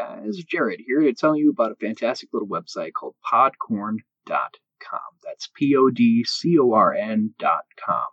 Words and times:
guys? 0.00 0.36
Jared 0.38 0.80
here 0.86 1.00
to 1.00 1.12
tell 1.12 1.36
you 1.36 1.50
about 1.50 1.72
a 1.72 1.76
fantastic 1.76 2.30
little 2.32 2.48
website 2.48 2.92
called 2.92 3.14
podcorn.com. 3.30 5.00
That's 5.24 5.48
P 5.54 5.76
O 5.76 5.90
D 5.90 6.24
C 6.24 6.58
O 6.58 6.72
R 6.72 6.94
N.com. 6.94 8.06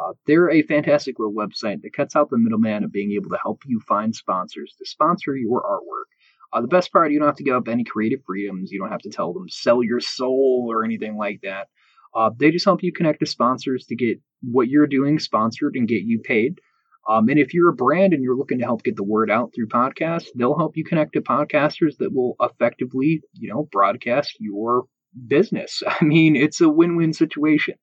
Uh, 0.00 0.12
they're 0.26 0.50
a 0.50 0.62
fantastic 0.62 1.18
little 1.18 1.34
website 1.34 1.82
that 1.82 1.92
cuts 1.92 2.16
out 2.16 2.30
the 2.30 2.38
middleman 2.38 2.84
of 2.84 2.92
being 2.92 3.12
able 3.12 3.30
to 3.30 3.38
help 3.42 3.62
you 3.66 3.80
find 3.80 4.14
sponsors 4.14 4.74
to 4.78 4.86
sponsor 4.86 5.36
your 5.36 5.62
artwork. 5.62 6.08
Uh, 6.52 6.60
the 6.60 6.68
best 6.68 6.92
part, 6.92 7.12
you 7.12 7.18
don't 7.18 7.28
have 7.28 7.36
to 7.36 7.44
give 7.44 7.54
up 7.54 7.68
any 7.68 7.84
creative 7.84 8.20
freedoms. 8.26 8.72
You 8.72 8.80
don't 8.80 8.90
have 8.90 9.02
to 9.02 9.10
tell 9.10 9.32
them 9.32 9.48
sell 9.48 9.82
your 9.82 10.00
soul 10.00 10.66
or 10.70 10.84
anything 10.84 11.16
like 11.16 11.40
that. 11.42 11.68
Uh, 12.14 12.30
they 12.36 12.50
just 12.50 12.64
help 12.64 12.82
you 12.82 12.92
connect 12.92 13.20
to 13.20 13.26
sponsors 13.26 13.86
to 13.86 13.94
get 13.94 14.20
what 14.42 14.68
you're 14.68 14.86
doing 14.86 15.18
sponsored 15.18 15.76
and 15.76 15.86
get 15.86 16.02
you 16.02 16.18
paid. 16.18 16.60
Um, 17.08 17.28
and 17.28 17.38
if 17.38 17.54
you're 17.54 17.70
a 17.70 17.74
brand 17.74 18.12
and 18.12 18.22
you're 18.22 18.36
looking 18.36 18.58
to 18.58 18.64
help 18.64 18.82
get 18.82 18.96
the 18.96 19.02
word 19.02 19.30
out 19.30 19.52
through 19.54 19.68
podcasts, 19.68 20.26
they'll 20.34 20.56
help 20.56 20.76
you 20.76 20.84
connect 20.84 21.14
to 21.14 21.20
podcasters 21.20 21.96
that 21.98 22.12
will 22.12 22.36
effectively, 22.40 23.22
you 23.32 23.48
know, 23.48 23.68
broadcast 23.72 24.36
your 24.38 24.84
business. 25.26 25.82
I 26.00 26.04
mean, 26.04 26.36
it's 26.36 26.60
a 26.60 26.68
win-win 26.68 27.12
situation. 27.12 27.74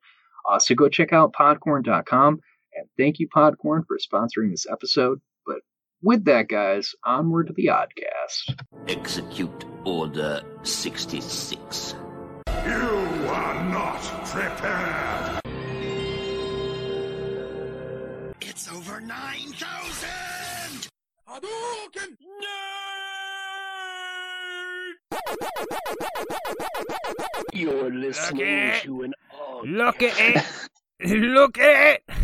Uh, 0.50 0.60
so 0.60 0.76
go 0.76 0.88
check 0.88 1.12
out 1.12 1.34
podcorn.com 1.34 2.40
and 2.78 2.88
thank 2.98 3.20
you, 3.20 3.28
Podcorn, 3.28 3.84
for 3.88 3.98
sponsoring 3.98 4.52
this 4.52 4.68
episode. 4.72 5.20
But 5.46 5.58
with 6.02 6.26
that, 6.26 6.48
guys, 6.48 6.94
onward 7.04 7.48
to 7.48 7.54
the 7.54 7.68
Oddcast. 7.68 8.60
Execute 8.88 9.66
Order 9.84 10.42
66. 10.64 11.96
You 12.66 12.72
are 12.72 13.70
not 13.72 14.02
prepared. 14.26 15.47
9,000! 19.08 20.90
Hadouken! 21.30 22.18
You're 27.54 27.90
listening 27.94 28.42
it. 28.42 28.84
to 28.84 29.04
an 29.04 29.14
odd 29.34 29.66
Look 29.66 30.04
at 30.04 30.20
it. 30.20 30.44
Look 31.10 31.58
at 31.58 32.02
it. 32.10 32.16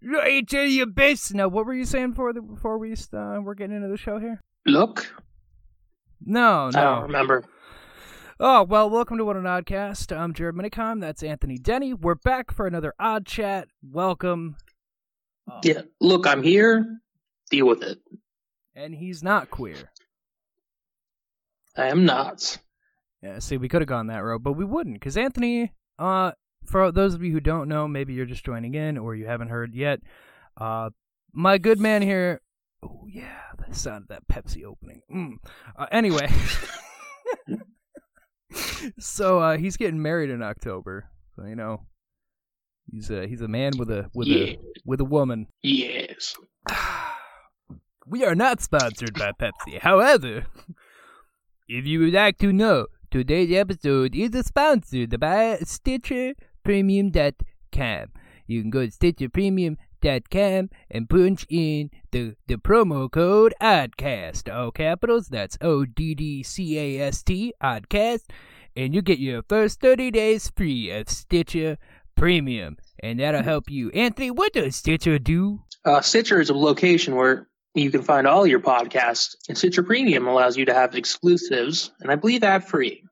Look 0.00 0.54
at 0.54 0.62
your 0.70 0.86
best. 0.86 1.34
Now, 1.34 1.48
what 1.48 1.66
were 1.66 1.74
you 1.74 1.84
saying 1.84 2.10
before 2.10 2.32
the, 2.32 2.40
before 2.40 2.78
we 2.78 2.92
uh, 2.92 3.40
we're 3.42 3.54
getting 3.54 3.74
into 3.74 3.88
the 3.88 3.96
show 3.96 4.20
here? 4.20 4.40
look. 4.64 5.12
No, 6.24 6.70
no. 6.70 6.78
I 6.78 6.84
don't 6.84 7.00
no. 7.00 7.02
remember. 7.02 7.44
Oh 8.38 8.62
well, 8.62 8.88
welcome 8.88 9.18
to 9.18 9.24
What 9.24 9.36
an 9.36 9.42
Oddcast. 9.42 10.16
I'm 10.16 10.34
Jared 10.34 10.54
Minicom. 10.54 11.00
That's 11.00 11.24
Anthony 11.24 11.58
Denny. 11.58 11.94
We're 11.94 12.14
back 12.14 12.52
for 12.52 12.68
another 12.68 12.94
odd 13.00 13.26
chat. 13.26 13.66
Welcome. 13.82 14.56
Oh, 15.50 15.60
Yeah, 15.62 15.82
look, 16.00 16.26
I'm 16.26 16.42
here. 16.42 17.00
Deal 17.50 17.66
with 17.66 17.82
it. 17.82 17.98
And 18.74 18.94
he's 18.94 19.22
not 19.22 19.50
queer. 19.50 19.90
I 21.76 21.88
am 21.88 22.04
not. 22.04 22.58
Yeah, 23.22 23.38
see, 23.38 23.56
we 23.56 23.68
could 23.68 23.80
have 23.82 23.88
gone 23.88 24.08
that 24.08 24.18
road, 24.18 24.42
but 24.42 24.52
we 24.52 24.64
wouldn't, 24.64 24.96
because 24.96 25.16
Anthony, 25.16 25.72
uh, 25.98 26.32
for 26.66 26.92
those 26.92 27.14
of 27.14 27.22
you 27.22 27.32
who 27.32 27.40
don't 27.40 27.68
know, 27.68 27.88
maybe 27.88 28.12
you're 28.12 28.26
just 28.26 28.44
joining 28.44 28.74
in 28.74 28.98
or 28.98 29.14
you 29.14 29.26
haven't 29.26 29.48
heard 29.48 29.74
yet, 29.74 30.00
uh, 30.56 30.90
my 31.32 31.58
good 31.58 31.80
man 31.80 32.02
here. 32.02 32.40
Oh 32.82 33.06
yeah, 33.08 33.40
the 33.66 33.74
sound 33.74 34.04
of 34.04 34.08
that 34.08 34.28
Pepsi 34.28 34.64
opening. 34.64 35.02
Mm. 35.12 35.36
Uh, 35.76 35.86
anyway, 35.90 36.30
so 38.98 39.40
uh, 39.40 39.56
he's 39.56 39.76
getting 39.76 40.00
married 40.00 40.30
in 40.30 40.42
October, 40.42 41.10
so 41.34 41.44
you 41.44 41.56
know, 41.56 41.82
he's 42.90 43.10
a 43.10 43.26
he's 43.26 43.40
a 43.40 43.48
man 43.48 43.72
with 43.78 43.90
a 43.90 44.10
with 44.14 44.28
Yeah. 44.28 44.44
a 44.52 44.58
with 44.84 45.00
a 45.00 45.04
woman. 45.04 45.46
Yes. 45.62 46.34
We 48.10 48.24
are 48.24 48.34
not 48.34 48.62
sponsored 48.62 49.12
by 49.18 49.32
Pepsi. 49.32 49.78
However, 49.80 50.46
if 51.68 51.86
you 51.86 52.00
would 52.00 52.14
like 52.14 52.38
to 52.38 52.54
know, 52.54 52.86
today's 53.10 53.52
episode 53.54 54.14
is 54.16 54.46
sponsored 54.46 55.20
by 55.20 55.58
StitcherPremium.com. 55.62 58.06
You 58.46 58.62
can 58.62 58.70
go 58.70 58.86
to 58.86 58.90
StitcherPremium.com 58.92 60.70
and 60.90 61.10
punch 61.10 61.44
in 61.50 61.90
the, 62.12 62.34
the 62.46 62.54
promo 62.56 63.10
code 63.10 63.52
ODDCAST. 63.60 64.50
All 64.54 64.70
capitals, 64.70 65.28
that's 65.28 65.58
O 65.60 65.84
D 65.84 66.14
D 66.14 66.42
C 66.42 66.78
A 66.78 67.00
S 67.08 67.22
T, 67.22 67.52
ODDCAST, 67.62 68.22
and 68.74 68.94
you 68.94 69.02
get 69.02 69.18
your 69.18 69.42
first 69.42 69.82
30 69.82 70.10
days 70.12 70.50
free 70.56 70.90
of 70.90 71.10
Stitcher 71.10 71.76
Premium. 72.18 72.76
And 73.02 73.20
that'll 73.20 73.42
help 73.42 73.70
you. 73.70 73.90
Anthony, 73.90 74.30
what 74.30 74.52
does 74.52 74.76
Stitcher 74.76 75.18
do? 75.18 75.60
Uh, 75.84 76.00
Stitcher 76.00 76.40
is 76.40 76.50
a 76.50 76.54
location 76.54 77.14
where 77.14 77.48
you 77.74 77.90
can 77.90 78.02
find 78.02 78.26
all 78.26 78.46
your 78.46 78.60
podcasts, 78.60 79.36
and 79.48 79.56
Stitcher 79.56 79.82
Premium 79.82 80.26
allows 80.26 80.56
you 80.56 80.64
to 80.64 80.74
have 80.74 80.94
exclusives, 80.94 81.92
and 82.00 82.10
I 82.10 82.16
believe 82.16 82.42
ad 82.42 82.66
free. 82.66 83.04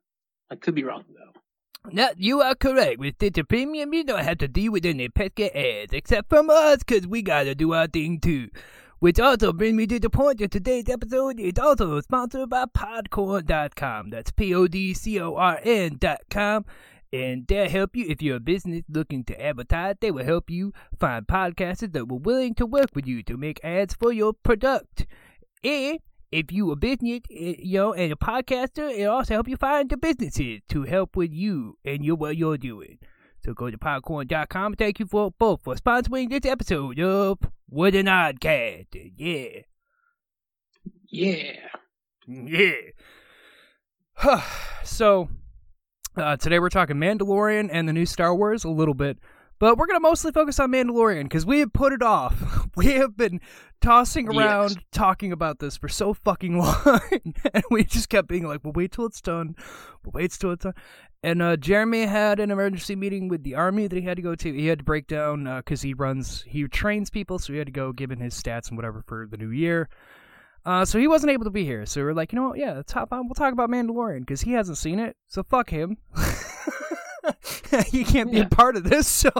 I 0.50 0.56
could 0.56 0.74
be 0.74 0.82
wrong 0.82 1.04
though. 1.08 1.92
No, 1.92 2.08
you 2.16 2.42
are 2.42 2.56
correct. 2.56 2.98
With 2.98 3.14
Stitcher 3.14 3.44
Premium, 3.44 3.94
you 3.94 4.02
don't 4.02 4.24
have 4.24 4.38
to 4.38 4.48
deal 4.48 4.72
with 4.72 4.84
any 4.84 5.08
pesky 5.08 5.50
ads, 5.50 5.92
except 5.92 6.28
from 6.28 6.50
us, 6.50 6.82
cause 6.82 7.06
we 7.06 7.22
gotta 7.22 7.54
do 7.54 7.72
our 7.74 7.86
thing 7.86 8.18
too. 8.20 8.48
Which 8.98 9.20
also 9.20 9.52
brings 9.52 9.76
me 9.76 9.86
to 9.88 10.00
the 10.00 10.10
point 10.10 10.38
that 10.38 10.50
today's 10.50 10.88
episode 10.88 11.38
is 11.38 11.58
also 11.62 12.00
sponsored 12.00 12.48
by 12.48 12.64
Podcorn.com. 12.64 14.08
That's 14.10 14.32
P-O-D-C-O-R-N 14.32 15.96
dot 16.00 16.20
com. 16.30 16.64
And 17.16 17.46
they'll 17.46 17.68
help 17.68 17.96
you 17.96 18.06
if 18.08 18.20
you're 18.20 18.36
a 18.36 18.40
business 18.40 18.82
looking 18.88 19.24
to 19.24 19.40
advertise. 19.40 19.96
They 20.00 20.10
will 20.10 20.24
help 20.24 20.50
you 20.50 20.72
find 20.98 21.26
podcasters 21.26 21.92
that 21.92 22.08
were 22.08 22.18
willing 22.18 22.54
to 22.56 22.66
work 22.66 22.90
with 22.94 23.06
you 23.06 23.22
to 23.24 23.36
make 23.36 23.64
ads 23.64 23.94
for 23.94 24.12
your 24.12 24.32
product. 24.32 25.06
And 25.64 25.98
if 26.32 26.52
you 26.52 26.70
a 26.70 26.76
business, 26.76 27.20
eh, 27.30 27.54
you 27.58 27.78
know, 27.78 27.94
and 27.94 28.12
a 28.12 28.16
podcaster, 28.16 28.90
it 28.92 29.04
also 29.04 29.34
help 29.34 29.48
you 29.48 29.56
find 29.56 29.88
the 29.88 29.96
businesses 29.96 30.60
to 30.68 30.82
help 30.82 31.16
with 31.16 31.32
you 31.32 31.78
and 31.84 32.04
your 32.04 32.16
what 32.16 32.36
you're 32.36 32.58
doing. 32.58 32.98
So 33.44 33.54
go 33.54 33.70
to 33.70 33.78
podcorn.com. 33.78 34.74
Thank 34.74 34.98
you 34.98 35.06
for 35.06 35.30
both 35.30 35.62
for 35.62 35.74
sponsoring 35.76 36.30
this 36.30 36.50
episode 36.50 36.98
of 36.98 37.38
What 37.68 37.94
an 37.94 38.06
Oddcast. 38.06 39.12
Yeah. 39.16 39.60
Yeah. 41.08 41.52
Yeah. 42.26 42.72
so 44.84 45.28
uh, 46.16 46.36
today 46.36 46.58
we're 46.58 46.68
talking 46.68 46.96
Mandalorian 46.96 47.68
and 47.72 47.88
the 47.88 47.92
new 47.92 48.06
Star 48.06 48.34
Wars 48.34 48.64
a 48.64 48.68
little 48.68 48.94
bit, 48.94 49.18
but 49.58 49.76
we're 49.78 49.86
gonna 49.86 50.00
mostly 50.00 50.32
focus 50.32 50.58
on 50.60 50.70
Mandalorian 50.72 51.24
because 51.24 51.44
we 51.46 51.60
have 51.60 51.72
put 51.72 51.92
it 51.92 52.02
off. 52.02 52.68
We 52.76 52.92
have 52.96 53.16
been 53.16 53.40
tossing 53.80 54.28
around 54.28 54.72
Yes. 54.72 54.76
talking 54.92 55.32
about 55.32 55.60
this 55.60 55.78
for 55.78 55.88
so 55.88 56.12
fucking 56.12 56.58
long, 56.58 57.00
and 57.54 57.64
we 57.70 57.84
just 57.84 58.10
kept 58.10 58.28
being 58.28 58.46
like, 58.46 58.62
"We'll 58.62 58.74
wait 58.74 58.92
till 58.92 59.06
it's 59.06 59.22
done. 59.22 59.56
We'll 60.04 60.12
wait 60.12 60.32
till 60.32 60.50
it's 60.52 60.64
done." 60.64 60.74
And 61.22 61.40
uh, 61.40 61.56
Jeremy 61.56 62.04
had 62.04 62.38
an 62.38 62.50
emergency 62.50 62.94
meeting 62.96 63.28
with 63.28 63.44
the 63.44 63.54
army 63.54 63.86
that 63.86 63.96
he 63.96 64.02
had 64.02 64.16
to 64.18 64.22
go 64.22 64.34
to. 64.34 64.52
He 64.52 64.66
had 64.66 64.80
to 64.80 64.84
break 64.84 65.06
down 65.06 65.44
because 65.56 65.80
he 65.80 65.94
runs, 65.94 66.42
he 66.46 66.68
trains 66.68 67.08
people, 67.08 67.38
so 67.38 67.54
he 67.54 67.58
had 67.58 67.66
to 67.66 67.72
go 67.72 67.92
give 67.92 68.10
in 68.10 68.20
his 68.20 68.34
stats 68.40 68.68
and 68.68 68.76
whatever 68.76 69.02
for 69.06 69.26
the 69.26 69.38
new 69.38 69.50
year. 69.50 69.88
Uh, 70.66 70.84
so 70.84 70.98
he 70.98 71.06
wasn't 71.06 71.30
able 71.30 71.44
to 71.44 71.50
be 71.50 71.64
here. 71.64 71.86
So 71.86 72.02
we're 72.02 72.12
like, 72.12 72.32
you 72.32 72.40
know 72.40 72.48
what? 72.48 72.58
Yeah, 72.58 72.72
let's 72.72 72.92
hop 72.92 73.12
on. 73.12 73.28
We'll 73.28 73.34
talk 73.34 73.52
about 73.52 73.70
Mandalorian 73.70 74.20
because 74.20 74.40
he 74.40 74.52
hasn't 74.52 74.78
seen 74.78 74.98
it. 74.98 75.16
So 75.28 75.44
fuck 75.44 75.70
him. 75.70 75.96
he 77.86 78.02
can't 78.02 78.32
be 78.32 78.40
a 78.40 78.48
part 78.48 78.76
of 78.76 78.82
this. 78.82 79.06
So 79.06 79.30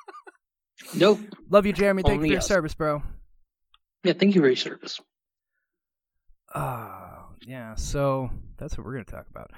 Nope. 0.94 1.20
love 1.48 1.66
you, 1.66 1.72
Jeremy. 1.72 2.02
Thank 2.02 2.16
you 2.16 2.20
for 2.22 2.26
your 2.26 2.38
us. 2.38 2.48
service, 2.48 2.74
bro. 2.74 3.00
Yeah, 4.02 4.14
thank 4.14 4.34
you 4.34 4.40
for 4.40 4.48
your 4.48 4.56
service. 4.56 5.00
Uh, 6.52 7.18
yeah, 7.46 7.76
so 7.76 8.28
that's 8.58 8.76
what 8.76 8.84
we're 8.84 8.94
going 8.94 9.04
to 9.04 9.12
talk 9.12 9.26
about. 9.30 9.52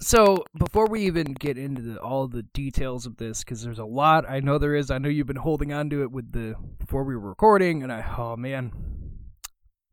So, 0.00 0.44
before 0.58 0.88
we 0.88 1.06
even 1.06 1.32
get 1.32 1.56
into 1.56 1.80
the, 1.80 2.00
all 2.00 2.26
the 2.26 2.42
details 2.42 3.06
of 3.06 3.16
this, 3.18 3.44
because 3.44 3.62
there's 3.62 3.78
a 3.78 3.84
lot, 3.84 4.28
I 4.28 4.40
know 4.40 4.58
there 4.58 4.74
is. 4.74 4.90
I 4.90 4.98
know 4.98 5.08
you've 5.08 5.28
been 5.28 5.36
holding 5.36 5.72
on 5.72 5.88
to 5.90 6.02
it 6.02 6.10
with 6.10 6.32
the 6.32 6.56
before 6.80 7.04
we 7.04 7.14
were 7.14 7.28
recording, 7.28 7.84
and 7.84 7.92
I, 7.92 8.04
oh 8.18 8.36
man. 8.36 8.72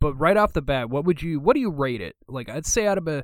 But 0.02 0.16
right 0.16 0.36
off 0.36 0.52
the 0.52 0.62
bat, 0.62 0.90
what 0.90 1.06
would 1.06 1.22
you, 1.22 1.40
what 1.40 1.54
do 1.54 1.62
you 1.62 1.72
rate 1.72 2.02
it? 2.02 2.18
Like, 2.28 2.50
I'd 2.50 2.66
say 2.66 2.86
out 2.86 2.98
of 2.98 3.08
a, 3.08 3.24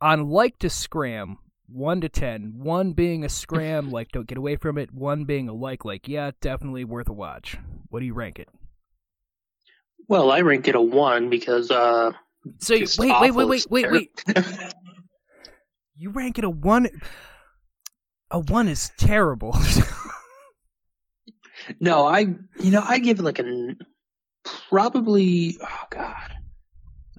on 0.00 0.28
like 0.28 0.58
to 0.58 0.70
scram, 0.70 1.38
one 1.68 2.00
to 2.00 2.08
ten, 2.08 2.54
one 2.56 2.92
being 2.92 3.24
a 3.24 3.28
scram, 3.28 3.90
like 3.90 4.10
don't 4.10 4.26
get 4.26 4.38
away 4.38 4.56
from 4.56 4.78
it, 4.78 4.92
one 4.92 5.24
being 5.24 5.48
a 5.48 5.54
like, 5.54 5.84
like 5.84 6.08
yeah, 6.08 6.32
definitely 6.40 6.84
worth 6.84 7.08
a 7.08 7.12
watch. 7.12 7.56
What 7.88 8.00
do 8.00 8.06
you 8.06 8.14
rank 8.14 8.38
it? 8.38 8.48
Well, 10.08 10.30
I 10.30 10.40
ranked 10.40 10.68
it 10.68 10.74
a 10.74 10.80
one 10.80 11.30
because 11.30 11.70
uh. 11.70 12.12
So 12.58 12.74
wait, 12.74 12.96
wait, 12.98 12.98
wait, 12.98 13.12
awful. 13.12 13.46
wait, 13.46 13.66
wait, 13.70 13.90
wait. 13.90 14.24
You 15.96 16.10
rank 16.10 16.38
it 16.38 16.44
a 16.44 16.50
one. 16.50 16.88
A 18.30 18.40
one 18.40 18.66
is 18.66 18.90
terrible. 18.98 19.56
no, 21.80 22.04
I 22.04 22.34
you 22.58 22.72
know 22.72 22.82
I 22.84 22.98
give 22.98 23.20
it 23.20 23.22
like 23.22 23.38
a 23.38 23.76
probably. 24.44 25.56
Oh 25.62 25.84
God, 25.90 26.32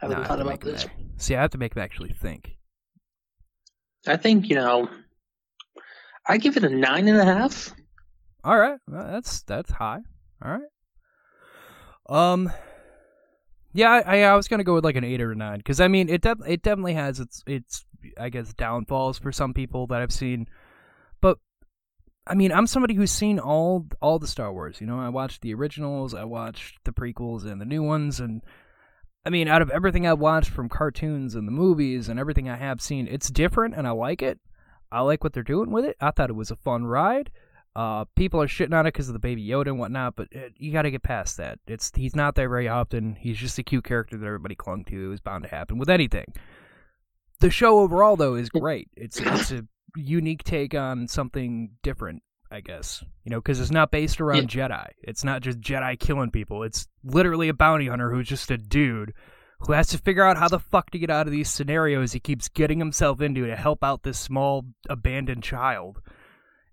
I 0.02 0.06
haven't 0.06 0.18
I 0.18 0.20
have 0.20 0.28
thought 0.28 0.36
to 0.38 0.42
about 0.44 0.62
this. 0.62 0.86
See, 1.18 1.36
I 1.36 1.42
have 1.42 1.52
to 1.52 1.58
make 1.58 1.76
him 1.76 1.82
actually 1.82 2.14
think. 2.14 2.52
I 4.08 4.18
think 4.18 4.50
you 4.50 4.56
know. 4.56 4.90
I 6.28 6.38
give 6.38 6.58
it 6.58 6.64
a 6.64 6.70
nine 6.70 7.08
and 7.08 7.18
a 7.18 7.26
half. 7.26 7.74
All 8.44 8.58
right, 8.58 8.80
well, 8.88 9.08
that's 9.12 9.44
that's 9.44 9.72
high. 9.72 10.00
All 10.44 10.52
right. 10.52 10.62
Um, 12.08 12.52
Yeah, 13.74 14.02
I, 14.06 14.22
I 14.22 14.36
was 14.36 14.48
gonna 14.48 14.64
go 14.64 14.74
with 14.76 14.84
like 14.84 14.96
an 14.96 15.04
eight 15.04 15.22
or 15.22 15.32
a 15.32 15.36
nine 15.36 15.58
because 15.58 15.80
I 15.80 15.88
mean 15.88 16.10
it 16.10 16.22
def- 16.22 16.48
it 16.48 16.62
definitely 16.62 16.94
has 16.94 17.20
its 17.20 17.44
its 17.48 17.86
I 18.20 18.30
guess 18.30 18.54
downfalls 18.54 19.18
for 19.20 19.32
some 19.32 19.54
people 19.54 19.88
that 19.88 20.02
I've 20.02 20.14
seen, 20.14 20.48
I 22.28 22.36
mean 22.36 22.52
I'm 22.52 22.68
somebody 22.68 22.94
who's 22.96 23.12
seen 23.12 23.40
all 23.40 23.86
all 24.02 24.20
the 24.20 24.28
Star 24.28 24.52
Wars. 24.52 24.82
You 24.82 24.88
know, 24.88 25.00
I 25.00 25.10
watched 25.10 25.42
the 25.42 25.54
originals, 25.54 26.14
I 26.14 26.24
watched 26.24 26.84
the 26.84 26.92
prequels 26.92 27.46
and 27.46 27.60
the 27.60 27.66
new 27.66 27.84
ones, 27.84 28.20
and 28.20 28.42
I 29.26 29.30
mean 29.30 29.48
out 29.48 29.62
of 29.62 29.70
everything 29.70 30.08
I've 30.08 30.20
watched 30.20 30.50
from 30.50 30.70
cartoons 30.70 31.36
and 31.36 31.48
the 31.48 31.52
movies 31.52 32.10
and 32.10 32.20
everything 32.20 32.50
I 32.50 32.56
have 32.56 32.82
seen, 32.82 33.08
it's 33.08 33.30
different 33.30 33.76
and 33.76 33.88
I 33.88 33.92
like 33.92 34.22
it. 34.22 34.40
I 34.92 35.02
like 35.02 35.24
what 35.24 35.34
they're 35.34 35.44
doing 35.44 35.72
with 35.72 35.86
it. 35.86 35.98
I 36.00 36.12
thought 36.12 36.30
it 36.30 36.36
was 36.36 36.52
a 36.52 36.56
fun 36.56 36.86
ride. 36.86 37.32
Uh, 37.76 38.06
people 38.16 38.42
are 38.42 38.48
shitting 38.48 38.74
on 38.74 38.86
it 38.86 38.94
because 38.94 39.10
of 39.10 39.14
the 39.14 39.20
baby 39.20 39.46
Yoda 39.46 39.68
and 39.68 39.80
whatnot, 39.80 40.16
but 40.16 40.30
it, 40.32 40.54
you 40.58 40.72
got 40.72 40.84
to 40.84 40.92
get 40.92 41.04
past 41.04 41.36
that. 41.38 41.60
It's 41.68 41.92
he's 41.94 42.16
not 42.16 42.36
there 42.36 42.48
very 42.48 42.70
often. 42.70 43.16
He's 43.16 43.38
just 43.38 43.60
a 43.60 43.64
cute 43.64 43.84
character 43.84 44.18
that 44.18 44.26
everybody 44.26 44.56
clung 44.56 44.86
to. 44.86 45.06
It 45.06 45.10
was 45.10 45.20
bound 45.20 45.44
to 45.44 45.50
happen 45.50 45.78
with 45.78 45.90
anything. 45.90 46.34
The 47.42 47.50
show 47.50 47.80
overall, 47.80 48.16
though, 48.16 48.36
is 48.36 48.50
great. 48.50 48.88
It's 48.96 49.20
it's 49.20 49.52
a 49.52 49.68
unique 49.96 50.44
take 50.44 50.74
on 50.74 51.08
something 51.08 51.72
different, 51.84 52.22
I 52.52 52.62
guess. 52.62 53.04
You 53.24 53.32
know, 53.32 53.40
because 53.40 53.60
it's 53.60 53.72
not 53.72 53.92
based 53.92 54.20
around 54.22 54.50
Jedi. 54.50 54.88
It's 55.02 55.24
not 55.24 55.42
just 55.42 55.60
Jedi 55.62 56.00
killing 56.00 56.32
people. 56.32 56.64
It's 56.64 56.88
literally 57.04 57.50
a 57.50 57.54
bounty 57.54 57.88
hunter 57.88 58.12
who's 58.12 58.28
just 58.28 58.52
a 58.52 58.58
dude 58.58 59.14
who 59.62 59.74
has 59.74 59.88
to 59.88 59.98
figure 59.98 60.24
out 60.24 60.38
how 60.38 60.48
the 60.50 60.60
fuck 60.60 60.92
to 60.92 61.00
get 61.00 61.10
out 61.10 61.28
of 61.28 61.32
these 61.32 61.50
scenarios 61.50 62.12
he 62.12 62.20
keeps 62.20 62.50
getting 62.50 62.78
himself 62.78 63.22
into 63.22 63.48
to 63.48 63.56
help 63.56 63.84
out 63.84 64.04
this 64.04 64.20
small 64.20 64.66
abandoned 64.90 65.44
child. 65.44 66.00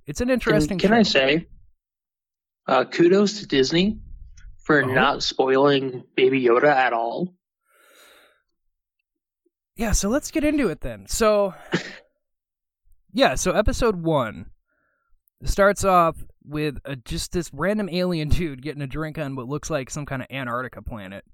It's 0.06 0.20
an 0.20 0.30
interesting. 0.30 0.72
And 0.72 0.80
can. 0.80 0.92
I 0.92 1.02
say, 1.02 1.46
uh, 2.66 2.84
kudos 2.84 3.38
to 3.40 3.46
Disney 3.46 4.00
for 4.64 4.82
Oh. 4.82 4.92
not 4.92 5.22
spoiling 5.22 6.04
Baby 6.16 6.42
Yoda 6.42 6.64
at 6.74 6.92
all. 6.92 7.34
Yeah, 9.76 9.92
so 9.92 10.08
let's 10.08 10.30
get 10.30 10.44
into 10.44 10.68
it 10.68 10.80
then. 10.80 11.06
So, 11.08 11.54
yeah, 13.12 13.34
so 13.34 13.52
episode 13.52 14.02
one 14.02 14.46
starts 15.44 15.84
off 15.84 16.16
with 16.44 16.78
a, 16.84 16.96
just 16.96 17.32
this 17.32 17.50
random 17.52 17.88
alien 17.90 18.28
dude 18.30 18.62
getting 18.62 18.82
a 18.82 18.86
drink 18.86 19.18
on 19.18 19.36
what 19.36 19.48
looks 19.48 19.70
like 19.70 19.90
some 19.90 20.06
kind 20.06 20.22
of 20.22 20.28
Antarctica 20.30 20.82
planet. 20.82 21.24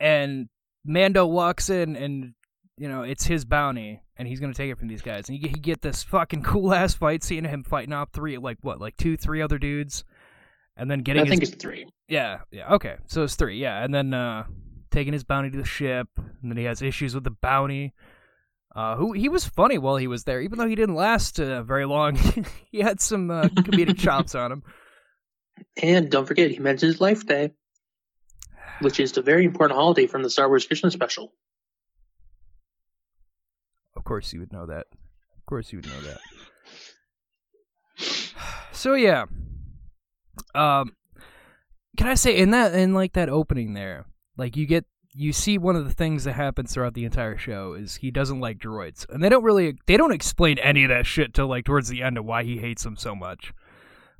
And 0.00 0.48
Mando 0.84 1.26
walks 1.26 1.70
in 1.70 1.94
and, 1.96 2.34
you 2.76 2.88
know, 2.88 3.02
it's 3.02 3.24
his 3.24 3.44
bounty 3.44 4.02
and 4.16 4.26
he's 4.26 4.40
going 4.40 4.52
to 4.52 4.56
take 4.56 4.70
it 4.70 4.78
from 4.78 4.88
these 4.88 5.02
guys. 5.02 5.28
And 5.28 5.36
you 5.36 5.42
get, 5.42 5.56
you 5.56 5.62
get 5.62 5.82
this 5.82 6.02
fucking 6.02 6.42
cool 6.44 6.74
ass 6.74 6.94
fight 6.94 7.22
seeing 7.22 7.44
him 7.44 7.64
fighting 7.64 7.92
off 7.92 8.10
three, 8.12 8.38
like 8.38 8.58
what, 8.62 8.80
like 8.80 8.96
two, 8.96 9.16
three 9.16 9.42
other 9.42 9.58
dudes? 9.58 10.04
And 10.76 10.90
then 10.90 11.00
getting 11.00 11.22
I 11.22 11.28
think 11.28 11.42
it's 11.42 11.54
three. 11.54 11.86
yeah, 12.08 12.38
yeah, 12.50 12.72
okay. 12.74 12.96
So 13.06 13.24
it's 13.24 13.36
three, 13.36 13.60
yeah. 13.60 13.84
And 13.84 13.94
then 13.94 14.14
uh 14.14 14.44
taking 14.90 15.12
his 15.12 15.24
bounty 15.24 15.50
to 15.50 15.58
the 15.58 15.64
ship, 15.64 16.08
and 16.16 16.50
then 16.50 16.56
he 16.56 16.64
has 16.64 16.82
issues 16.82 17.14
with 17.14 17.24
the 17.24 17.30
bounty. 17.30 17.92
Uh 18.74 18.96
who 18.96 19.12
he 19.12 19.28
was 19.28 19.44
funny 19.44 19.76
while 19.78 19.96
he 19.96 20.06
was 20.06 20.24
there, 20.24 20.40
even 20.40 20.58
though 20.58 20.66
he 20.66 20.74
didn't 20.74 20.94
last 20.94 21.38
uh, 21.38 21.62
very 21.62 21.84
long. 21.84 22.16
he 22.70 22.80
had 22.80 23.00
some 23.00 23.30
uh, 23.30 23.44
comedic 23.44 23.98
chops 23.98 24.34
on 24.34 24.50
him. 24.50 24.62
And 25.82 26.10
don't 26.10 26.26
forget, 26.26 26.50
he 26.50 26.58
mentioned 26.58 26.92
his 26.92 27.00
Life 27.00 27.26
Day, 27.26 27.52
which 28.80 28.98
is 28.98 29.16
a 29.16 29.22
very 29.22 29.44
important 29.44 29.78
holiday 29.78 30.06
from 30.06 30.22
the 30.22 30.30
Star 30.30 30.48
Wars 30.48 30.66
Christmas 30.66 30.94
special. 30.94 31.32
Of 33.94 34.04
course 34.04 34.32
you 34.32 34.40
would 34.40 34.52
know 34.52 34.66
that. 34.66 34.86
Of 35.36 35.46
course 35.46 35.72
you 35.72 35.78
would 35.78 35.86
know 35.86 36.00
that. 36.02 36.18
So 38.74 38.94
yeah. 38.94 39.26
Um 40.54 40.96
can 41.96 42.08
I 42.08 42.14
say 42.14 42.36
in 42.36 42.50
that 42.50 42.74
in 42.74 42.94
like 42.94 43.12
that 43.12 43.28
opening 43.28 43.74
there, 43.74 44.06
like 44.36 44.56
you 44.56 44.66
get 44.66 44.86
you 45.14 45.32
see 45.32 45.58
one 45.58 45.76
of 45.76 45.86
the 45.86 45.94
things 45.94 46.24
that 46.24 46.32
happens 46.32 46.72
throughout 46.72 46.94
the 46.94 47.04
entire 47.04 47.36
show 47.36 47.74
is 47.74 47.96
he 47.96 48.10
doesn't 48.10 48.40
like 48.40 48.58
droids. 48.58 49.06
And 49.08 49.22
they 49.22 49.28
don't 49.28 49.44
really 49.44 49.76
they 49.86 49.96
don't 49.96 50.12
explain 50.12 50.58
any 50.58 50.84
of 50.84 50.88
that 50.88 51.06
shit 51.06 51.34
till 51.34 51.48
like 51.48 51.64
towards 51.64 51.88
the 51.88 52.02
end 52.02 52.18
of 52.18 52.24
why 52.24 52.44
he 52.44 52.58
hates 52.58 52.82
them 52.82 52.96
so 52.96 53.14
much. 53.14 53.52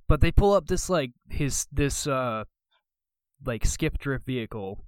But 0.09 0.21
they 0.21 0.33
pull 0.33 0.53
up 0.53 0.67
this 0.67 0.91
like 0.91 1.13
his 1.31 1.67
this 1.73 2.07
uh 2.07 2.45
like 3.45 3.65
skip 3.65 3.99
drift 3.99 4.27
vehicle. 4.27 4.79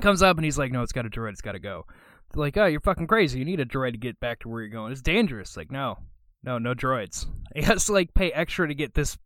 Comes 0.00 0.22
up 0.22 0.36
and 0.36 0.44
he's 0.44 0.58
like, 0.58 0.70
No, 0.70 0.82
it's 0.82 0.92
got 0.92 1.06
a 1.06 1.10
droid, 1.10 1.30
it's 1.30 1.40
gotta 1.40 1.58
go. 1.58 1.86
They're 2.32 2.40
like, 2.40 2.56
oh, 2.56 2.66
you're 2.66 2.80
fucking 2.80 3.08
crazy. 3.08 3.40
You 3.40 3.44
need 3.44 3.60
a 3.60 3.66
droid 3.66 3.92
to 3.92 3.98
get 3.98 4.20
back 4.20 4.40
to 4.40 4.48
where 4.48 4.60
you're 4.60 4.70
going. 4.70 4.92
It's 4.92 5.02
dangerous. 5.02 5.56
Like, 5.56 5.70
no, 5.70 5.98
no, 6.42 6.58
no 6.58 6.74
droids. 6.74 7.26
He 7.52 7.62
has 7.62 7.86
to 7.86 7.92
like 7.92 8.14
pay 8.14 8.30
extra 8.30 8.68
to 8.68 8.74
get 8.76 8.94
this. 8.94 9.18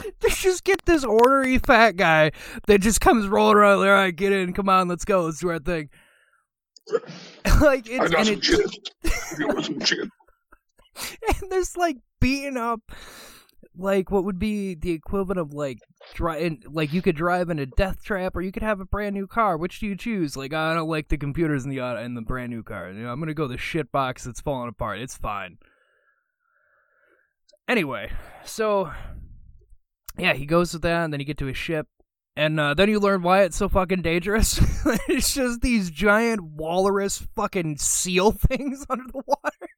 to 0.20 0.28
just 0.28 0.64
get 0.64 0.84
this 0.84 1.04
ornery 1.04 1.58
fat 1.58 1.96
guy 1.96 2.32
that 2.66 2.80
just 2.80 3.00
comes 3.00 3.26
rolling 3.28 3.56
around. 3.56 3.78
All 3.78 3.84
right, 3.84 4.14
get 4.14 4.32
in. 4.32 4.52
Come 4.52 4.68
on, 4.68 4.88
let's 4.88 5.04
go. 5.04 5.24
Let's 5.24 5.40
do 5.40 5.50
our 5.50 5.58
thing. 5.58 5.90
like 7.60 7.88
it's 7.88 8.00
I 8.00 8.08
got 8.08 8.28
and 8.28 8.44
some. 8.44 8.60
You 9.38 9.78
some 9.88 10.10
and 11.28 11.50
there's 11.50 11.76
like 11.76 11.96
beating 12.20 12.56
up 12.56 12.80
like 13.76 14.10
what 14.10 14.24
would 14.24 14.38
be 14.38 14.74
the 14.74 14.90
equivalent 14.90 15.38
of 15.38 15.54
like 15.54 15.78
dri- 16.14 16.58
like 16.70 16.92
you 16.92 17.00
could 17.00 17.16
drive 17.16 17.48
in 17.48 17.58
a 17.58 17.66
death 17.66 18.02
trap 18.04 18.36
or 18.36 18.42
you 18.42 18.52
could 18.52 18.62
have 18.62 18.80
a 18.80 18.84
brand 18.84 19.14
new 19.14 19.26
car 19.26 19.56
which 19.56 19.80
do 19.80 19.86
you 19.86 19.96
choose 19.96 20.36
like 20.36 20.52
i 20.52 20.74
don't 20.74 20.88
like 20.88 21.08
the 21.08 21.16
computers 21.16 21.64
in 21.64 21.70
the 21.70 21.80
auto 21.80 22.02
in 22.02 22.14
the 22.14 22.20
brand 22.20 22.50
new 22.50 22.62
car 22.62 22.90
you 22.90 23.02
know 23.02 23.10
i'm 23.10 23.18
gonna 23.18 23.32
go 23.32 23.48
the 23.48 23.56
shit 23.56 23.90
box 23.90 24.24
that's 24.24 24.40
falling 24.40 24.68
apart 24.68 24.98
it's 24.98 25.16
fine 25.16 25.56
anyway 27.66 28.10
so 28.44 28.90
yeah 30.18 30.34
he 30.34 30.46
goes 30.46 30.72
with 30.72 30.82
that 30.82 31.04
and 31.04 31.12
then 31.12 31.20
you 31.20 31.26
get 31.26 31.38
to 31.38 31.46
his 31.46 31.56
ship 31.56 31.86
and 32.34 32.58
uh, 32.58 32.72
then 32.72 32.88
you 32.88 32.98
learn 32.98 33.22
why 33.22 33.42
it's 33.42 33.56
so 33.56 33.68
fucking 33.68 34.02
dangerous 34.02 34.60
it's 35.08 35.34
just 35.34 35.60
these 35.60 35.90
giant 35.90 36.42
walrus 36.42 37.26
fucking 37.34 37.76
seal 37.76 38.30
things 38.48 38.86
under 38.88 39.04
the 39.12 39.22
water 39.26 39.68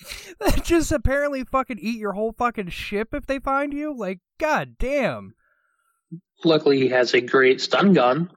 that 0.40 0.64
just 0.64 0.92
apparently 0.92 1.44
fucking 1.44 1.78
eat 1.80 1.98
your 1.98 2.12
whole 2.12 2.32
fucking 2.32 2.68
ship 2.68 3.08
if 3.12 3.26
they 3.26 3.38
find 3.38 3.72
you. 3.72 3.96
Like, 3.96 4.20
god 4.38 4.76
damn. 4.78 5.34
Luckily, 6.44 6.78
he 6.78 6.88
has 6.88 7.14
a 7.14 7.20
great 7.20 7.60
stun 7.60 7.92
gun. 7.92 8.30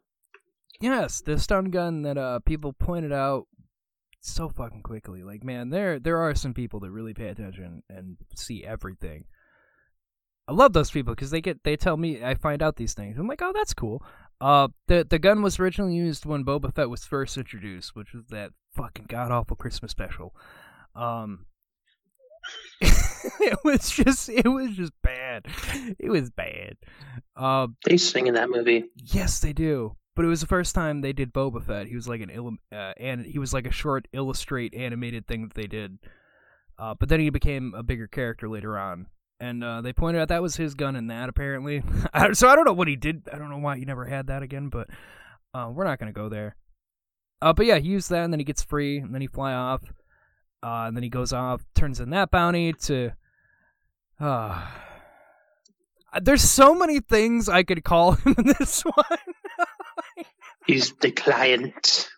Yes, 0.79 1.21
the 1.21 1.37
stun 1.37 1.65
gun 1.65 2.01
that 2.01 2.17
uh 2.17 2.39
people 2.39 2.73
pointed 2.73 3.13
out 3.13 3.45
so 4.21 4.49
fucking 4.49 4.83
quickly. 4.83 5.23
Like, 5.23 5.43
man, 5.43 5.69
there 5.69 5.99
there 5.99 6.17
are 6.19 6.35
some 6.35 6.53
people 6.53 6.79
that 6.81 6.91
really 6.91 7.13
pay 7.13 7.27
attention 7.27 7.83
and 7.89 8.17
see 8.35 8.63
everything. 8.63 9.25
I 10.47 10.53
love 10.53 10.73
those 10.73 10.91
people 10.91 11.13
because 11.13 11.31
they 11.31 11.41
get 11.41 11.63
they 11.63 11.75
tell 11.75 11.97
me 11.97 12.23
I 12.23 12.35
find 12.35 12.61
out 12.61 12.75
these 12.75 12.93
things. 12.93 13.17
I'm 13.17 13.27
like, 13.27 13.41
oh, 13.41 13.51
that's 13.53 13.73
cool. 13.73 14.03
Uh, 14.39 14.69
the 14.87 15.05
the 15.07 15.19
gun 15.19 15.41
was 15.41 15.59
originally 15.59 15.95
used 15.95 16.25
when 16.25 16.43
Boba 16.43 16.73
Fett 16.73 16.89
was 16.89 17.05
first 17.05 17.37
introduced, 17.37 17.95
which 17.95 18.13
was 18.13 18.25
that 18.29 18.51
fucking 18.73 19.05
god 19.07 19.31
awful 19.31 19.55
Christmas 19.55 19.91
special. 19.91 20.35
Um, 20.95 21.45
it 22.81 23.59
was 23.63 23.89
just 23.89 24.29
it 24.29 24.47
was 24.47 24.71
just 24.75 24.93
bad. 25.03 25.45
It 25.99 26.09
was 26.09 26.31
bad. 26.31 26.75
Um, 27.35 27.77
They 27.85 27.97
sing 27.97 28.27
in 28.27 28.33
that 28.33 28.49
movie. 28.49 28.85
Yes, 28.95 29.39
they 29.39 29.53
do. 29.53 29.95
But 30.21 30.27
it 30.27 30.29
was 30.29 30.41
the 30.41 30.45
first 30.45 30.75
time 30.75 31.01
they 31.01 31.13
did 31.13 31.33
Boba 31.33 31.65
Fett. 31.65 31.87
He 31.87 31.95
was 31.95 32.07
like 32.07 32.21
an 32.21 32.59
uh, 32.71 32.93
and 32.95 33.25
he 33.25 33.39
was 33.39 33.55
like 33.55 33.65
a 33.65 33.71
short 33.71 34.07
illustrate 34.13 34.75
animated 34.75 35.25
thing 35.25 35.47
that 35.47 35.55
they 35.55 35.65
did. 35.65 35.97
Uh, 36.77 36.93
but 36.93 37.09
then 37.09 37.19
he 37.19 37.31
became 37.31 37.73
a 37.75 37.81
bigger 37.81 38.05
character 38.05 38.47
later 38.47 38.77
on, 38.77 39.07
and 39.39 39.63
uh, 39.63 39.81
they 39.81 39.93
pointed 39.93 40.21
out 40.21 40.27
that 40.27 40.43
was 40.43 40.55
his 40.57 40.75
gun 40.75 40.95
in 40.95 41.07
that 41.07 41.27
apparently. 41.27 41.81
So 42.33 42.47
I 42.47 42.55
don't 42.55 42.65
know 42.65 42.73
what 42.73 42.87
he 42.87 42.95
did. 42.95 43.29
I 43.33 43.39
don't 43.39 43.49
know 43.49 43.57
why 43.57 43.79
he 43.79 43.83
never 43.83 44.05
had 44.05 44.27
that 44.27 44.43
again. 44.43 44.69
But 44.69 44.89
uh, 45.55 45.71
we're 45.73 45.85
not 45.85 45.97
gonna 45.97 46.11
go 46.11 46.29
there. 46.29 46.55
Uh, 47.41 47.53
but 47.53 47.65
yeah, 47.65 47.79
he 47.79 47.89
used 47.89 48.11
that, 48.11 48.23
and 48.23 48.31
then 48.31 48.39
he 48.39 48.43
gets 48.43 48.61
free, 48.61 48.99
and 48.99 49.15
then 49.15 49.21
he 49.21 49.27
fly 49.27 49.53
off, 49.53 49.81
uh, 50.61 50.85
and 50.85 50.95
then 50.95 51.01
he 51.01 51.09
goes 51.09 51.33
off, 51.33 51.65
turns 51.73 51.99
in 51.99 52.11
that 52.11 52.29
bounty 52.29 52.73
to. 52.73 53.13
Uh, 56.13 56.19
there's 56.21 56.41
so 56.41 56.75
many 56.75 56.99
things 56.99 57.47
I 57.47 57.63
could 57.63 57.83
call 57.83 58.11
him 58.13 58.35
in 58.37 58.47
this 58.59 58.81
one. 58.85 59.19
He's 60.71 60.93
the 61.01 61.11
client. 61.11 62.09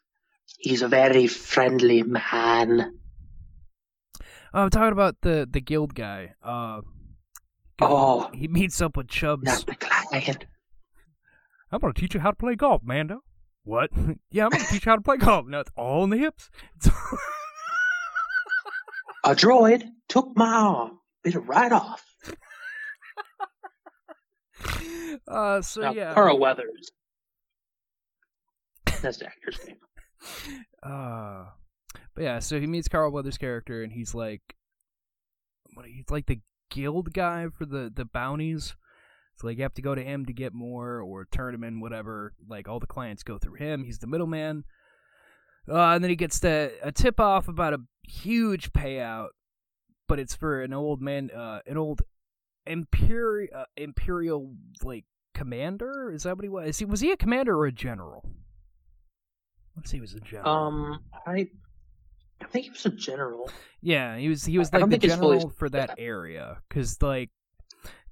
He's 0.59 0.83
a 0.83 0.87
very 0.87 1.25
friendly 1.25 2.03
man. 2.03 2.99
Oh, 4.53 4.61
I'm 4.61 4.69
talking 4.69 4.91
about 4.91 5.15
the 5.21 5.47
the 5.49 5.59
guild 5.59 5.95
guy. 5.95 6.35
Uh, 6.43 6.81
Oh, 7.81 8.29
he 8.31 8.47
meets 8.47 8.79
up 8.79 8.95
with 8.95 9.07
Chubbs. 9.07 9.43
not 9.43 9.65
the 9.65 9.73
client. 9.73 10.45
I'm 11.71 11.79
gonna 11.79 11.93
teach 11.93 12.13
you 12.13 12.19
how 12.19 12.29
to 12.29 12.35
play 12.35 12.53
golf, 12.53 12.83
Mando. 12.83 13.23
What? 13.63 13.89
yeah, 14.29 14.43
I'm 14.45 14.51
gonna 14.51 14.65
teach 14.65 14.85
you 14.85 14.89
how 14.91 14.97
to 14.97 15.01
play 15.01 15.17
golf. 15.17 15.47
No, 15.47 15.61
it's 15.61 15.71
all 15.75 16.03
in 16.03 16.11
the 16.11 16.17
hips. 16.17 16.51
A 19.23 19.33
droid 19.33 19.83
took 20.07 20.37
my 20.37 20.53
arm, 20.53 20.99
bit 21.23 21.33
it 21.33 21.39
right 21.39 21.71
off. 21.71 22.05
uh, 25.27 25.63
so 25.63 25.81
Now, 25.81 25.93
yeah. 25.93 26.13
Carl 26.13 26.37
Weathers. 26.37 26.91
That's 29.03 29.21
actor's 29.21 29.59
name. 29.67 29.77
Uh, 30.81 31.45
but 32.15 32.23
yeah, 32.23 32.39
so 32.39 32.59
he 32.59 32.65
meets 32.65 32.87
Carl 32.87 33.11
Weathers' 33.11 33.37
character, 33.37 33.83
and 33.83 33.91
he's 33.91 34.15
like, 34.15 34.41
what? 35.73 35.85
He's 35.85 36.09
like 36.09 36.25
the 36.25 36.39
guild 36.71 37.13
guy 37.13 37.47
for 37.55 37.65
the 37.65 37.91
the 37.93 38.05
bounties. 38.05 38.75
So 39.35 39.47
like 39.47 39.57
you 39.57 39.63
have 39.63 39.73
to 39.73 39.81
go 39.81 39.95
to 39.95 40.03
him 40.03 40.25
to 40.25 40.33
get 40.33 40.53
more 40.53 41.01
or 41.01 41.27
turn 41.31 41.53
him 41.53 41.63
in, 41.63 41.79
whatever. 41.79 42.33
Like 42.47 42.67
all 42.67 42.79
the 42.79 42.87
clients 42.87 43.23
go 43.23 43.37
through 43.37 43.55
him. 43.55 43.83
He's 43.83 43.99
the 43.99 44.07
middleman. 44.07 44.63
Uh, 45.67 45.93
and 45.93 46.03
then 46.03 46.09
he 46.09 46.15
gets 46.15 46.39
the 46.39 46.73
a 46.81 46.91
tip 46.91 47.19
off 47.19 47.47
about 47.47 47.73
a 47.73 47.79
huge 48.03 48.71
payout, 48.73 49.29
but 50.07 50.19
it's 50.19 50.35
for 50.35 50.61
an 50.61 50.73
old 50.73 51.01
man, 51.01 51.31
uh, 51.31 51.59
an 51.65 51.77
old 51.77 52.01
imperial 52.65 53.49
uh, 53.55 53.65
imperial 53.75 54.53
like 54.83 55.05
commander. 55.33 56.11
Is 56.13 56.23
that 56.23 56.35
what 56.35 56.43
he 56.43 56.49
was? 56.49 56.69
Is 56.69 56.79
he 56.79 56.85
was 56.85 57.01
he 57.01 57.11
a 57.11 57.17
commander 57.17 57.57
or 57.57 57.65
a 57.65 57.71
general? 57.71 58.29
Let's 59.75 59.89
see, 59.91 59.97
he 59.97 60.01
was 60.01 60.13
a 60.13 60.19
general. 60.19 60.49
Um, 60.49 60.99
I, 61.25 61.47
I 62.41 62.45
think 62.47 62.65
he 62.65 62.69
was 62.71 62.85
a 62.85 62.89
general. 62.89 63.49
Yeah, 63.81 64.17
he 64.17 64.29
was 64.29 64.45
he 64.45 64.57
was 64.57 64.69
I 64.73 64.77
like 64.77 64.89
the 64.89 64.95
it's 65.07 65.15
fully- 65.15 65.37
general 65.37 65.53
for 65.57 65.69
that 65.69 65.95
area 65.97 66.57
cuz 66.69 67.01
like 67.01 67.29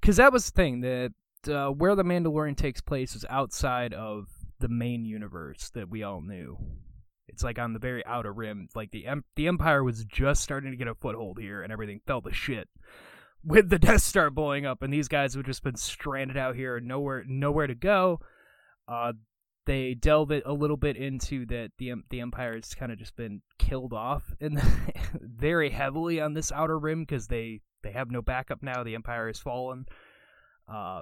cuz 0.02 0.18
that 0.18 0.34
was 0.34 0.46
the 0.46 0.52
thing 0.52 0.82
that 0.82 1.14
uh, 1.48 1.70
where 1.70 1.96
the 1.96 2.04
Mandalorian 2.04 2.56
takes 2.56 2.82
place 2.82 3.16
is 3.16 3.26
outside 3.30 3.94
of 3.94 4.28
the 4.60 4.70
main 4.70 5.06
universe 5.06 5.70
that 5.72 5.90
we 5.90 6.04
all 6.04 6.22
knew. 6.22 6.58
It's 7.28 7.44
like 7.44 7.58
on 7.58 7.74
the 7.74 7.80
very 7.80 8.06
outer 8.06 8.32
rim. 8.34 8.68
Like 8.76 8.92
the 8.92 9.08
em- 9.08 9.24
the 9.36 9.48
Empire 9.48 9.84
was 9.84 10.04
just 10.06 10.44
starting 10.44 10.72
to 10.72 10.78
get 10.78 10.88
a 10.88 10.96
foothold 10.96 11.40
here 11.40 11.64
and 11.64 11.72
everything 11.72 12.02
fell 12.06 12.22
to 12.24 12.34
shit 12.34 12.68
with 13.44 13.70
the 13.70 13.80
Death 13.88 14.02
Star 14.02 14.30
blowing 14.30 14.66
up 14.66 14.82
and 14.82 14.94
these 14.94 15.08
guys 15.08 15.34
have 15.34 15.46
just 15.46 15.64
been 15.64 15.76
stranded 15.78 16.38
out 16.38 16.56
here 16.56 16.80
nowhere 16.80 17.24
nowhere 17.28 17.68
to 17.68 17.76
go. 17.76 18.20
Uh 18.88 19.14
they 19.66 19.94
delve 19.94 20.32
it 20.32 20.44
a 20.46 20.54
little 20.54 20.78
bit 20.78 20.98
into 20.98 21.46
that 21.48 21.72
the 21.78 21.94
the 22.10 22.20
empire 22.20 22.56
has 22.56 22.74
kind 22.74 22.92
of 22.92 22.98
just 22.98 23.16
been 23.16 23.42
killed 23.60 23.94
off 23.94 24.34
and 24.40 24.62
very 25.22 25.70
heavily 25.70 26.20
on 26.20 26.34
this 26.34 26.52
outer 26.52 26.80
rim 26.80 27.02
because 27.02 27.28
they 27.28 27.62
they 27.84 27.92
have 27.92 28.12
no 28.12 28.22
backup 28.22 28.62
now. 28.62 28.84
The 28.84 28.96
empire 28.96 29.28
has 29.28 29.40
fallen. 29.40 29.86
Uh, 30.68 31.02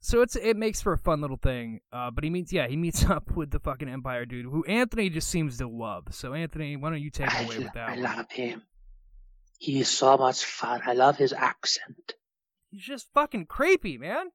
so 0.00 0.22
it's 0.22 0.36
it 0.36 0.56
makes 0.56 0.80
for 0.80 0.92
a 0.92 0.98
fun 0.98 1.20
little 1.20 1.36
thing. 1.36 1.80
Uh, 1.92 2.10
but 2.10 2.24
he 2.24 2.30
meets 2.30 2.52
yeah 2.52 2.68
he 2.68 2.76
meets 2.76 3.04
up 3.10 3.36
with 3.36 3.50
the 3.50 3.60
fucking 3.60 3.88
empire 3.88 4.24
dude 4.24 4.46
who 4.46 4.64
Anthony 4.64 5.10
just 5.10 5.28
seems 5.28 5.58
to 5.58 5.68
love. 5.68 6.04
So 6.10 6.34
Anthony, 6.34 6.76
why 6.76 6.90
don't 6.90 7.02
you 7.02 7.10
take 7.10 7.32
it 7.32 7.44
away 7.44 7.58
with 7.58 7.72
that? 7.74 7.88
I 7.88 7.92
one? 7.92 8.02
love 8.02 8.30
him. 8.30 8.62
He's 9.58 9.90
so 9.90 10.16
much 10.16 10.44
fun. 10.44 10.80
I 10.86 10.94
love 10.94 11.16
his 11.16 11.32
accent. 11.34 12.14
He's 12.70 12.82
just 12.82 13.08
fucking 13.12 13.46
creepy, 13.46 13.98
man. 13.98 14.30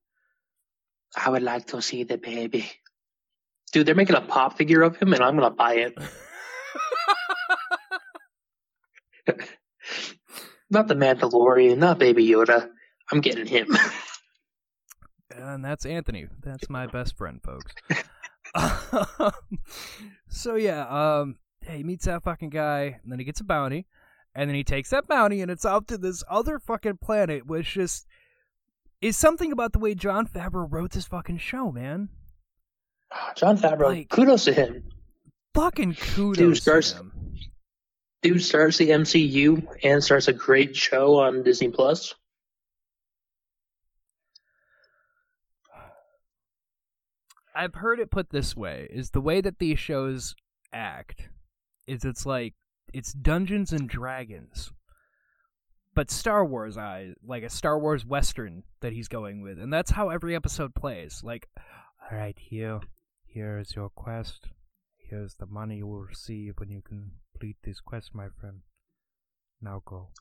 I 1.15 1.29
would 1.29 1.41
like 1.41 1.67
to 1.67 1.81
see 1.81 2.03
the 2.03 2.17
baby. 2.17 2.69
Dude, 3.71 3.85
they're 3.85 3.95
making 3.95 4.15
a 4.15 4.21
pop 4.21 4.57
figure 4.57 4.81
of 4.81 4.97
him, 4.97 5.13
and 5.13 5.23
I'm 5.23 5.35
gonna 5.35 5.51
buy 5.51 5.75
it. 5.75 5.97
Not 10.69 10.87
the 10.87 10.95
Mandalorian, 10.95 11.77
not 11.77 11.99
Baby 11.99 12.27
Yoda. 12.27 12.69
I'm 13.11 13.21
getting 13.21 13.45
him. 13.45 13.67
and 15.29 15.63
that's 15.63 15.85
Anthony. 15.85 16.27
That's 16.43 16.69
my 16.69 16.87
best 16.87 17.17
friend, 17.17 17.39
folks. 17.41 17.71
so 20.27 20.55
yeah, 20.55 21.19
um, 21.19 21.37
he 21.61 21.83
meets 21.83 22.05
that 22.05 22.23
fucking 22.23 22.49
guy, 22.49 22.99
and 23.03 23.11
then 23.11 23.19
he 23.19 23.25
gets 23.25 23.41
a 23.41 23.43
bounty, 23.43 23.85
and 24.33 24.49
then 24.49 24.55
he 24.55 24.63
takes 24.63 24.89
that 24.89 25.07
bounty, 25.07 25.41
and 25.41 25.51
it's 25.51 25.65
off 25.65 25.85
to 25.87 25.97
this 25.97 26.23
other 26.29 26.57
fucking 26.57 26.97
planet, 26.97 27.45
which 27.45 27.73
just 27.73 28.07
is 29.01 29.15
something 29.15 29.51
about 29.51 29.73
the 29.73 29.79
way 29.79 29.93
Jon 29.93 30.27
Favreau 30.27 30.67
wrote 30.69 30.91
this 30.91 31.05
fucking 31.05 31.37
show, 31.37 31.71
man. 31.71 32.09
Jon 33.35 33.57
Favreau, 33.57 33.87
Like- 33.95 34.09
kudos 34.09 34.45
to 34.45 34.53
him. 34.53 34.89
Fucking 35.53 35.95
kudos 35.95 36.59
Dude, 36.63 36.83
to 36.83 36.97
him. 36.97 37.11
Dude 38.21 38.41
starts 38.41 38.77
the 38.77 38.89
MCU 38.89 39.65
and 39.83 40.03
starts 40.03 40.27
a 40.27 40.33
great 40.33 40.75
show 40.75 41.15
on 41.19 41.43
Disney 41.43 41.69
Plus. 41.69 42.13
I've 47.55 47.75
heard 47.75 47.99
it 47.99 48.11
put 48.11 48.29
this 48.31 48.55
way: 48.55 48.87
is 48.91 49.11
the 49.11 49.21
way 49.21 49.41
that 49.41 49.59
these 49.59 49.79
shows 49.79 50.35
act 50.73 51.29
is 51.87 52.03
it's 52.03 52.25
like 52.25 52.53
it's 52.93 53.13
Dungeons 53.13 53.71
and 53.71 53.87
Dragons, 53.87 54.71
but 55.93 56.11
Star 56.11 56.43
Wars 56.45 56.77
eye, 56.77 57.13
like 57.25 57.43
a 57.43 57.49
Star 57.49 57.79
Wars 57.79 58.05
western 58.05 58.63
that 58.81 58.93
he's 58.93 59.07
going 59.07 59.41
with, 59.41 59.59
and 59.59 59.71
that's 59.71 59.91
how 59.91 60.09
every 60.09 60.35
episode 60.35 60.75
plays. 60.75 61.21
Like, 61.23 61.47
all 62.11 62.17
right, 62.17 62.37
here, 62.37 62.81
here 63.35 63.59
is 63.59 63.75
your 63.75 63.89
quest. 63.89 64.47
Here's 64.97 65.35
the 65.35 65.45
money 65.45 65.77
you 65.77 65.87
will 65.87 65.99
receive 65.99 66.53
when 66.55 66.69
you 66.69 66.81
complete 66.81 67.57
this 67.65 67.81
quest, 67.81 68.15
my 68.15 68.27
friend. 68.39 68.61
Now 69.61 69.81
go, 69.85 70.11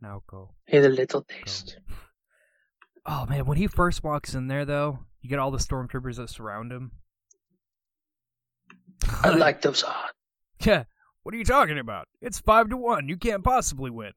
now 0.00 0.22
go. 0.26 0.54
Hey, 0.64 0.80
the 0.80 0.88
little 0.88 1.22
taste. 1.22 1.78
Oh 3.06 3.26
man, 3.26 3.44
when 3.44 3.58
he 3.58 3.66
first 3.66 4.02
walks 4.02 4.34
in 4.34 4.48
there, 4.48 4.64
though, 4.64 5.00
you 5.20 5.28
get 5.28 5.38
all 5.38 5.50
the 5.50 5.58
stormtroopers 5.58 6.16
that 6.16 6.30
surround 6.30 6.72
him. 6.72 6.92
I 9.22 9.28
like 9.36 9.60
those 9.60 9.84
odds. 9.84 10.14
Yeah, 10.64 10.84
what 11.22 11.34
are 11.34 11.36
you 11.36 11.44
talking 11.44 11.78
about? 11.78 12.08
It's 12.22 12.40
five 12.40 12.70
to 12.70 12.78
one. 12.78 13.10
You 13.10 13.18
can't 13.18 13.44
possibly 13.44 13.90
win. 13.90 14.12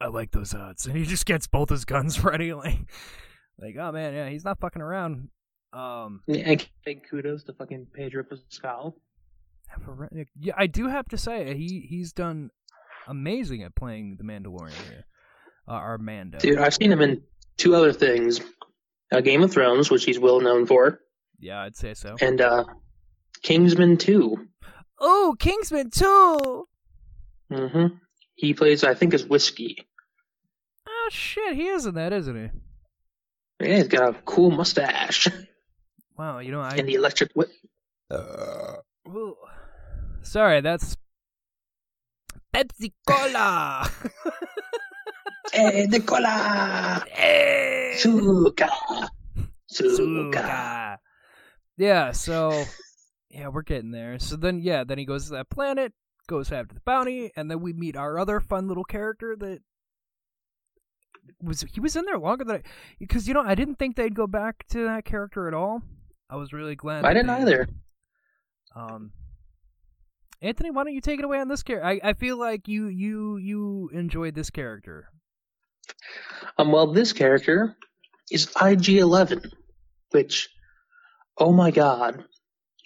I 0.00 0.06
like 0.06 0.30
those 0.30 0.54
odds, 0.54 0.86
and 0.86 0.96
he 0.96 1.04
just 1.04 1.26
gets 1.26 1.46
both 1.46 1.68
his 1.68 1.84
guns 1.84 2.24
ready, 2.24 2.54
like, 2.54 2.90
like, 3.58 3.76
oh 3.78 3.92
man, 3.92 4.14
yeah, 4.14 4.30
he's 4.30 4.46
not 4.46 4.60
fucking 4.60 4.80
around. 4.80 5.28
Um, 5.72 6.20
And 6.28 6.66
big 6.84 7.00
kudos 7.08 7.44
to 7.44 7.54
fucking 7.54 7.86
Pedro 7.94 8.24
Pascal. 8.24 8.96
yeah, 10.38 10.54
I 10.56 10.66
do 10.66 10.88
have 10.88 11.08
to 11.08 11.16
say 11.18 11.54
he 11.56 11.80
he's 11.88 12.12
done 12.12 12.50
amazing 13.08 13.62
at 13.62 13.74
playing 13.74 14.16
the 14.18 14.24
Mandalorian 14.24 14.74
here, 14.88 15.04
uh, 15.66 15.72
our 15.72 15.98
Mando. 15.98 16.38
Dude, 16.38 16.58
I've 16.58 16.74
seen 16.74 16.92
him 16.92 17.00
in 17.00 17.22
two 17.56 17.74
other 17.74 17.92
things. 17.92 18.40
Uh, 19.10 19.20
Game 19.20 19.42
of 19.42 19.52
Thrones, 19.52 19.90
which 19.90 20.04
he's 20.04 20.18
well 20.18 20.40
known 20.40 20.64
for, 20.66 21.00
Yeah, 21.38 21.60
I'd 21.62 21.76
say 21.76 21.92
so. 21.94 22.16
and 22.20 22.40
uh, 22.40 22.64
Kingsman 23.42 23.98
2. 23.98 24.36
Oh, 25.00 25.36
Kingsman 25.38 25.90
too. 25.90 26.66
hmm 27.50 27.86
He 28.34 28.54
plays, 28.54 28.84
I 28.84 28.94
think, 28.94 29.12
as 29.12 29.26
Whiskey. 29.26 29.86
Oh 30.88 31.08
shit, 31.10 31.56
he 31.56 31.66
is 31.68 31.84
in 31.86 31.94
that, 31.96 32.12
isn't 32.14 32.36
he? 33.60 33.66
Yeah, 33.66 33.76
he's 33.76 33.88
got 33.88 34.16
a 34.16 34.22
cool 34.22 34.50
mustache 34.50 35.28
Wow, 36.22 36.38
you 36.38 36.52
know 36.52 36.60
I. 36.60 36.76
and 36.76 36.88
the 36.88 36.94
electric 36.94 37.32
whip. 37.32 37.50
Uh. 38.08 38.76
Ooh. 39.08 39.34
Sorry, 40.22 40.60
that's 40.60 40.96
Pepsi 42.54 42.92
eh, 43.08 43.12
Cola. 43.12 43.90
Hey, 45.52 45.86
Nicola! 45.90 47.04
hey, 47.10 47.94
Suka! 47.96 48.70
Suka! 49.66 49.96
Suka. 49.96 50.98
Yeah, 51.76 52.12
so 52.12 52.66
yeah, 53.28 53.48
we're 53.48 53.62
getting 53.62 53.90
there. 53.90 54.20
So 54.20 54.36
then, 54.36 54.60
yeah, 54.60 54.84
then 54.84 54.98
he 54.98 55.04
goes 55.04 55.24
to 55.26 55.32
that 55.32 55.50
planet, 55.50 55.92
goes 56.28 56.52
after 56.52 56.72
the 56.72 56.82
bounty, 56.86 57.32
and 57.34 57.50
then 57.50 57.60
we 57.60 57.72
meet 57.72 57.96
our 57.96 58.16
other 58.16 58.38
fun 58.38 58.68
little 58.68 58.84
character 58.84 59.34
that 59.40 59.58
was 61.42 61.62
he 61.62 61.80
was 61.80 61.96
in 61.96 62.04
there 62.04 62.18
longer 62.18 62.44
than 62.44 62.56
I 62.58 62.62
because 63.00 63.26
you 63.26 63.34
know 63.34 63.42
I 63.42 63.56
didn't 63.56 63.80
think 63.80 63.96
they'd 63.96 64.14
go 64.14 64.28
back 64.28 64.68
to 64.68 64.84
that 64.84 65.04
character 65.04 65.48
at 65.48 65.54
all. 65.54 65.82
I 66.32 66.36
was 66.36 66.52
really 66.54 66.74
glad. 66.74 67.04
I 67.04 67.12
didn't 67.12 67.26
they- 67.26 67.42
either. 67.42 67.68
Um, 68.74 69.12
Anthony, 70.40 70.70
why 70.70 70.82
don't 70.82 70.94
you 70.94 71.02
take 71.02 71.18
it 71.18 71.24
away 71.26 71.38
on 71.38 71.48
this 71.48 71.62
character? 71.62 71.86
I, 71.86 72.00
I 72.02 72.12
feel 72.14 72.38
like 72.38 72.66
you 72.66 72.86
you 72.88 73.36
you 73.36 73.90
enjoyed 73.92 74.34
this 74.34 74.48
character. 74.48 75.08
Um, 76.56 76.72
well, 76.72 76.86
this 76.90 77.12
character 77.12 77.76
is 78.30 78.46
IG-11, 78.60 79.52
which, 80.12 80.48
oh 81.36 81.52
my 81.52 81.70
god, 81.70 82.24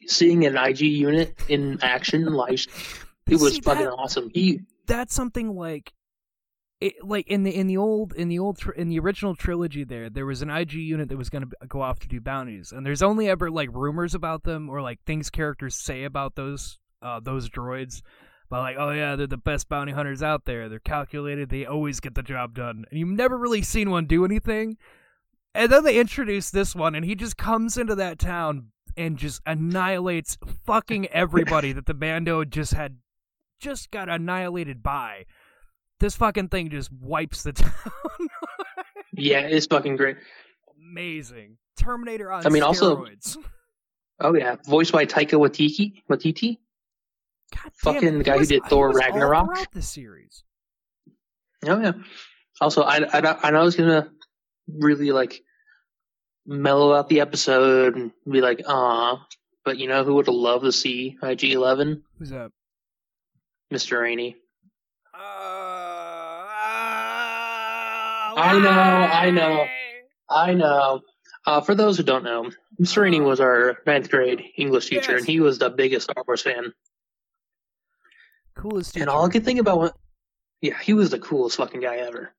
seeing 0.06 0.44
an 0.44 0.56
IG 0.56 0.80
unit 0.80 1.38
in 1.48 1.78
action, 1.82 2.24
like, 2.32 2.60
it 3.28 3.40
was 3.40 3.54
See, 3.54 3.60
fucking 3.60 3.84
that- 3.84 3.92
awesome. 3.92 4.28
He, 4.34 4.60
That's 4.86 5.14
something 5.14 5.54
like. 5.54 5.92
It, 6.78 6.97
like 7.02 7.26
in 7.26 7.42
the 7.42 7.56
in 7.56 7.68
the 7.68 7.78
old 7.78 8.12
in 8.12 8.28
the 8.28 8.38
old 8.38 8.61
in 8.76 8.90
the 8.90 8.99
original 8.99 9.35
trilogy 9.35 9.83
there 9.83 10.11
there 10.11 10.26
was 10.26 10.42
an 10.42 10.50
IG 10.50 10.75
unit 10.75 11.09
that 11.09 11.16
was 11.16 11.30
going 11.30 11.45
to 11.45 11.66
go 11.66 11.80
off 11.80 12.00
to 12.00 12.09
do 12.09 12.21
bounties 12.21 12.71
and 12.71 12.85
there's 12.85 13.02
only 13.02 13.30
ever 13.30 13.50
like 13.50 13.71
rumors 13.73 14.14
about 14.14 14.42
them 14.42 14.68
or 14.68 14.83
like 14.83 15.00
things 15.06 15.30
characters 15.30 15.75
say 15.75 16.04
about 16.04 16.35
those 16.35 16.78
uh 17.00 17.18
those 17.18 17.49
droids 17.49 18.02
but 18.50 18.61
like 18.61 18.76
oh 18.78 18.90
yeah 18.90 19.16
they're 19.16 19.26
the 19.26 19.38
best 19.38 19.71
bounty 19.71 19.92
hunters 19.92 20.23
out 20.23 20.45
there 20.45 20.68
they're 20.68 20.78
calculated 20.78 21.49
they 21.49 21.64
always 21.64 21.99
get 21.99 22.14
the 22.14 22.23
job 22.23 22.54
done 22.54 22.85
and 22.90 23.00
you've 23.00 23.09
never 23.09 23.38
really 23.38 23.62
seen 23.62 23.88
one 23.88 24.04
do 24.04 24.26
anything 24.26 24.76
and 25.54 25.73
then 25.73 25.83
they 25.83 25.99
introduce 25.99 26.50
this 26.50 26.75
one 26.75 26.95
and 26.95 27.06
he 27.06 27.14
just 27.14 27.38
comes 27.38 27.78
into 27.78 27.95
that 27.95 28.18
town 28.18 28.68
and 28.99 29.16
just 29.16 29.40
annihilates 29.47 30.37
fucking 30.66 31.06
everybody 31.06 31.73
that 31.73 31.87
the 31.87 31.95
bando 31.95 32.45
just 32.45 32.75
had 32.75 32.99
just 33.59 33.90
got 33.90 34.11
annihilated 34.11 34.83
by 34.83 35.25
this 36.00 36.16
fucking 36.16 36.48
thing 36.48 36.70
just 36.70 36.90
wipes 36.92 37.42
the 37.42 37.52
town. 37.52 37.72
yeah, 39.12 39.40
it's 39.40 39.66
fucking 39.66 39.96
great. 39.96 40.16
Amazing. 40.90 41.58
Terminator 41.78 42.30
on 42.32 42.46
I 42.46 42.50
mean, 42.50 42.62
also- 42.62 42.96
steroids. 43.04 43.36
Oh 44.20 44.34
yeah, 44.34 44.56
voiced 44.66 44.92
by 44.92 45.04
Taika 45.04 45.32
Waititi. 45.38 46.02
Waititi. 46.10 46.58
God 47.54 47.72
fucking 47.74 48.12
the 48.12 48.18
he 48.18 48.24
guy 48.24 48.32
who 48.34 48.38
was- 48.40 48.48
did 48.48 48.62
he 48.62 48.68
Thor 48.68 48.88
all 48.88 48.94
Ragnarok. 48.94 49.46
throughout 49.46 49.72
the 49.72 49.82
series. 49.82 50.42
Oh 51.66 51.80
yeah. 51.80 51.92
Also, 52.60 52.82
I, 52.82 52.98
I, 53.12 53.36
I 53.42 53.50
know 53.50 53.60
I 53.60 53.64
was 53.64 53.76
gonna 53.76 54.10
really 54.66 55.12
like 55.12 55.42
mellow 56.46 56.94
out 56.94 57.08
the 57.10 57.20
episode 57.20 57.96
and 57.96 58.12
be 58.30 58.40
like, 58.40 58.62
ah. 58.66 59.26
But 59.66 59.76
you 59.78 59.88
know 59.88 60.04
who 60.04 60.14
would 60.14 60.26
have 60.26 60.34
loved 60.34 60.64
to 60.64 60.72
see 60.72 61.18
IG 61.22 61.44
Eleven? 61.52 62.02
Who's 62.18 62.30
that? 62.30 62.50
Mr. 63.72 64.00
Rainey. 64.00 64.36
Uh, 65.12 65.18
I 68.37 68.59
know, 68.59 68.69
I 68.71 69.31
know. 69.31 69.66
I 70.28 70.55
know. 70.55 71.00
Uh, 71.47 71.61
for 71.61 71.75
those 71.75 71.97
who 71.97 72.02
don't 72.02 72.25
know, 72.25 72.50
Mr. 72.81 73.02
Rainey 73.02 73.21
was 73.21 73.40
our 73.40 73.78
ninth 73.87 74.11
grade 74.11 74.43
English 74.57 74.88
teacher, 74.90 75.12
Yes. 75.12 75.21
and 75.21 75.28
he 75.28 75.40
was 75.40 75.59
the 75.59 75.71
biggest 75.71 76.11
Star 76.11 76.23
Wars 76.26 76.43
fan. 76.43 76.73
Coolest 78.57 78.95
teacher. 78.95 79.02
And 79.02 79.11
all 79.11 79.26
I 79.26 79.28
could 79.31 79.45
think 79.45 79.61
about, 79.61 79.78
what, 79.78 79.97
yeah, 80.61 80.78
he 80.81 80.93
was 80.95 81.11
the 81.11 81.19
coolest 81.19 81.57
fucking 81.57 81.81
guy 81.81 81.97
ever. 81.97 82.35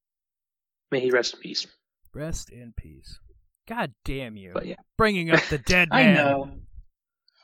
May 0.92 1.00
he 1.00 1.12
rest 1.12 1.34
in 1.36 1.40
peace. 1.40 1.68
Rest 2.14 2.50
in 2.50 2.74
peace. 2.76 3.20
God 3.68 3.94
damn 4.06 4.36
you. 4.38 4.52
But 4.54 4.66
yeah, 4.66 4.76
Bringing 4.98 5.32
up 5.32 5.42
the 5.50 5.58
dead 5.58 5.90
man. 5.92 6.12
I 6.12 6.14
know. 6.14 6.52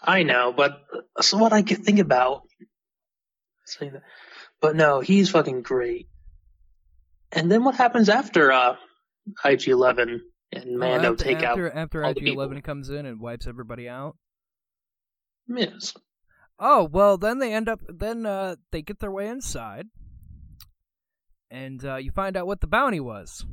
I 0.06 0.24
know, 0.24 0.54
but 0.56 0.82
so 1.22 1.38
what 1.38 1.54
I 1.54 1.62
could 1.62 1.84
think 1.84 2.00
about. 2.00 2.42
Say 3.66 3.90
that, 3.90 4.02
but 4.60 4.76
no, 4.76 5.00
he's 5.00 5.30
fucking 5.30 5.62
great. 5.62 6.08
And 7.34 7.52
then 7.52 7.63
what 7.63 7.75
happens 7.75 8.10
after 8.10 8.52
uh, 8.52 8.75
IG 9.44 9.68
Eleven 9.70 10.22
and 10.52 10.75
Oh, 10.75 10.78
Mando 10.78 11.12
after, 11.12 11.24
take 11.24 11.44
after, 11.44 11.72
out 11.72 11.78
after 11.78 12.04
IG 12.04 12.28
Eleven 12.28 12.62
comes 12.62 12.90
in 12.90 13.06
and 13.06 13.20
wipes 13.20 13.48
everybody 13.48 13.90
out. 13.90 14.16
Miz? 15.48 15.94
Oh 16.60 16.88
well, 16.92 17.18
then 17.18 17.40
they 17.40 17.54
end 17.54 17.68
up. 17.68 17.80
Then 17.90 18.25
uh, 18.25 18.56
they 18.72 18.82
get 18.82 19.00
their 19.00 19.12
way 19.12 19.28
inside, 19.28 19.88
and 21.50 21.84
uh, 21.84 21.96
you 21.96 22.12
find 22.12 22.38
out 22.38 22.48
what 22.48 22.62
the 22.62 22.68
bounty 22.68 23.00
was. 23.00 23.44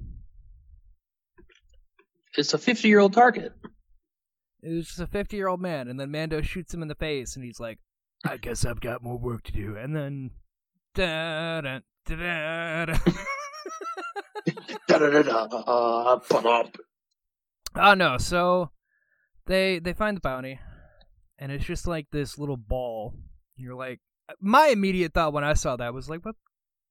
It's 2.36 2.54
a 2.54 2.58
fifty-year-old 2.58 3.14
target. 3.14 3.52
It 4.62 4.74
was 4.74 4.88
just 4.88 5.00
a 5.00 5.06
fifty-year-old 5.06 5.60
man, 5.60 5.88
and 5.88 5.98
then 5.98 6.10
Mando 6.10 6.42
shoots 6.42 6.74
him 6.74 6.82
in 6.82 6.88
the 6.88 6.94
face, 6.94 7.34
and 7.34 7.44
he's 7.44 7.58
like, 7.58 7.78
"I 8.24 8.36
guess 8.36 8.66
I've 8.66 8.80
got 8.80 9.02
more 9.02 9.18
work 9.18 9.44
to 9.44 9.52
do." 9.52 9.74
And 9.76 9.96
then, 9.96 10.30
da 10.94 11.62
da 11.62 11.78
da 12.06 12.84
da. 12.84 12.98
Oh 17.74 17.94
no! 17.94 18.18
So 18.18 18.70
they 19.46 19.78
they 19.78 19.92
find 19.92 20.16
the 20.16 20.20
bounty, 20.20 20.58
and 21.38 21.52
it's 21.52 21.64
just 21.64 21.86
like 21.86 22.06
this 22.10 22.38
little 22.38 22.56
ball. 22.56 23.14
You're 23.56 23.74
like, 23.74 24.00
my 24.40 24.68
immediate 24.68 25.14
thought 25.14 25.32
when 25.32 25.44
I 25.44 25.54
saw 25.54 25.76
that 25.76 25.94
was 25.94 26.08
like, 26.08 26.24
what 26.24 26.36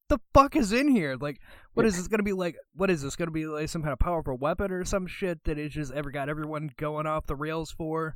the 0.09 0.19
fuck 0.33 0.55
is 0.55 0.71
in 0.73 0.89
here? 0.89 1.15
Like, 1.19 1.39
what 1.73 1.85
is 1.85 1.97
this 1.97 2.07
gonna 2.07 2.23
be 2.23 2.33
like? 2.33 2.55
What 2.73 2.89
is 2.89 3.01
this 3.01 3.15
gonna 3.15 3.31
be 3.31 3.45
like? 3.45 3.69
Some 3.69 3.81
kind 3.81 3.93
of 3.93 3.99
powerful 3.99 4.37
weapon 4.37 4.71
or 4.71 4.83
some 4.83 5.07
shit 5.07 5.43
that 5.45 5.57
it 5.57 5.69
just 5.69 5.93
ever 5.93 6.11
got 6.11 6.29
everyone 6.29 6.71
going 6.77 7.07
off 7.07 7.27
the 7.27 7.35
rails 7.35 7.71
for? 7.71 8.15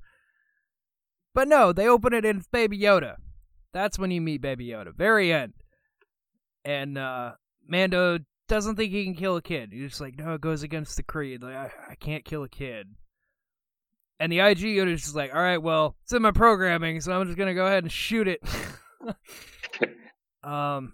But 1.33 1.47
no, 1.47 1.73
they 1.73 1.87
open 1.87 2.13
it 2.13 2.25
it's 2.25 2.47
Baby 2.47 2.77
Yoda. 2.79 3.15
That's 3.73 3.97
when 3.97 4.11
you 4.11 4.21
meet 4.21 4.41
Baby 4.41 4.67
Yoda. 4.67 4.93
Very 4.93 5.33
end. 5.33 5.53
And 6.65 6.97
uh 6.97 7.33
Mando 7.67 8.19
doesn't 8.47 8.75
think 8.75 8.91
he 8.91 9.05
can 9.05 9.15
kill 9.15 9.35
a 9.35 9.41
kid. 9.41 9.69
He's 9.71 9.91
just 9.91 10.01
like, 10.01 10.17
no, 10.17 10.33
it 10.33 10.41
goes 10.41 10.63
against 10.63 10.97
the 10.97 11.03
creed. 11.03 11.41
Like, 11.41 11.55
I, 11.55 11.71
I 11.91 11.95
can't 11.95 12.25
kill 12.25 12.43
a 12.43 12.49
kid. 12.49 12.95
And 14.19 14.31
the 14.31 14.39
IG 14.39 14.59
unit 14.59 14.93
is 14.93 15.03
just 15.03 15.15
like, 15.15 15.33
all 15.33 15.41
right, 15.41 15.61
well, 15.61 15.95
it's 16.03 16.13
in 16.13 16.21
my 16.21 16.31
programming, 16.31 17.01
so 17.01 17.11
I'm 17.11 17.25
just 17.25 17.37
gonna 17.37 17.53
go 17.53 17.65
ahead 17.65 17.83
and 17.83 17.91
shoot 17.91 18.27
it. 18.27 18.41
um, 20.43 20.93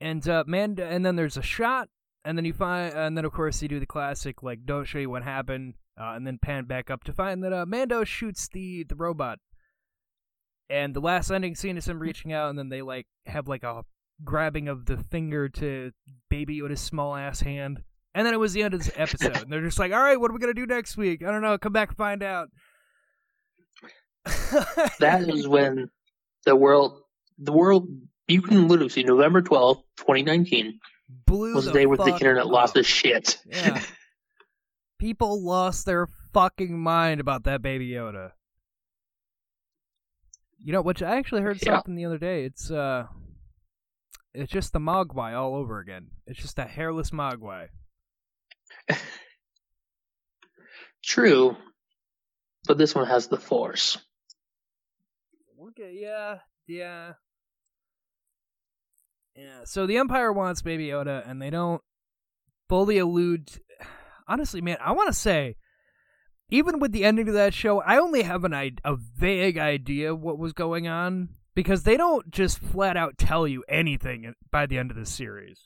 and 0.00 0.26
uh, 0.28 0.44
man, 0.46 0.76
and 0.78 1.04
then 1.04 1.16
there's 1.16 1.36
a 1.36 1.42
shot, 1.42 1.88
and 2.24 2.36
then 2.36 2.44
you 2.44 2.52
find, 2.52 2.94
and 2.94 3.16
then 3.16 3.24
of 3.24 3.32
course 3.32 3.62
you 3.62 3.68
do 3.68 3.80
the 3.80 3.86
classic 3.86 4.42
like, 4.42 4.64
don't 4.64 4.84
show 4.84 4.98
you 4.98 5.10
what 5.10 5.22
happened, 5.22 5.74
uh, 5.98 6.12
and 6.14 6.26
then 6.26 6.38
pan 6.40 6.64
back 6.64 6.90
up 6.90 7.04
to 7.04 7.12
find 7.12 7.42
that 7.42 7.52
uh, 7.52 7.66
Mando 7.66 8.04
shoots 8.04 8.48
the 8.48 8.84
the 8.84 8.96
robot. 8.96 9.38
And 10.70 10.94
the 10.94 11.00
last 11.00 11.30
ending 11.30 11.54
scene 11.54 11.76
is 11.76 11.86
him 11.86 12.00
reaching 12.00 12.32
out, 12.32 12.50
and 12.50 12.58
then 12.58 12.70
they 12.70 12.82
like 12.82 13.06
have 13.26 13.48
like 13.48 13.62
a 13.62 13.84
grabbing 14.22 14.68
of 14.68 14.86
the 14.86 14.96
finger 14.96 15.48
to 15.48 15.92
Baby 16.30 16.60
Yoda's 16.60 16.80
small 16.80 17.16
ass 17.16 17.40
hand. 17.40 17.82
And 18.14 18.24
then 18.26 18.32
it 18.34 18.38
was 18.38 18.52
the 18.52 18.62
end 18.62 18.74
of 18.74 18.80
this 18.84 18.92
episode. 18.96 19.36
and 19.42 19.52
they're 19.52 19.62
just 19.62 19.78
like, 19.78 19.92
all 19.92 19.98
right, 20.00 20.20
what 20.20 20.30
are 20.30 20.34
we 20.34 20.40
going 20.40 20.54
to 20.54 20.60
do 20.60 20.66
next 20.66 20.96
week? 20.96 21.22
I 21.24 21.32
don't 21.32 21.42
know. 21.42 21.58
Come 21.58 21.72
back 21.72 21.88
and 21.88 21.96
find 21.96 22.22
out. 22.22 22.48
That 25.00 25.28
is 25.28 25.46
when 25.48 25.90
the 26.46 26.54
world, 26.56 27.00
the 27.38 27.52
world, 27.52 27.88
you 28.28 28.40
can 28.40 28.68
literally 28.68 28.88
see 28.88 29.02
November 29.02 29.42
twelfth, 29.42 29.82
2019 29.98 30.78
blew 31.26 31.54
was 31.54 31.66
the 31.66 31.72
day 31.72 31.84
where 31.86 31.98
the 31.98 32.06
internet 32.06 32.46
lost 32.46 32.76
its 32.76 32.88
shit. 32.88 33.38
Yeah. 33.46 33.82
People 34.98 35.44
lost 35.44 35.84
their 35.84 36.06
fucking 36.32 36.78
mind 36.78 37.20
about 37.20 37.44
that 37.44 37.60
Baby 37.60 37.88
Yoda. 37.90 38.30
You 40.58 40.72
know, 40.72 40.80
which 40.80 41.02
I 41.02 41.16
actually 41.18 41.42
heard 41.42 41.58
Yeah. 41.62 41.74
something 41.74 41.94
the 41.94 42.06
other 42.06 42.16
day. 42.18 42.44
It's 42.44 42.70
uh, 42.70 43.06
it's 44.34 44.52
just 44.52 44.72
the 44.72 44.78
Mogwai 44.80 45.34
all 45.34 45.54
over 45.54 45.78
again. 45.78 46.08
It's 46.26 46.40
just 46.40 46.58
a 46.58 46.64
hairless 46.64 47.10
Mogwai. 47.10 47.68
True, 51.04 51.56
but 52.66 52.78
this 52.78 52.94
one 52.94 53.06
has 53.06 53.28
the 53.28 53.36
force. 53.38 53.98
Okay, 55.68 55.98
yeah, 56.00 56.38
yeah. 56.66 57.12
Yeah, 59.36 59.60
so 59.64 59.86
the 59.86 59.98
Empire 59.98 60.32
wants 60.32 60.62
Baby 60.62 60.88
Yoda, 60.88 61.28
and 61.28 61.42
they 61.42 61.50
don't 61.50 61.82
fully 62.68 62.98
allude. 62.98 63.50
Honestly, 64.28 64.60
man, 64.60 64.78
I 64.80 64.92
want 64.92 65.08
to 65.08 65.18
say, 65.18 65.56
even 66.50 66.78
with 66.78 66.92
the 66.92 67.04
ending 67.04 67.28
of 67.28 67.34
that 67.34 67.52
show, 67.52 67.80
I 67.80 67.98
only 67.98 68.22
have 68.22 68.44
an 68.44 68.54
i- 68.54 68.70
a 68.84 68.96
vague 68.96 69.58
idea 69.58 70.14
what 70.14 70.38
was 70.38 70.52
going 70.52 70.86
on 70.88 71.30
because 71.54 71.82
they 71.84 71.96
don't 71.96 72.30
just 72.30 72.58
flat 72.58 72.96
out 72.96 73.16
tell 73.18 73.46
you 73.46 73.64
anything 73.68 74.34
by 74.50 74.66
the 74.66 74.78
end 74.78 74.90
of 74.90 74.96
the 74.96 75.06
series. 75.06 75.58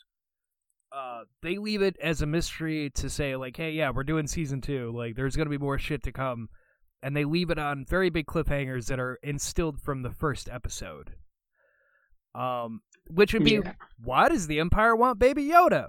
Uh, 0.91 1.23
they 1.43 1.59
leave 1.59 1.83
it 1.83 1.97
as 2.03 2.23
a 2.23 2.27
mystery 2.27 2.91
to 2.95 3.11
say 3.11 3.37
like, 3.37 3.57
hey, 3.57 3.73
yeah, 3.73 3.91
we're 3.91 4.05
doing 4.05 4.27
season 4.27 4.61
two. 4.61 4.91
Like, 4.97 5.17
there's 5.17 5.37
gonna 5.37 5.51
be 5.51 5.59
more 5.59 5.79
shit 5.79 6.03
to 6.05 6.13
come 6.13 6.49
and 7.03 7.17
they 7.17 7.25
leave 7.25 7.51
it 7.51 7.59
on 7.59 7.85
very 7.89 8.11
big 8.11 8.27
cliffhangers 8.27 8.87
that 8.87 8.99
are 8.99 9.19
instilled 9.23 9.81
from 9.81 10.03
the 10.03 10.11
first 10.11 10.49
episode. 10.49 11.13
Um, 12.35 12.81
which 13.11 13.33
would 13.33 13.45
be 13.45 13.53
Yeah. 13.65 13.75
why 14.03 14.29
does 14.29 14.47
the 14.47 14.61
Empire 14.61 14.95
want 14.97 15.19
Baby 15.19 15.45
Yoda? 15.45 15.89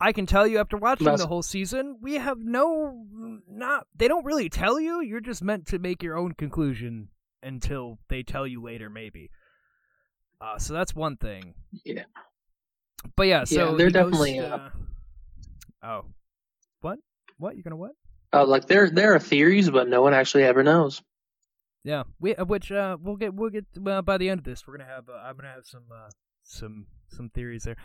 I 0.00 0.12
can 0.12 0.26
tell 0.26 0.46
you 0.46 0.58
after 0.58 0.76
watching 0.76 1.04
That's- 1.04 1.20
the 1.20 1.28
whole 1.28 1.42
season, 1.42 1.98
we 2.00 2.14
have 2.14 2.38
no 2.38 3.06
not 3.46 3.86
they 3.94 4.08
don't 4.08 4.24
really 4.24 4.48
tell 4.48 4.80
you. 4.80 5.00
You're 5.00 5.20
just 5.20 5.42
meant 5.44 5.66
to 5.68 5.78
make 5.78 6.02
your 6.02 6.16
own 6.16 6.32
conclusion 6.34 7.08
until 7.42 7.98
they 8.08 8.22
tell 8.22 8.46
you 8.46 8.62
later, 8.62 8.88
maybe. 8.90 9.30
Uh, 10.40 10.58
so 10.58 10.74
that's 10.74 10.94
one 10.94 11.16
thing. 11.16 11.54
Yeah. 11.84 12.04
But 13.16 13.24
yeah, 13.26 13.44
so 13.44 13.70
Yeah, 13.72 13.76
they're 13.76 13.86
he 13.88 13.92
goes, 13.92 14.12
definitely, 14.12 14.38
uh, 14.38 14.56
uh, 14.56 14.70
oh, 15.82 16.04
what? 16.80 16.98
What 17.38 17.54
you're 17.56 17.62
gonna 17.62 17.76
what? 17.76 17.92
Uh, 18.32 18.46
like 18.46 18.66
there, 18.66 18.88
there 18.90 19.14
are 19.14 19.18
theories, 19.18 19.70
but 19.70 19.88
no 19.88 20.02
one 20.02 20.14
actually 20.14 20.44
ever 20.44 20.62
knows. 20.62 21.02
Yeah, 21.84 22.04
we 22.20 22.34
uh, 22.36 22.44
which 22.44 22.70
uh 22.70 22.96
we'll 23.00 23.16
get 23.16 23.34
we'll 23.34 23.50
get 23.50 23.64
well, 23.76 24.02
by 24.02 24.16
the 24.16 24.28
end 24.30 24.38
of 24.38 24.44
this 24.44 24.66
we're 24.66 24.76
gonna 24.78 24.88
have 24.88 25.08
uh, 25.08 25.14
I'm 25.14 25.36
gonna 25.36 25.48
have 25.52 25.66
some 25.66 25.82
uh 25.92 26.10
some 26.44 26.86
some 27.08 27.28
theories 27.30 27.64
there. 27.64 27.76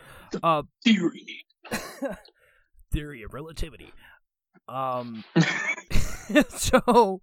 Uh, 0.42 0.62
Theory. 0.84 1.44
theory 2.92 3.22
of 3.22 3.34
relativity. 3.34 3.92
Um, 4.68 5.24
so 6.48 7.20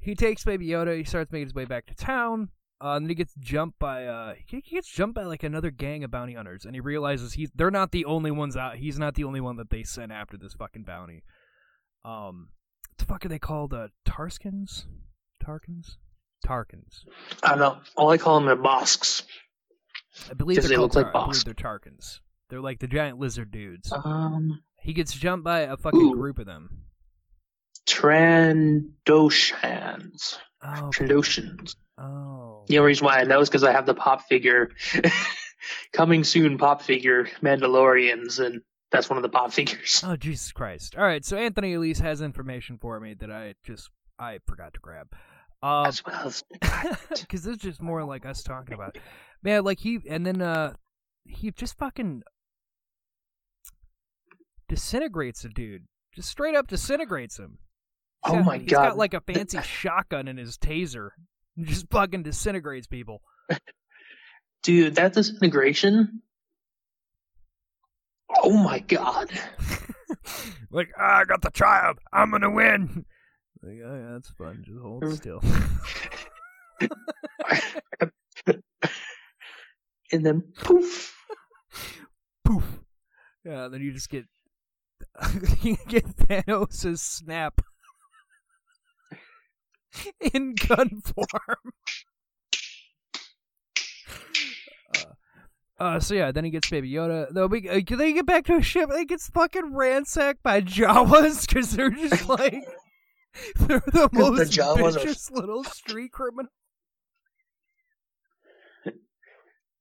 he 0.00 0.14
takes 0.14 0.44
Baby 0.44 0.68
Yoda. 0.68 0.96
He 0.96 1.04
starts 1.04 1.30
making 1.32 1.46
his 1.48 1.54
way 1.54 1.64
back 1.64 1.86
to 1.86 1.94
town. 1.94 2.50
Uh, 2.80 2.94
and 2.94 3.04
then 3.04 3.08
he 3.08 3.14
gets 3.16 3.34
jumped 3.40 3.76
by 3.80 4.06
uh 4.06 4.34
he 4.46 4.60
gets 4.60 4.88
jumped 4.88 5.16
by 5.16 5.24
like 5.24 5.42
another 5.42 5.70
gang 5.70 6.04
of 6.04 6.12
bounty 6.12 6.34
hunters, 6.34 6.64
and 6.64 6.74
he 6.76 6.80
realizes 6.80 7.32
he's 7.32 7.50
they're 7.54 7.72
not 7.72 7.90
the 7.90 8.04
only 8.04 8.30
ones 8.30 8.56
out. 8.56 8.76
He's 8.76 8.98
not 9.00 9.14
the 9.16 9.24
only 9.24 9.40
one 9.40 9.56
that 9.56 9.68
they 9.70 9.82
sent 9.82 10.12
after 10.12 10.36
this 10.36 10.52
fucking 10.54 10.84
bounty. 10.84 11.24
Um, 12.04 12.50
what 12.90 12.98
the 12.98 13.04
fuck 13.04 13.26
are 13.26 13.28
they 13.28 13.40
called? 13.40 13.74
Uh, 13.74 13.88
Tarskins, 14.06 14.84
Tarkins, 15.44 15.96
Tarkins. 16.46 17.04
I 17.42 17.50
don't 17.50 17.58
know. 17.58 17.78
All 17.96 18.10
I 18.10 18.16
call 18.18 18.38
them 18.38 18.48
are 18.48 18.54
bosks. 18.54 19.24
I 20.30 20.34
believe 20.34 20.62
they're 20.62 20.76
called 20.76 20.94
look 20.94 21.04
like 21.04 21.12
Tar- 21.12 21.22
I 21.22 21.26
boss. 21.26 21.42
believe 21.42 21.56
they're 21.56 21.70
Tarkins. 21.70 22.20
They're 22.48 22.60
like 22.60 22.78
the 22.78 22.86
giant 22.86 23.18
lizard 23.18 23.50
dudes. 23.50 23.92
Um, 23.92 24.62
He 24.80 24.92
gets 24.92 25.12
jumped 25.12 25.44
by 25.44 25.60
a 25.62 25.76
fucking 25.76 26.00
Ooh. 26.00 26.14
group 26.14 26.38
of 26.38 26.46
them. 26.46 26.84
Trandoshans. 27.88 30.36
Oh. 30.62 30.90
Trandoshans. 30.94 31.74
oh. 31.98 32.64
The 32.68 32.78
only 32.78 32.88
reason 32.88 33.06
why 33.06 33.18
I 33.20 33.24
know 33.24 33.40
is 33.40 33.48
because 33.48 33.64
I 33.64 33.72
have 33.72 33.86
the 33.86 33.94
pop 33.94 34.22
figure, 34.28 34.70
coming 35.92 36.22
soon 36.24 36.58
pop 36.58 36.82
figure 36.82 37.28
Mandalorians, 37.42 38.44
and 38.44 38.60
that's 38.92 39.08
one 39.08 39.16
of 39.16 39.22
the 39.22 39.28
pop 39.30 39.52
figures. 39.52 40.02
Oh 40.04 40.16
Jesus 40.16 40.52
Christ! 40.52 40.96
All 40.96 41.04
right, 41.04 41.24
so 41.24 41.36
Anthony 41.36 41.74
Elise 41.74 42.00
has 42.00 42.20
information 42.20 42.78
for 42.78 43.00
me 43.00 43.14
that 43.20 43.30
I 43.30 43.54
just 43.64 43.88
I 44.18 44.38
forgot 44.46 44.74
to 44.74 44.80
grab. 44.80 45.08
Uh, 45.62 45.84
As 45.86 46.04
well 46.04 46.26
as 46.26 46.44
because 47.20 47.42
this 47.42 47.56
is 47.56 47.62
just 47.62 47.82
more 47.82 48.04
like 48.04 48.26
us 48.26 48.42
talking 48.42 48.74
about, 48.74 48.96
it. 48.96 49.02
man. 49.42 49.64
Like 49.64 49.80
he 49.80 49.98
and 50.08 50.26
then 50.26 50.42
uh, 50.42 50.74
he 51.24 51.50
just 51.50 51.76
fucking 51.78 52.22
disintegrates 54.68 55.44
a 55.44 55.48
dude, 55.48 55.84
just 56.18 56.28
straight 56.30 56.56
up 56.56 56.66
disintegrates 56.66 57.38
him. 57.38 57.58
Oh 58.24 58.32
got- 58.32 58.44
my 58.44 58.58
he's 58.58 58.68
god! 58.72 58.82
He's 58.82 58.88
got 58.90 58.98
like 58.98 59.14
a 59.14 59.20
fancy 59.20 59.62
shotgun 59.62 60.26
in 60.26 60.36
his 60.36 60.58
taser. 60.58 61.10
Just 61.60 61.88
fucking 61.90 62.24
disintegrates 62.24 62.86
people. 62.88 63.22
Dude, 64.64 64.96
that 64.96 65.12
disintegration. 65.12 66.22
Oh 68.42 68.52
my 68.52 68.80
god! 68.80 69.30
like, 70.72 70.90
ah, 70.98 71.18
I 71.20 71.24
got 71.24 71.42
the 71.42 71.50
child. 71.50 71.98
I'm 72.12 72.32
gonna 72.32 72.50
win. 72.50 73.04
Like, 73.62 73.78
oh, 73.84 73.94
yeah, 73.96 74.12
that's 74.14 74.30
fun. 74.30 74.62
Just 74.66 74.78
hold 74.80 75.02
Mm. 75.04 75.16
still. 75.16 75.40
and 80.12 80.24
then 80.24 80.42
poof. 80.60 81.14
Poof. 82.44 82.64
Yeah, 83.44 83.68
then 83.68 83.80
you 83.82 83.92
just 83.92 84.10
get 84.10 84.24
you 85.62 85.76
get 85.88 86.04
Thanos' 86.16 86.98
snap 86.98 87.60
in 90.32 90.54
gun 90.54 91.00
form. 91.02 91.72
Uh, 94.94 95.82
uh, 95.82 96.00
so 96.00 96.14
yeah, 96.14 96.32
then 96.32 96.44
he 96.44 96.50
gets 96.50 96.68
Baby 96.70 96.90
Yoda. 96.90 97.28
Though 97.32 97.46
we, 97.46 97.68
uh, 97.68 97.80
they 97.96 98.12
get 98.12 98.26
back 98.26 98.44
to 98.46 98.56
a 98.56 98.62
ship, 98.62 98.90
and 98.90 98.98
he 98.98 99.04
gets 99.04 99.28
fucking 99.28 99.74
ransacked 99.74 100.42
by 100.42 100.60
Jawas 100.60 101.46
because 101.46 101.72
they're 101.72 101.90
just 101.90 102.28
like 102.28 102.64
they're 103.56 103.82
the 103.86 104.08
the 104.12 104.18
most 104.18 104.52
Jawas 104.52 104.96
are- 104.96 105.00
vicious 105.00 105.30
little 105.30 105.64
street 105.64 106.12
criminal. 106.12 106.50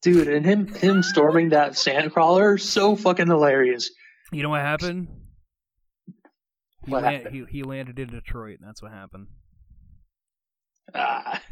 Dude, 0.04 0.28
and 0.28 0.46
him 0.46 0.68
him 0.68 1.02
storming 1.02 1.50
that 1.50 1.72
sandcrawler, 1.72 2.62
so 2.62 2.96
fucking 2.96 3.28
hilarious. 3.28 3.90
You 4.32 4.44
know 4.44 4.50
what 4.50 4.62
happened? 4.62 5.08
He, 6.88 6.92
What 6.92 7.04
happened? 7.04 7.36
he 7.36 7.46
he 7.50 7.64
landed 7.64 8.00
in 8.00 8.10
Detroit, 8.10 8.58
and 8.60 8.68
that's 8.68 8.82
what 8.82 8.92
happened. 8.92 9.28
Ah, 10.96 11.42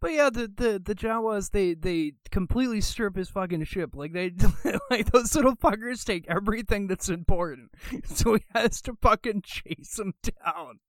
But 0.00 0.12
yeah, 0.12 0.30
the 0.30 0.48
the 0.48 0.82
the 0.84 0.94
Jawas 0.96 1.50
they 1.52 1.74
they 1.74 2.14
completely 2.32 2.80
strip 2.80 3.14
his 3.16 3.28
fucking 3.28 3.62
ship. 3.64 3.90
Like 3.94 4.12
they 4.12 4.32
like 4.90 5.12
those 5.12 5.34
little 5.36 5.54
fuckers 5.54 6.04
take 6.04 6.24
everything 6.28 6.88
that's 6.88 7.08
important. 7.08 7.70
So 8.06 8.34
he 8.34 8.44
has 8.54 8.80
to 8.82 8.96
fucking 9.00 9.42
chase 9.42 9.94
them 9.96 10.14
down. 10.44 10.80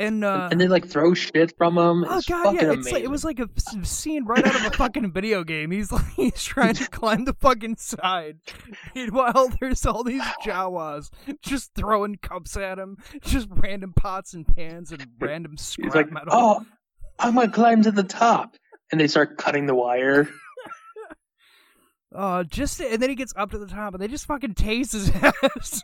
And 0.00 0.24
uh 0.24 0.48
and 0.50 0.60
they 0.60 0.66
like 0.66 0.86
throw 0.88 1.14
shit 1.14 1.56
from 1.56 1.76
him. 1.78 2.04
Oh 2.08 2.18
It's 2.18 2.26
god, 2.26 2.54
yeah, 2.56 2.72
it's 2.72 2.90
like, 2.90 3.04
it 3.04 3.10
was 3.10 3.24
like 3.24 3.38
a 3.38 3.48
scene 3.84 4.24
right 4.24 4.44
out 4.44 4.56
of 4.56 4.64
a 4.64 4.70
fucking 4.76 5.12
video 5.12 5.44
game. 5.44 5.70
He's 5.70 5.92
like 5.92 6.10
he's 6.16 6.42
trying 6.42 6.74
to 6.74 6.88
climb 6.88 7.26
the 7.26 7.34
fucking 7.34 7.76
side. 7.76 8.38
Meanwhile, 8.94 9.50
there's 9.60 9.84
all 9.86 10.02
these 10.02 10.22
Jawas 10.44 11.10
just 11.42 11.74
throwing 11.74 12.16
cups 12.16 12.56
at 12.56 12.78
him, 12.78 12.96
just 13.22 13.48
random 13.50 13.92
pots 13.94 14.34
and 14.34 14.46
pans 14.46 14.90
and 14.90 15.06
random 15.20 15.56
scrap 15.56 15.86
He's 15.86 15.94
like, 15.94 16.10
metal. 16.10 16.30
oh, 16.32 16.66
I'm 17.18 17.34
gonna 17.34 17.50
climb 17.52 17.82
to 17.82 17.90
the 17.92 18.02
top, 18.02 18.56
and 18.90 19.00
they 19.00 19.06
start 19.06 19.36
cutting 19.36 19.66
the 19.66 19.74
wire. 19.74 20.28
Uh, 22.14 22.42
just 22.50 22.80
and 22.80 23.00
then 23.02 23.10
he 23.10 23.14
gets 23.16 23.34
up 23.36 23.50
to 23.50 23.58
the 23.58 23.66
top, 23.66 23.94
and 23.94 24.02
they 24.02 24.08
just 24.08 24.26
fucking 24.26 24.54
tase 24.54 24.92
his 24.92 25.10
ass. 25.22 25.82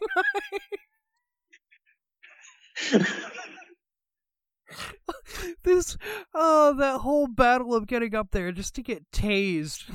this, 5.63 5.97
oh, 6.35 6.75
that 6.75 7.01
whole 7.01 7.27
battle 7.27 7.75
of 7.75 7.87
getting 7.87 8.15
up 8.15 8.31
there 8.31 8.53
just 8.53 8.75
to 8.77 8.83
get 8.83 9.11
tased. 9.11 9.91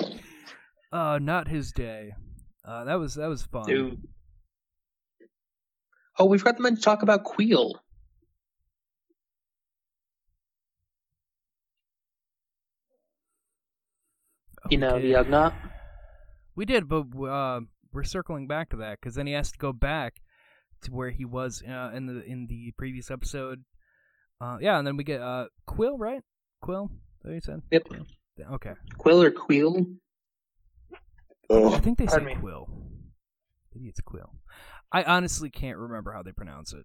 uh, 0.92 1.18
not 1.20 1.48
his 1.48 1.72
day. 1.72 2.12
Uh, 2.64 2.84
that 2.84 2.94
was 2.94 3.14
that 3.14 3.28
was 3.28 3.42
fun. 3.42 3.66
Dude. 3.66 4.00
Oh, 6.18 6.26
we 6.26 6.38
forgot 6.38 6.56
to 6.56 6.62
mention 6.62 6.82
talk 6.82 7.02
about 7.02 7.24
Queel. 7.24 7.80
You 14.70 14.78
know, 14.78 15.00
the 15.00 15.12
Ugnaught. 15.12 15.54
We 16.54 16.64
did, 16.64 16.88
but 16.88 17.06
uh, 17.20 17.60
we're 17.92 18.04
circling 18.04 18.46
back 18.46 18.70
to 18.70 18.76
that 18.76 19.00
because 19.00 19.16
then 19.16 19.26
he 19.26 19.32
has 19.32 19.50
to 19.52 19.58
go 19.58 19.72
back 19.72 20.21
to 20.82 20.90
where 20.92 21.10
he 21.10 21.24
was 21.24 21.62
uh, 21.68 21.90
in 21.94 22.06
the 22.06 22.22
in 22.24 22.46
the 22.48 22.72
previous 22.76 23.10
episode. 23.10 23.64
Uh, 24.40 24.58
yeah, 24.60 24.78
and 24.78 24.86
then 24.86 24.96
we 24.96 25.04
get 25.04 25.20
uh, 25.20 25.46
Quill, 25.66 25.96
right? 25.98 26.22
Quill, 26.60 26.90
that 27.22 27.28
what 27.28 27.34
you 27.34 27.40
said? 27.40 27.62
Yep. 27.70 27.84
Quill. 27.88 28.06
Okay. 28.54 28.72
Quill 28.98 29.22
or 29.22 29.30
Queel? 29.30 29.86
I 30.92 30.96
Oh, 31.50 31.78
think 31.78 31.98
they 31.98 32.06
say 32.06 32.10
pardon 32.12 32.28
me. 32.28 32.34
Quill. 32.36 32.68
Maybe 33.74 33.88
it's 33.88 34.00
Quill. 34.00 34.34
I 34.90 35.02
honestly 35.04 35.50
can't 35.50 35.78
remember 35.78 36.12
how 36.12 36.22
they 36.22 36.32
pronounce 36.32 36.72
it. 36.72 36.84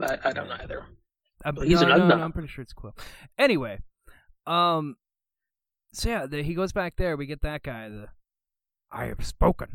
I, 0.00 0.18
I 0.28 0.32
don't 0.32 0.48
know 0.48 0.56
either. 0.60 0.84
I'm, 1.44 1.54
Well, 1.54 1.66
he's 1.66 1.80
no, 1.80 1.90
an 1.90 1.98
no, 2.00 2.08
no, 2.16 2.22
I'm 2.22 2.32
pretty 2.32 2.48
sure 2.48 2.62
it's 2.62 2.72
Quill. 2.72 2.94
Anyway, 3.38 3.78
um, 4.46 4.96
so 5.92 6.08
yeah, 6.08 6.26
the, 6.26 6.42
he 6.42 6.54
goes 6.54 6.72
back 6.72 6.96
there. 6.96 7.16
We 7.16 7.26
get 7.26 7.42
that 7.42 7.62
guy. 7.62 7.88
The 7.88 8.08
I 8.90 9.06
have 9.06 9.24
spoken. 9.24 9.68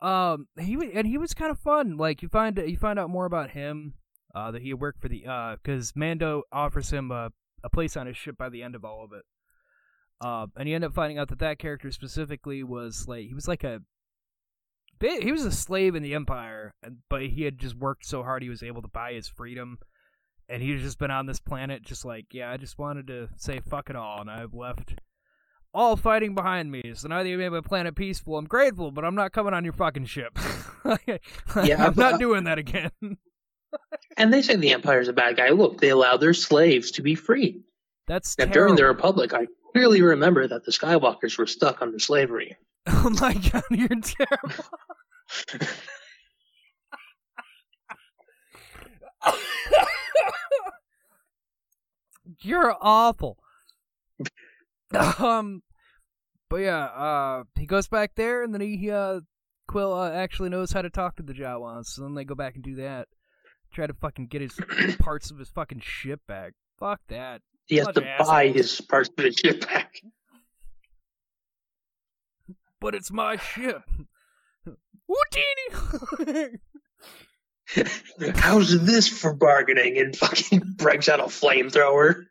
um, 0.00 0.48
he 0.58 0.76
and 0.94 1.06
he 1.06 1.18
was 1.18 1.34
kind 1.34 1.50
of 1.50 1.58
fun. 1.58 1.96
Like 1.96 2.22
you 2.22 2.28
find 2.28 2.56
you 2.58 2.76
find 2.76 2.98
out 2.98 3.10
more 3.10 3.26
about 3.26 3.50
him. 3.50 3.94
Uh, 4.34 4.50
that 4.50 4.60
he 4.60 4.74
worked 4.74 5.00
for 5.00 5.08
the 5.08 5.24
uh, 5.26 5.56
because 5.56 5.94
Mando 5.96 6.42
offers 6.52 6.90
him 6.90 7.10
a 7.10 7.30
a 7.64 7.70
place 7.70 7.96
on 7.96 8.06
his 8.06 8.16
ship 8.16 8.36
by 8.36 8.48
the 8.48 8.62
end 8.62 8.74
of 8.74 8.84
all 8.84 9.02
of 9.02 9.12
it. 9.12 9.24
Uh, 10.20 10.46
and 10.56 10.68
you 10.68 10.74
end 10.74 10.84
up 10.84 10.94
finding 10.94 11.18
out 11.18 11.28
that 11.28 11.38
that 11.38 11.58
character 11.58 11.90
specifically 11.90 12.62
was 12.62 13.06
like 13.08 13.26
he 13.26 13.34
was 13.34 13.48
like 13.48 13.64
a 13.64 13.80
he 15.00 15.30
was 15.30 15.44
a 15.44 15.52
slave 15.52 15.94
in 15.94 16.02
the 16.02 16.14
empire 16.14 16.74
but 17.10 17.20
he 17.20 17.42
had 17.42 17.58
just 17.58 17.76
worked 17.76 18.06
so 18.06 18.22
hard 18.22 18.42
he 18.42 18.48
was 18.48 18.62
able 18.62 18.80
to 18.80 18.88
buy 18.88 19.12
his 19.12 19.28
freedom 19.28 19.78
and 20.48 20.62
he's 20.62 20.82
just 20.82 20.98
been 20.98 21.10
on 21.10 21.26
this 21.26 21.40
planet 21.40 21.82
just 21.82 22.04
like 22.04 22.26
yeah 22.32 22.50
i 22.50 22.56
just 22.56 22.78
wanted 22.78 23.06
to 23.06 23.28
say 23.36 23.60
fuck 23.60 23.90
it 23.90 23.96
all 23.96 24.20
and 24.20 24.30
i've 24.30 24.54
left 24.54 24.94
all 25.74 25.96
fighting 25.96 26.34
behind 26.34 26.70
me 26.70 26.92
so 26.94 27.08
now 27.08 27.22
that 27.22 27.28
you 27.28 27.36
made 27.36 27.50
my 27.50 27.60
planet 27.60 27.94
peaceful 27.94 28.38
i'm 28.38 28.46
grateful 28.46 28.90
but 28.90 29.04
i'm 29.04 29.14
not 29.14 29.32
coming 29.32 29.52
on 29.52 29.64
your 29.64 29.72
fucking 29.72 30.06
ship 30.06 30.38
Yeah, 31.64 31.84
i'm 31.84 31.94
not 31.96 32.20
doing 32.20 32.44
that 32.44 32.58
again 32.58 32.90
And 34.16 34.32
they 34.32 34.42
say 34.42 34.56
the 34.56 34.72
Empire's 34.72 35.08
a 35.08 35.12
bad 35.12 35.36
guy. 35.36 35.50
Look, 35.50 35.80
they 35.80 35.90
allow 35.90 36.16
their 36.16 36.34
slaves 36.34 36.90
to 36.92 37.02
be 37.02 37.14
free. 37.14 37.62
that's 38.06 38.38
Now, 38.38 38.46
during 38.46 38.76
the. 38.76 38.84
Republic, 38.86 39.34
I 39.34 39.46
clearly 39.72 40.02
remember 40.02 40.46
that 40.48 40.64
the 40.64 40.72
Skywalkers 40.72 41.36
were 41.36 41.46
stuck 41.46 41.82
under 41.82 41.98
slavery. 41.98 42.56
oh 42.86 43.10
my 43.20 43.34
god 43.34 43.64
you're 43.70 43.88
terrible 43.88 44.64
You're 52.46 52.76
awful. 52.80 53.38
um, 55.18 55.62
but 56.48 56.56
yeah, 56.58 56.84
uh, 56.84 57.44
he 57.56 57.66
goes 57.66 57.88
back 57.88 58.12
there, 58.14 58.42
and 58.42 58.54
then 58.54 58.60
he 58.60 58.90
uh, 58.90 59.20
Quill 59.66 59.92
uh, 59.92 60.12
actually 60.12 60.48
knows 60.48 60.70
how 60.70 60.82
to 60.82 60.90
talk 60.90 61.16
to 61.16 61.22
the 61.24 61.32
Jawas. 61.32 61.86
So 61.86 62.02
then 62.02 62.14
they 62.14 62.24
go 62.24 62.36
back 62.36 62.54
and 62.54 62.62
do 62.62 62.76
that. 62.76 63.08
Try 63.72 63.88
to 63.88 63.94
fucking 63.94 64.28
get 64.28 64.42
his 64.42 64.58
parts 65.00 65.30
of 65.30 65.38
his 65.38 65.48
fucking 65.48 65.80
ship 65.80 66.20
back. 66.28 66.52
Fuck 66.78 67.00
that. 67.08 67.42
He 67.66 67.76
has 67.76 67.86
Bunch 67.86 67.96
to 67.96 68.00
buy 68.24 68.44
assholes. 68.46 68.56
his 68.56 68.80
parts 68.80 69.10
of 69.18 69.24
his 69.24 69.34
ship 69.34 69.66
back. 69.66 70.00
But 72.80 72.94
it's 72.94 73.10
my 73.10 73.36
ship. 73.36 73.82
Houdini. 75.08 76.58
How's 78.36 78.84
this 78.86 79.08
for 79.08 79.34
bargaining? 79.34 79.98
And 79.98 80.16
fucking 80.16 80.62
breaks 80.76 81.08
out 81.08 81.18
a 81.18 81.24
flamethrower. 81.24 82.26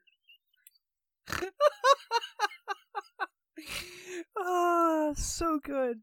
Ah, 4.37 5.11
so 5.15 5.59
good. 5.63 5.99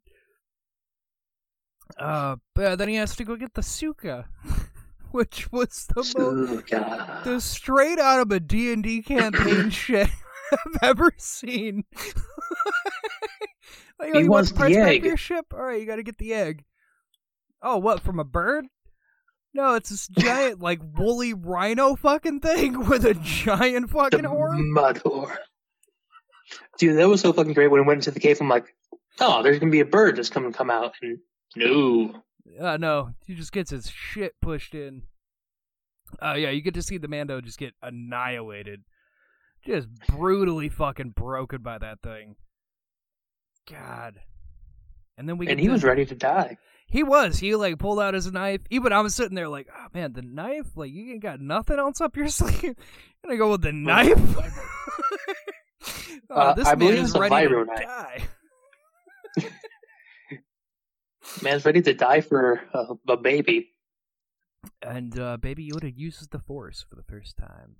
Uh, 1.98 2.36
but 2.54 2.76
then 2.76 2.88
he 2.88 2.96
has 2.96 3.14
to 3.16 3.24
go 3.24 3.36
get 3.36 3.54
the 3.54 3.62
Suka, 3.62 4.26
which 5.10 5.50
was 5.52 5.86
the 5.94 6.02
most 6.16 6.66
the 7.24 7.40
straight 7.40 7.98
out 7.98 8.20
of 8.20 8.30
a 8.32 8.40
D&D 8.40 9.02
campaign 9.02 9.70
shit 9.70 10.08
I've 10.52 10.78
ever 10.82 11.12
seen. 11.18 11.84
like, 14.00 14.10
oh, 14.14 14.18
He 14.18 14.28
wants 14.28 14.50
the 14.50 14.54
the 14.54 14.60
price 14.60 14.74
back 14.76 14.86
egg. 14.88 15.04
your 15.04 15.16
ship? 15.16 15.46
All 15.52 15.60
right, 15.62 15.80
you 15.80 15.86
got 15.86 15.96
to 15.96 16.02
get 16.02 16.18
the 16.18 16.32
egg. 16.34 16.64
Oh, 17.62 17.78
what 17.78 18.00
from 18.00 18.18
a 18.18 18.24
bird? 18.24 18.66
No, 19.54 19.74
it's 19.74 19.90
this 19.90 20.08
giant 20.08 20.60
like 20.60 20.80
woolly 20.96 21.34
rhino 21.34 21.94
fucking 21.96 22.40
thing 22.40 22.86
with 22.88 23.04
a 23.04 23.14
giant 23.14 23.90
fucking 23.90 24.22
The 24.22 24.28
horn. 24.28 24.72
mud 24.72 24.98
horn. 25.04 25.36
Dude, 26.78 26.96
that 26.98 27.08
was 27.08 27.20
so 27.20 27.32
fucking 27.32 27.52
great 27.52 27.68
when 27.70 27.80
we 27.82 27.86
went 27.86 27.98
into 27.98 28.10
the 28.10 28.20
cave. 28.20 28.38
I'm 28.40 28.48
like, 28.48 28.74
oh, 29.20 29.42
there's 29.42 29.58
gonna 29.58 29.70
be 29.72 29.80
a 29.80 29.84
bird 29.84 30.16
that's 30.16 30.30
gonna 30.30 30.52
come 30.52 30.70
out. 30.70 30.94
And 31.02 31.18
no. 31.56 32.22
Uh, 32.60 32.76
no, 32.76 33.10
he 33.26 33.34
just 33.34 33.52
gets 33.52 33.70
his 33.70 33.88
shit 33.88 34.34
pushed 34.40 34.74
in. 34.74 35.02
Uh, 36.20 36.34
yeah, 36.34 36.50
you 36.50 36.60
get 36.60 36.74
to 36.74 36.82
see 36.82 36.98
the 36.98 37.08
Mando 37.08 37.40
just 37.40 37.58
get 37.58 37.74
annihilated. 37.82 38.82
just 39.64 39.88
brutally 40.08 40.68
fucking 40.68 41.10
broken 41.10 41.62
by 41.62 41.78
that 41.78 42.00
thing. 42.02 42.36
God. 43.70 44.20
And 45.16 45.28
then 45.28 45.38
we 45.38 45.46
and 45.48 45.60
he 45.60 45.66
to- 45.66 45.72
was 45.72 45.84
ready 45.84 46.04
to 46.06 46.14
die. 46.14 46.56
He 46.92 47.02
was. 47.02 47.38
He 47.38 47.54
like 47.56 47.78
pulled 47.78 47.98
out 48.00 48.12
his 48.12 48.30
knife. 48.30 48.60
Even 48.68 48.92
I 48.92 49.00
was 49.00 49.14
sitting 49.14 49.34
there 49.34 49.48
like, 49.48 49.66
oh 49.74 49.86
man, 49.94 50.12
the 50.12 50.20
knife. 50.20 50.76
Like 50.76 50.92
you 50.92 51.12
ain't 51.12 51.22
got 51.22 51.40
nothing 51.40 51.78
else 51.78 52.02
up 52.02 52.16
your 52.18 52.28
sleeve. 52.38 52.76
Gonna 53.24 53.38
go 53.38 53.50
with 53.52 53.62
the 53.62 53.72
knife. 53.72 54.18
oh, 56.30 56.34
Uh, 56.36 56.54
this 56.54 56.68
I 56.68 56.74
man 56.74 56.78
believe 56.78 56.98
is 56.98 57.10
it's 57.10 57.18
ready 57.18 57.34
vibro 57.34 57.64
to 57.64 57.72
knife. 57.72 57.82
die. 57.82 58.28
Man's 61.42 61.64
ready 61.64 61.80
to 61.80 61.94
die 61.94 62.20
for 62.20 62.60
uh, 62.74 62.94
a 63.08 63.16
baby. 63.16 63.70
And 64.82 65.18
uh, 65.18 65.38
Baby 65.38 65.70
Yoda 65.70 65.90
uses 65.96 66.28
the 66.28 66.38
Force 66.40 66.84
for 66.88 66.94
the 66.96 67.02
first 67.02 67.36
time. 67.38 67.76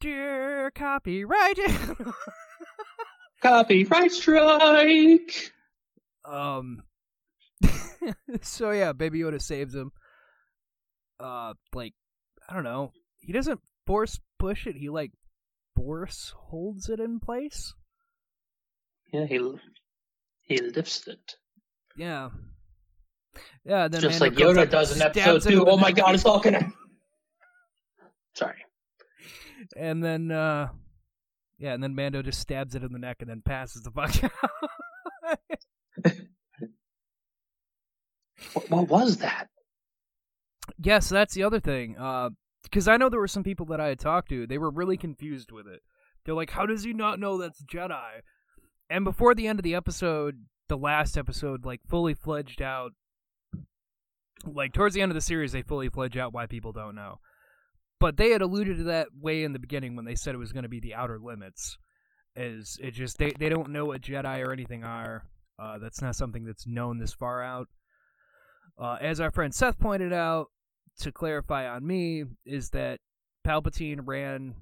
Dear 0.00 0.70
copyright. 0.74 1.58
Copyright 3.42 4.12
strike. 4.12 5.52
um. 6.24 6.82
so 8.42 8.70
yeah, 8.70 8.92
Baby 8.92 9.20
Yoda 9.20 9.40
saves 9.40 9.74
him. 9.74 9.92
Uh, 11.18 11.54
like 11.74 11.94
I 12.48 12.54
don't 12.54 12.64
know. 12.64 12.92
He 13.20 13.32
doesn't 13.32 13.60
force 13.86 14.20
push 14.38 14.66
it. 14.66 14.76
He 14.76 14.90
like 14.90 15.12
force 15.74 16.34
holds 16.36 16.88
it 16.88 17.00
in 17.00 17.20
place. 17.20 17.74
Yeah, 19.12 19.26
he 19.26 19.40
he 20.42 20.58
lifts 20.60 21.06
it. 21.08 21.36
Yeah. 21.96 22.30
Yeah. 23.64 23.88
Then 23.88 24.00
Just 24.00 24.20
Mando 24.20 24.52
like 24.52 24.56
Yoda 24.56 24.70
does 24.70 24.94
in 24.94 25.02
episode 25.02 25.42
two. 25.42 25.64
Oh 25.66 25.76
my 25.76 25.92
god, 25.92 26.14
it's 26.14 26.24
all 26.24 26.40
gonna. 26.40 26.70
Sorry. 28.34 28.65
And 29.78 30.02
then, 30.02 30.30
uh, 30.30 30.68
yeah, 31.58 31.74
and 31.74 31.82
then 31.82 31.94
Mando 31.94 32.22
just 32.22 32.40
stabs 32.40 32.74
it 32.74 32.82
in 32.82 32.92
the 32.92 32.98
neck 32.98 33.18
and 33.20 33.30
then 33.30 33.42
passes 33.44 33.82
the 33.82 33.90
fuck 33.90 34.24
out. 34.24 34.30
What, 38.52 38.70
what 38.70 38.88
was 38.88 39.18
that? 39.18 39.48
yeah, 40.82 40.98
so 40.98 41.14
that's 41.14 41.34
the 41.34 41.42
other 41.42 41.60
thing. 41.60 41.96
Because 42.62 42.88
I 42.88 42.96
know 42.96 43.08
there 43.08 43.20
were 43.20 43.28
some 43.28 43.44
people 43.44 43.66
that 43.66 43.80
I 43.80 43.88
had 43.88 43.98
talked 43.98 44.28
to, 44.30 44.46
they 44.46 44.58
were 44.58 44.70
really 44.70 44.96
confused 44.96 45.52
with 45.52 45.66
it. 45.66 45.80
They're 46.24 46.34
like, 46.34 46.50
how 46.50 46.66
does 46.66 46.84
he 46.84 46.92
not 46.92 47.20
know 47.20 47.38
that's 47.38 47.62
Jedi? 47.62 48.20
And 48.90 49.04
before 49.04 49.34
the 49.34 49.46
end 49.46 49.58
of 49.58 49.62
the 49.62 49.74
episode, 49.74 50.44
the 50.68 50.76
last 50.76 51.16
episode, 51.16 51.64
like, 51.64 51.80
fully 51.88 52.14
fledged 52.14 52.60
out. 52.60 52.92
Like, 54.44 54.72
towards 54.72 54.94
the 54.94 55.02
end 55.02 55.12
of 55.12 55.14
the 55.14 55.20
series, 55.20 55.52
they 55.52 55.62
fully 55.62 55.88
fledged 55.88 56.16
out 56.16 56.32
why 56.32 56.46
people 56.46 56.72
don't 56.72 56.94
know. 56.94 57.20
But 57.98 58.16
they 58.16 58.30
had 58.30 58.42
alluded 58.42 58.78
to 58.78 58.84
that 58.84 59.08
way 59.18 59.42
in 59.42 59.52
the 59.52 59.58
beginning 59.58 59.96
when 59.96 60.04
they 60.04 60.14
said 60.14 60.34
it 60.34 60.38
was 60.38 60.52
going 60.52 60.64
to 60.64 60.68
be 60.68 60.80
the 60.80 60.94
outer 60.94 61.18
limits. 61.18 61.78
Is 62.34 62.78
it 62.82 62.90
just 62.90 63.16
they 63.16 63.32
they 63.38 63.48
don't 63.48 63.70
know 63.70 63.86
what 63.86 64.02
Jedi 64.02 64.46
or 64.46 64.52
anything 64.52 64.84
are. 64.84 65.24
Uh, 65.58 65.78
that's 65.78 66.02
not 66.02 66.14
something 66.16 66.44
that's 66.44 66.66
known 66.66 66.98
this 66.98 67.14
far 67.14 67.42
out. 67.42 67.68
Uh, 68.78 68.98
as 69.00 69.20
our 69.20 69.30
friend 69.30 69.54
Seth 69.54 69.78
pointed 69.78 70.12
out, 70.12 70.48
to 71.00 71.12
clarify 71.12 71.68
on 71.68 71.86
me, 71.86 72.24
is 72.44 72.70
that 72.70 73.00
Palpatine 73.46 74.00
ran 74.04 74.54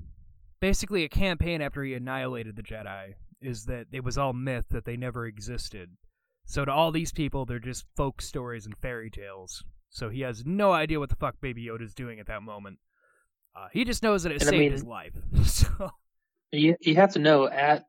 basically 0.60 1.04
a 1.04 1.08
campaign 1.08 1.60
after 1.60 1.82
he 1.82 1.94
annihilated 1.94 2.56
the 2.56 2.62
Jedi. 2.62 3.14
Is 3.40 3.64
that 3.64 3.86
it 3.92 4.04
was 4.04 4.16
all 4.16 4.32
myth 4.32 4.66
that 4.70 4.84
they 4.84 4.96
never 4.96 5.26
existed. 5.26 5.90
So 6.46 6.64
to 6.64 6.72
all 6.72 6.92
these 6.92 7.12
people, 7.12 7.44
they're 7.44 7.58
just 7.58 7.84
folk 7.96 8.22
stories 8.22 8.66
and 8.66 8.76
fairy 8.76 9.10
tales. 9.10 9.64
So 9.90 10.08
he 10.08 10.20
has 10.20 10.44
no 10.46 10.72
idea 10.72 10.98
what 10.98 11.08
the 11.08 11.16
fuck 11.16 11.40
Baby 11.40 11.66
Yoda's 11.66 11.94
doing 11.94 12.20
at 12.20 12.26
that 12.26 12.42
moment. 12.42 12.78
Uh, 13.56 13.68
he 13.72 13.84
just 13.84 14.02
knows 14.02 14.24
that 14.24 14.32
it 14.32 14.40
And 14.42 14.48
I 14.48 14.50
saved 14.50 14.60
mean- 14.60 14.72
his 14.72 14.84
life. 14.84 15.12
so 15.46 15.90
You 16.52 16.76
you 16.80 16.96
have 16.96 17.12
to 17.14 17.18
know 17.18 17.48
at 17.48 17.84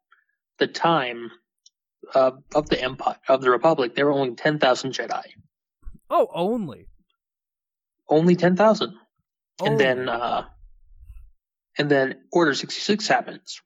the 0.60 0.68
time 0.68 1.32
uh, 2.14 2.32
of 2.54 2.70
the 2.70 2.82
Empire 2.82 3.18
of 3.28 3.42
the 3.42 3.50
Republic, 3.50 3.96
there 3.96 4.06
were 4.06 4.14
only 4.14 4.36
ten 4.36 4.60
thousand 4.60 4.94
Jedi. 4.94 5.24
oh, 6.10 6.28
only. 6.34 6.88
Only 8.08 8.36
ten 8.36 8.56
thousand, 8.56 8.94
and 9.64 9.80
then 9.80 10.08
uh, 10.08 10.46
and 11.80 11.90
then 11.90 12.16
Order 12.32 12.54
sixty 12.54 12.80
six 12.82 13.08
happens. 13.08 13.60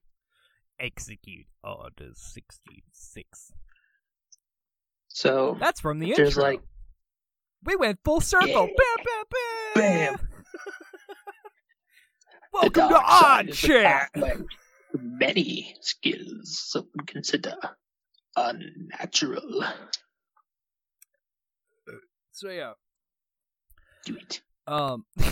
execute 0.80 1.46
Order 1.64 2.12
sixty 2.14 2.84
six. 2.94 3.52
So 5.10 5.58
That's 5.60 5.82
from 5.82 6.00
the 6.00 6.14
there's 6.16 6.30
intro. 6.38 6.44
like 6.44 6.62
We 7.66 7.76
went 7.76 8.00
full 8.06 8.22
circle. 8.22 8.48
Yeah. 8.48 8.56
Bam, 8.66 9.06
bam, 9.06 9.26
bam. 9.76 10.18
Bam. 10.18 10.29
Welcome 12.52 12.90
to 12.90 13.02
Odd 13.02 13.54
Chat. 13.54 14.10
Many 14.94 15.76
skills 15.82 16.60
some 16.72 16.88
would 16.96 17.08
consider 17.08 17.56
unnatural. 18.36 19.64
So 22.32 22.50
yeah. 22.50 22.74
Do 24.06 24.16
it. 24.16 24.42
Um. 24.66 25.06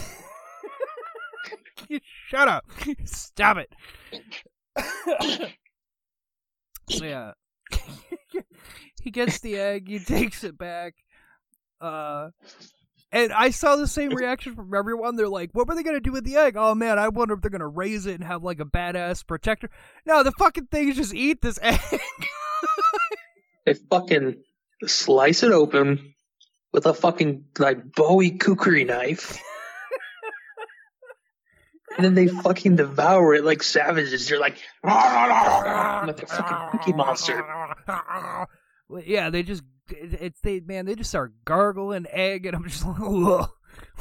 shut 2.28 2.48
up. 2.48 2.66
Stop 3.06 3.58
it. 3.58 3.74
so 6.90 7.06
yeah. 7.06 7.32
he 9.02 9.12
gets 9.12 9.40
the 9.40 9.58
egg. 9.58 9.88
He 9.88 10.00
takes 10.00 10.44
it 10.44 10.58
back. 10.58 10.94
Uh. 11.82 12.30
And 13.12 13.32
I 13.32 13.52
saw 13.52 13.78
the 13.78 13.88
same 13.88 14.10
reaction 14.10 14.54
from 14.56 14.74
everyone. 14.74 15.16
They're 15.16 15.30
like, 15.30 15.52
"What 15.54 15.68
were 15.68 15.76
they 15.76 15.84
gonna 15.84 16.02
do 16.02 16.12
with 16.12 16.26
the 16.26 16.36
egg? 16.36 16.56
Oh 16.58 16.76
man, 16.76 17.00
I 17.00 17.08
wonder 17.08 17.34
if 17.34 17.42
they're 17.42 17.50
gonna 17.50 17.68
raise 17.68 18.06
it 18.06 18.16
and 18.16 18.24
have 18.26 18.44
like 18.44 18.60
a 18.60 18.66
badass 18.66 19.26
protector." 19.26 19.70
No, 20.06 20.24
the 20.24 20.32
fucking 20.34 20.68
things 20.68 20.98
just 20.98 21.14
eat 21.14 21.42
this 21.42 21.58
egg. 21.62 21.80
They 23.66 23.76
fucking 23.76 24.44
slice 24.86 25.44
it 25.44 25.52
open 25.54 26.16
with 26.74 26.86
a 26.86 26.94
fucking 26.94 27.46
like 27.60 27.94
Bowie 27.94 28.32
kukri 28.32 28.84
knife. 28.84 29.42
and 31.96 32.06
then 32.06 32.14
they 32.14 32.28
fucking 32.28 32.76
devour 32.76 33.34
it 33.36 33.46
like 33.46 33.64
savages. 33.64 34.30
You're 34.30 34.40
like, 34.40 34.58
like 34.84 36.22
a 36.22 36.28
fucking 36.28 36.80
cookie 36.80 36.94
monster. 36.94 37.42
Well, 38.90 39.02
yeah, 39.06 39.30
they 39.30 39.44
just 39.44 39.64
it- 39.64 39.68
it's 39.92 40.40
they 40.42 40.60
man 40.60 40.86
they 40.86 40.96
just 40.96 41.10
start 41.10 41.34
gargling 41.46 42.06
egg 42.10 42.46
and 42.46 42.56
I'm 42.56 42.64
just 42.68 42.86
like, 42.86 42.98
"Whoa, 42.98 43.48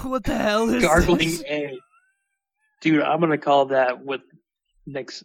what 0.02 0.24
the 0.24 0.36
hell 0.36 0.68
is 0.70 0.82
Gargling 0.82 1.18
this? 1.18 1.42
egg. 1.46 1.74
Dude, 2.80 3.02
I'm 3.02 3.20
gonna 3.20 3.38
call 3.38 3.66
that 3.66 4.04
with 4.04 4.22
next. 4.86 5.24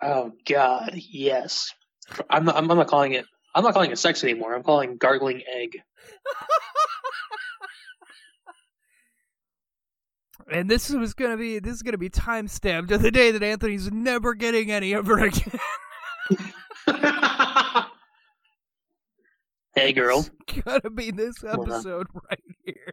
Oh 0.00 0.32
god, 0.46 0.92
yes. 0.94 1.72
I'm 2.28 2.44
not. 2.44 2.56
I'm 2.56 2.66
not 2.66 2.86
calling 2.88 3.12
it. 3.12 3.26
I'm 3.54 3.62
not 3.64 3.74
calling 3.74 3.90
it 3.90 3.98
sex 3.98 4.22
anymore. 4.24 4.54
I'm 4.54 4.62
calling 4.62 4.96
gargling 4.96 5.42
egg. 5.52 5.78
And 10.50 10.68
this 10.68 10.90
was 10.90 11.14
gonna 11.14 11.36
be 11.36 11.60
this 11.60 11.74
is 11.74 11.82
gonna 11.82 11.98
be 11.98 12.08
time 12.08 12.48
stamped 12.48 12.90
to 12.90 12.98
the 12.98 13.10
day 13.10 13.30
that 13.30 13.42
Anthony's 13.42 13.90
never 13.92 14.34
getting 14.34 14.70
any 14.70 14.92
of 14.92 15.06
her 15.06 15.24
again. 15.24 15.58
hey, 19.74 19.92
girl, 19.92 20.26
It's 20.48 20.60
gonna 20.62 20.90
be 20.90 21.10
this 21.10 21.42
on. 21.44 21.60
episode 21.60 22.06
right 22.30 22.42
here. 22.64 22.92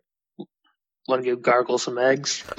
want 1.08 1.24
to 1.24 1.36
go 1.36 1.42
gargle 1.42 1.78
some 1.78 1.98
eggs? 1.98 2.44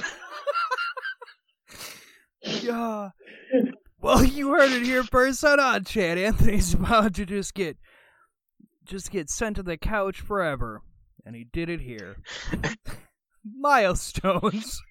Yeah. 2.43 3.09
Well, 4.01 4.23
you 4.25 4.49
heard 4.49 4.71
it 4.71 4.81
here 4.81 5.03
first 5.03 5.43
on 5.45 5.59
Odd 5.59 5.85
Chat. 5.85 6.17
Anthony's 6.17 6.73
about 6.73 7.13
to 7.15 7.25
just 7.27 7.53
get 7.53 7.77
just 8.83 9.11
get 9.11 9.29
sent 9.29 9.57
to 9.57 9.63
the 9.63 9.77
couch 9.77 10.19
forever, 10.19 10.81
and 11.23 11.35
he 11.35 11.43
did 11.43 11.69
it 11.69 11.81
here. 11.81 12.17
Milestones. 13.45 14.81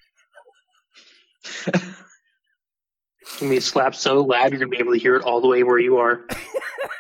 Gonna 1.67 3.51
be 3.51 3.59
slapped 3.59 3.97
so 3.97 4.21
loud 4.23 4.53
you're 4.53 4.61
gonna 4.61 4.71
be 4.71 4.79
able 4.79 4.93
to 4.93 4.99
hear 5.01 5.17
it 5.17 5.23
all 5.25 5.41
the 5.41 5.49
way 5.49 5.65
where 5.65 5.79
you 5.81 5.97
are. 5.97 6.25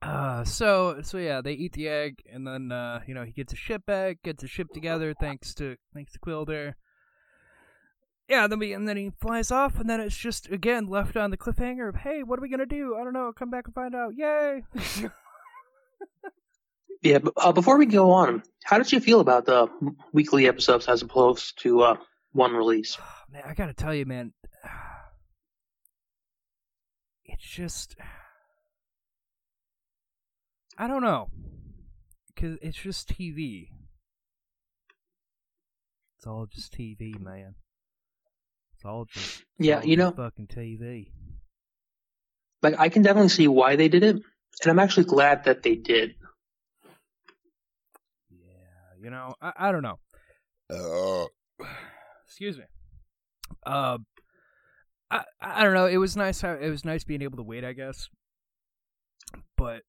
Uh, 0.00 0.44
so 0.44 1.00
so 1.02 1.18
yeah, 1.18 1.40
they 1.40 1.52
eat 1.52 1.72
the 1.72 1.88
egg, 1.88 2.22
and 2.32 2.46
then 2.46 2.70
uh, 2.70 3.00
you 3.06 3.14
know 3.14 3.24
he 3.24 3.32
gets 3.32 3.52
a 3.52 3.56
ship 3.56 3.84
back, 3.86 4.22
gets 4.22 4.42
a 4.44 4.46
ship 4.46 4.68
together, 4.72 5.14
thanks 5.20 5.54
to 5.54 5.76
thanks 5.92 6.12
to 6.12 6.18
Quill 6.18 6.44
there. 6.44 6.76
Yeah, 8.28 8.46
then 8.46 8.58
we 8.58 8.72
and 8.72 8.86
then 8.86 8.96
he 8.96 9.10
flies 9.20 9.50
off, 9.50 9.80
and 9.80 9.90
then 9.90 10.00
it's 10.00 10.16
just 10.16 10.48
again 10.50 10.86
left 10.86 11.16
on 11.16 11.30
the 11.30 11.36
cliffhanger 11.36 11.88
of 11.88 11.96
hey, 11.96 12.22
what 12.22 12.38
are 12.38 12.42
we 12.42 12.48
gonna 12.48 12.66
do? 12.66 12.96
I 12.96 13.02
don't 13.02 13.12
know. 13.12 13.32
Come 13.32 13.50
back 13.50 13.66
and 13.66 13.74
find 13.74 13.94
out. 13.94 14.14
Yay! 14.16 14.62
Yeah, 17.02 17.18
but, 17.18 17.32
uh, 17.36 17.52
before 17.52 17.78
we 17.78 17.86
go 17.86 18.10
on, 18.10 18.42
how 18.64 18.78
did 18.78 18.90
you 18.90 19.00
feel 19.00 19.20
about 19.20 19.46
the 19.46 19.68
weekly 20.12 20.48
episodes 20.48 20.88
as 20.88 21.02
opposed 21.02 21.60
to 21.62 21.82
uh, 21.82 21.96
one 22.32 22.52
release? 22.52 22.98
man, 23.32 23.42
I 23.46 23.54
gotta 23.54 23.74
tell 23.74 23.94
you, 23.94 24.04
man, 24.04 24.32
it's 27.24 27.44
just 27.44 27.96
I 30.78 30.86
don't 30.86 31.02
know, 31.02 31.28
cause 32.36 32.56
it's 32.62 32.78
just 32.78 33.08
TV, 33.08 33.68
It's 36.16 36.26
all 36.26 36.46
just 36.46 36.72
TV, 36.72 37.18
man. 37.18 37.54
It's 38.74 38.84
all 38.84 39.04
just 39.06 39.40
it's 39.40 39.44
Yeah, 39.58 39.78
all 39.78 39.84
you 39.84 39.96
know- 39.96 40.12
fucking 40.12 40.46
TV. 40.46 41.10
Like 42.62 42.74
I 42.78 42.88
can 42.88 43.02
definitely 43.02 43.28
see 43.30 43.46
why 43.48 43.76
they 43.76 43.88
did 43.88 44.02
it, 44.02 44.16
and 44.16 44.70
I'm 44.70 44.78
actually 44.80 45.04
glad 45.04 45.44
that 45.44 45.62
they 45.62 45.74
did. 45.76 46.14
Yeah, 48.30 48.94
you 49.00 49.10
know, 49.10 49.34
I, 49.40 49.52
I 49.56 49.72
don't 49.72 49.82
know. 49.82 49.98
Excuse 52.26 52.58
me. 52.58 52.64
Uh, 53.64 53.98
I 55.10 55.24
I 55.40 55.64
don't 55.64 55.74
know. 55.74 55.86
It 55.86 55.98
was 55.98 56.16
nice. 56.16 56.40
How, 56.40 56.52
it 56.54 56.68
was 56.68 56.84
nice 56.84 57.04
being 57.04 57.22
able 57.22 57.36
to 57.36 57.42
wait. 57.44 57.64
I 57.64 57.72
guess, 57.74 58.08
but 59.56 59.82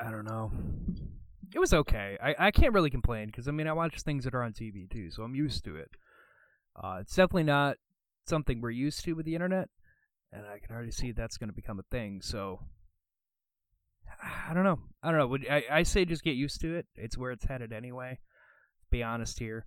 I 0.00 0.10
don't 0.10 0.24
know. 0.24 0.50
It 1.54 1.58
was 1.58 1.74
okay. 1.74 2.16
I, 2.22 2.46
I 2.46 2.50
can't 2.50 2.72
really 2.72 2.90
complain 2.90 3.26
because 3.26 3.48
I 3.48 3.50
mean 3.50 3.66
I 3.66 3.72
watch 3.72 4.00
things 4.00 4.24
that 4.24 4.34
are 4.34 4.42
on 4.42 4.52
TV 4.52 4.88
too, 4.90 5.10
so 5.10 5.22
I'm 5.22 5.34
used 5.34 5.64
to 5.64 5.76
it. 5.76 5.90
Uh, 6.76 6.98
it's 7.00 7.14
definitely 7.14 7.44
not 7.44 7.76
something 8.26 8.60
we're 8.60 8.70
used 8.70 9.04
to 9.04 9.14
with 9.14 9.26
the 9.26 9.34
internet, 9.34 9.68
and 10.32 10.46
I 10.46 10.58
can 10.58 10.74
already 10.74 10.92
see 10.92 11.12
that's 11.12 11.36
going 11.36 11.48
to 11.48 11.54
become 11.54 11.78
a 11.78 11.84
thing. 11.90 12.20
So 12.22 12.60
I 14.22 14.54
don't 14.54 14.64
know. 14.64 14.78
I 15.02 15.10
don't 15.10 15.18
know. 15.18 15.26
Would 15.26 15.46
I, 15.50 15.64
I 15.70 15.82
say 15.82 16.04
just 16.04 16.22
get 16.22 16.36
used 16.36 16.60
to 16.62 16.76
it. 16.76 16.86
It's 16.94 17.18
where 17.18 17.32
it's 17.32 17.44
headed 17.44 17.72
anyway. 17.72 18.18
Be 18.90 19.02
honest 19.02 19.38
here. 19.38 19.66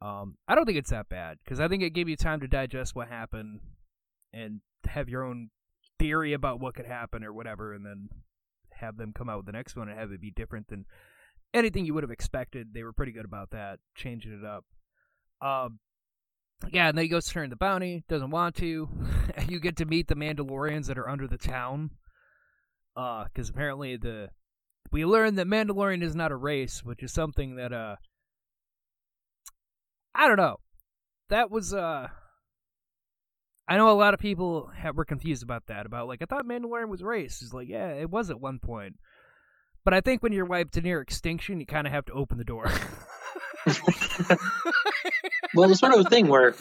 Um, 0.00 0.36
I 0.48 0.54
don't 0.54 0.66
think 0.66 0.78
it's 0.78 0.90
that 0.90 1.08
bad 1.08 1.38
because 1.44 1.60
I 1.60 1.68
think 1.68 1.82
it 1.82 1.90
gave 1.90 2.08
you 2.08 2.16
time 2.16 2.40
to 2.40 2.48
digest 2.48 2.94
what 2.96 3.08
happened 3.08 3.60
and 4.32 4.60
have 4.86 5.08
your 5.08 5.22
own 5.22 5.50
theory 5.98 6.32
about 6.32 6.58
what 6.58 6.74
could 6.74 6.86
happen 6.86 7.22
or 7.22 7.32
whatever, 7.32 7.72
and 7.72 7.86
then 7.86 8.08
have 8.82 8.96
them 8.96 9.12
come 9.14 9.28
out 9.28 9.38
with 9.38 9.46
the 9.46 9.52
next 9.52 9.76
one 9.76 9.88
and 9.88 9.98
have 9.98 10.12
it 10.12 10.20
be 10.20 10.30
different 10.30 10.68
than 10.68 10.84
anything 11.54 11.84
you 11.84 11.94
would 11.94 12.04
have 12.04 12.10
expected. 12.10 12.74
They 12.74 12.82
were 12.82 12.92
pretty 12.92 13.12
good 13.12 13.24
about 13.24 13.50
that, 13.50 13.78
changing 13.94 14.32
it 14.32 14.44
up. 14.44 14.64
Um, 15.40 15.78
yeah, 16.70 16.88
and 16.88 16.96
then 16.96 17.04
he 17.04 17.08
goes 17.08 17.26
to 17.26 17.32
turn 17.32 17.50
the 17.50 17.56
bounty, 17.56 18.04
doesn't 18.08 18.30
want 18.30 18.56
to. 18.56 18.88
you 19.48 19.60
get 19.60 19.76
to 19.78 19.84
meet 19.84 20.08
the 20.08 20.14
Mandalorians 20.14 20.86
that 20.86 20.98
are 20.98 21.08
under 21.08 21.26
the 21.26 21.38
town. 21.38 21.90
Uh, 22.94 23.24
because 23.24 23.48
apparently 23.48 23.96
the 23.96 24.28
we 24.90 25.06
learned 25.06 25.38
that 25.38 25.46
Mandalorian 25.46 26.02
is 26.02 26.14
not 26.14 26.30
a 26.30 26.36
race, 26.36 26.84
which 26.84 27.02
is 27.02 27.12
something 27.12 27.56
that 27.56 27.72
uh 27.72 27.96
I 30.14 30.28
don't 30.28 30.36
know. 30.36 30.58
That 31.30 31.50
was 31.50 31.72
uh 31.72 32.08
I 33.68 33.76
know 33.76 33.90
a 33.90 33.92
lot 33.92 34.12
of 34.14 34.20
people 34.20 34.70
have, 34.76 34.96
were 34.96 35.04
confused 35.04 35.42
about 35.42 35.66
that. 35.66 35.86
About 35.86 36.08
like 36.08 36.22
I 36.22 36.26
thought 36.26 36.46
Mandalorian 36.46 36.88
was 36.88 37.02
race. 37.02 37.40
It's 37.42 37.52
like 37.52 37.68
yeah, 37.68 37.90
it 37.90 38.10
was 38.10 38.30
at 38.30 38.40
one 38.40 38.58
point. 38.58 38.96
But 39.84 39.94
I 39.94 40.00
think 40.00 40.22
when 40.22 40.32
you're 40.32 40.44
wiped 40.44 40.74
to 40.74 40.80
near 40.80 41.00
extinction, 41.00 41.58
you 41.58 41.66
kind 41.66 41.86
of 41.86 41.92
have 41.92 42.04
to 42.06 42.12
open 42.12 42.38
the 42.38 42.44
door. 42.44 42.70
Well, 45.54 45.70
it's 45.70 45.80
sort 45.80 45.94
of 45.94 46.06
a 46.06 46.08
thing 46.08 46.28
where, 46.28 46.54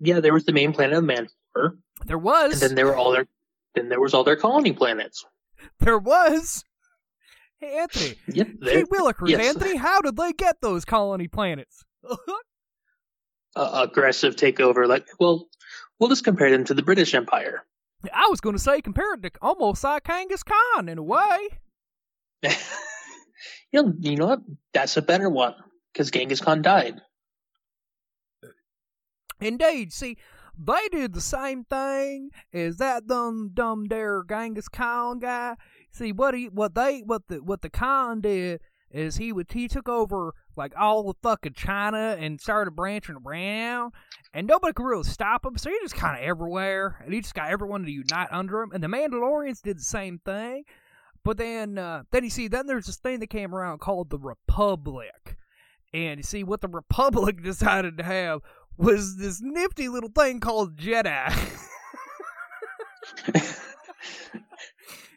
yeah, 0.00 0.20
there 0.20 0.32
was 0.32 0.44
the 0.44 0.52
main 0.52 0.72
planet 0.72 0.96
of 0.96 1.04
Mandalore, 1.04 1.78
there 2.06 2.18
was. 2.18 2.52
and 2.52 2.62
then 2.62 2.74
there 2.76 2.86
were 2.86 2.96
all 2.96 3.12
their, 3.12 3.26
then 3.74 3.88
there 3.88 4.00
was 4.00 4.14
all 4.14 4.24
their 4.24 4.36
colony 4.36 4.72
planets. 4.72 5.24
there 5.80 5.98
was. 5.98 6.64
Hey 7.58 7.78
Anthony, 7.78 8.14
Yep, 8.28 8.48
there, 8.60 8.86
Willikers, 8.86 9.30
yes. 9.30 9.54
Anthony, 9.54 9.76
how 9.76 10.00
did 10.00 10.16
they 10.16 10.32
get 10.32 10.60
those 10.60 10.84
colony 10.84 11.28
planets? 11.28 11.84
uh, 13.56 13.86
aggressive 13.88 14.36
takeover. 14.36 14.86
Like, 14.86 15.06
well, 15.18 15.48
we'll 15.98 16.08
just 16.08 16.24
compare 16.24 16.50
them 16.50 16.64
to 16.64 16.74
the 16.74 16.82
British 16.82 17.14
Empire. 17.14 17.64
I 18.12 18.26
was 18.28 18.40
going 18.40 18.56
to 18.56 18.62
say 18.62 18.80
compared 18.82 19.22
to 19.22 19.30
almost 19.40 19.82
like 19.84 20.06
Genghis 20.06 20.42
Khan 20.42 20.88
in 20.88 20.98
a 20.98 21.02
way. 21.02 21.48
you 22.42 22.50
know, 23.72 23.92
you 23.98 24.16
know 24.16 24.26
what? 24.26 24.40
That's 24.72 24.96
a 24.96 25.02
better 25.02 25.30
one 25.30 25.54
because 25.92 26.10
Genghis 26.10 26.40
Khan 26.40 26.62
died. 26.62 27.00
Indeed, 29.40 29.92
see, 29.92 30.16
they 30.56 30.88
did 30.90 31.12
the 31.12 31.20
same 31.20 31.64
thing 31.64 32.30
as 32.52 32.76
that 32.76 33.06
dumb 33.06 33.50
dumb 33.52 33.86
there 33.86 34.24
Genghis 34.28 34.68
Khan 34.68 35.18
guy. 35.18 35.56
See 35.90 36.12
what 36.12 36.34
he 36.34 36.48
what 36.48 36.74
they 36.74 37.00
what 37.00 37.28
the 37.28 37.36
what 37.42 37.62
the 37.62 37.70
Khan 37.70 38.20
did 38.20 38.60
is 38.90 39.16
he 39.16 39.32
would 39.32 39.50
he 39.50 39.66
took 39.66 39.88
over 39.88 40.34
like 40.56 40.72
all 40.78 41.02
the 41.04 41.14
fucking 41.22 41.54
China 41.54 42.16
and 42.18 42.40
started 42.40 42.72
branching 42.72 43.16
around, 43.24 43.92
and 44.32 44.46
nobody 44.46 44.72
could 44.72 44.86
really 44.86 45.04
stop 45.04 45.44
him. 45.44 45.56
So 45.58 45.70
he 45.70 45.78
just 45.82 45.94
kind 45.94 46.18
of 46.18 46.24
everywhere, 46.24 47.00
and 47.04 47.12
he 47.12 47.20
just 47.20 47.34
got 47.34 47.50
everyone 47.50 47.84
to 47.84 47.90
unite 47.90 48.28
under 48.30 48.62
him. 48.62 48.70
And 48.72 48.82
the 48.82 48.88
Mandalorians 48.88 49.62
did 49.62 49.78
the 49.78 49.84
same 49.84 50.20
thing. 50.24 50.64
But 51.24 51.38
then, 51.38 51.78
uh, 51.78 52.02
then 52.10 52.24
you 52.24 52.30
see, 52.30 52.48
then 52.48 52.66
there's 52.66 52.86
this 52.86 52.96
thing 52.96 53.20
that 53.20 53.30
came 53.30 53.54
around 53.54 53.80
called 53.80 54.10
the 54.10 54.18
Republic, 54.18 55.36
and 55.92 56.18
you 56.18 56.22
see 56.22 56.44
what 56.44 56.60
the 56.60 56.68
Republic 56.68 57.42
decided 57.42 57.96
to 57.98 58.04
have 58.04 58.40
was 58.76 59.16
this 59.16 59.40
nifty 59.40 59.88
little 59.88 60.10
thing 60.10 60.40
called 60.40 60.76
Jedi. 60.76 61.60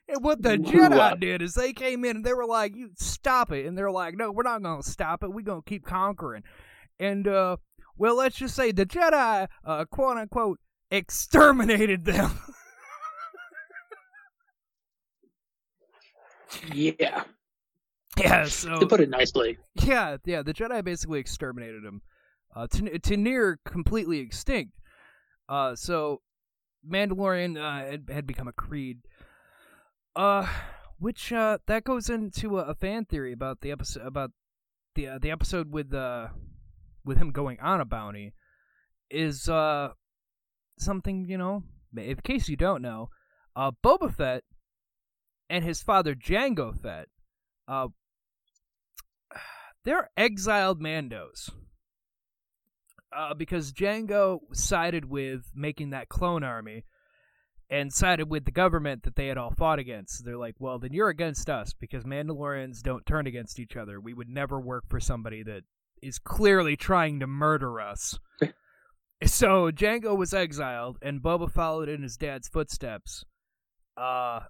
and 0.07 0.23
what 0.23 0.41
the 0.41 0.57
Jedi 0.57 1.19
did 1.19 1.41
is 1.41 1.53
they 1.53 1.73
came 1.73 2.05
in 2.05 2.17
and 2.17 2.25
they 2.25 2.33
were 2.33 2.45
like, 2.45 2.75
"You 2.75 2.91
stop 2.95 3.51
it," 3.51 3.65
and 3.65 3.77
they're 3.77 3.91
like, 3.91 4.15
"No, 4.15 4.31
we're 4.31 4.43
not 4.43 4.61
gonna 4.63 4.83
stop 4.83 5.23
it. 5.23 5.31
We're 5.31 5.41
gonna 5.41 5.61
keep 5.65 5.85
conquering." 5.85 6.43
And 6.99 7.27
uh, 7.27 7.57
well, 7.97 8.15
let's 8.15 8.37
just 8.37 8.55
say 8.55 8.71
the 8.71 8.85
Jedi, 8.85 9.47
uh, 9.65 9.85
quote 9.85 10.17
unquote, 10.17 10.59
exterminated 10.91 12.05
them. 12.05 12.31
Yeah, 16.73 17.23
yeah, 18.17 18.45
so 18.45 18.79
to 18.79 18.87
put 18.87 19.01
it 19.01 19.09
nicely. 19.09 19.57
Yeah, 19.75 20.17
yeah. 20.25 20.41
The 20.41 20.53
Jedi 20.53 20.83
basically 20.83 21.19
exterminated 21.19 21.83
them, 21.83 22.01
uh, 22.55 22.67
to 22.67 22.99
to 22.99 23.17
near 23.17 23.59
completely 23.65 24.19
extinct. 24.19 24.73
Uh, 25.49 25.75
so 25.75 26.21
Mandalorian 26.89 27.57
uh, 27.57 27.89
had, 27.89 28.09
had 28.11 28.27
become 28.27 28.47
a 28.47 28.53
creed. 28.53 28.99
Uh, 30.17 30.47
which 30.97 31.31
uh, 31.31 31.59
that 31.67 31.83
goes 31.83 32.09
into 32.09 32.57
a, 32.57 32.63
a 32.63 32.73
fan 32.73 33.05
theory 33.05 33.31
about 33.31 33.61
the 33.61 33.71
episode 33.71 34.03
about 34.03 34.31
the 34.95 35.07
uh, 35.07 35.19
the 35.19 35.29
episode 35.29 35.71
with 35.71 35.93
uh 35.93 36.27
with 37.05 37.19
him 37.19 37.31
going 37.31 37.59
on 37.59 37.79
a 37.79 37.85
bounty 37.85 38.33
is 39.11 39.47
uh 39.47 39.89
something 40.79 41.27
you 41.29 41.37
know. 41.37 41.63
In 41.95 42.15
case 42.17 42.49
you 42.49 42.57
don't 42.57 42.81
know, 42.81 43.09
uh, 43.55 43.71
Boba 43.83 44.11
Fett 44.11 44.43
and 45.51 45.63
his 45.63 45.83
father 45.83 46.15
Jango 46.15 46.75
Fett, 46.75 47.09
uh, 47.67 47.87
they're 49.85 50.09
exiled 50.17 50.81
Mandos. 50.81 51.51
Uh, 53.15 53.35
because 53.35 53.71
Jango 53.71 54.39
sided 54.51 55.05
with 55.05 55.51
making 55.55 55.91
that 55.91 56.09
clone 56.09 56.43
army 56.43 56.83
and 57.69 57.91
sided 57.91 58.29
with 58.29 58.45
the 58.45 58.51
government 58.51 59.03
that 59.03 59.15
they 59.15 59.27
had 59.27 59.37
all 59.37 59.51
fought 59.51 59.79
against. 59.79 60.23
They're 60.23 60.37
like, 60.37 60.55
well, 60.59 60.79
then 60.79 60.93
you're 60.93 61.09
against 61.09 61.49
us 61.49 61.73
because 61.73 62.05
Mandalorians 62.05 62.81
don't 62.81 63.05
turn 63.05 63.27
against 63.27 63.59
each 63.59 63.75
other. 63.75 63.99
We 63.99 64.13
would 64.13 64.29
never 64.29 64.59
work 64.59 64.85
for 64.89 64.99
somebody 64.99 65.43
that 65.43 65.63
is 66.01 66.19
clearly 66.19 66.75
trying 66.75 67.19
to 67.19 67.27
murder 67.27 67.81
us. 67.81 68.17
so 69.25 69.71
Jango 69.71 70.15
was 70.15 70.33
exiled, 70.33 70.97
and 71.01 71.21
Boba 71.21 71.51
followed 71.51 71.89
in 71.89 72.03
his 72.03 72.17
dad's 72.17 72.47
footsteps. 72.47 73.25
Uh, 73.97 74.41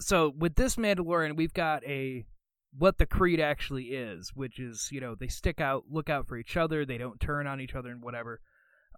so 0.00 0.32
with 0.36 0.54
this 0.54 0.76
Mandalorian, 0.76 1.36
we've 1.36 1.54
got 1.54 1.84
a 1.84 2.24
what 2.76 2.98
the 2.98 3.06
creed 3.06 3.40
actually 3.40 3.86
is, 3.86 4.30
which 4.34 4.58
is 4.58 4.88
you 4.92 5.00
know 5.00 5.14
they 5.14 5.28
stick 5.28 5.60
out, 5.60 5.84
look 5.90 6.08
out 6.08 6.28
for 6.28 6.36
each 6.36 6.56
other, 6.56 6.84
they 6.84 6.98
don't 6.98 7.20
turn 7.20 7.46
on 7.46 7.60
each 7.60 7.74
other 7.74 7.90
and 7.90 8.02
whatever. 8.02 8.40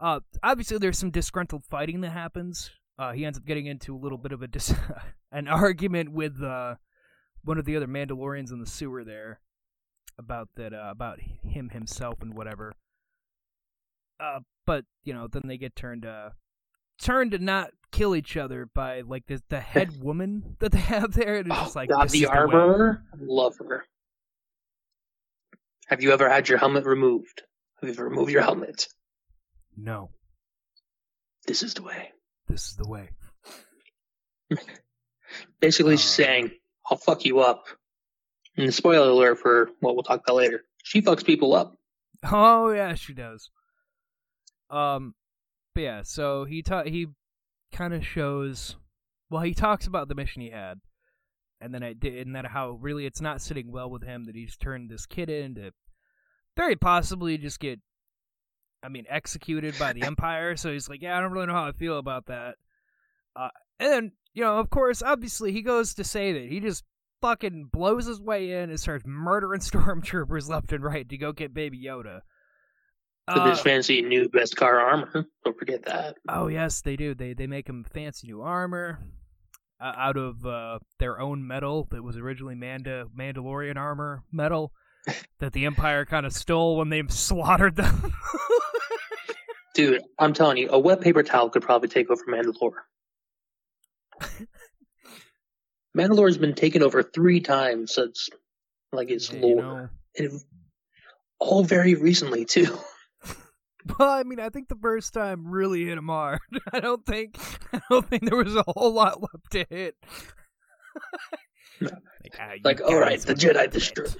Uh, 0.00 0.20
obviously 0.42 0.78
there's 0.78 0.98
some 0.98 1.10
disgruntled 1.10 1.64
fighting 1.64 2.00
that 2.00 2.10
happens. 2.10 2.70
Uh, 3.00 3.12
he 3.12 3.24
ends 3.24 3.38
up 3.38 3.46
getting 3.46 3.64
into 3.64 3.96
a 3.96 3.98
little 3.98 4.18
bit 4.18 4.30
of 4.32 4.42
a 4.42 4.46
dis- 4.46 4.74
an 5.32 5.48
argument 5.48 6.12
with 6.12 6.42
uh, 6.42 6.74
one 7.42 7.56
of 7.56 7.64
the 7.64 7.74
other 7.74 7.86
Mandalorians 7.86 8.52
in 8.52 8.60
the 8.60 8.66
sewer 8.66 9.04
there 9.04 9.40
about 10.18 10.50
that 10.56 10.74
uh, 10.74 10.88
about 10.90 11.18
him 11.42 11.70
himself 11.70 12.20
and 12.20 12.34
whatever. 12.34 12.74
Uh, 14.22 14.40
but 14.66 14.84
you 15.02 15.14
know 15.14 15.26
then 15.26 15.44
they 15.46 15.56
get 15.56 15.74
turned 15.74 16.04
uh 16.04 16.28
turned 17.00 17.30
to 17.30 17.38
not 17.38 17.70
kill 17.90 18.14
each 18.14 18.36
other 18.36 18.68
by 18.74 19.00
like 19.00 19.24
the 19.28 19.40
the 19.48 19.60
head 19.60 19.88
woman 20.02 20.56
that 20.58 20.72
they 20.72 20.78
have 20.80 21.14
there. 21.14 21.36
And 21.36 21.46
it's 21.46 21.56
Oh, 21.58 21.62
just 21.62 21.76
like 21.76 21.88
God, 21.88 22.10
the 22.10 22.26
armor, 22.26 23.02
love 23.18 23.54
her. 23.66 23.86
Have 25.86 26.02
you 26.02 26.12
ever 26.12 26.28
had 26.28 26.50
your 26.50 26.58
helmet 26.58 26.84
removed? 26.84 27.42
Have 27.80 27.88
you 27.88 27.94
ever 27.94 28.04
removed 28.10 28.30
your 28.30 28.42
helmet? 28.42 28.88
No, 29.74 30.10
This 31.46 31.62
is 31.62 31.72
the 31.72 31.82
way. 31.82 32.12
This 32.50 32.66
is 32.66 32.76
the 32.76 32.88
way. 32.88 33.08
Basically, 35.60 35.96
she's 35.96 36.06
Uh. 36.06 36.24
saying, 36.24 36.50
"I'll 36.90 36.96
fuck 36.98 37.24
you 37.24 37.40
up." 37.40 37.66
And 38.56 38.74
spoiler 38.74 39.08
alert 39.08 39.38
for 39.38 39.70
what 39.80 39.94
we'll 39.94 40.02
talk 40.02 40.20
about 40.26 40.36
later. 40.36 40.64
She 40.82 41.00
fucks 41.02 41.24
people 41.24 41.54
up. 41.54 41.76
Oh 42.30 42.70
yeah, 42.70 42.94
she 42.94 43.14
does. 43.14 43.50
Um, 44.68 45.14
but 45.74 45.80
yeah, 45.82 46.02
so 46.02 46.44
he 46.44 46.62
ta- 46.62 46.84
he 46.84 47.06
kind 47.72 47.94
of 47.94 48.04
shows. 48.06 48.76
Well, 49.30 49.40
he 49.42 49.54
talks 49.54 49.86
about 49.86 50.08
the 50.08 50.14
mission 50.14 50.42
he 50.42 50.50
had, 50.50 50.80
and 51.62 51.72
then 51.72 51.82
I 51.82 51.94
did, 51.94 52.26
and 52.26 52.36
then 52.36 52.44
how 52.44 52.72
really 52.72 53.06
it's 53.06 53.22
not 53.22 53.40
sitting 53.40 53.72
well 53.72 53.88
with 53.88 54.02
him 54.02 54.24
that 54.24 54.34
he's 54.34 54.56
turned 54.58 54.90
this 54.90 55.06
kid 55.06 55.30
into 55.30 55.72
very 56.56 56.76
possibly 56.76 57.38
just 57.38 57.58
get, 57.60 57.80
I 58.82 58.88
mean, 58.88 59.04
executed 59.08 59.78
by 59.78 59.92
the 59.92 60.02
Empire. 60.06 60.56
So 60.56 60.72
he's 60.72 60.88
like, 60.88 61.02
yeah, 61.02 61.16
I 61.16 61.20
don't 61.20 61.32
really 61.32 61.46
know 61.46 61.52
how 61.54 61.66
I 61.66 61.72
feel 61.72 61.98
about 61.98 62.26
that. 62.26 62.56
Uh, 63.36 63.48
and 63.78 63.92
then, 63.92 64.12
you 64.34 64.42
know, 64.44 64.58
of 64.58 64.70
course, 64.70 65.02
obviously, 65.02 65.52
he 65.52 65.62
goes 65.62 65.94
to 65.94 66.04
save 66.04 66.36
it. 66.36 66.48
He 66.50 66.60
just 66.60 66.84
fucking 67.20 67.68
blows 67.72 68.06
his 68.06 68.20
way 68.20 68.52
in 68.52 68.70
and 68.70 68.80
starts 68.80 69.04
murdering 69.06 69.60
stormtroopers 69.60 70.48
left 70.48 70.72
and 70.72 70.82
right 70.82 71.08
to 71.08 71.16
go 71.18 71.32
get 71.32 71.52
Baby 71.54 71.82
Yoda. 71.84 72.20
With 73.32 73.44
his 73.46 73.60
Uh, 73.60 73.62
fancy 73.62 74.02
new 74.02 74.28
beskar 74.28 74.82
armor. 74.82 75.26
Don't 75.44 75.56
forget 75.58 75.84
that. 75.84 76.16
Oh 76.28 76.48
yes, 76.48 76.80
they 76.80 76.96
do. 76.96 77.14
They 77.14 77.32
they 77.32 77.46
make 77.46 77.68
him 77.68 77.84
fancy 77.84 78.26
new 78.26 78.42
armor 78.42 78.98
uh, 79.80 79.92
out 79.96 80.16
of 80.16 80.44
uh, 80.44 80.80
their 80.98 81.20
own 81.20 81.46
metal 81.46 81.86
that 81.92 82.02
was 82.02 82.16
originally 82.16 82.56
Manda 82.56 83.04
Mandalorian 83.16 83.76
armor 83.76 84.24
metal 84.32 84.72
that 85.38 85.52
the 85.52 85.66
Empire 85.66 86.04
kind 86.04 86.26
of 86.26 86.32
stole 86.32 86.76
when 86.76 86.88
they 86.88 87.02
slaughtered 87.08 87.76
them. 87.76 88.12
Dude, 89.74 90.02
I'm 90.18 90.32
telling 90.32 90.56
you, 90.58 90.68
a 90.70 90.78
wet 90.78 91.00
paper 91.00 91.22
towel 91.22 91.48
could 91.50 91.62
probably 91.62 91.88
take 91.88 92.10
over 92.10 92.22
Mandalore. 92.28 92.72
Mandalore's 95.96 96.38
been 96.38 96.54
taken 96.54 96.82
over 96.82 97.02
three 97.02 97.40
times 97.40 97.94
since, 97.94 98.28
like, 98.92 99.10
its 99.10 99.32
You 99.32 99.40
lore. 99.40 99.56
know. 99.62 99.88
And 100.18 100.40
all 101.38 101.64
very 101.64 101.94
recently, 101.94 102.44
too. 102.44 102.76
Well, 103.98 104.10
I 104.10 104.24
mean, 104.24 104.38
I 104.38 104.50
think 104.50 104.68
the 104.68 104.76
first 104.76 105.14
time 105.14 105.50
really 105.50 105.86
hit 105.86 105.96
him 105.96 106.08
hard. 106.08 106.40
I 106.70 106.80
don't 106.80 107.04
think 107.06 107.38
I 107.72 107.80
don't 107.88 108.06
think 108.06 108.28
there 108.28 108.36
was 108.36 108.54
a 108.54 108.62
whole 108.68 108.92
lot 108.92 109.22
left 109.22 109.50
to 109.52 109.64
hit. 109.70 109.96
Like, 111.80 111.94
ah, 112.38 112.50
Like, 112.62 112.82
alright, 112.82 113.22
the 113.22 113.32
Jedi 113.32 113.70
destroyed. 113.70 114.14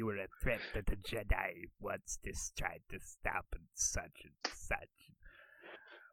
You 0.00 0.06
were 0.06 0.16
a 0.16 0.28
threat 0.42 0.60
that 0.72 0.86
the 0.86 0.96
Jedi 0.96 1.68
once 1.78 2.18
just 2.24 2.56
tried 2.56 2.80
to 2.90 2.98
stop 3.00 3.44
and 3.52 3.64
such 3.74 4.22
and 4.24 4.32
such. 4.54 4.88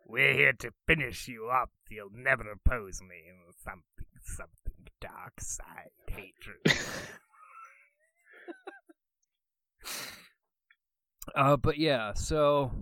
We're 0.05 0.33
here 0.33 0.51
to 0.59 0.71
finish 0.85 1.29
you 1.29 1.47
up. 1.47 1.69
You'll 1.89 2.09
never 2.13 2.43
oppose 2.51 2.99
me 3.01 3.15
in 3.29 3.37
something, 3.63 4.05
something 4.23 4.91
dark 4.99 5.39
side 5.39 5.91
hatred. 6.05 6.81
uh, 11.33 11.55
but 11.55 11.77
yeah, 11.77 12.11
so 12.13 12.73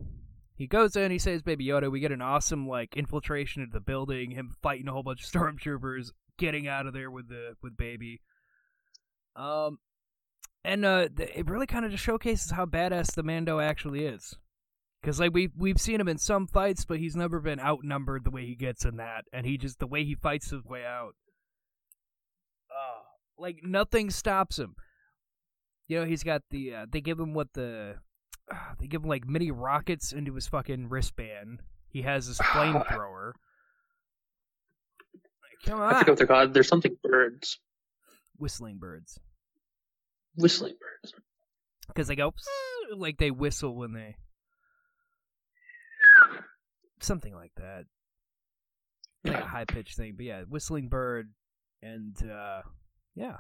he 0.56 0.66
goes 0.66 0.96
in, 0.96 1.12
he 1.12 1.20
saves 1.20 1.44
Baby 1.44 1.68
Yoda. 1.68 1.92
We 1.92 2.00
get 2.00 2.12
an 2.12 2.24
awesome 2.24 2.68
like 2.68 2.98
infiltration 2.98 3.62
into 3.62 3.74
the 3.74 3.80
building, 3.80 4.32
him 4.32 4.56
fighting 4.64 4.88
a 4.88 4.92
whole 4.92 5.04
bunch 5.04 5.24
of 5.24 5.30
stormtroopers, 5.32 6.08
getting 6.40 6.68
out 6.68 6.88
of 6.88 6.94
there 6.94 7.12
with 7.12 7.30
the 7.30 7.54
with 7.62 7.78
Baby. 7.78 8.22
Um, 9.36 9.78
and 10.66 10.86
uh, 10.86 11.08
th- 11.16 11.32
it 11.36 11.50
really 11.50 11.68
kind 11.68 11.86
of 11.86 11.92
just 11.92 12.04
showcases 12.04 12.52
how 12.52 12.66
badass 12.66 13.14
the 13.14 13.24
Mando 13.24 13.60
actually 13.60 14.06
is. 14.06 14.36
Because 15.02 15.20
like 15.20 15.34
we 15.34 15.50
we've 15.56 15.80
seen 15.80 16.02
him 16.02 16.08
in 16.08 16.18
some 16.18 16.48
fights, 16.48 16.84
but 16.86 16.98
he's 17.00 17.16
never 17.16 17.40
been 17.40 17.60
outnumbered 17.60 18.24
the 18.24 18.32
way 18.32 18.46
he 18.46 18.56
gets 18.56 18.86
in 18.86 18.98
that, 18.98 19.26
and 19.32 19.46
he 19.46 19.58
just 19.58 19.78
the 19.80 19.88
way 19.88 20.04
he 20.04 20.16
fights 20.16 20.50
his 20.50 20.64
way 20.64 20.84
out. 20.84 21.14
Oh, 22.72 23.02
like 23.38 23.58
nothing 23.64 24.10
stops 24.10 24.58
him. 24.58 24.76
You 25.88 26.00
know, 26.00 26.06
he's 26.06 26.24
got 26.24 26.42
the. 26.50 26.74
Uh, 26.74 26.86
they 26.92 27.02
give 27.02 27.20
him 27.20 27.34
what 27.36 27.54
the. 27.54 27.98
Uh, 28.52 28.56
they 28.80 28.88
give 28.88 29.04
him 29.04 29.10
like 29.10 29.28
mini 29.28 29.52
rockets 29.52 30.12
into 30.12 30.34
his 30.34 30.48
fucking 30.48 30.90
wristband. 30.90 31.62
He 31.88 32.02
has 32.02 32.26
his 32.26 32.38
flamethrower. 32.40 33.34
Like, 35.14 35.66
come 35.66 35.80
I 35.80 35.86
on, 35.86 35.94
forget 36.00 36.10
what 36.10 36.18
they're 36.18 36.28
called. 36.28 36.54
There's 36.56 36.68
something 36.68 36.98
birds. 37.04 37.60
whistling 38.38 38.78
birds, 38.80 39.20
Whistling 40.38 40.76
birds. 40.80 41.14
because 41.88 42.08
they 42.08 42.16
go 42.16 42.34
like 42.96 43.18
they 43.18 43.32
whistle 43.32 43.76
when 43.76 43.94
they 43.94 44.16
something 47.02 47.34
like 47.34 47.52
that. 47.58 47.86
Like 49.24 49.42
a 49.42 49.46
high 49.46 49.66
pitched 49.66 49.98
thing, 49.98 50.14
but 50.16 50.26
yeah, 50.26 50.42
whistling 50.48 50.88
bird, 50.88 51.32
and 51.82 52.16
uh 52.30 52.62
yeah. 53.16 53.38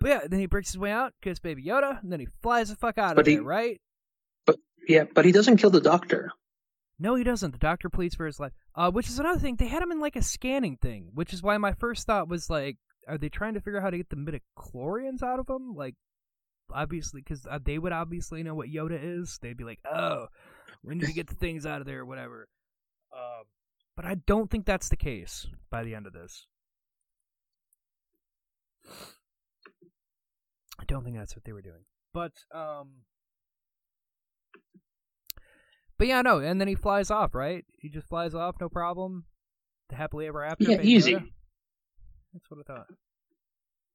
But 0.00 0.08
yeah, 0.08 0.20
then 0.28 0.40
he 0.40 0.46
breaks 0.46 0.68
his 0.72 0.78
way 0.78 0.90
out, 0.90 1.12
gets 1.22 1.38
Baby 1.40 1.64
Yoda, 1.64 2.02
and 2.02 2.10
then 2.10 2.20
he 2.20 2.28
flies 2.42 2.70
the 2.70 2.76
fuck 2.76 2.96
out 2.98 3.10
of 3.12 3.16
But 3.16 3.26
he- 3.26 3.34
there, 3.34 3.44
right? 3.44 3.80
But 4.46 4.56
yeah, 4.88 5.04
but 5.14 5.24
he 5.24 5.32
doesn't 5.32 5.58
kill 5.58 5.70
the 5.70 5.80
doctor. 5.80 6.32
No, 6.98 7.14
he 7.14 7.24
doesn't. 7.24 7.52
The 7.52 7.58
doctor 7.58 7.88
pleads 7.88 8.14
for 8.14 8.26
his 8.26 8.40
life. 8.40 8.52
Uh, 8.74 8.90
which 8.90 9.08
is 9.08 9.18
another 9.18 9.38
thing. 9.40 9.56
They 9.56 9.68
had 9.68 9.82
him 9.82 9.90
in 9.92 10.00
like 10.00 10.16
a 10.16 10.22
scanning 10.22 10.76
thing, 10.76 11.10
which 11.14 11.32
is 11.32 11.42
why 11.42 11.56
my 11.58 11.72
first 11.72 12.06
thought 12.06 12.28
was 12.28 12.50
like, 12.50 12.76
are 13.10 13.18
they 13.18 13.28
trying 13.28 13.54
to 13.54 13.60
figure 13.60 13.78
out 13.78 13.82
how 13.84 13.90
to 13.90 13.96
get 13.96 14.08
the 14.10 14.16
midichlorians 14.16 15.22
out 15.22 15.38
of 15.38 15.48
him? 15.48 15.74
Like, 15.74 15.94
obviously, 16.72 17.20
because 17.20 17.46
uh, 17.46 17.58
they 17.62 17.78
would 17.78 17.92
obviously 17.92 18.42
know 18.42 18.54
what 18.54 18.68
Yoda 18.68 18.98
is. 19.02 19.38
They'd 19.42 19.56
be 19.56 19.64
like, 19.64 19.80
oh, 19.90 20.28
we 20.82 20.94
need 20.94 21.06
to 21.06 21.12
get 21.12 21.26
the 21.26 21.34
things 21.34 21.66
out 21.66 21.80
of 21.80 21.86
there, 21.86 22.00
or 22.00 22.06
whatever. 22.06 22.48
Um, 23.12 23.44
but 23.96 24.04
I 24.04 24.14
don't 24.14 24.50
think 24.50 24.64
that's 24.64 24.88
the 24.88 24.96
case 24.96 25.46
by 25.70 25.82
the 25.82 25.94
end 25.94 26.06
of 26.06 26.12
this. 26.12 26.46
I 30.78 30.84
don't 30.86 31.04
think 31.04 31.16
that's 31.16 31.36
what 31.36 31.44
they 31.44 31.52
were 31.52 31.60
doing. 31.62 31.84
But 32.14 32.32
um 32.54 33.02
But 35.98 36.08
yeah, 36.08 36.22
no, 36.22 36.38
and 36.38 36.58
then 36.58 36.66
he 36.66 36.74
flies 36.74 37.10
off, 37.10 37.34
right? 37.34 37.64
He 37.78 37.90
just 37.90 38.08
flies 38.08 38.34
off, 38.34 38.56
no 38.58 38.70
problem. 38.70 39.26
The 39.90 39.96
happily 39.96 40.26
ever 40.26 40.42
after. 40.42 40.64
Yeah, 40.64 40.80
easy. 40.80 41.14
Yoda? 41.14 41.28
That's 42.32 42.50
what 42.50 42.60
I 42.60 42.62
thought. 42.72 42.86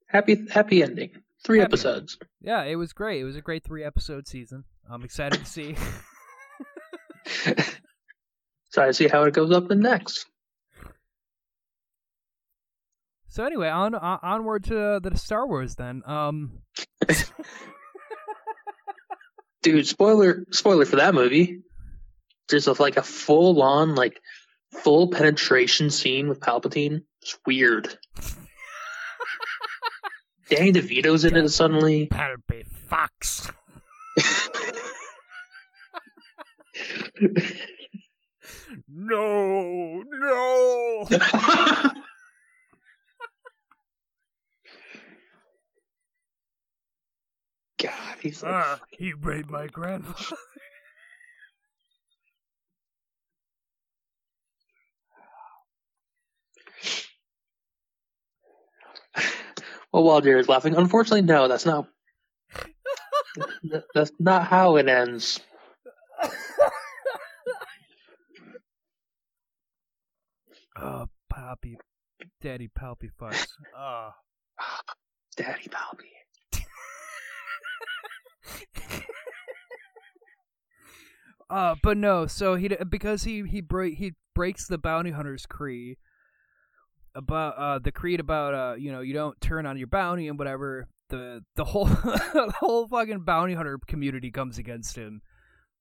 Happy 0.08 0.46
happy 0.50 0.84
ending. 0.84 1.12
Three 1.44 1.60
Happy 1.60 1.70
episodes. 1.70 2.18
Yeah, 2.42 2.64
it 2.64 2.76
was 2.76 2.94
great. 2.94 3.22
It 3.22 3.26
was 3.26 3.36
a 3.36 3.42
great 3.42 3.64
three 3.64 3.84
episode 3.84 4.28
season. 4.28 4.64
I'm 4.90 5.04
excited 5.04 5.40
to 5.40 5.46
see. 5.46 5.76
so 8.70 8.86
to 8.86 8.94
see 8.94 9.08
how 9.08 9.24
it 9.24 9.34
goes 9.34 9.52
up 9.52 9.68
the 9.68 9.76
next. 9.76 10.26
so 13.30 13.46
anyway, 13.46 13.70
on, 13.70 13.96
on 13.96 14.20
onward 14.22 14.64
to 14.66 15.00
the 15.02 15.18
Star 15.18 15.48
Wars 15.48 15.76
then. 15.76 16.02
Um 16.06 16.60
Dude, 19.64 19.88
spoiler 19.88 20.46
spoiler 20.52 20.86
for 20.86 20.98
that 20.98 21.16
movie. 21.16 21.62
There's 22.50 22.68
like 22.68 22.98
a 22.98 23.04
full 23.04 23.62
on 23.62 23.96
like 23.96 24.22
full 24.72 25.10
penetration 25.10 25.90
scene 25.90 26.28
with 26.30 26.40
Palpatine. 26.40 27.02
It's 27.26 27.40
weird. 27.44 27.98
Danny 30.48 30.72
DeVito's 30.72 31.26
in 31.26 31.36
it 31.36 31.50
suddenly. 31.50 32.06
Palpy 32.06 32.68
Fox. 32.88 33.50
No, 38.88 40.04
no. 40.08 41.08
God, 47.82 48.18
he's 48.22 48.44
like 48.44 48.54
Ah, 48.54 48.80
he 48.92 49.14
raped 49.14 49.50
my 49.50 49.66
grandfather. 49.66 50.38
Well, 59.96 60.04
while 60.04 60.20
Jared's 60.20 60.50
laughing, 60.50 60.76
unfortunately, 60.76 61.22
no, 61.22 61.48
that's 61.48 61.66
not. 61.66 61.88
that's 63.93 64.12
not 64.20 64.46
how 64.46 64.76
it 64.76 64.89
ends. 64.89 65.39
Oh, 70.78 71.06
Palpy, 71.32 71.78
Daddy 72.41 72.68
Palpy 72.68 73.10
Fox. 73.18 73.48
Ah. 73.74 74.14
Daddy 75.38 75.70
Palpy. 75.70 76.12
Uh, 81.48 81.76
but 81.84 81.96
no. 81.96 82.26
So 82.26 82.56
he 82.56 82.70
because 82.89 83.24
he 83.24 83.43
he 83.43 83.62
break 83.62 84.00
he 84.00 84.16
breaks 84.34 84.68
the 84.68 84.80
bounty 84.80 85.12
hunters 85.12 85.46
creed 85.46 85.98
about 87.16 87.57
uh 87.57 87.80
the 87.80 87.91
creed 87.91 88.20
about 88.20 88.53
uh 88.53 88.76
you 88.76 88.91
know 88.91 88.99
you 88.99 89.13
don't 89.13 89.39
turn 89.39 89.66
on 89.66 89.78
your 89.78 89.88
bounty 89.88 90.28
and 90.28 90.38
whatever. 90.38 90.88
The 91.09 91.43
the 91.55 91.63
whole 91.63 91.86
the 91.86 92.53
whole 92.59 92.88
fucking 92.88 93.22
bounty 93.22 93.53
hunter 93.53 93.80
community 93.88 94.32
comes 94.32 94.57
against 94.57 94.95
him. 94.95 95.22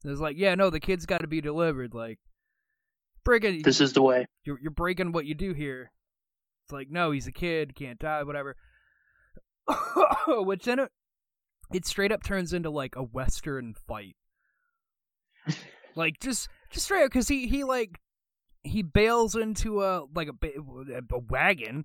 It's 0.04 0.20
like 0.20 0.36
yeah 0.38 0.54
no 0.54 0.70
the 0.70 0.80
kid's 0.80 1.06
got 1.06 1.22
to 1.22 1.26
be 1.26 1.40
delivered 1.40 1.94
like 1.94 2.18
breaking 3.24 3.62
This 3.62 3.80
is 3.80 3.94
the 3.94 4.02
way. 4.02 4.26
you're 4.44 4.58
you're 4.60 4.70
breaking 4.70 5.12
what 5.12 5.24
you 5.26 5.34
do 5.34 5.52
here. 5.54 5.90
It's 6.64 6.72
like 6.72 6.88
no 6.90 7.10
he's 7.10 7.26
a 7.26 7.32
kid 7.32 7.74
can't 7.74 7.98
die 7.98 8.22
whatever. 8.22 8.56
Which 10.28 10.64
then 10.64 10.78
it, 10.78 10.90
it 11.72 11.86
straight 11.86 12.12
up 12.12 12.22
turns 12.22 12.52
into 12.52 12.70
like 12.70 12.94
a 12.96 13.02
western 13.02 13.74
fight. 13.86 14.16
like 15.94 16.20
just 16.20 16.48
just 16.70 16.84
straight 16.84 17.02
up 17.04 17.10
because 17.10 17.28
he 17.28 17.48
he 17.48 17.64
like 17.64 17.98
he 18.64 18.82
bails 18.82 19.36
into 19.36 19.82
a 19.82 20.04
like 20.14 20.28
a, 20.28 20.46
a 21.12 21.18
wagon 21.30 21.84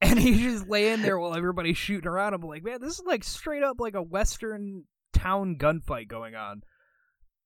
and 0.00 0.18
he's 0.18 0.38
just 0.38 0.68
laying 0.68 1.02
there 1.02 1.18
while 1.18 1.34
everybody's 1.34 1.76
shooting 1.78 2.06
around 2.08 2.34
him. 2.34 2.42
Like, 2.42 2.62
man, 2.62 2.80
this 2.80 2.98
is 2.98 3.04
like 3.06 3.24
straight 3.24 3.62
up 3.64 3.78
like 3.80 3.94
a 3.94 4.02
western 4.02 4.84
town 5.12 5.56
gunfight 5.58 6.06
going 6.08 6.34
on. 6.36 6.62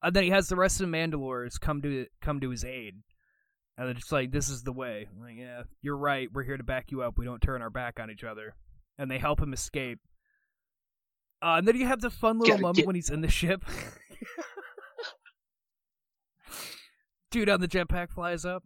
And 0.03 0.15
then 0.15 0.25
he 0.25 0.31
has 0.31 0.49
the 0.49 0.57
rest 0.57 0.81
of 0.81 0.91
the 0.91 0.97
Mandalores 0.97 1.61
come 1.61 1.81
to 1.83 2.07
come 2.21 2.41
to 2.41 2.51
his 2.51 2.65
aid, 2.65 2.95
and 3.79 3.87
they're 3.87 3.95
just 3.95 4.11
like, 4.11 4.33
"This 4.33 4.49
is 4.49 4.65
the 4.65 4.73
way." 4.73 5.07
I'm 5.11 5.23
like, 5.23 5.37
yeah, 5.39 5.63
you're 5.81 5.97
right. 5.97 6.29
We're 6.33 6.43
here 6.43 6.57
to 6.57 6.65
back 6.65 6.91
you 6.91 7.03
up. 7.03 7.15
We 7.17 7.25
don't 7.25 7.41
turn 7.41 7.63
our 7.63 7.71
back 7.71 8.01
on 8.01 8.11
each 8.11 8.25
other. 8.25 8.57
And 8.99 9.09
they 9.11 9.19
help 9.19 9.41
him 9.41 9.53
escape. 9.53 10.01
Uh, 11.41 11.55
and 11.59 11.67
then 11.69 11.77
you 11.77 11.87
have 11.87 12.01
the 12.01 12.11
fun 12.11 12.39
little 12.39 12.55
Gotta 12.55 12.63
moment 12.63 12.77
get- 12.79 12.87
when 12.87 12.97
he's 12.97 13.11
in 13.11 13.21
the 13.21 13.31
ship. 13.31 13.65
Dude 17.33 17.49
on 17.49 17.61
the 17.61 17.67
jetpack 17.67 18.11
flies 18.11 18.45
up. 18.45 18.63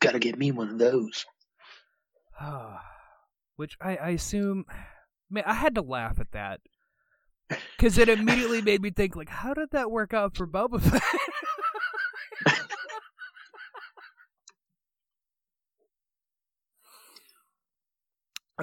Gotta 0.00 0.20
get 0.20 0.38
me 0.38 0.52
one 0.52 0.68
of 0.68 0.78
those. 0.78 1.26
Which 3.56 3.76
I, 3.80 3.96
I 3.96 4.08
assume, 4.10 4.64
man, 5.28 5.42
I 5.44 5.54
had 5.54 5.74
to 5.74 5.82
laugh 5.82 6.20
at 6.20 6.30
that 6.30 6.60
because 7.76 7.98
it 7.98 8.08
immediately 8.08 8.62
made 8.62 8.80
me 8.80 8.90
think, 8.90 9.16
like, 9.16 9.28
how 9.28 9.54
did 9.54 9.70
that 9.72 9.90
work 9.90 10.14
out 10.14 10.36
for 10.36 10.46
Boba 10.46 10.80
Fett? 10.80 11.02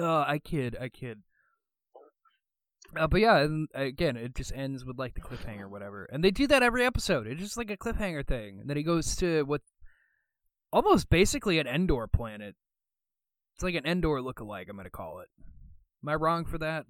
uh, 0.00 0.24
I 0.26 0.38
kid, 0.38 0.74
I 0.80 0.88
kid. 0.88 1.20
Uh, 2.96 3.06
but 3.06 3.20
yeah, 3.20 3.38
and 3.38 3.68
again, 3.74 4.16
it 4.16 4.34
just 4.34 4.52
ends 4.52 4.84
with 4.84 4.98
like 4.98 5.14
the 5.14 5.20
cliffhanger, 5.20 5.68
whatever, 5.70 6.08
and 6.12 6.24
they 6.24 6.30
do 6.30 6.46
that 6.48 6.62
every 6.62 6.84
episode. 6.84 7.26
It's 7.26 7.40
just 7.40 7.56
like 7.56 7.70
a 7.70 7.76
cliffhanger 7.76 8.26
thing, 8.26 8.58
and 8.60 8.68
then 8.68 8.76
he 8.76 8.82
goes 8.82 9.14
to 9.16 9.44
what 9.44 9.60
almost 10.72 11.08
basically 11.08 11.58
an 11.58 11.66
Endor 11.66 12.06
planet. 12.08 12.56
It's 13.54 13.62
like 13.62 13.74
an 13.74 13.86
Endor 13.86 14.20
look-alike. 14.20 14.66
I'm 14.68 14.76
gonna 14.76 14.90
call 14.90 15.20
it. 15.20 15.28
Am 16.02 16.08
I 16.08 16.14
wrong 16.14 16.44
for 16.44 16.58
that? 16.58 16.86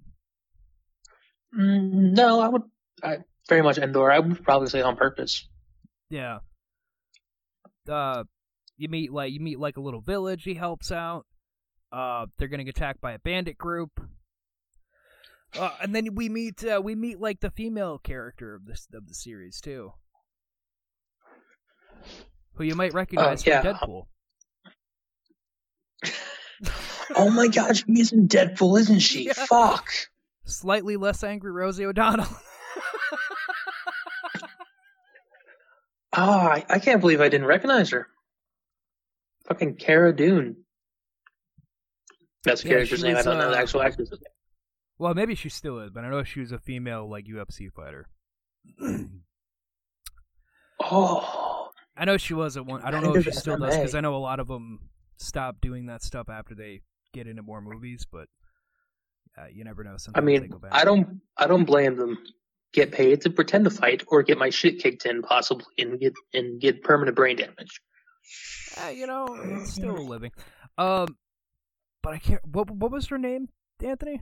Mm, 1.57 2.13
no, 2.13 2.39
I 2.39 2.47
would. 2.47 2.63
I 3.03 3.17
very 3.47 3.61
much 3.61 3.77
Endor. 3.77 4.11
I 4.11 4.19
would 4.19 4.43
probably 4.43 4.69
say 4.69 4.81
on 4.81 4.95
purpose. 4.95 5.47
Yeah. 6.09 6.39
Uh, 7.89 8.23
you 8.77 8.89
meet 8.89 9.11
like 9.11 9.33
you 9.33 9.39
meet 9.39 9.59
like 9.59 9.77
a 9.77 9.81
little 9.81 10.01
village. 10.01 10.43
He 10.43 10.55
helps 10.55 10.91
out. 10.91 11.25
Uh, 11.91 12.25
they're 12.37 12.47
getting 12.47 12.69
attacked 12.69 13.01
by 13.01 13.11
a 13.11 13.19
bandit 13.19 13.57
group. 13.57 13.91
Uh, 15.57 15.71
and 15.81 15.93
then 15.93 16.15
we 16.15 16.29
meet 16.29 16.63
uh, 16.63 16.81
we 16.81 16.95
meet 16.95 17.19
like 17.19 17.41
the 17.41 17.51
female 17.51 17.97
character 17.97 18.55
of 18.55 18.65
this 18.65 18.87
of 18.93 19.07
the 19.07 19.13
series 19.13 19.59
too, 19.59 19.91
who 22.53 22.63
you 22.63 22.75
might 22.75 22.93
recognize 22.93 23.45
yeah. 23.45 23.61
from 23.61 23.73
Deadpool. 23.73 24.05
Oh 27.15 27.29
my 27.29 27.47
god, 27.47 27.75
she's 27.75 28.13
in 28.13 28.27
Deadpool, 28.27 28.79
isn't 28.79 28.99
she? 28.99 29.25
Yeah. 29.25 29.33
Fuck. 29.33 29.89
Slightly 30.45 30.95
less 30.95 31.23
angry 31.23 31.51
Rosie 31.51 31.85
O'Donnell. 31.85 32.27
Ah, 36.13 36.49
I, 36.49 36.65
I 36.69 36.79
can't 36.79 36.99
believe 36.99 37.21
I 37.21 37.29
didn't 37.29 37.47
recognize 37.47 37.91
her. 37.91 38.07
Fucking 39.47 39.75
Cara 39.75 40.13
Dune. 40.13 40.57
That's 42.43 42.63
the 42.63 42.67
Yeah, 42.67 42.75
character's 42.75 43.01
name. 43.03 43.15
I 43.15 43.21
don't 43.21 43.37
know 43.37 43.49
the 43.49 43.57
uh, 43.57 43.61
actual 43.61 43.81
actress' 43.81 44.11
name. 44.11 44.19
Well, 45.01 45.15
maybe 45.15 45.33
she 45.33 45.49
still 45.49 45.79
is, 45.79 45.89
but 45.89 46.05
I 46.05 46.09
know 46.09 46.23
she 46.23 46.41
was 46.41 46.51
a 46.51 46.59
female 46.59 47.09
like 47.09 47.25
UFC 47.25 47.71
fighter. 47.71 48.07
Oh, 50.83 51.69
I 51.95 52.05
know 52.05 52.17
she 52.17 52.33
was 52.33 52.57
at 52.57 52.65
one. 52.65 52.81
I 52.81 52.89
don't 52.89 53.03
I 53.03 53.07
know 53.07 53.15
if 53.15 53.25
she 53.25 53.31
still 53.31 53.55
does 53.55 53.75
because 53.75 53.93
I 53.93 54.01
know 54.01 54.15
a 54.15 54.17
lot 54.17 54.39
of 54.39 54.47
them 54.47 54.79
stop 55.17 55.61
doing 55.61 55.85
that 55.85 56.01
stuff 56.01 56.27
after 56.27 56.55
they 56.55 56.81
get 57.13 57.27
into 57.27 57.43
more 57.43 57.61
movies. 57.61 58.07
But 58.11 58.29
uh, 59.37 59.45
you 59.53 59.63
never 59.63 59.83
know. 59.83 59.93
I 59.93 59.97
Sometimes 59.97 60.25
they 60.25 60.39
mean, 60.39 60.49
go 60.49 60.57
back. 60.57 60.71
I 60.73 60.83
don't, 60.83 61.21
I 61.37 61.45
don't 61.45 61.65
blame 61.65 61.97
them. 61.97 62.17
Get 62.73 62.91
paid 62.91 63.21
to 63.21 63.29
pretend 63.29 63.65
to 63.65 63.69
fight, 63.69 64.03
or 64.07 64.23
get 64.23 64.39
my 64.39 64.49
shit 64.49 64.79
kicked 64.79 65.05
in, 65.05 65.21
possibly, 65.21 65.67
and 65.77 65.99
get 65.99 66.13
and 66.33 66.59
get 66.59 66.81
permanent 66.81 67.15
brain 67.15 67.37
damage. 67.37 67.79
Uh, 68.83 68.89
you 68.89 69.05
know, 69.05 69.27
it's 69.39 69.73
still 69.73 69.99
a 69.99 70.01
living. 70.01 70.31
Um, 70.79 71.15
but 72.01 72.15
I 72.15 72.17
can't. 72.17 72.43
What 72.43 72.71
what 72.71 72.91
was 72.91 73.05
her 73.09 73.19
name, 73.19 73.49
Anthony? 73.83 74.19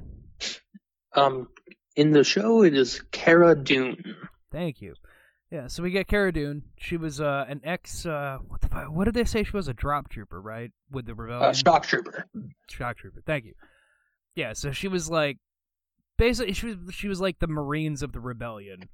Um, 1.14 1.49
in 1.95 2.12
the 2.12 2.24
show, 2.24 2.64
it 2.64 2.76
is 2.76 3.01
Cara 3.12 3.55
Dune. 3.55 4.16
Thank 4.51 4.82
you. 4.82 4.93
Yeah, 5.51 5.68
so 5.68 5.82
we 5.82 5.89
get 5.89 6.07
Cara 6.07 6.32
Dune. 6.32 6.62
She 6.78 6.95
was 6.97 7.20
uh, 7.20 7.45
an 7.47 7.62
ex. 7.64 8.05
Uh, 8.05 8.38
what 8.47 8.62
the 8.62 8.68
fuck? 8.68 8.91
What 8.91 9.05
did 9.05 9.16
they 9.16 9.24
say? 9.24 9.43
She 9.43 9.51
was 9.57 9.68
a 9.68 9.74
drop 9.74 10.10
trooper, 10.10 10.39
right? 10.39 10.72
With 10.91 11.07
the 11.07 11.16
rebellion. 11.16 11.49
Uh, 11.49 11.53
shock 11.53 11.88
trooper. 11.88 12.26
shock 12.70 12.97
trooper. 12.97 13.22
Thank 13.26 13.45
you. 13.45 13.53
Yeah, 14.36 14.53
so 14.53 14.72
she 14.72 14.88
was 14.88 15.10
like, 15.10 15.38
basically, 16.20 16.53
she 16.53 16.68
was 16.68 16.78
she 16.93 17.07
was 17.07 17.20
like 17.20 17.39
the 17.39 17.47
Marines 17.47 18.03
of 18.03 18.12
the 18.12 18.20
rebellion. 18.20 18.89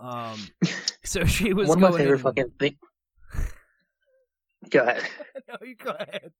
Um, 0.00 0.38
so 1.04 1.24
she 1.24 1.52
was 1.52 1.68
One 1.68 1.82
of 1.82 1.92
my 1.92 1.96
favorite 1.96 2.16
in- 2.18 2.22
fucking 2.22 2.50
thing. 2.58 2.76
Go 4.70 4.80
ahead. 4.80 5.02
no, 5.48 5.54
you 5.62 5.76
go 5.76 5.90
ahead. 5.92 6.32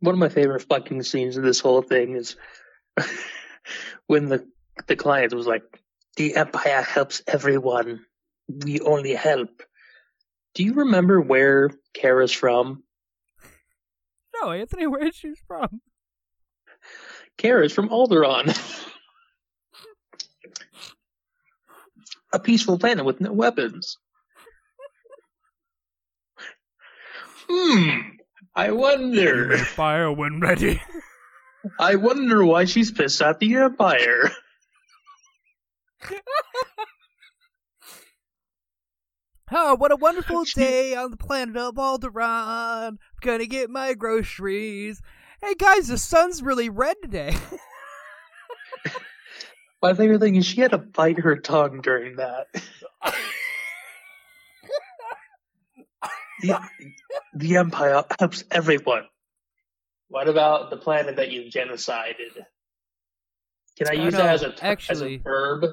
One 0.00 0.14
of 0.14 0.18
my 0.18 0.28
favorite 0.28 0.62
fucking 0.62 1.02
scenes 1.02 1.36
of 1.36 1.42
this 1.42 1.58
whole 1.58 1.82
thing 1.82 2.14
is 2.14 2.36
when 4.06 4.28
the 4.28 4.46
the 4.86 4.96
client 4.96 5.34
was 5.34 5.46
like, 5.46 5.62
"The 6.16 6.36
Empire 6.36 6.82
helps 6.82 7.22
everyone. 7.26 8.04
We 8.48 8.80
only 8.80 9.14
help." 9.14 9.62
Do 10.54 10.64
you 10.64 10.72
remember 10.74 11.20
where 11.20 11.70
Cara's 11.92 12.32
from? 12.32 12.82
No, 14.40 14.52
Anthony, 14.52 14.86
where 14.86 15.06
is 15.06 15.14
she 15.14 15.34
from? 15.46 15.82
Cara's 17.36 17.72
from 17.72 17.90
Alderaan. 17.90 18.56
A 22.32 22.38
peaceful 22.38 22.78
planet 22.78 23.04
with 23.04 23.20
no 23.20 23.32
weapons. 23.32 23.98
Hmm. 27.48 28.00
I 28.54 28.70
wonder. 28.72 29.58
Fire 29.58 30.10
when 30.10 30.40
ready. 30.40 30.80
I 31.78 31.96
wonder 31.96 32.44
why 32.44 32.64
she's 32.64 32.90
pissed 32.90 33.22
at 33.22 33.38
the 33.38 33.56
Empire. 33.56 34.30
Oh, 39.52 39.76
what 39.76 39.92
a 39.92 39.96
wonderful 39.96 40.42
day 40.56 40.96
on 40.96 41.12
the 41.12 41.16
planet 41.16 41.56
of 41.56 41.76
Alderaan. 41.76 42.98
Gonna 43.20 43.46
get 43.46 43.70
my 43.70 43.94
groceries. 43.94 45.00
Hey 45.40 45.54
guys, 45.54 45.86
the 45.86 45.98
sun's 45.98 46.42
really 46.42 46.68
red 46.68 46.96
today. 47.00 47.36
My 49.80 49.94
favorite 49.94 50.20
thing 50.20 50.34
is 50.34 50.44
she 50.46 50.60
had 50.62 50.72
to 50.72 50.78
bite 50.78 51.20
her 51.20 51.36
tongue 51.36 51.80
during 51.80 52.16
that. 52.16 52.48
the, 56.42 56.60
the 57.34 57.56
Empire 57.56 58.02
helps 58.18 58.42
everyone. 58.50 59.04
What 60.08 60.28
about 60.28 60.70
the 60.70 60.76
planet 60.76 61.16
that 61.16 61.30
you've 61.30 61.52
genocided? 61.52 62.44
Can 63.76 63.88
I 63.88 64.00
Oh, 64.00 64.04
use 64.04 64.12
no, 64.14 64.18
that 64.18 64.34
as 64.34 64.42
a, 64.42 64.46
as 64.48 64.58
actually- 64.62 65.14
a 65.16 65.18
verb? 65.18 65.64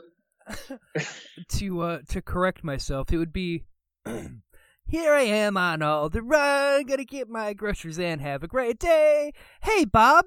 to 1.49 1.81
uh 1.81 1.99
to 2.09 2.21
correct 2.21 2.63
myself, 2.65 3.13
it 3.13 3.17
would 3.17 3.31
be 3.31 3.63
Here 4.85 5.13
I 5.13 5.21
am 5.21 5.55
on 5.55 5.79
Alderaan, 5.79 6.85
gonna 6.87 7.05
get 7.05 7.29
my 7.29 7.53
groceries 7.53 7.97
and 7.97 8.19
have 8.19 8.43
a 8.43 8.47
great 8.47 8.77
day. 8.77 9.31
Hey 9.61 9.85
Bob, 9.85 10.25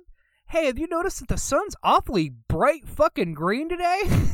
hey, 0.48 0.66
have 0.66 0.78
you 0.78 0.86
noticed 0.88 1.18
that 1.20 1.28
the 1.28 1.36
sun's 1.36 1.76
awfully 1.82 2.30
bright 2.48 2.88
fucking 2.88 3.34
green 3.34 3.68
today? 3.68 4.00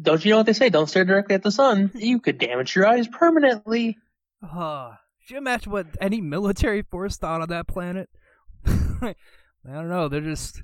Don't 0.00 0.24
you 0.24 0.30
know 0.30 0.38
what 0.38 0.46
they 0.46 0.52
say? 0.52 0.68
Don't 0.68 0.88
stare 0.88 1.04
directly 1.04 1.34
at 1.34 1.42
the 1.42 1.50
sun. 1.50 1.90
You 1.94 2.20
could 2.20 2.38
damage 2.38 2.76
your 2.76 2.86
eyes 2.86 3.08
permanently. 3.08 3.96
Oh, 4.42 4.92
could 5.20 5.32
you 5.32 5.38
imagine 5.38 5.72
what 5.72 5.86
any 6.00 6.20
military 6.20 6.82
force 6.82 7.16
thought 7.16 7.40
on 7.40 7.48
that 7.48 7.66
planet? 7.66 8.08
I 8.66 9.14
don't 9.64 9.88
know. 9.88 10.08
They're 10.08 10.20
just 10.20 10.62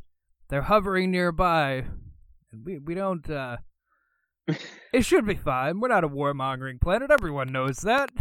they're 0.48 0.62
hovering 0.62 1.10
nearby, 1.10 1.86
and 2.52 2.64
we 2.64 2.78
we 2.78 2.94
don't. 2.94 3.28
uh 3.28 3.56
It 4.92 5.04
should 5.06 5.26
be 5.26 5.36
fine. 5.36 5.80
We're 5.80 5.88
not 5.88 6.04
a 6.04 6.08
warmongering 6.08 6.80
planet. 6.80 7.10
Everyone 7.10 7.50
knows 7.50 7.78
that. 7.78 8.10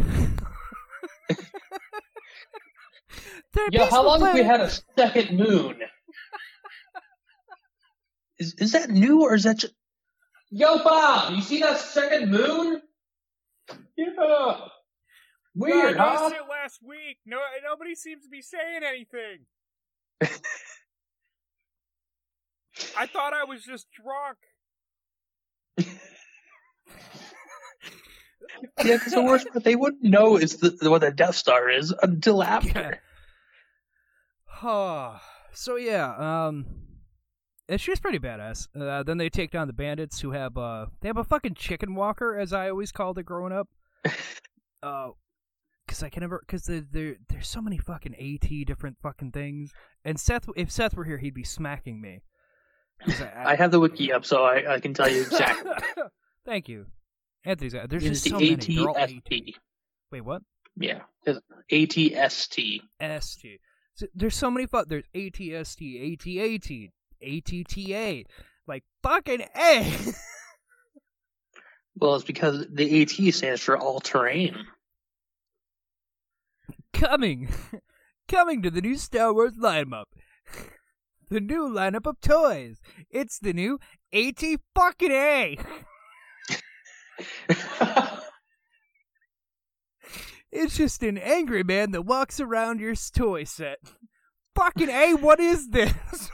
Yo, 3.70 3.84
how 3.84 4.02
long 4.02 4.22
have 4.22 4.34
we 4.34 4.42
had 4.42 4.62
a 4.62 4.70
second 4.96 5.36
moon? 5.36 5.76
Is 8.38 8.54
is 8.54 8.72
that 8.72 8.88
new 8.88 9.20
or 9.22 9.34
is 9.34 9.42
that 9.42 9.58
just... 9.58 9.74
Yo, 10.54 10.84
Bob, 10.84 11.34
you 11.34 11.40
see 11.40 11.60
that 11.60 11.78
second 11.78 12.30
moon? 12.30 12.82
Yeah. 13.96 14.58
Weird, 15.54 15.96
huh? 15.96 16.30
it 16.30 16.42
last 16.50 16.80
week. 16.86 17.16
No, 17.24 17.38
nobody 17.64 17.94
seems 17.94 18.24
to 18.24 18.28
be 18.28 18.42
saying 18.42 18.82
anything. 18.86 19.46
I 22.98 23.06
thought 23.06 23.32
I 23.32 23.44
was 23.44 23.64
just 23.64 23.86
drunk. 23.92 24.36
Yeah, 28.84 28.96
because 28.96 29.12
the 29.12 29.22
worst 29.22 29.48
part, 29.48 29.64
they 29.64 29.76
wouldn't 29.76 30.02
know 30.02 30.36
is 30.36 30.58
the, 30.58 30.76
what 30.90 31.00
the 31.00 31.10
Death 31.10 31.34
Star 31.34 31.70
is 31.70 31.92
until 32.02 32.42
after. 32.42 33.00
Oh, 34.64 35.18
so 35.52 35.74
yeah, 35.74 36.46
um, 36.46 36.81
and 37.72 37.80
she's 37.80 37.98
pretty 37.98 38.18
badass. 38.18 38.68
Uh, 38.78 39.02
then 39.02 39.16
they 39.16 39.30
take 39.30 39.50
down 39.50 39.66
the 39.66 39.72
bandits 39.72 40.20
who 40.20 40.32
have 40.32 40.58
uh, 40.58 40.86
they 41.00 41.08
have 41.08 41.16
a 41.16 41.24
fucking 41.24 41.54
chicken 41.54 41.94
walker, 41.94 42.38
as 42.38 42.52
I 42.52 42.68
always 42.68 42.92
called 42.92 43.16
it 43.16 43.24
growing 43.24 43.52
up. 43.52 43.68
uh, 44.82 45.08
because 45.86 46.02
I 46.02 46.10
can 46.10 46.20
never, 46.20 46.42
because 46.46 46.64
there 46.64 46.84
there 46.92 47.16
there's 47.30 47.48
so 47.48 47.62
many 47.62 47.78
fucking 47.78 48.14
at 48.14 48.66
different 48.66 48.98
fucking 49.02 49.32
things. 49.32 49.72
And 50.04 50.20
Seth, 50.20 50.48
if 50.54 50.70
Seth 50.70 50.94
were 50.94 51.04
here, 51.04 51.16
he'd 51.16 51.32
be 51.32 51.44
smacking 51.44 51.98
me. 51.98 52.20
I, 53.06 53.30
I 53.46 53.54
have 53.56 53.70
the 53.70 53.80
wiki 53.80 54.12
up, 54.12 54.26
so 54.26 54.44
I, 54.44 54.74
I 54.74 54.80
can 54.80 54.92
tell 54.92 55.08
you 55.08 55.22
exactly. 55.22 55.72
Thank 56.44 56.68
you, 56.68 56.86
Anthony's. 57.44 57.72
There's 57.72 58.04
It's 58.04 58.22
just 58.22 58.24
the 58.24 58.30
so 58.30 58.38
many. 58.38 58.56
They're 58.56 58.88
all 58.88 58.98
AT. 58.98 59.08
ATST. 59.08 59.54
Wait, 60.10 60.20
what? 60.20 60.42
Yeah, 60.76 61.00
it's 61.24 61.40
ATST. 61.72 62.80
ST. 63.00 63.60
So 63.94 64.06
there's 64.14 64.36
so 64.36 64.50
many 64.50 64.66
fu- 64.66 64.84
There's 64.86 65.04
ATST, 65.14 66.18
ATAT, 66.18 66.90
ATTA. 67.22 68.24
Like 68.66 68.84
fucking 69.02 69.42
A. 69.56 69.92
Well, 71.96 72.14
it's 72.14 72.24
because 72.24 72.66
the 72.72 73.02
AT 73.02 73.34
stands 73.34 73.60
for 73.60 73.76
all 73.76 74.00
terrain. 74.00 74.56
coming, 76.94 77.48
coming 78.28 78.62
to 78.62 78.70
the 78.70 78.80
new 78.80 78.96
Star 78.96 79.34
Wars 79.34 79.58
lineup. 79.62 80.04
The 81.28 81.40
new 81.40 81.68
lineup 81.68 82.06
of 82.06 82.20
toys. 82.20 82.80
It's 83.10 83.38
the 83.38 83.52
new 83.52 83.78
AT 84.12 84.42
fucking 84.74 85.12
A. 85.12 85.58
It's 90.50 90.76
just 90.76 91.02
an 91.02 91.16
angry 91.16 91.62
man 91.62 91.92
that 91.92 92.02
walks 92.02 92.38
around 92.38 92.78
your 92.78 92.94
toy 92.94 93.44
set. 93.44 93.78
Fucking 94.54 94.90
A, 94.90 95.14
what 95.14 95.40
is 95.40 95.70
this? 95.70 95.94
Ah. 96.14 96.28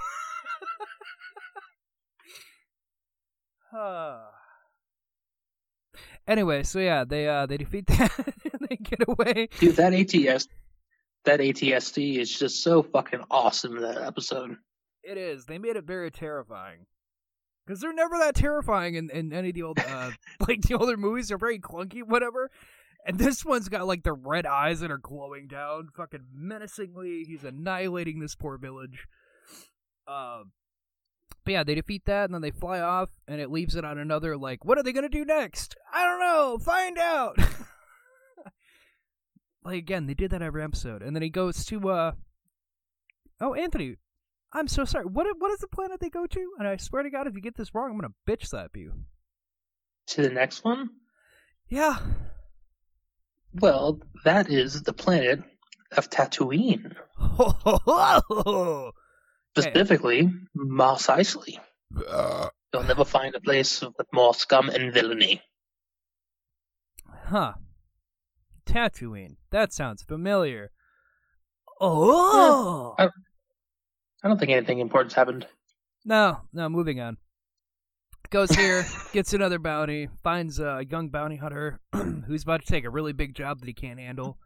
anyway, 6.27 6.63
so 6.63 6.79
yeah, 6.79 7.05
they 7.05 7.29
uh 7.29 7.47
they 7.47 7.57
defeat 7.57 7.87
that 7.89 8.13
and 8.19 8.69
they 8.69 8.77
get 8.77 9.07
away. 9.07 9.49
Dude, 9.59 9.77
that 9.77 9.93
ATS, 9.93 10.49
that 11.25 11.41
ATST 11.41 12.19
is 12.19 12.37
just 12.37 12.63
so 12.63 12.83
fucking 12.83 13.25
awesome 13.31 13.77
in 13.77 13.83
that 13.83 13.99
episode. 13.99 14.57
It 15.03 15.17
is. 15.17 15.47
They 15.47 15.59
made 15.59 15.77
it 15.77 15.85
very 15.85 16.11
terrifying. 16.11 16.87
Because 17.67 17.81
they're 17.81 17.93
never 17.93 18.17
that 18.19 18.35
terrifying 18.35 18.95
in, 18.95 19.11
in 19.11 19.33
any 19.33 19.51
of 19.51 19.55
the 19.55 19.63
old, 19.63 19.79
uh, 19.79 20.13
like 20.49 20.63
the 20.63 20.75
older 20.75 20.97
movies. 20.97 21.29
They're 21.29 21.37
very 21.37 21.59
clunky, 21.59 22.03
whatever. 22.03 22.51
And 23.07 23.19
this 23.19 23.45
one's 23.45 23.69
got 23.69 23.87
like 23.87 24.03
the 24.03 24.13
red 24.13 24.47
eyes 24.47 24.81
that 24.81 24.91
are 24.91 24.99
glowing 24.99 25.49
down, 25.49 25.89
fucking 25.95 26.27
menacingly. 26.35 27.25
He's 27.27 27.45
annihilating 27.45 28.21
this 28.21 28.35
poor 28.35 28.57
village. 28.57 29.07
Um, 30.07 30.53
but 31.49 31.55
yeah, 31.55 31.65
they 31.65 31.77
defeat 31.77 32.05
that, 32.05 32.27
and 32.27 32.35
then 32.35 32.43
they 32.43 32.51
fly 32.51 32.79
off, 32.79 33.09
and 33.27 33.41
it 33.41 33.51
leaves 33.51 33.75
it 33.75 33.83
on 33.83 33.97
another 33.97 34.37
like, 34.37 34.67
what 34.67 34.77
are 34.77 34.83
they 34.83 34.93
gonna 34.93 35.09
do 35.09 35.25
next? 35.25 35.77
I 35.91 36.05
don't 36.05 36.21
know. 36.21 36.59
Find 36.63 36.99
out. 36.99 37.39
like 39.65 39.79
again, 39.79 40.07
they 40.07 40.13
did 40.13 40.31
that 40.33 40.43
every 40.43 40.63
episode, 40.63 41.01
and 41.01 41.17
then 41.17 41.23
he 41.23 41.31
goes 41.31 41.65
to 41.65 41.89
uh, 41.89 42.13
oh 43.41 43.55
Anthony, 43.55 43.97
I'm 44.53 44.69
so 44.69 44.85
sorry. 44.85 45.07
What 45.07 45.27
what 45.39 45.51
is 45.51 45.61
the 45.61 45.69
planet 45.69 46.01
they 46.01 46.11
go 46.11 46.27
to? 46.27 46.53
And 46.59 46.69
I 46.69 46.77
swear 46.77 47.03
to 47.03 47.09
God, 47.09 47.27
if 47.27 47.35
you 47.35 47.41
get 47.41 47.57
this 47.57 47.75
wrong, 47.75 47.93
I'm 47.93 47.99
gonna 47.99 48.13
bitch 48.29 48.47
slap 48.47 48.77
you. 48.77 48.93
To 50.09 50.21
the 50.21 50.29
next 50.29 50.65
one? 50.65 50.91
Yeah. 51.71 51.97
Well, 53.55 54.03
that 54.27 54.51
is 54.51 54.83
the 54.83 54.93
planet 54.93 55.43
of 55.93 56.11
Tatooine. 56.11 56.95
Okay. 59.59 59.71
Specifically, 59.71 60.31
Mos 60.55 61.07
Eisley. 61.07 61.59
Uh. 62.09 62.49
You'll 62.73 62.83
never 62.83 63.05
find 63.07 63.35
a 63.35 63.41
place 63.41 63.81
with 63.81 64.07
more 64.13 64.35
scum 64.35 64.69
and 64.69 64.93
villainy. 64.93 65.41
Huh. 67.27 67.55
Tatooine. 68.67 69.37
That 69.51 69.73
sounds 69.73 70.03
familiar. 70.03 70.71
Oh. 71.81 72.95
I- 72.99 73.09
I 74.23 74.27
don't 74.29 74.39
think 74.39 74.51
anything 74.51 74.81
important's 74.81 75.15
happened. 75.15 75.47
No, 76.05 76.41
no, 76.53 76.69
moving 76.69 77.01
on. 77.01 77.19
Goes 78.31 78.51
here, 78.51 78.85
gets 79.13 79.33
another 79.33 79.59
bounty, 79.61 80.09
finds 80.23 80.59
a 80.59 80.85
young 80.91 81.09
bounty 81.09 81.37
hunter 81.37 81.81
who's 82.27 82.43
about 82.43 82.61
to 82.63 82.67
take 82.67 82.85
a 82.85 82.91
really 82.91 83.13
big 83.13 83.35
job 83.35 83.61
that 83.61 83.67
he 83.69 83.73
can't 83.73 84.01
handle. 84.01 84.39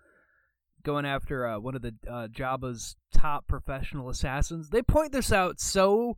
Going 0.83 1.07
after 1.07 1.47
uh, 1.47 1.59
one 1.59 1.74
of 1.74 1.83
the 1.83 1.95
uh, 2.09 2.28
Jabba's 2.28 2.97
top 3.14 3.47
professional 3.47 4.09
assassins. 4.09 4.70
They 4.70 4.83
point 4.83 5.12
this 5.12 5.33
out 5.33 5.61
so 5.61 6.16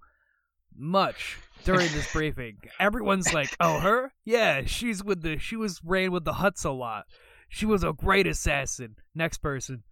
much 0.76 1.38
during 1.64 1.92
this 1.92 2.10
briefing. 2.12 2.58
Everyone's 2.80 3.32
like, 3.32 3.54
"Oh, 3.60 3.80
her? 3.80 4.12
Yeah, 4.24 4.62
she's 4.64 5.04
with 5.04 5.22
the 5.22 5.38
she 5.38 5.56
was 5.56 5.80
ran 5.84 6.12
with 6.12 6.24
the 6.24 6.34
Hutts 6.34 6.64
a 6.64 6.70
lot. 6.70 7.04
She 7.48 7.66
was 7.66 7.84
a 7.84 7.92
great 7.92 8.26
assassin." 8.26 8.96
Next 9.14 9.38
person. 9.38 9.82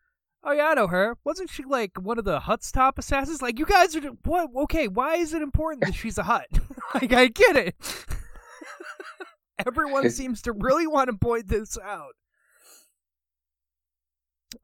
Oh 0.45 0.53
yeah, 0.53 0.69
I 0.69 0.75
know 0.75 0.89
her. 0.89 1.17
Wasn't 1.25 1.51
she 1.51 1.63
like 1.63 1.93
one 2.01 2.19
of 2.19 2.25
the 2.25 2.41
Hutt's 2.41 2.73
top 2.73 2.99
assassins? 2.99 3.43
Like 3.43 3.59
you 3.59 3.67
guys 3.67 3.95
are 3.95 4.01
what? 4.25 4.51
Okay, 4.65 4.89
why 4.89 5.17
is 5.17 5.33
it 5.35 5.43
important 5.43 5.85
that 5.85 5.95
she's 5.95 6.19
a 6.19 6.25
Hutt? 6.25 6.49
like 6.95 7.13
I 7.13 7.29
get 7.29 7.57
it. 7.57 7.75
Everyone 9.67 10.11
seems 10.11 10.43
to 10.43 10.53
really 10.53 10.89
want 10.89 11.11
to 11.11 11.17
point 11.17 11.47
this 11.47 11.79
out. 11.79 12.15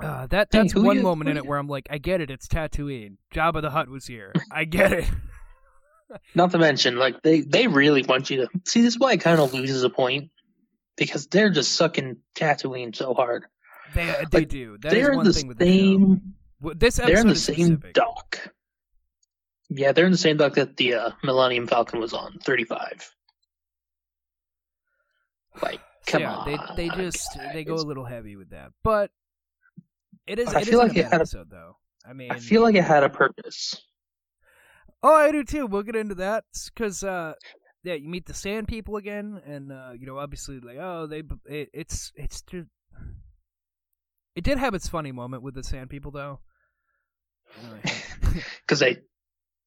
Uh, 0.01 0.27
that 0.29 0.51
that's 0.51 0.73
who 0.73 0.83
one 0.83 0.97
you- 0.97 1.03
moment 1.03 1.29
in 1.31 1.37
who 1.37 1.43
it 1.43 1.47
where 1.49 1.59
I'm 1.59 1.69
like, 1.69 1.87
I 1.91 1.99
get 1.99 2.21
it. 2.21 2.31
It's 2.31 2.47
Tatooine. 2.49 3.17
Jabba 3.35 3.63
the 3.63 3.71
Hutt 3.71 3.89
was 3.89 4.07
here. 4.07 4.33
I 4.51 4.65
get 4.65 4.93
it. 4.93 5.05
Not 6.35 6.53
to 6.53 6.59
mention, 6.59 6.97
like 6.97 7.23
they 7.23 7.41
they 7.43 7.67
really 7.67 8.03
want 8.03 8.31
you 8.31 8.39
to 8.39 8.49
see. 8.65 8.81
This 8.83 8.95
is 8.95 8.99
why 8.99 9.13
it 9.13 9.19
kind 9.21 9.39
of 9.41 9.53
loses 9.53 9.83
a 9.83 9.91
point 9.91 10.31
because 10.97 11.27
they're 11.27 11.51
just 11.51 11.73
sucking 11.73 12.17
Tatooine 12.35 12.97
so 12.97 13.13
hard. 13.15 13.45
They 13.95 14.15
they 14.31 14.45
do. 14.47 14.79
That 14.81 14.93
is 14.93 14.95
they're 14.95 15.11
in 15.13 15.17
one 15.19 15.27
the 15.27 15.33
thing 15.35 15.49
with 15.49 15.59
the 15.59 15.65
show. 15.67 15.71
same. 15.71 16.35
Well, 16.61 16.75
This 16.77 16.97
They're 16.97 17.21
in 17.21 17.29
the 17.29 17.35
same 17.37 17.55
specific. 17.57 17.95
dock. 17.95 18.53
Yeah, 19.71 19.93
they're 19.93 20.07
in 20.07 20.13
the 20.13 20.19
same 20.19 20.39
dock 20.39 20.55
that 20.55 20.77
the 20.79 20.95
uh, 20.95 21.11
Millennium 21.23 21.67
Falcon 21.67 22.01
was 22.01 22.13
on, 22.15 22.39
thirty-five. 22.43 23.11
Like, 25.63 25.81
So, 26.07 26.13
come 26.13 26.23
yeah, 26.23 26.35
on. 26.37 26.47
they 26.77 26.89
they 26.89 26.97
just 26.97 27.39
they 27.53 27.65
go 27.65 27.75
a 27.75 27.77
little 27.77 28.05
heavy 28.05 28.37
with 28.37 28.51
that, 28.51 28.71
but 28.83 29.11
it 30.29 30.39
is. 30.39 30.49
I 30.49 30.61
it 30.61 30.67
feel 30.67 30.81
isn't 30.81 30.89
like 30.89 30.97
a 30.97 31.01
it 31.01 31.13
had 31.13 31.23
a- 31.23 31.45
though. 31.49 31.77
I 32.07 32.13
mean, 32.13 32.31
I 32.31 32.39
feel 32.39 32.63
like 32.63 32.75
it 32.75 32.85
had 32.85 33.03
a 33.05 33.09
purpose. 33.09 33.75
Oh, 35.03 35.15
I 35.15 35.31
do 35.31 35.45
too. 35.45 35.67
We'll 35.67 35.83
get 35.83 35.95
into 35.97 36.17
that 36.17 36.45
because, 36.75 37.05
uh, 37.05 37.35
yeah, 37.85 37.95
you 37.95 38.09
meet 38.09 38.27
the 38.27 38.35
Sand 38.35 38.67
People 38.67 38.97
again, 38.97 39.41
and 39.47 39.71
uh, 39.71 39.91
you 39.99 40.07
know, 40.07 40.19
obviously, 40.19 40.59
like, 40.61 40.79
oh, 40.79 41.07
they, 41.07 41.23
it, 41.47 41.69
it's, 41.73 42.13
it's 42.17 42.43
just, 42.43 42.67
it 44.35 44.43
did 44.43 44.59
have 44.59 44.75
its 44.75 44.89
funny 44.89 45.13
moment 45.13 45.43
with 45.43 45.55
the 45.55 45.63
Sand 45.63 45.91
People, 45.91 46.11
though. 46.11 46.41
because 48.67 48.79
they 48.81 48.97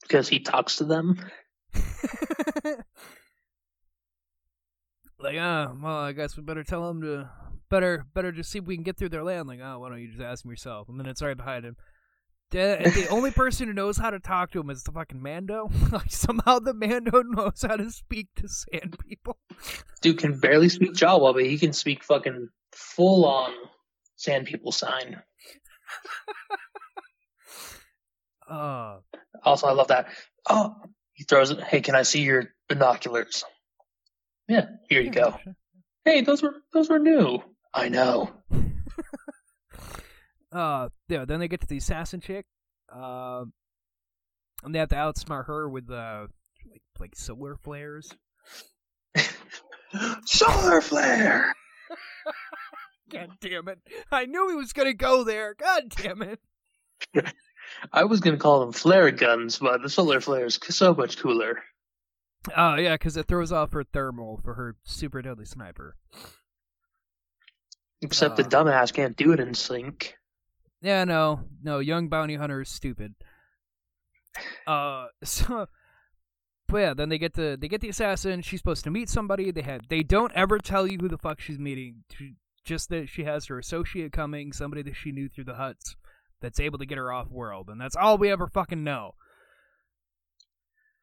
because 0.01 0.27
he 0.27 0.39
talks 0.39 0.77
to 0.77 0.83
them. 0.83 1.17
like, 5.19 5.37
ah, 5.39 5.73
well, 5.81 5.97
I 5.97 6.11
guess 6.11 6.35
we 6.35 6.43
better 6.43 6.63
tell 6.63 6.87
them 6.87 7.01
to, 7.01 7.29
better, 7.71 8.05
better 8.13 8.31
just 8.31 8.51
see 8.51 8.59
if 8.59 8.65
we 8.65 8.75
can 8.75 8.83
get 8.83 8.97
through 8.97 9.09
their 9.09 9.23
land. 9.23 9.47
Like, 9.47 9.61
oh, 9.63 9.79
why 9.79 9.89
don't 9.89 10.01
you 10.01 10.09
just 10.09 10.21
ask 10.21 10.45
him 10.45 10.51
yourself? 10.51 10.89
And 10.89 10.99
then 10.99 11.07
it's 11.07 11.23
right 11.23 11.35
behind 11.35 11.65
him. 11.65 11.75
The, 12.51 12.77
and 12.79 12.93
the 12.93 13.07
only 13.07 13.31
person 13.43 13.67
who 13.67 13.73
knows 13.73 13.97
how 13.97 14.09
to 14.11 14.19
talk 14.19 14.51
to 14.51 14.59
him 14.59 14.69
is 14.69 14.83
the 14.83 14.91
fucking 14.91 15.21
Mando. 15.23 15.69
like 15.91 16.11
somehow 16.11 16.59
the 16.59 16.73
Mando 16.75 17.23
knows 17.25 17.63
how 17.65 17.77
to 17.77 17.89
speak 17.89 18.27
to 18.35 18.47
Sand 18.47 18.97
People. 19.07 19.37
Dude 20.01 20.19
can 20.19 20.37
barely 20.39 20.69
speak 20.69 20.93
Jawa, 20.93 21.33
but 21.33 21.45
he 21.45 21.57
can 21.57 21.73
speak 21.73 22.03
fucking 22.03 22.49
full 22.73 23.25
on 23.25 23.53
Sand 24.17 24.45
People 24.45 24.71
sign. 24.71 25.21
Uh, 28.49 28.97
Also, 29.43 29.67
I 29.67 29.71
love 29.71 29.87
that. 29.87 30.07
Oh, 30.49 30.75
he 31.13 31.23
throws 31.23 31.51
it. 31.51 31.61
Hey, 31.63 31.79
can 31.79 31.95
I 31.95 32.01
see 32.01 32.21
your 32.21 32.49
binoculars? 32.67 33.45
Yeah, 34.49 34.65
here 34.89 35.01
you 35.01 35.09
go. 35.11 35.37
Hey, 36.03 36.21
those 36.21 36.43
were 36.43 36.55
those 36.73 36.89
were 36.89 36.99
new. 36.99 37.41
I 37.73 37.89
know. 37.89 38.31
uh 40.51 40.89
yeah 41.07 41.23
then 41.23 41.39
they 41.39 41.47
get 41.47 41.61
to 41.61 41.67
the 41.67 41.77
assassin 41.77 42.19
chick 42.19 42.45
uh 42.93 43.45
and 44.63 44.75
they 44.75 44.79
have 44.79 44.89
to 44.89 44.95
outsmart 44.95 45.45
her 45.47 45.69
with 45.69 45.89
uh 45.89 46.27
like 46.69 46.81
like 46.99 47.15
solar 47.15 47.55
flares 47.55 48.13
Solar 50.25 50.81
flare. 50.81 51.53
god 53.11 53.29
damn 53.41 53.67
it 53.69 53.79
i 54.11 54.25
knew 54.25 54.49
he 54.49 54.55
was 54.55 54.73
gonna 54.73 54.93
go 54.93 55.23
there 55.23 55.53
god 55.53 55.83
damn 55.95 56.21
it 56.21 56.39
I 57.93 58.03
was 58.03 58.19
gonna 58.19 58.37
call 58.37 58.59
them 58.59 58.71
flare 58.73 59.09
guns, 59.11 59.57
but 59.57 59.81
the 59.81 59.89
solar 59.89 60.19
flare 60.21 60.45
is 60.45 60.59
so 60.69 60.93
much 60.93 61.17
cooler. 61.17 61.63
oh 62.55 62.75
yeah 62.75 62.95
because 62.95 63.17
it 63.17 63.27
throws 63.27 63.51
off 63.51 63.71
her 63.73 63.83
thermal 63.83 64.39
for 64.43 64.53
her 64.55 64.75
super 64.83 65.21
deadly 65.21 65.45
sniper 65.45 65.95
Except 68.01 68.35
the 68.37 68.43
Uh. 68.45 68.49
dumbass 68.49 68.93
can't 68.93 69.15
do 69.15 69.31
it 69.31 69.39
in 69.39 69.53
sync. 69.53 70.15
Yeah, 70.81 71.03
no, 71.03 71.41
no, 71.61 71.79
young 71.79 72.09
bounty 72.09 72.35
hunter 72.35 72.61
is 72.61 72.69
stupid. 72.69 73.13
Uh, 74.65 75.07
so, 75.23 75.67
but 76.67 76.77
yeah, 76.77 76.93
then 76.93 77.09
they 77.09 77.17
get 77.19 77.33
the 77.33 77.57
they 77.59 77.67
get 77.67 77.81
the 77.81 77.89
assassin. 77.89 78.41
She's 78.41 78.59
supposed 78.59 78.83
to 78.85 78.89
meet 78.91 79.09
somebody. 79.09 79.51
They 79.51 79.61
have 79.61 79.87
they 79.89 80.01
don't 80.03 80.31
ever 80.33 80.57
tell 80.57 80.87
you 80.87 80.97
who 80.99 81.07
the 81.09 81.17
fuck 81.17 81.39
she's 81.39 81.59
meeting. 81.59 82.03
She- 82.13 82.35
Just 82.65 82.89
that 82.89 83.09
she 83.09 83.23
has 83.25 83.45
her 83.47 83.57
associate 83.59 84.11
coming, 84.11 84.53
somebody 84.53 84.81
that 84.83 84.95
she 84.95 85.11
knew 85.11 85.27
through 85.29 85.45
the 85.45 85.53
Hutts, 85.53 85.95
that's 86.41 86.59
able 86.59 86.77
to 86.79 86.85
get 86.85 86.97
her 86.97 87.11
off 87.11 87.27
world, 87.29 87.69
and 87.69 87.79
that's 87.81 87.95
all 87.95 88.17
we 88.17 88.31
ever 88.31 88.47
fucking 88.47 88.83
know. 88.83 89.13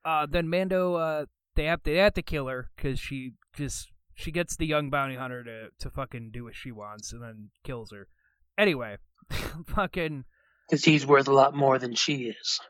Uh, 0.04 0.26
then 0.30 0.48
Mando, 0.48 0.94
uh, 0.94 1.26
they 1.54 1.64
have 1.64 1.82
to 1.82 1.90
they 1.90 1.98
have 1.98 2.14
to 2.14 2.22
kill 2.22 2.46
her 2.46 2.70
because 2.76 2.98
she 2.98 3.32
just 3.56 3.90
she 4.18 4.32
gets 4.32 4.56
the 4.56 4.66
young 4.66 4.90
bounty 4.90 5.14
hunter 5.14 5.44
to 5.44 5.68
to 5.78 5.90
fucking 5.90 6.30
do 6.32 6.44
what 6.44 6.54
she 6.56 6.72
wants, 6.72 7.12
and 7.12 7.22
then 7.22 7.50
kills 7.64 7.92
her. 7.92 8.08
Anyway, 8.58 8.96
fucking 9.66 10.24
Because 10.68 10.84
he's 10.84 11.06
worth 11.06 11.28
a 11.28 11.32
lot 11.32 11.54
more 11.54 11.78
than 11.78 11.94
she 11.94 12.24
is. 12.28 12.60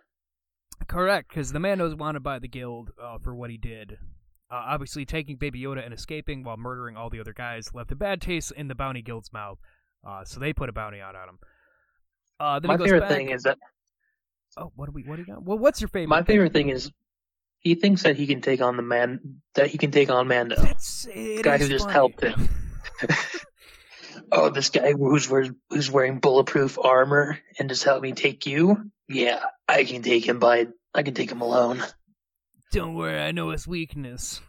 correct 0.87 1.29
because 1.31 1.53
the 1.53 1.59
Mando's 1.61 1.95
wanted 1.95 2.23
by 2.23 2.39
the 2.39 2.49
guild 2.49 2.91
uh, 3.03 3.19
for 3.19 3.35
what 3.35 3.51
he 3.51 3.57
did. 3.57 3.93
Uh, 4.51 4.63
obviously, 4.69 5.05
taking 5.05 5.37
Baby 5.37 5.61
Yoda 5.63 5.85
and 5.85 5.93
escaping 5.95 6.43
while 6.45 6.57
murdering 6.57 6.97
all 6.97 7.11
the 7.11 7.21
other 7.21 7.33
guys 7.35 7.71
left 7.75 7.93
a 7.93 7.97
bad 7.97 8.21
taste 8.21 8.53
in 8.53 8.69
the 8.69 8.75
bounty 8.75 9.03
guild's 9.03 9.33
mouth. 9.33 9.59
Uh, 10.07 10.25
so 10.25 10.39
they 10.41 10.53
put 10.53 10.69
a 10.69 10.73
bounty 10.73 11.01
out 11.01 11.15
on 11.17 11.29
him. 11.31 11.39
Uh, 12.41 12.61
My 12.63 12.77
favorite 12.79 13.01
back- 13.01 13.11
thing 13.11 13.31
is 13.31 13.43
that 13.43 13.59
oh, 14.57 14.71
what 14.77 14.87
do 14.87 14.93
we? 14.93 15.03
What 15.03 15.17
do 15.17 15.23
you 15.23 15.27
got? 15.27 15.43
Well, 15.43 15.59
what's 15.59 15.81
your 15.81 15.89
favorite? 15.89 16.09
my 16.09 16.19
thing? 16.19 16.27
favorite 16.27 16.53
thing 16.53 16.69
is 16.69 16.91
he 17.61 17.75
thinks 17.75 18.03
that 18.03 18.17
he 18.17 18.27
can 18.27 18.41
take 18.41 18.61
on 18.61 18.77
the 18.77 18.83
man 18.83 19.41
that 19.55 19.69
he 19.69 19.79
can 19.79 19.91
take 19.91 20.11
on 20.11 20.29
Mando. 20.29 20.57
That's 20.57 21.07
it 21.13 21.43
guy 21.43 21.59
who 21.59 21.69
just 21.69 21.85
funny. 21.85 21.93
helped 21.93 22.23
him. 22.23 22.49
oh, 24.33 24.51
this 24.51 24.71
guy 24.71 24.93
who's 24.93 25.29
wearing, 25.29 25.57
who's 25.71 25.91
wearing 25.91 26.19
bulletproof 26.21 26.79
armor 26.79 27.39
and 27.59 27.69
just 27.69 27.85
helped 27.85 28.03
me 28.03 28.13
take 28.13 28.47
you. 28.47 28.91
Yeah, 29.09 29.43
I 29.67 29.85
can 29.85 30.03
take 30.03 30.27
him 30.27 30.39
by. 30.39 30.69
I 30.95 31.03
can 31.03 31.15
take 31.15 31.31
him 31.31 31.41
alone. 31.41 31.83
Don't 32.73 32.95
worry, 32.95 33.19
I 33.19 33.33
know 33.33 33.51
his 33.51 33.67
weakness. 33.67 34.41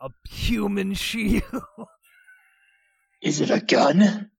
A 0.00 0.08
human 0.28 0.94
shield. 0.94 1.42
Is 3.22 3.40
it 3.42 3.50
a 3.50 3.60
gun? 3.60 4.30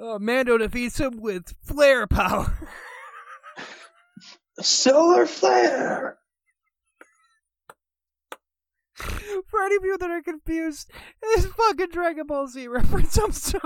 Oh, 0.00 0.18
Mando 0.18 0.58
defeats 0.58 0.98
him 0.98 1.20
with 1.20 1.54
flare 1.64 2.06
power. 2.06 2.56
Solar 4.62 5.26
flare. 5.26 6.18
For 9.46 9.62
any 9.62 9.76
of 9.76 9.84
you 9.84 9.98
that 9.98 10.10
are 10.10 10.22
confused, 10.22 10.90
it's 11.22 11.46
fucking 11.46 11.88
Dragon 11.90 12.26
Ball 12.26 12.46
Z 12.46 12.68
reference. 12.68 13.16
I'm 13.18 13.32
sorry. 13.32 13.62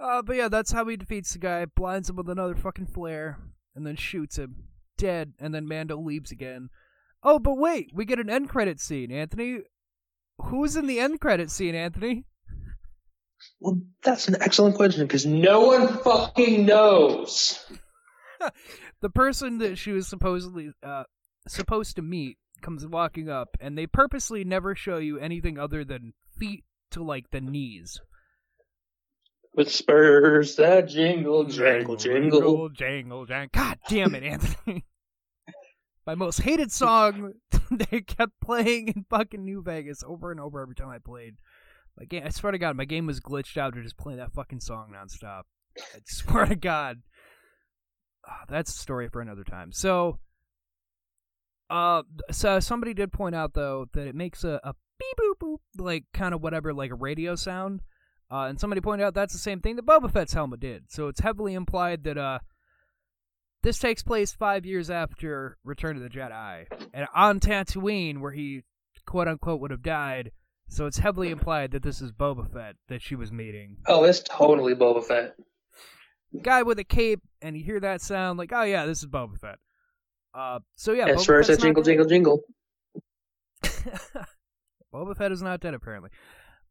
uh, 0.00 0.22
but 0.22 0.36
yeah, 0.36 0.48
that's 0.48 0.72
how 0.72 0.86
he 0.86 0.96
defeats 0.96 1.32
the 1.32 1.38
guy. 1.38 1.64
Blinds 1.64 2.10
him 2.10 2.16
with 2.16 2.28
another 2.28 2.56
fucking 2.56 2.86
flare, 2.86 3.38
and 3.74 3.86
then 3.86 3.96
shoots 3.96 4.36
him 4.36 4.64
dead. 4.98 5.34
And 5.38 5.54
then 5.54 5.68
Mando 5.68 5.96
leaves 5.98 6.32
again. 6.32 6.70
Oh, 7.22 7.38
but 7.38 7.56
wait, 7.56 7.90
we 7.94 8.04
get 8.04 8.18
an 8.20 8.30
end 8.30 8.48
credit 8.48 8.80
scene, 8.80 9.12
Anthony. 9.12 9.60
Who's 10.38 10.76
in 10.76 10.86
the 10.86 11.00
end 11.00 11.20
credit 11.20 11.50
scene, 11.50 11.74
Anthony? 11.74 12.24
Well, 13.60 13.80
that's 14.02 14.28
an 14.28 14.36
excellent 14.40 14.76
question 14.76 15.06
because 15.06 15.26
no 15.26 15.66
one 15.66 15.88
fucking 15.98 16.66
knows. 16.66 17.64
the 19.00 19.10
person 19.10 19.58
that 19.58 19.78
she 19.78 19.92
was 19.92 20.08
supposedly 20.08 20.70
uh, 20.82 21.04
supposed 21.48 21.96
to 21.96 22.02
meet 22.02 22.38
comes 22.62 22.86
walking 22.86 23.28
up, 23.28 23.48
and 23.60 23.76
they 23.76 23.86
purposely 23.86 24.44
never 24.44 24.74
show 24.74 24.98
you 24.98 25.18
anything 25.18 25.58
other 25.58 25.84
than 25.84 26.12
feet 26.38 26.64
to 26.90 27.02
like 27.02 27.30
the 27.30 27.40
knees. 27.40 28.00
With 29.54 29.70
spurs 29.70 30.56
that 30.56 30.88
jingle, 30.88 31.44
jangle, 31.44 31.96
jingle. 31.96 32.40
jingle, 32.40 32.68
jangle, 32.68 33.26
jangle. 33.26 33.50
God 33.54 33.78
damn 33.88 34.14
it, 34.14 34.22
Anthony! 34.22 34.84
My 36.06 36.14
most 36.14 36.42
hated 36.42 36.70
song 36.70 37.32
they 37.70 38.00
kept 38.02 38.40
playing 38.40 38.88
in 38.88 39.06
fucking 39.10 39.44
New 39.44 39.62
Vegas 39.62 40.04
over 40.06 40.30
and 40.30 40.38
over 40.38 40.60
every 40.60 40.74
time 40.74 40.88
I 40.88 40.98
played. 40.98 41.36
My 41.98 42.04
game, 42.04 42.22
I 42.24 42.28
swear 42.30 42.52
to 42.52 42.58
God, 42.58 42.76
my 42.76 42.84
game 42.84 43.06
was 43.06 43.20
glitched 43.20 43.56
out 43.56 43.74
to 43.74 43.82
just 43.82 43.96
play 43.96 44.16
that 44.16 44.32
fucking 44.32 44.60
song 44.60 44.92
nonstop. 44.94 45.42
I 45.78 46.00
swear 46.06 46.46
to 46.46 46.56
God. 46.56 47.02
Ah, 48.28 48.44
that's 48.48 48.74
a 48.74 48.78
story 48.78 49.08
for 49.08 49.20
another 49.20 49.44
time. 49.44 49.72
So, 49.72 50.18
uh, 51.70 52.02
so 52.30 52.60
somebody 52.60 52.92
did 52.94 53.12
point 53.12 53.34
out 53.34 53.54
though 53.54 53.86
that 53.94 54.06
it 54.06 54.14
makes 54.14 54.44
a, 54.44 54.60
a 54.62 54.74
beep 54.98 55.16
boop 55.18 55.38
boop 55.42 55.58
like 55.78 56.04
kind 56.12 56.34
of 56.34 56.42
whatever 56.42 56.74
like 56.74 56.90
a 56.90 56.96
radio 56.96 57.34
sound. 57.34 57.80
Uh, 58.30 58.46
and 58.48 58.60
somebody 58.60 58.80
pointed 58.80 59.04
out 59.04 59.14
that's 59.14 59.32
the 59.32 59.38
same 59.38 59.60
thing 59.60 59.76
that 59.76 59.86
Boba 59.86 60.10
Fett's 60.10 60.32
helmet 60.32 60.58
did. 60.58 60.84
So 60.88 61.06
it's 61.06 61.20
heavily 61.20 61.54
implied 61.54 62.02
that 62.04 62.18
uh, 62.18 62.40
this 63.62 63.78
takes 63.78 64.02
place 64.02 64.32
five 64.32 64.66
years 64.66 64.90
after 64.90 65.56
Return 65.64 65.96
of 65.96 66.02
the 66.02 66.08
Jedi, 66.08 66.66
and 66.92 67.06
on 67.14 67.38
Tatooine, 67.38 68.20
where 68.20 68.32
he 68.32 68.62
quote 69.06 69.28
unquote 69.28 69.60
would 69.60 69.70
have 69.70 69.82
died. 69.82 70.32
So 70.68 70.86
it's 70.86 70.98
heavily 70.98 71.30
implied 71.30 71.70
that 71.72 71.82
this 71.82 72.00
is 72.00 72.12
Boba 72.12 72.52
Fett 72.52 72.76
that 72.88 73.00
she 73.00 73.14
was 73.14 73.32
meeting. 73.32 73.76
Oh, 73.86 74.04
it's 74.04 74.20
totally 74.20 74.74
Boba 74.74 75.04
Fett. 75.04 75.36
Guy 76.42 76.62
with 76.62 76.78
a 76.78 76.84
cape, 76.84 77.22
and 77.40 77.56
you 77.56 77.64
hear 77.64 77.80
that 77.80 78.00
sound 78.00 78.38
like, 78.38 78.52
oh 78.52 78.62
yeah, 78.62 78.84
this 78.84 79.02
is 79.02 79.06
Boba 79.08 79.38
Fett. 79.38 79.58
Uh, 80.34 80.58
so 80.74 80.92
yeah, 80.92 81.06
At 81.06 81.16
Boba 81.16 81.26
Fett's 81.26 81.48
that 81.48 81.60
jingle, 81.60 81.82
jingle, 81.82 82.06
jingle. 82.06 82.42
Boba 84.92 85.16
Fett 85.16 85.32
is 85.32 85.42
not 85.42 85.60
dead 85.60 85.74
apparently. 85.74 86.10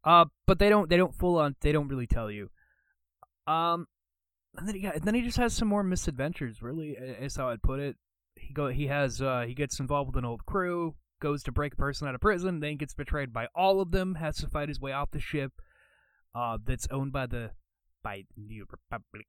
Uh, 0.04 0.26
but 0.46 0.58
they 0.58 0.68
don't 0.68 0.88
they 0.88 0.96
don't 0.96 1.14
full 1.14 1.38
on 1.38 1.56
they 1.60 1.72
don't 1.72 1.88
really 1.88 2.06
tell 2.06 2.30
you. 2.30 2.48
Um, 3.46 3.86
and 4.56 4.68
then 4.68 4.74
he 4.74 4.80
got, 4.80 5.02
then 5.02 5.14
he 5.14 5.22
just 5.22 5.36
has 5.38 5.52
some 5.54 5.68
more 5.68 5.82
misadventures. 5.82 6.62
Really, 6.62 6.90
is 6.90 7.36
how 7.36 7.48
I'd 7.48 7.62
put 7.62 7.80
it. 7.80 7.96
He 8.36 8.52
go 8.52 8.68
he 8.68 8.86
has 8.86 9.20
uh 9.20 9.44
he 9.46 9.54
gets 9.54 9.80
involved 9.80 10.14
with 10.14 10.22
an 10.22 10.24
old 10.24 10.46
crew, 10.46 10.94
goes 11.20 11.42
to 11.44 11.52
break 11.52 11.74
a 11.74 11.76
person 11.76 12.08
out 12.08 12.14
of 12.14 12.20
prison, 12.20 12.60
then 12.60 12.76
gets 12.76 12.94
betrayed 12.94 13.32
by 13.32 13.48
all 13.54 13.80
of 13.80 13.90
them, 13.90 14.16
has 14.16 14.36
to 14.38 14.48
fight 14.48 14.68
his 14.68 14.80
way 14.80 14.92
off 14.92 15.10
the 15.10 15.20
ship. 15.20 15.52
Uh, 16.34 16.58
that's 16.64 16.86
owned 16.90 17.12
by 17.12 17.26
the 17.26 17.50
by 18.02 18.24
the 18.36 18.42
New 18.42 18.66
Republic. 18.70 19.26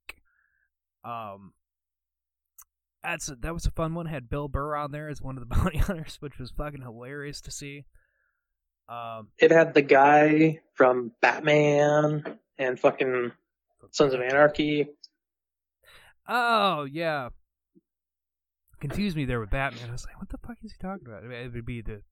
Um, 1.04 1.52
that's 3.02 3.28
a, 3.30 3.36
that 3.36 3.54
was 3.54 3.66
a 3.66 3.70
fun 3.70 3.94
one. 3.94 4.06
Had 4.06 4.28
Bill 4.28 4.48
Burr 4.48 4.76
on 4.76 4.92
there 4.92 5.08
as 5.08 5.22
one 5.22 5.38
of 5.38 5.48
the 5.48 5.54
bounty 5.54 5.78
hunters, 5.78 6.16
which 6.20 6.38
was 6.38 6.50
fucking 6.50 6.82
hilarious 6.82 7.40
to 7.42 7.50
see. 7.50 7.84
Um, 8.88 9.28
It 9.38 9.50
had 9.50 9.74
the 9.74 9.82
guy 9.82 10.60
from 10.74 11.12
Batman 11.20 12.38
and 12.58 12.78
fucking 12.78 13.32
Sons 13.90 14.14
of 14.14 14.20
Anarchy. 14.20 14.88
Oh 16.28 16.84
yeah. 16.84 17.30
Confused 18.80 19.16
me 19.16 19.24
there 19.24 19.40
with 19.40 19.50
Batman. 19.50 19.88
I 19.88 19.92
was 19.92 20.06
like, 20.06 20.18
what 20.18 20.28
the 20.28 20.38
fuck 20.38 20.56
is 20.62 20.72
he 20.72 20.78
talking 20.80 21.06
about? 21.06 21.24
It 21.24 21.52
would 21.52 21.66
be 21.66 21.82
the, 21.82 22.02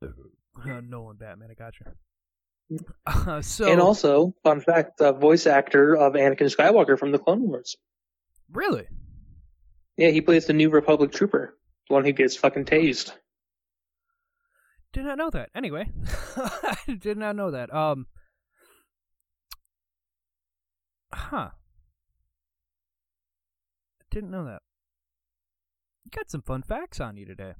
the 0.00 0.12
uh, 0.60 0.80
Nolan 0.80 1.16
Batman. 1.16 1.48
I 1.50 1.54
got 1.54 1.74
you. 1.80 1.86
Uh, 3.06 3.40
so 3.40 3.70
and 3.70 3.80
also, 3.80 4.34
fun 4.42 4.60
fact, 4.60 4.98
the 4.98 5.12
voice 5.12 5.46
actor 5.46 5.96
of 5.96 6.14
Anakin 6.14 6.52
Skywalker 6.52 6.98
from 6.98 7.12
the 7.12 7.18
Clone 7.18 7.42
Wars. 7.42 7.76
really, 8.52 8.86
Yeah, 9.96 10.08
he 10.10 10.20
plays 10.20 10.46
the 10.46 10.52
New 10.52 10.68
Republic 10.68 11.12
trooper, 11.12 11.56
the 11.88 11.94
one 11.94 12.04
who 12.04 12.10
gets 12.10 12.34
fucking 12.34 12.64
tased. 12.64 13.12
did 14.92 15.04
not 15.04 15.16
know 15.16 15.30
that. 15.30 15.50
Anyway, 15.54 15.88
I 16.36 16.98
did 16.98 17.16
not 17.16 17.36
know 17.36 17.52
that. 17.52 17.72
Um, 17.72 18.06
huh? 21.12 21.50
Didn't 24.10 24.32
know 24.32 24.46
that. 24.46 24.62
Got 26.10 26.30
some 26.30 26.42
fun 26.42 26.62
facts 26.62 27.00
on 27.00 27.16
you 27.16 27.26
today. 27.26 27.54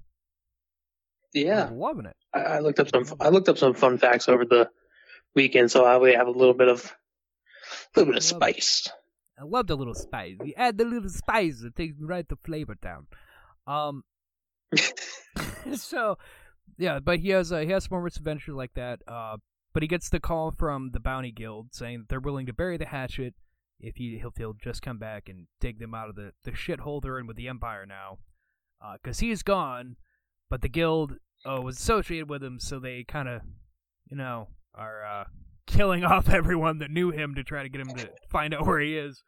Yeah, 1.34 1.66
I'm 1.66 1.78
loving 1.78 2.06
it. 2.06 2.16
I, 2.32 2.40
I 2.40 2.58
looked 2.60 2.80
up 2.80 2.88
some. 2.88 3.04
I 3.20 3.28
looked 3.28 3.48
up 3.48 3.58
some 3.58 3.74
fun 3.74 3.98
facts 3.98 4.28
over 4.28 4.44
the 4.44 4.70
weekend, 5.34 5.70
so 5.70 5.84
I 5.84 5.96
would 5.96 6.14
have 6.14 6.28
a 6.28 6.30
little 6.30 6.54
bit 6.54 6.68
of, 6.68 6.94
a 7.94 8.00
little 8.00 8.12
bit 8.12 8.18
of 8.18 8.24
spice. 8.24 8.88
I 9.38 9.44
love 9.44 9.66
the 9.66 9.76
little 9.76 9.94
spice. 9.94 10.36
You 10.42 10.54
add 10.56 10.78
the 10.78 10.84
little 10.84 11.10
spice, 11.10 11.62
it 11.62 11.76
takes 11.76 11.94
right 12.00 12.26
to 12.28 12.36
flavor 12.44 12.76
down. 12.80 13.06
Um, 13.66 14.04
so 15.74 16.16
yeah, 16.78 17.00
but 17.00 17.18
he 17.18 17.30
has 17.30 17.52
uh, 17.52 17.58
he 17.58 17.70
has 17.70 17.90
more 17.90 18.02
misadventures 18.02 18.54
like 18.54 18.74
that. 18.74 19.00
Uh, 19.06 19.36
but 19.72 19.82
he 19.82 19.88
gets 19.88 20.08
the 20.08 20.20
call 20.20 20.52
from 20.56 20.90
the 20.92 21.00
bounty 21.00 21.32
guild 21.32 21.68
saying 21.72 21.98
that 21.98 22.08
they're 22.08 22.20
willing 22.20 22.46
to 22.46 22.52
bury 22.54 22.78
the 22.78 22.86
hatchet 22.86 23.34
if 23.80 23.96
he 23.96 24.18
he'll, 24.18 24.32
he'll 24.36 24.54
just 24.54 24.82
come 24.82 24.98
back 24.98 25.28
and 25.28 25.46
dig 25.60 25.78
them 25.78 25.94
out 25.94 26.08
of 26.08 26.14
the 26.14 26.32
the 26.44 26.52
shithole 26.52 27.02
they're 27.02 27.18
in 27.18 27.26
with 27.26 27.36
the 27.36 27.48
empire 27.48 27.84
now, 27.86 28.18
because 28.94 29.20
he's 29.20 29.42
gone. 29.42 29.96
But 30.48 30.62
the 30.62 30.68
guild 30.68 31.16
uh, 31.44 31.60
was 31.60 31.78
associated 31.78 32.28
with 32.28 32.42
him, 32.42 32.60
so 32.60 32.78
they 32.78 33.04
kind 33.04 33.28
of, 33.28 33.42
you 34.08 34.16
know, 34.16 34.48
are 34.74 35.04
uh, 35.04 35.24
killing 35.66 36.04
off 36.04 36.28
everyone 36.28 36.78
that 36.78 36.90
knew 36.90 37.10
him 37.10 37.34
to 37.34 37.44
try 37.44 37.62
to 37.62 37.68
get 37.68 37.80
him 37.80 37.94
to 37.96 38.10
find 38.28 38.54
out 38.54 38.66
where 38.66 38.80
he 38.80 38.96
is. 38.96 39.22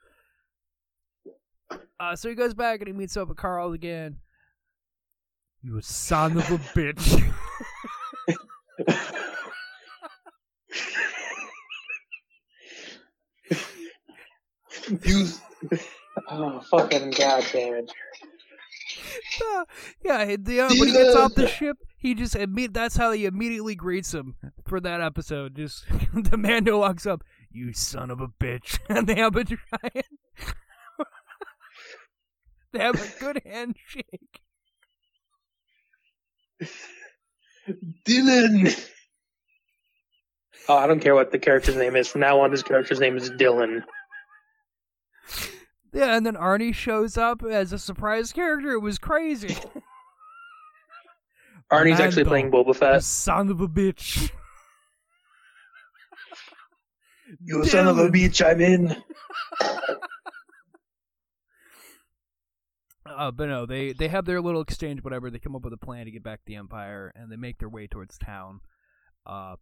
Uh, 2.01 2.15
so 2.15 2.29
he 2.29 2.35
goes 2.35 2.55
back 2.55 2.81
and 2.81 2.87
he 2.87 2.93
meets 2.93 3.17
up 3.17 3.29
with 3.29 3.37
Carl 3.37 3.73
again. 3.73 4.19
You 5.63 5.81
son 5.81 6.39
of 6.39 6.51
a 6.51 6.59
bitch. 6.59 7.35
You. 15.05 15.27
Oh 16.31 16.61
fucking 16.61 17.11
goddamn! 17.11 17.87
Uh, 19.55 19.65
yeah, 20.05 20.37
the, 20.39 20.61
uh, 20.61 20.69
when 20.69 20.89
he 20.89 20.93
gets 20.93 21.17
off 21.17 21.35
the 21.35 21.47
ship, 21.47 21.77
he 21.99 22.15
just 22.15 22.35
imme- 22.35 22.73
that's 22.73 22.97
how 22.97 23.13
he 23.13 23.27
immediately 23.27 23.75
greets 23.75 24.13
him 24.15 24.37
for 24.67 24.81
that 24.81 25.01
episode. 25.01 25.57
Just 25.57 25.85
the 26.15 26.37
Mando 26.37 26.79
walks 26.79 27.07
up, 27.07 27.23
you 27.51 27.73
son 27.73 28.11
of 28.11 28.21
a 28.21 28.29
bitch, 28.29 28.79
and 28.89 29.07
they 29.07 29.17
have 29.17 29.37
a 29.37 29.45
giant. 29.45 30.07
they 32.73 32.79
have 32.79 32.95
a 32.95 33.21
good 33.21 33.43
handshake. 33.45 34.41
Dylan. 38.07 38.89
Oh, 40.69 40.77
I 40.77 40.87
don't 40.87 41.01
care 41.01 41.15
what 41.15 41.33
the 41.33 41.39
character's 41.39 41.77
name 41.77 41.97
is. 41.97 42.09
From 42.09 42.21
now 42.21 42.41
on, 42.41 42.51
his 42.51 42.63
character's 42.63 43.01
name 43.01 43.17
is 43.17 43.31
Dylan. 43.31 43.83
Yeah, 45.93 46.17
and 46.17 46.27
then 46.27 46.35
Arnie 46.35 46.75
shows 46.75 47.17
up 47.17 47.43
as 47.43 47.73
a 47.73 47.79
surprise 47.79 48.33
character. 48.33 48.73
It 48.73 48.81
was 48.81 48.99
crazy. 48.99 49.57
Arnie's 51.73 52.01
actually 52.01 52.25
playing 52.25 52.51
Boba 52.51 52.69
You 52.69 52.75
Fett. 52.75 53.05
son 53.05 53.51
of 53.51 53.61
a 53.61 53.69
bitch. 53.69 54.31
You 57.43 57.65
son 57.65 57.89
of 57.89 57.99
a 57.99 58.09
bitch, 58.09 58.45
I'm 58.47 58.61
in. 58.61 58.97
Uh, 63.07 63.31
but 63.31 63.49
no, 63.49 63.65
they 63.67 63.93
they 63.95 64.09
have 64.09 64.27
their 64.27 64.41
little 64.41 64.61
exchange, 64.61 65.03
whatever. 65.03 65.31
They 65.31 65.39
come 65.39 65.57
up 65.57 65.65
with 65.65 65.73
a 65.73 65.79
plan 65.79 66.05
to 66.05 66.11
get 66.11 66.23
back 66.23 66.41
to 66.41 66.45
the 66.47 66.57
Empire, 66.57 67.11
and 67.17 67.33
they 67.33 67.37
make 67.37 67.59
their 67.59 67.69
way 67.69 67.87
towards 67.87 68.19
town. 68.19 68.61
Uh, 69.27 69.57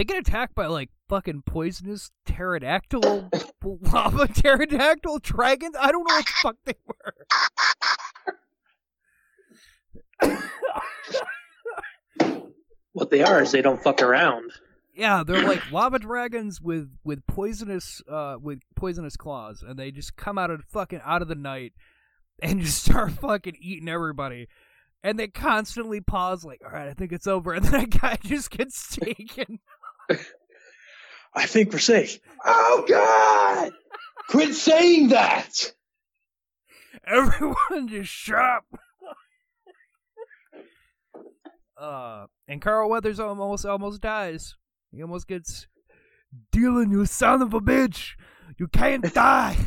they 0.00 0.04
get 0.04 0.16
attacked 0.16 0.54
by 0.54 0.64
like 0.64 0.88
fucking 1.10 1.42
poisonous 1.44 2.10
pterodactyl, 2.24 3.28
lava 3.62 4.28
pterodactyl 4.28 5.18
dragons. 5.18 5.76
I 5.78 5.92
don't 5.92 6.08
know 6.08 6.14
what 6.14 6.24
the 6.24 6.32
fuck 6.42 6.56
they 6.64 6.72
were. 12.24 12.46
What 12.92 13.10
they 13.10 13.22
are 13.22 13.42
is 13.42 13.52
they 13.52 13.60
don't 13.60 13.82
fuck 13.82 14.00
around. 14.00 14.52
Yeah, 14.94 15.22
they're 15.22 15.46
like 15.46 15.70
lava 15.70 15.98
dragons 15.98 16.62
with 16.62 16.90
with 17.04 17.26
poisonous 17.26 18.00
uh 18.10 18.36
with 18.40 18.60
poisonous 18.74 19.18
claws, 19.18 19.62
and 19.62 19.78
they 19.78 19.90
just 19.90 20.16
come 20.16 20.38
out 20.38 20.50
of 20.50 20.64
fucking 20.64 21.02
out 21.04 21.20
of 21.20 21.28
the 21.28 21.34
night 21.34 21.74
and 22.42 22.62
just 22.62 22.84
start 22.84 23.12
fucking 23.12 23.58
eating 23.60 23.90
everybody. 23.90 24.48
And 25.02 25.18
they 25.18 25.28
constantly 25.28 26.00
pause, 26.00 26.42
like, 26.42 26.62
"All 26.64 26.72
right, 26.72 26.88
I 26.88 26.94
think 26.94 27.12
it's 27.12 27.26
over," 27.26 27.52
and 27.52 27.66
then 27.66 27.82
a 27.82 27.86
guy 27.86 28.18
just 28.24 28.50
gets 28.50 28.96
taken. 28.96 29.58
I 31.34 31.46
think 31.46 31.72
we're 31.72 31.78
safe. 31.78 32.18
Oh 32.44 32.84
God! 32.88 33.72
Quit 34.28 34.54
saying 34.54 35.08
that. 35.08 35.72
Everyone 37.06 37.88
just 37.88 38.10
shut 38.10 38.38
up. 38.38 38.64
uh, 41.80 42.26
and 42.48 42.60
Carl 42.60 42.90
Weathers 42.90 43.20
almost 43.20 43.64
almost 43.66 44.00
dies. 44.00 44.56
He 44.92 45.02
almost 45.02 45.28
gets 45.28 45.66
Dylan, 46.52 46.90
you 46.90 47.06
son 47.06 47.42
of 47.42 47.54
a 47.54 47.60
bitch! 47.60 48.10
You 48.58 48.68
can't 48.68 49.02
die. 49.14 49.56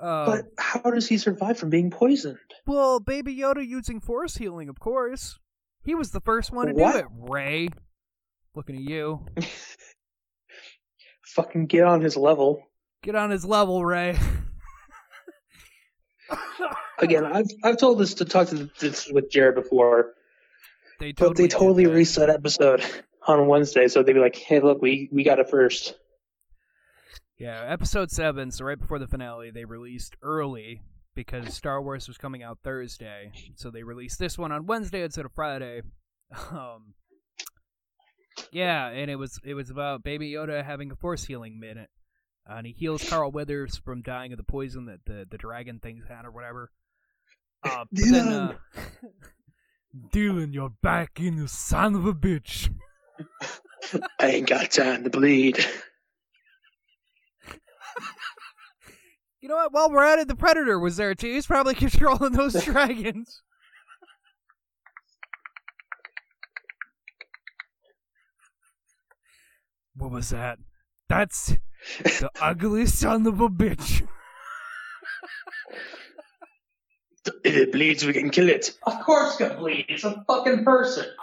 uh, 0.00 0.26
But 0.26 0.44
how 0.58 0.90
does 0.90 1.08
he 1.08 1.18
survive 1.18 1.58
from 1.58 1.70
being 1.70 1.90
poisoned? 1.90 2.38
well, 2.66 3.00
Baby 3.00 3.36
Yoda 3.36 3.66
using 3.66 4.00
force 4.00 4.36
healing, 4.36 4.68
of 4.68 4.78
course. 4.80 5.38
He 5.84 5.94
was 5.94 6.12
the 6.12 6.20
first 6.20 6.50
one 6.50 6.68
to 6.68 6.72
What? 6.72 6.92
do 6.92 6.98
it. 7.00 7.06
Rey, 7.30 7.68
looking 8.54 8.76
at 8.76 8.82
you. 8.82 9.26
Fucking 11.34 11.66
get 11.66 11.84
on 11.84 12.00
his 12.00 12.16
level. 12.16 12.62
Get 13.02 13.14
on 13.16 13.30
his 13.30 13.44
level, 13.44 13.84
Rey. 13.84 14.18
Again, 16.98 17.24
I've 17.24 17.48
I've 17.62 17.76
told 17.76 17.98
this 17.98 18.14
to 18.14 18.24
talk 18.24 18.48
to 18.48 18.70
this 18.80 19.08
with 19.10 19.30
Jared 19.30 19.56
before, 19.56 20.14
They 21.00 21.12
but 21.12 21.36
they 21.36 21.48
totally 21.48 21.86
reset 21.86 22.30
episode 22.30 22.84
on 23.26 23.46
Wednesday, 23.48 23.88
so 23.88 24.02
they'd 24.02 24.12
be 24.12 24.20
like, 24.20 24.36
"Hey, 24.36 24.60
look, 24.60 24.80
we 24.80 25.08
we 25.12 25.24
got 25.24 25.40
it 25.40 25.50
first. 25.50 25.96
Yeah, 27.36 27.64
episode 27.66 28.10
seven. 28.10 28.52
So 28.52 28.64
right 28.64 28.78
before 28.78 29.00
the 29.00 29.08
finale, 29.08 29.50
they 29.50 29.64
released 29.64 30.16
early 30.22 30.82
because 31.16 31.52
Star 31.52 31.82
Wars 31.82 32.06
was 32.06 32.16
coming 32.16 32.42
out 32.42 32.58
Thursday. 32.62 33.32
So 33.56 33.70
they 33.70 33.82
released 33.82 34.18
this 34.18 34.38
one 34.38 34.52
on 34.52 34.66
Wednesday 34.66 35.02
instead 35.02 35.24
of 35.24 35.32
Friday. 35.32 35.82
Um, 36.50 36.94
yeah, 38.54 38.86
and 38.86 39.10
it 39.10 39.16
was 39.16 39.40
it 39.44 39.54
was 39.54 39.68
about 39.68 40.04
Baby 40.04 40.30
Yoda 40.30 40.64
having 40.64 40.92
a 40.92 40.96
force 40.96 41.24
healing 41.24 41.58
minute, 41.58 41.90
uh, 42.48 42.54
and 42.54 42.66
he 42.66 42.72
heals 42.72 43.02
Carl 43.08 43.32
Weathers 43.32 43.76
from 43.76 44.00
dying 44.00 44.32
of 44.32 44.38
the 44.38 44.44
poison 44.44 44.86
that 44.86 45.00
the 45.06 45.26
the 45.28 45.36
dragon 45.36 45.80
things 45.80 46.04
had 46.08 46.24
or 46.24 46.30
whatever. 46.30 46.70
Uh, 47.64 47.84
but 47.92 48.04
then, 48.10 48.28
uh, 48.28 48.54
Dylan, 50.14 50.54
you're 50.54 50.72
back 50.82 51.18
in, 51.18 51.36
you 51.36 51.48
son 51.48 51.96
of 51.96 52.06
a 52.06 52.14
bitch. 52.14 52.72
I 54.20 54.26
ain't 54.28 54.48
got 54.48 54.70
time 54.70 55.02
to 55.02 55.10
bleed." 55.10 55.58
You 59.40 59.48
know 59.48 59.56
what? 59.56 59.72
While 59.74 59.90
we're 59.90 60.04
at 60.04 60.20
it, 60.20 60.28
the 60.28 60.36
Predator 60.36 60.78
was 60.78 60.96
there 60.96 61.14
too. 61.14 61.26
He's 61.26 61.46
probably 61.46 61.74
controlling 61.74 62.32
those 62.32 62.64
dragons. 62.64 63.42
What 69.96 70.10
was 70.10 70.30
that? 70.30 70.58
That's 71.08 71.54
the 72.02 72.30
ugliest 72.40 72.98
son 72.98 73.26
of 73.26 73.40
a 73.40 73.48
bitch. 73.48 74.06
If 77.42 77.56
it 77.56 77.72
bleeds, 77.72 78.04
we 78.04 78.12
can 78.12 78.28
kill 78.28 78.50
it. 78.50 78.76
Of 78.82 79.00
course, 79.00 79.28
it's 79.30 79.38
gonna 79.38 79.58
bleed. 79.58 79.86
It's 79.88 80.04
a 80.04 80.22
fucking 80.26 80.64
person. 80.64 81.06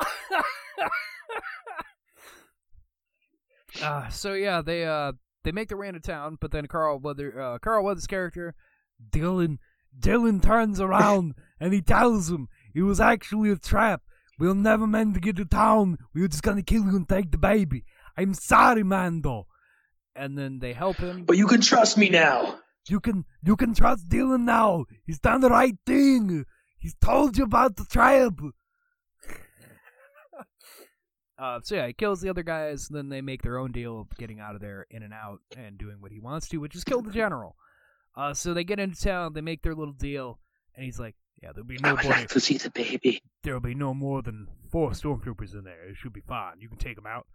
Uh, 3.82 4.10
so 4.10 4.34
yeah, 4.34 4.62
they 4.62 4.86
uh 4.86 5.14
they 5.44 5.52
make 5.52 5.70
their 5.70 5.78
way 5.78 5.88
into 5.88 6.00
town, 6.00 6.38
but 6.40 6.52
then 6.52 6.68
Carl 6.68 7.00
Weather 7.00 7.40
uh, 7.40 7.58
Carl 7.58 7.86
Weathers' 7.86 8.06
character 8.06 8.54
Dylan 9.12 9.58
Dylan 9.98 10.42
turns 10.42 10.80
around 10.80 11.36
and 11.60 11.74
he 11.74 11.82
tells 11.82 12.30
him 12.30 12.48
it 12.76 12.82
was 12.82 13.00
actually 13.00 13.50
a 13.50 13.56
trap. 13.56 14.02
We 14.38 14.48
were 14.48 14.56
never 14.56 14.86
meant 14.86 15.14
to 15.16 15.20
get 15.20 15.38
to 15.38 15.46
town. 15.46 15.98
We 16.14 16.22
were 16.22 16.28
just 16.28 16.44
gonna 16.44 16.64
kill 16.64 16.84
you 16.84 16.96
and 16.96 17.08
take 17.08 17.32
the 17.32 17.38
baby. 17.38 17.86
I'm 18.18 18.34
sorry, 18.34 18.84
Mando. 18.84 19.48
And 20.16 20.38
then 20.38 20.60
they 20.60 20.74
help 20.74 20.98
him. 20.98 21.24
But 21.24 21.38
you 21.38 21.48
can 21.48 21.62
trust 21.62 21.98
me 21.98 22.10
now. 22.10 22.60
You 22.90 23.00
can 23.00 23.26
you 23.44 23.56
can 23.56 23.74
trust 23.74 24.10
Dylan 24.10 24.42
now. 24.42 24.86
He's 25.06 25.20
done 25.20 25.42
the 25.42 25.50
right 25.50 25.76
thing. 25.86 26.46
He's 26.78 26.96
told 26.96 27.38
you 27.38 27.44
about 27.44 27.76
the 27.76 27.86
tribe. 27.86 28.42
uh, 31.38 31.60
so 31.64 31.76
yeah, 31.76 31.88
he 31.88 31.94
kills 31.94 32.22
the 32.22 32.30
other 32.30 32.44
guys. 32.44 32.88
Then 32.90 33.10
they 33.10 33.22
make 33.22 33.44
their 33.44 33.60
own 33.60 33.72
deal 33.72 34.02
of 34.02 34.18
getting 34.18 34.40
out 34.40 34.56
of 34.56 34.62
there, 34.62 34.88
in 34.90 35.04
and 35.04 35.14
out, 35.14 35.40
and 35.56 35.78
doing 35.78 35.98
what 36.00 36.12
he 36.12 36.20
wants 36.20 36.48
to, 36.50 36.58
which 36.58 36.76
is 36.76 36.84
kill 36.84 37.02
the 37.02 37.12
general. 37.12 37.56
Uh, 38.18 38.34
so 38.34 38.54
they 38.54 38.64
get 38.64 38.80
into 38.80 39.00
town. 39.00 39.34
They 39.34 39.42
make 39.42 39.62
their 39.62 39.76
little 39.76 39.94
deal, 39.94 40.40
and 40.76 40.84
he's 40.84 41.00
like, 41.00 41.16
"Yeah, 41.42 41.52
there'll 41.54 41.68
be 41.68 41.78
I 41.84 41.94
would 41.94 42.04
nobody. 42.04 42.22
like 42.22 42.30
to 42.30 42.40
see 42.40 42.58
the 42.58 42.72
baby. 42.72 43.22
There'll 43.44 43.62
be 43.62 43.76
no 43.76 43.94
more 43.94 44.24
than 44.24 44.48
four 44.72 44.92
stormtroopers 44.92 45.54
in 45.54 45.64
there. 45.64 45.88
It 45.88 45.98
should 45.98 46.14
be 46.14 46.22
fine. 46.22 46.60
You 46.60 46.68
can 46.68 46.80
take 46.80 46.96
them 46.96 47.08
out." 47.08 47.28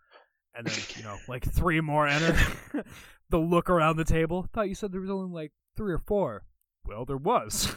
And 0.56 0.66
then 0.66 0.78
you 0.96 1.02
know, 1.02 1.16
like 1.28 1.44
three 1.52 1.80
more 1.80 2.06
enter. 2.06 2.36
They'll 3.30 3.48
look 3.48 3.68
around 3.68 3.96
the 3.96 4.04
table. 4.04 4.48
Thought 4.52 4.68
you 4.68 4.74
said 4.74 4.92
there 4.92 5.00
was 5.00 5.10
only 5.10 5.32
like 5.32 5.52
three 5.76 5.92
or 5.92 5.98
four. 5.98 6.44
Well, 6.84 7.04
there 7.04 7.16
was. 7.16 7.74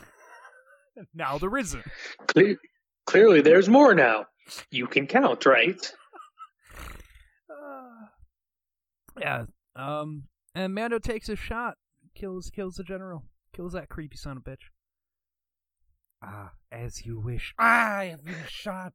now 1.14 1.38
there 1.38 1.58
isn't. 1.58 1.84
Cle- 2.28 2.56
clearly, 3.06 3.42
there's 3.42 3.68
more 3.68 3.96
now. 3.96 4.26
You 4.72 4.88
can 4.88 5.08
count, 5.08 5.46
right? 5.46 5.94
Uh, 7.50 8.06
yeah. 9.20 9.46
Um. 9.76 10.24
And 10.56 10.74
Mando 10.74 11.00
takes 11.00 11.30
a 11.30 11.36
shot, 11.36 11.76
kills 12.16 12.50
kills 12.50 12.76
the 12.76 12.84
general, 12.84 13.26
kills 13.56 13.74
that 13.74 13.90
creepy 13.90 14.18
son 14.18 14.38
of 14.38 14.44
a 14.46 14.50
bitch. 14.52 14.70
Ah, 16.24 16.52
as 16.72 17.06
you 17.06 17.20
wish. 17.20 17.54
Ah, 17.60 17.98
I 17.98 18.06
have 18.06 18.26
been 18.26 18.36
shot. 18.48 18.94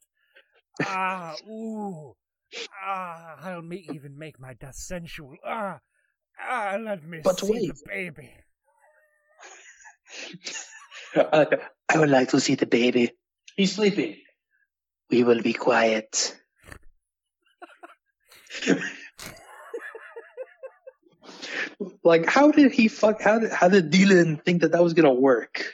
Ah, 0.82 1.35
ooh. 1.49 2.14
Ah, 2.84 3.36
I'll 3.42 3.62
ma- 3.62 3.74
even 3.92 4.16
make 4.18 4.38
my 4.40 4.55
death 4.55 4.74
sensual. 4.76 5.36
Ah, 5.44 5.80
ah, 6.40 6.78
let 6.80 7.05
me 7.05 7.20
But 7.22 7.40
see 7.40 7.52
wait. 7.52 7.68
the 7.74 7.82
baby. 7.88 8.30
Uh, 11.16 11.44
I 11.88 11.98
would 11.98 12.11
like 12.11 12.30
to 12.30 12.40
see 12.40 12.57
the 12.57 12.66
baby. 12.66 13.12
He's 13.57 13.72
sleeping. 13.76 14.16
We 15.11 15.22
will 15.22 15.40
be 15.42 15.52
quiet. 15.52 16.34
like, 22.02 22.26
how 22.26 22.50
did 22.50 22.72
he 22.72 22.88
fuck? 22.88 23.20
How 23.22 23.38
did 23.38 23.52
how 23.52 23.68
did 23.68 23.90
Dylan 23.92 24.42
think 24.44 24.62
that 24.62 24.72
that 24.72 24.82
was 24.82 24.94
gonna 24.94 25.12
work? 25.14 25.72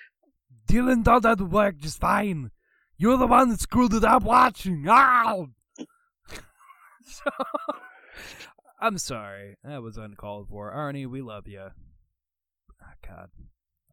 Dylan 0.68 1.04
thought 1.04 1.22
that 1.22 1.40
would 1.40 1.52
work 1.52 1.78
just 1.78 2.00
fine. 2.00 2.50
You're 2.96 3.16
the 3.16 3.26
one 3.26 3.48
that 3.48 3.60
screwed 3.60 3.94
it 3.94 4.04
up 4.04 4.22
watching. 4.22 4.84
Ow! 4.88 5.48
so, 7.24 7.30
I'm 8.80 8.98
sorry. 8.98 9.56
That 9.64 9.82
was 9.82 9.96
uncalled 9.96 10.48
for. 10.48 10.72
Arnie, 10.72 11.06
we 11.06 11.22
love 11.22 11.46
you. 11.46 11.68
Oh, 11.70 13.06
God. 13.06 13.30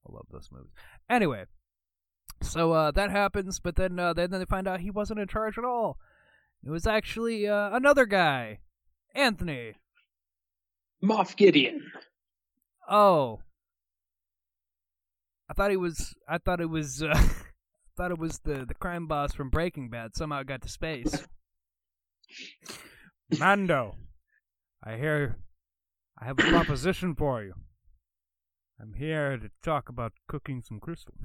I 0.07 0.13
love 0.13 0.27
those 0.31 0.49
movies. 0.51 0.71
Anyway, 1.09 1.45
so 2.41 2.71
uh, 2.71 2.91
that 2.91 3.11
happens, 3.11 3.59
but 3.59 3.75
then 3.75 3.99
uh, 3.99 4.13
then 4.13 4.31
they 4.31 4.45
find 4.45 4.67
out 4.67 4.79
he 4.79 4.91
wasn't 4.91 5.19
in 5.19 5.27
charge 5.27 5.57
at 5.57 5.65
all. 5.65 5.97
It 6.65 6.69
was 6.69 6.87
actually 6.87 7.47
uh, 7.47 7.75
another 7.75 8.05
guy, 8.05 8.59
Anthony. 9.13 9.73
Moff 11.03 11.35
Gideon. 11.35 11.91
Oh, 12.89 13.41
I 15.49 15.53
thought 15.53 15.71
he 15.71 15.77
was. 15.77 16.15
I 16.27 16.37
thought 16.37 16.61
it 16.61 16.69
was. 16.69 17.03
Uh, 17.03 17.07
I 17.15 17.95
thought 17.97 18.11
it 18.11 18.19
was 18.19 18.39
the 18.39 18.65
the 18.65 18.75
crime 18.75 19.07
boss 19.07 19.33
from 19.33 19.49
Breaking 19.49 19.89
Bad. 19.89 20.15
Somehow 20.15 20.43
got 20.43 20.61
to 20.61 20.69
space. 20.69 21.27
Mando, 23.39 23.95
I 24.83 24.95
hear. 24.95 25.37
I 26.19 26.25
have 26.25 26.39
a 26.39 26.43
proposition 26.49 27.15
for 27.15 27.43
you. 27.43 27.53
I'm 28.79 28.93
here 28.93 29.37
to 29.37 29.49
talk 29.63 29.89
about 29.89 30.13
cooking 30.27 30.61
some 30.61 30.79
crystal. 30.79 31.15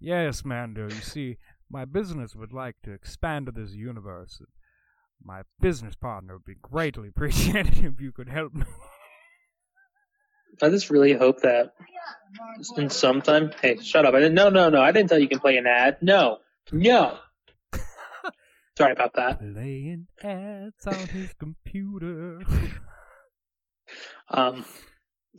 yes, 0.00 0.44
Mando. 0.44 0.84
You 0.84 1.00
see, 1.00 1.38
my 1.70 1.84
business 1.84 2.36
would 2.36 2.52
like 2.52 2.76
to 2.84 2.92
expand 2.92 3.46
to 3.46 3.52
this 3.52 3.72
universe. 3.72 4.40
My 5.22 5.42
business 5.60 5.94
partner 5.94 6.34
would 6.34 6.44
be 6.44 6.56
greatly 6.60 7.08
appreciated 7.14 7.78
if 7.78 8.00
you 8.00 8.12
could 8.12 8.28
help 8.28 8.54
me. 8.54 8.66
I 10.62 10.68
just 10.68 10.90
really 10.90 11.14
hope 11.14 11.40
that 11.40 11.74
in 12.76 12.88
some 12.88 13.20
time. 13.22 13.50
Hey, 13.60 13.78
shut 13.78 14.06
up! 14.06 14.14
I 14.14 14.20
didn't. 14.20 14.34
No, 14.34 14.50
no, 14.50 14.68
no! 14.70 14.80
I 14.80 14.92
didn't 14.92 15.08
tell 15.08 15.18
you 15.18 15.24
you 15.24 15.28
can 15.28 15.40
play 15.40 15.56
an 15.56 15.66
ad. 15.66 15.96
No, 16.00 16.38
no. 16.70 17.18
Sorry 18.76 18.92
about 18.92 19.14
that. 19.14 19.38
Playing 19.38 20.08
ads 20.22 20.86
on 20.86 21.06
his 21.08 21.32
computer. 21.34 22.42
Um, 24.28 24.64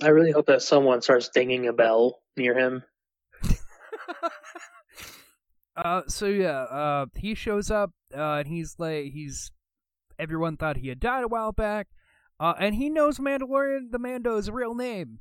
I 0.01 0.09
really 0.09 0.31
hope 0.31 0.47
that 0.47 0.61
someone 0.61 1.01
starts 1.01 1.29
dinging 1.29 1.67
a 1.67 1.73
bell 1.73 2.21
near 2.37 2.57
him. 2.57 2.83
uh, 5.75 6.01
so 6.07 6.27
yeah, 6.27 6.63
uh, 6.63 7.05
he 7.15 7.35
shows 7.35 7.71
up, 7.71 7.91
uh, 8.15 8.35
and 8.35 8.47
he's 8.47 8.75
like, 8.77 9.05
he's, 9.05 9.51
everyone 10.19 10.57
thought 10.57 10.77
he 10.77 10.89
had 10.89 10.99
died 10.99 11.23
a 11.23 11.27
while 11.27 11.51
back, 11.51 11.87
uh, 12.39 12.53
and 12.59 12.75
he 12.75 12.89
knows 12.89 13.17
Mandalorian, 13.17 13.91
the 13.91 13.99
Mando's 13.99 14.49
real 14.49 14.75
name. 14.75 15.19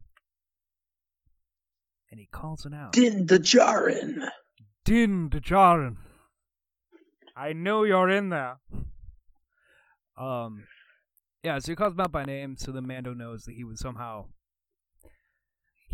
And 2.11 2.21
he 2.21 2.27
calls 2.27 2.67
it 2.67 2.75
out. 2.75 2.93
Din 2.93 3.27
Djarin. 3.27 4.29
Din 4.85 5.31
Djarin. 5.31 5.97
I 7.37 7.53
know 7.53 7.85
you're 7.85 8.11
in 8.11 8.29
there. 8.29 8.59
Um, 10.17 10.65
yeah, 11.43 11.59
so 11.59 11.73
he 11.73 11.77
calls 11.77 11.95
him 11.95 12.01
out 12.01 12.13
by 12.13 12.25
name, 12.25 12.57
so 12.57 12.71
the 12.71 12.81
Mando 12.81 13.13
knows 13.13 13.45
that 13.45 13.55
he 13.55 13.65
was 13.65 13.81
somehow 13.81 14.27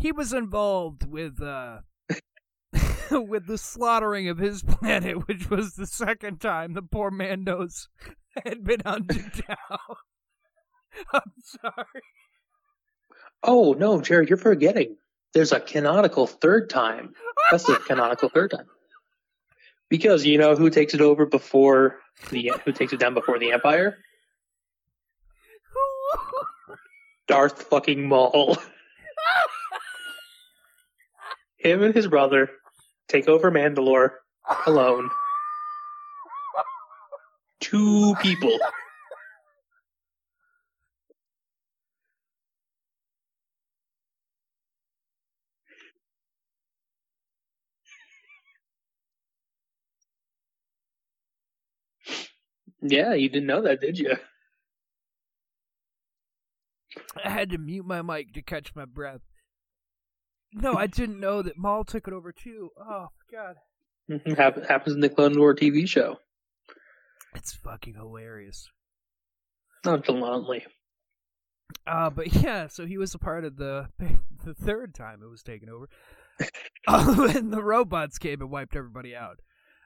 he 0.01 0.11
was 0.11 0.33
involved 0.33 1.05
with 1.05 1.41
uh 1.41 1.77
with 3.11 3.45
the 3.45 3.57
slaughtering 3.57 4.27
of 4.29 4.39
his 4.39 4.63
planet, 4.63 5.15
which 5.27 5.49
was 5.49 5.75
the 5.75 5.85
second 5.85 6.41
time 6.41 6.73
the 6.73 6.81
poor 6.81 7.11
Mandos 7.11 7.87
had 8.45 8.63
been 8.63 8.81
hunted 8.83 9.31
down. 9.47 9.95
I'm 11.13 11.33
sorry. 11.39 12.01
Oh 13.43 13.73
no, 13.73 14.01
Jared, 14.01 14.29
you're 14.29 14.37
forgetting. 14.37 14.97
There's 15.33 15.51
a 15.51 15.59
canonical 15.59 16.27
third 16.27 16.69
time. 16.69 17.13
That's 17.51 17.63
the 17.65 17.75
canonical 17.75 18.29
third 18.29 18.51
time. 18.51 18.65
Because 19.91 20.25
you 20.25 20.37
know 20.37 20.55
who 20.55 20.69
takes 20.69 20.93
it 20.93 21.01
over 21.01 21.25
before 21.25 21.99
the 22.29 22.53
who 22.63 22.71
takes 22.71 22.93
it 22.93 22.99
down 22.99 23.13
before 23.13 23.37
the 23.37 23.51
Empire? 23.51 23.97
Darth 27.27 27.63
fucking 27.63 28.07
Maul. 28.07 28.57
Him 31.57 31.83
and 31.83 31.93
his 31.93 32.07
brother 32.07 32.49
take 33.09 33.27
over 33.27 33.51
Mandalore 33.51 34.11
alone. 34.65 35.09
Two 37.59 38.15
people. 38.21 38.57
Yeah, 52.81 53.13
you 53.13 53.29
didn't 53.29 53.47
know 53.47 53.61
that, 53.63 53.79
did 53.81 53.99
you? 53.99 54.15
I 57.23 57.29
had 57.29 57.49
to 57.51 57.57
mute 57.57 57.85
my 57.85 58.01
mic 58.01 58.33
to 58.33 58.41
catch 58.41 58.75
my 58.75 58.85
breath. 58.85 59.21
No, 60.53 60.73
I 60.73 60.87
didn't 60.87 61.19
know 61.19 61.41
that 61.41 61.57
Maul 61.57 61.85
took 61.85 62.07
it 62.07 62.13
over 62.13 62.31
too. 62.33 62.69
Oh 62.77 63.07
God, 63.31 63.55
Hap- 64.37 64.65
happens 64.65 64.95
in 64.95 64.99
the 65.01 65.09
Clone 65.09 65.39
War 65.39 65.55
TV 65.55 65.87
show. 65.87 66.17
it's 67.35 67.53
fucking 67.53 67.93
hilarious. 67.93 68.69
Nonchalantly. 69.85 70.65
Uh, 71.87 72.09
but 72.09 72.33
yeah, 72.43 72.67
so 72.67 72.85
he 72.85 72.97
was 72.97 73.13
a 73.13 73.19
part 73.19 73.45
of 73.45 73.55
the 73.55 73.87
the 74.45 74.53
third 74.53 74.93
time 74.93 75.21
it 75.23 75.29
was 75.29 75.43
taken 75.43 75.69
over. 75.69 75.87
uh, 76.87 77.13
when 77.15 77.51
the 77.51 77.63
robots 77.63 78.17
came 78.17 78.41
and 78.41 78.51
wiped 78.51 78.75
everybody 78.75 79.15
out, 79.15 79.39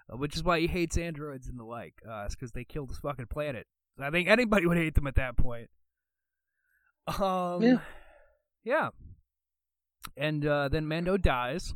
which 0.10 0.36
is 0.36 0.44
why 0.44 0.60
he 0.60 0.68
hates 0.68 0.98
androids 0.98 1.48
and 1.48 1.60
the 1.60 1.64
like. 1.64 1.94
Uh, 2.08 2.24
it's 2.26 2.36
because 2.36 2.52
they 2.52 2.64
killed 2.64 2.90
his 2.90 3.00
fucking 3.00 3.28
planet. 3.28 3.68
I 4.00 4.10
think 4.10 4.28
anybody 4.28 4.66
would 4.68 4.78
hate 4.78 4.96
them 4.96 5.08
at 5.08 5.16
that 5.16 5.38
point. 5.38 5.70
Um, 7.08 7.62
Yeah. 7.62 7.78
yeah. 8.64 8.90
And 10.18 10.46
uh, 10.46 10.70
then 10.70 10.88
Mando 10.88 11.18
dies, 11.18 11.74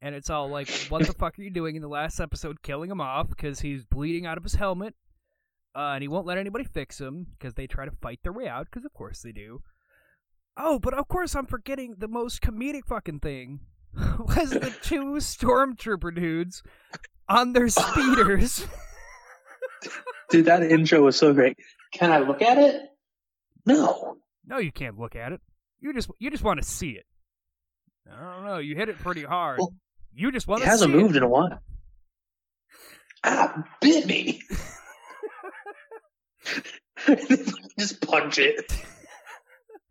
and 0.00 0.14
it's 0.14 0.30
all 0.30 0.48
like, 0.48 0.68
"What 0.88 1.06
the 1.06 1.12
fuck 1.18 1.38
are 1.38 1.42
you 1.42 1.50
doing?" 1.50 1.74
In 1.76 1.82
the 1.82 1.88
last 1.88 2.20
episode, 2.20 2.62
killing 2.62 2.90
him 2.90 3.00
off 3.00 3.28
because 3.28 3.60
he's 3.60 3.84
bleeding 3.84 4.24
out 4.24 4.38
of 4.38 4.44
his 4.44 4.54
helmet, 4.54 4.94
uh, 5.74 5.92
and 5.94 6.02
he 6.02 6.08
won't 6.08 6.26
let 6.26 6.38
anybody 6.38 6.64
fix 6.64 7.00
him 7.00 7.26
because 7.36 7.54
they 7.54 7.66
try 7.66 7.84
to 7.84 7.90
fight 7.90 8.20
their 8.22 8.32
way 8.32 8.46
out. 8.46 8.66
Because 8.66 8.84
of 8.84 8.92
course 8.94 9.22
they 9.22 9.32
do. 9.32 9.62
Oh, 10.56 10.78
but 10.78 10.94
of 10.94 11.08
course 11.08 11.34
I'm 11.34 11.46
forgetting 11.46 11.96
the 11.98 12.06
most 12.06 12.40
comedic 12.40 12.86
fucking 12.86 13.18
thing 13.18 13.58
was 13.96 14.50
the 14.50 14.72
two 14.82 15.14
stormtrooper 15.16 16.14
dudes 16.14 16.62
on 17.28 17.52
their 17.52 17.68
speeders. 17.68 18.66
Dude, 20.30 20.46
that 20.46 20.62
intro 20.62 21.02
was 21.02 21.16
so 21.16 21.32
great. 21.32 21.56
Can 21.92 22.10
I 22.10 22.18
look 22.18 22.42
at 22.42 22.58
it? 22.58 22.80
No. 23.66 24.16
no, 24.46 24.58
you 24.58 24.72
can't 24.72 24.98
look 24.98 25.16
at 25.16 25.32
it. 25.32 25.40
You 25.80 25.92
just 25.92 26.10
you 26.18 26.30
just 26.30 26.42
want 26.42 26.60
to 26.60 26.66
see 26.66 26.90
it. 26.90 27.04
I 28.10 28.34
don't 28.34 28.44
know. 28.44 28.58
You 28.58 28.74
hit 28.76 28.88
it 28.88 28.98
pretty 28.98 29.22
hard. 29.22 29.58
Well, 29.58 29.72
you 30.12 30.30
just 30.32 30.46
want 30.46 30.62
to 30.62 30.64
see 30.66 30.68
It 30.68 30.72
hasn't 30.72 30.94
moved 30.94 31.14
It. 31.14 31.18
in 31.18 31.22
a 31.24 31.28
while. 31.28 31.60
Ah, 33.24 33.62
bit 33.80 34.06
me. 34.06 34.42
Just 37.78 38.00
punch 38.06 38.38
it. 38.38 38.70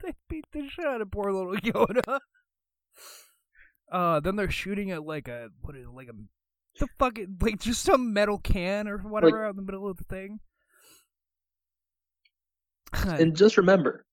they 0.03 0.13
beat 0.29 0.45
the 0.51 0.67
shit 0.69 0.85
out 0.85 1.01
of 1.01 1.09
poor 1.11 1.31
little 1.31 1.55
Yoda. 1.55 2.19
Uh, 3.91 4.19
then 4.19 4.35
they're 4.35 4.49
shooting 4.51 4.91
at 4.91 5.03
like 5.03 5.27
a 5.27 5.49
what 5.61 5.75
is 5.75 5.83
it, 5.85 5.89
like 5.93 6.07
a 6.09 6.13
the 6.79 6.87
fucking 6.99 7.37
like 7.41 7.59
just 7.59 7.83
some 7.83 8.13
metal 8.13 8.37
can 8.37 8.87
or 8.87 8.97
whatever 8.97 9.45
out 9.45 9.51
in 9.51 9.55
the 9.57 9.61
middle 9.61 9.89
of 9.89 9.97
the 9.97 10.03
thing. 10.05 10.39
And 13.05 13.35
just 13.35 13.57
remember, 13.57 14.05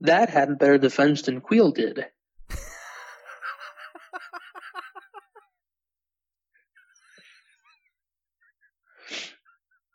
that 0.00 0.30
had 0.30 0.58
better 0.58 0.78
defense 0.78 1.22
than 1.22 1.40
Kuiil 1.40 1.74
did. 1.74 2.06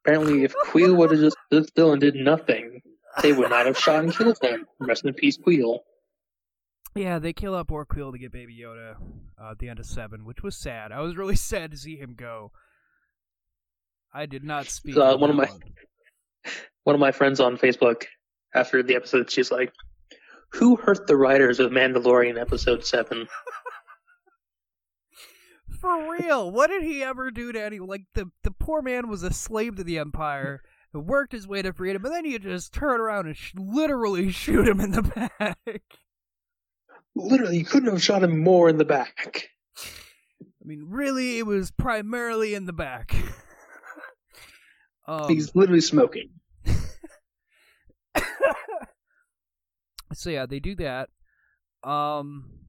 Apparently, 0.05 0.43
if 0.43 0.53
Kuiil 0.65 0.97
would 0.97 1.11
have 1.11 1.19
just 1.19 1.37
stood 1.47 1.67
still 1.67 1.93
and 1.93 2.01
did 2.01 2.15
nothing, 2.15 2.81
they 3.21 3.31
would 3.31 3.49
not 3.49 3.65
have 3.65 3.77
shot 3.77 4.03
and 4.03 4.13
killed 4.13 4.37
him. 4.41 4.65
Rest 4.79 5.05
in 5.05 5.13
peace, 5.13 5.37
Kuiil. 5.37 5.79
Yeah, 6.95 7.17
they 7.19 7.33
kill 7.33 7.55
up 7.55 7.69
Orquil 7.69 8.11
to 8.11 8.17
get 8.19 8.31
Baby 8.31 8.59
Yoda 8.63 8.95
uh, 9.41 9.51
at 9.51 9.59
the 9.59 9.69
end 9.69 9.79
of 9.79 9.85
seven, 9.85 10.25
which 10.25 10.43
was 10.43 10.55
sad. 10.55 10.91
I 10.91 10.99
was 11.01 11.15
really 11.17 11.35
sad 11.51 11.71
to 11.71 11.77
see 11.77 11.95
him 11.97 12.13
go. 12.15 12.51
I 14.13 14.27
did 14.27 14.43
not 14.43 14.67
speak. 14.67 14.95
Uh, 14.97 15.17
one 15.17 15.29
of 15.31 15.35
my- 15.35 15.49
One 16.83 16.93
of 16.95 16.99
my 16.99 17.13
friends 17.13 17.39
on 17.39 17.57
Facebook, 17.57 18.03
after 18.53 18.83
the 18.83 18.95
episode, 18.95 19.31
she's 19.31 19.49
like, 19.49 19.71
"Who 20.51 20.75
hurt 20.75 21.07
the 21.07 21.15
writers 21.15 21.61
of 21.61 21.71
Mandalorian 21.71 22.37
episode 22.37 22.85
7? 22.85 23.25
For 25.79 26.11
real, 26.11 26.51
what 26.51 26.67
did 26.67 26.83
he 26.83 27.01
ever 27.01 27.31
do 27.31 27.53
to 27.53 27.63
any? 27.63 27.79
Like 27.79 28.03
the 28.13 28.29
the 28.43 28.51
poor 28.51 28.81
man 28.81 29.07
was 29.07 29.23
a 29.23 29.31
slave 29.31 29.77
to 29.77 29.83
the 29.85 29.97
empire, 29.97 30.61
who 30.91 30.99
worked 30.99 31.31
his 31.31 31.47
way 31.47 31.61
to 31.61 31.71
freedom, 31.73 32.03
and 32.05 32.13
then 32.13 32.25
you 32.25 32.37
just 32.39 32.73
turn 32.73 32.99
around 32.99 33.27
and 33.27 33.37
sh- 33.37 33.53
literally 33.57 34.29
shoot 34.31 34.67
him 34.67 34.81
in 34.81 34.91
the 34.91 35.01
back. 35.03 35.81
Literally, 37.15 37.57
you 37.57 37.65
couldn't 37.65 37.91
have 37.91 38.01
shot 38.01 38.23
him 38.23 38.39
more 38.39 38.69
in 38.69 38.77
the 38.77 38.85
back. 38.85 39.49
I 39.77 40.65
mean, 40.65 40.85
really, 40.87 41.37
it 41.39 41.45
was 41.45 41.71
primarily 41.71 42.55
in 42.55 42.65
the 42.65 42.73
back. 42.73 43.13
um, 45.07 45.29
He's 45.29 45.55
literally 45.55 45.81
smoking. 45.81 46.29
so 50.13 50.29
yeah, 50.29 50.45
they 50.45 50.59
do 50.59 50.75
that. 50.75 51.09
Um, 51.83 52.63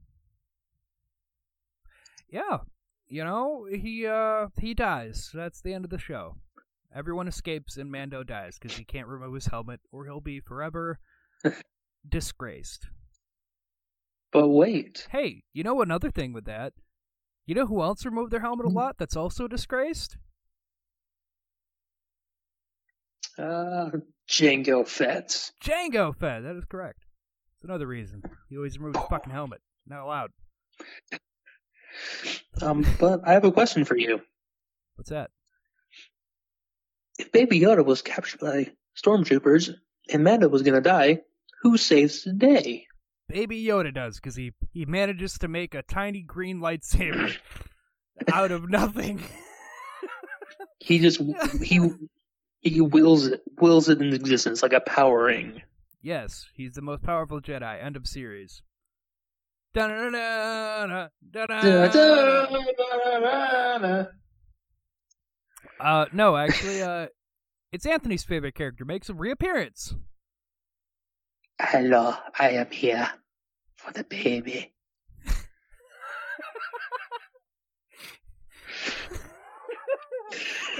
yeah, 2.28 2.58
you 3.06 3.24
know, 3.24 3.66
he 3.70 4.06
uh 4.06 4.48
he 4.60 4.74
dies. 4.74 5.30
That's 5.32 5.60
the 5.60 5.72
end 5.72 5.84
of 5.84 5.90
the 5.90 5.98
show. 5.98 6.36
Everyone 6.94 7.28
escapes 7.28 7.76
and 7.76 7.90
Mando 7.90 8.22
dies 8.24 8.58
because 8.60 8.76
he 8.76 8.84
can't 8.84 9.08
remove 9.08 9.34
his 9.34 9.46
helmet 9.46 9.80
or 9.92 10.04
he'll 10.04 10.20
be 10.20 10.40
forever 10.40 10.98
disgraced. 12.08 12.86
But 14.34 14.48
wait, 14.48 15.06
Hey, 15.12 15.44
you 15.52 15.62
know 15.62 15.80
another 15.80 16.10
thing 16.10 16.32
with 16.32 16.44
that? 16.46 16.72
You 17.46 17.54
know 17.54 17.66
who 17.66 17.80
else 17.80 18.04
removed 18.04 18.32
their 18.32 18.40
helmet 18.40 18.66
a 18.66 18.68
lot 18.68 18.96
that's 18.98 19.16
also 19.16 19.46
disgraced? 19.46 20.16
uh, 23.38 23.90
Jango 24.28 24.86
Fett. 24.86 25.52
Jango 25.62 26.14
Fett. 26.16 26.42
That 26.42 26.56
is 26.56 26.64
correct. 26.68 26.98
That's 27.60 27.68
another 27.70 27.86
reason. 27.86 28.22
He 28.48 28.56
always 28.56 28.76
removes 28.78 28.98
his 28.98 29.06
fucking 29.08 29.32
helmet. 29.32 29.60
Not 29.86 30.00
allowed. 30.04 30.30
Um, 32.60 32.84
but 32.98 33.20
I 33.24 33.32
have 33.34 33.44
a 33.44 33.52
question 33.52 33.84
for 33.84 33.96
you. 33.96 34.20
What's 34.96 35.10
that? 35.10 35.30
If 37.18 37.30
Baby 37.30 37.60
Yoda 37.60 37.84
was 37.84 38.02
captured 38.02 38.40
by 38.40 38.72
stormtroopers 39.00 39.74
and 40.12 40.24
Mando 40.24 40.48
was 40.48 40.62
gonna 40.62 40.80
die, 40.80 41.20
who 41.62 41.76
saves 41.76 42.24
the 42.24 42.32
day? 42.32 42.86
Baby 43.28 43.64
Yoda 43.64 43.92
does 43.94 44.16
because 44.16 44.36
he 44.36 44.52
he 44.72 44.84
manages 44.84 45.38
to 45.38 45.48
make 45.48 45.74
a 45.74 45.82
tiny 45.82 46.22
green 46.22 46.60
lightsaber 46.60 47.34
out 48.32 48.50
of 48.52 48.68
nothing. 48.68 49.22
He 50.78 50.98
just 50.98 51.20
he 51.62 51.80
he 52.60 52.80
wills 52.80 53.26
it 53.28 53.42
wills 53.58 53.88
it 53.88 54.00
into 54.00 54.14
existence 54.14 54.62
like 54.62 54.74
a 54.74 54.80
power 54.80 55.24
ring. 55.24 55.62
yes, 56.02 56.46
he's 56.54 56.74
the 56.74 56.82
most 56.82 57.02
powerful 57.02 57.40
Jedi. 57.40 57.82
End 57.82 57.96
of 57.96 58.06
series. 58.06 58.62
Da-da-da-da, 59.72 61.08
da-da. 61.32 61.64
Uh, 65.80 66.04
no, 66.12 66.36
actually, 66.36 66.82
uh, 66.82 67.06
it's 67.72 67.86
Anthony's 67.86 68.22
favorite 68.24 68.54
character. 68.54 68.84
Makes 68.84 69.08
a 69.08 69.14
reappearance. 69.14 69.94
Hello, 71.60 72.14
I 72.38 72.50
am 72.50 72.70
here 72.70 73.08
for 73.76 73.92
the 73.92 74.04
baby. 74.04 74.72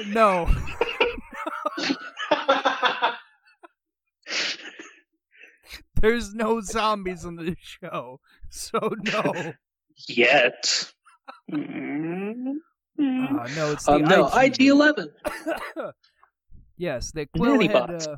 No, 0.09 0.49
there's 6.01 6.35
no 6.35 6.61
zombies 6.61 7.25
in 7.25 7.37
the 7.37 7.57
show, 7.61 8.21
so 8.51 8.79
no. 9.05 9.53
Yet. 10.09 10.93
Mm. 11.51 12.57
Uh, 12.99 13.49
no, 13.57 13.73
it's 13.73 13.85
the 13.85 13.93
Um, 13.93 14.03
no, 14.03 14.29
IG. 14.29 14.63
Eleven. 14.63 15.11
yes, 16.77 17.13
that 17.13 17.33
Kuiil 17.33 17.71
had. 17.71 18.09
Uh, 18.09 18.17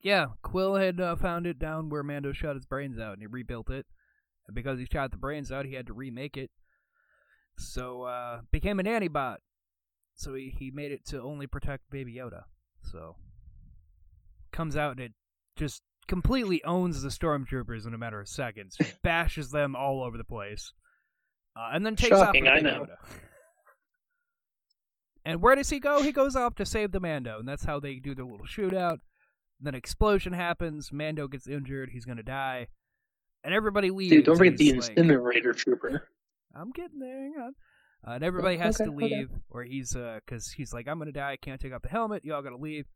yeah, 0.00 0.26
Kuiil 0.44 0.80
had 0.80 1.00
uh, 1.00 1.16
found 1.16 1.46
it 1.46 1.58
down 1.58 1.88
where 1.88 2.02
Mando 2.02 2.32
shot 2.32 2.54
his 2.54 2.66
brains 2.66 2.98
out, 2.98 3.14
and 3.14 3.22
he 3.22 3.26
rebuilt 3.26 3.70
it. 3.70 3.86
And 4.46 4.54
because 4.54 4.78
he 4.78 4.86
shot 4.86 5.10
the 5.10 5.16
brains 5.16 5.52
out, 5.52 5.66
he 5.66 5.74
had 5.74 5.86
to 5.86 5.92
remake 5.92 6.36
it. 6.36 6.50
So, 7.58 8.02
uh, 8.02 8.40
became 8.50 8.80
a 8.80 8.82
nanny-bot. 8.82 9.40
So 10.14 10.34
he, 10.34 10.54
he 10.56 10.70
made 10.70 10.92
it 10.92 11.04
to 11.06 11.20
only 11.20 11.46
protect 11.46 11.90
Baby 11.90 12.14
Yoda. 12.14 12.44
So, 12.90 13.16
comes 14.52 14.76
out 14.76 14.92
and 14.92 15.00
it 15.00 15.12
just 15.56 15.82
completely 16.08 16.62
owns 16.64 17.02
the 17.02 17.08
stormtroopers 17.08 17.86
in 17.86 17.94
a 17.94 17.98
matter 17.98 18.20
of 18.20 18.28
seconds. 18.28 18.76
Just 18.76 19.00
bashes 19.02 19.50
them 19.50 19.74
all 19.76 20.02
over 20.02 20.18
the 20.18 20.24
place. 20.24 20.72
Uh, 21.56 21.70
and 21.72 21.84
then 21.84 21.96
takes 21.96 22.16
Shocking, 22.16 22.48
off 22.48 22.56
I 22.56 22.60
know. 22.60 22.80
Yoda. 22.82 22.96
And 25.24 25.40
where 25.40 25.54
does 25.54 25.70
he 25.70 25.78
go? 25.78 26.02
He 26.02 26.12
goes 26.12 26.34
off 26.34 26.56
to 26.56 26.66
save 26.66 26.90
the 26.90 27.00
Mando, 27.00 27.38
and 27.38 27.46
that's 27.46 27.64
how 27.64 27.78
they 27.78 27.96
do 27.96 28.14
their 28.14 28.24
little 28.24 28.46
shootout. 28.46 28.98
Then 29.62 29.74
explosion 29.74 30.32
happens. 30.32 30.92
Mando 30.92 31.28
gets 31.28 31.46
injured. 31.46 31.90
He's 31.92 32.04
gonna 32.04 32.22
die, 32.22 32.66
and 33.44 33.54
everybody 33.54 33.90
leaves. 33.90 34.10
Dude, 34.10 34.24
don't 34.24 34.36
forget 34.36 34.56
the 34.56 34.64
he's 34.64 34.88
like, 34.88 34.96
incinerator 34.96 35.52
trooper. 35.52 36.08
I'm 36.54 36.70
getting 36.72 36.98
there. 36.98 37.18
Hang 37.22 37.34
on. 37.40 37.54
Uh, 38.06 38.14
and 38.16 38.24
everybody 38.24 38.56
has 38.56 38.80
Okay, 38.80 38.90
to 38.90 38.96
okay. 38.96 39.16
leave, 39.16 39.30
or 39.48 39.62
he's 39.62 39.94
uh, 39.94 40.18
because 40.24 40.50
he's 40.50 40.74
like, 40.74 40.88
I'm 40.88 40.98
gonna 40.98 41.12
die. 41.12 41.32
I 41.32 41.36
can't 41.36 41.60
take 41.60 41.72
off 41.72 41.82
the 41.82 41.88
helmet. 41.88 42.24
Y'all 42.24 42.42
gotta 42.42 42.56
leave. 42.56 42.86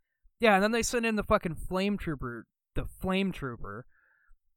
Yeah, 0.40 0.54
and 0.54 0.62
then 0.62 0.72
they 0.72 0.82
send 0.82 1.06
in 1.06 1.16
the 1.16 1.22
fucking 1.22 1.54
flame 1.54 1.96
trooper. 1.96 2.46
The 2.74 2.84
flame 2.84 3.32
trooper 3.32 3.86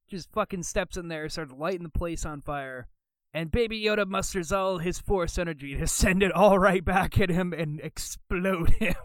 just 0.10 0.32
fucking 0.34 0.64
steps 0.64 0.98
in 0.98 1.08
there, 1.08 1.30
starts 1.30 1.54
lighting 1.54 1.84
the 1.84 1.90
place 1.90 2.26
on 2.26 2.42
fire, 2.42 2.88
and 3.34 3.52
Baby 3.52 3.82
Yoda 3.84 4.08
musters 4.08 4.52
all 4.52 4.80
his 4.80 5.00
force 5.00 5.38
energy 5.38 5.76
to 5.78 5.88
send 5.88 6.24
it 6.24 6.32
all 6.32 6.58
right 6.60 6.84
back 6.84 7.20
at 7.20 7.30
him 7.30 7.54
and 7.54 7.80
explode 7.82 8.72
him. 8.72 8.96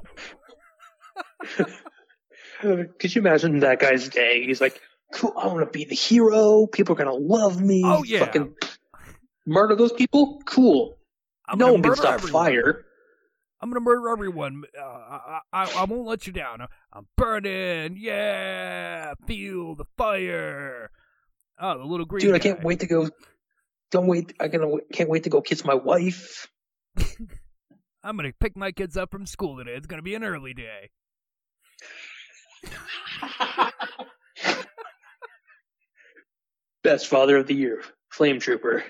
Could 2.99 3.15
you 3.15 3.21
imagine 3.21 3.61
that 3.61 3.81
guy's 3.81 4.09
day? 4.09 4.45
He's 4.45 4.61
like, 4.61 4.81
cool, 5.13 5.33
I 5.37 5.47
want 5.47 5.61
to 5.61 5.79
be 5.79 5.85
the 5.85 5.95
hero. 5.95 6.67
People 6.67 6.95
are 6.95 7.05
going 7.05 7.11
to 7.11 7.35
love 7.35 7.61
me. 7.61 7.83
Oh, 7.85 8.03
yeah. 8.05 8.21
Fucking 8.21 8.55
murder 9.47 9.77
those 9.77 9.93
people? 9.93 10.43
Cool. 10.45 10.97
I'm 11.47 11.59
no 11.59 11.67
gonna 11.67 11.75
one 11.75 11.83
can 11.83 11.97
stop 11.97 12.15
everyone. 12.15 12.45
fire. 12.45 12.85
I'm 13.61 13.71
gonna 13.71 13.81
murder 13.81 14.09
everyone. 14.11 14.65
Uh, 14.79 14.85
I, 14.85 15.41
I, 15.53 15.73
I 15.79 15.85
won't 15.85 16.07
let 16.07 16.27
you 16.27 16.33
down. 16.33 16.67
I'm 16.93 17.07
burning. 17.17 17.97
Yeah, 17.99 19.15
feel 19.27 19.75
the 19.75 19.85
fire. 19.97 20.91
Oh, 21.59 21.79
the 21.79 21.85
little 21.85 22.07
green. 22.07 22.27
Dude, 22.27 22.35
I 22.35 22.39
can't 22.39 22.63
wait 22.63 22.81
to 22.81 22.87
go. 22.87 23.09
Don't 23.91 24.07
wait. 24.07 24.35
I 24.41 24.49
can, 24.49 24.81
can't 24.93 25.09
wait 25.09 25.25
to 25.25 25.31
go 25.31 25.41
kiss 25.41 25.65
my 25.65 25.75
wife. 25.75 26.49
I'm 28.03 28.17
gonna 28.17 28.33
pick 28.39 28.57
my 28.57 28.73
kids 28.73 28.97
up 28.97 29.11
from 29.11 29.27
school 29.27 29.57
today. 29.57 29.73
It's 29.73 29.87
gonna 29.87 30.03
be 30.03 30.15
an 30.15 30.25
early 30.25 30.53
day. 30.53 30.91
Best 36.83 37.07
father 37.09 37.37
of 37.39 37.47
the 37.47 37.55
year. 37.55 37.83
Flame 38.11 38.41
trooper. 38.41 38.85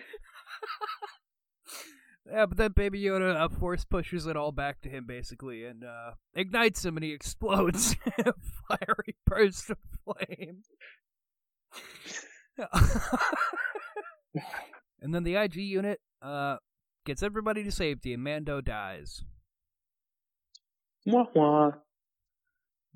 Yeah, 2.30 2.46
but 2.46 2.56
then 2.56 2.72
Baby 2.72 3.02
Yoda 3.02 3.36
uh, 3.38 3.48
force 3.48 3.84
pushes 3.84 4.26
it 4.26 4.36
all 4.36 4.50
back 4.50 4.80
to 4.82 4.88
him 4.88 5.04
basically, 5.06 5.64
and 5.64 5.84
uh, 5.84 6.12
ignites 6.34 6.84
him, 6.84 6.96
and 6.96 7.04
he 7.04 7.12
explodes 7.14 7.96
in 8.18 8.26
a 8.28 8.32
fiery 8.68 9.14
burst 9.26 9.70
of 9.70 9.78
flame. 10.04 10.62
and 15.00 15.14
then 15.14 15.22
the 15.24 15.36
IG 15.36 15.56
unit 15.56 16.00
uh, 16.22 16.56
gets 17.04 17.22
everybody 17.22 17.62
to 17.62 17.70
safety, 17.70 18.14
and 18.14 18.24
Mando 18.24 18.60
dies. 18.60 19.22
Wah 21.04 21.26
wah. 21.34 21.72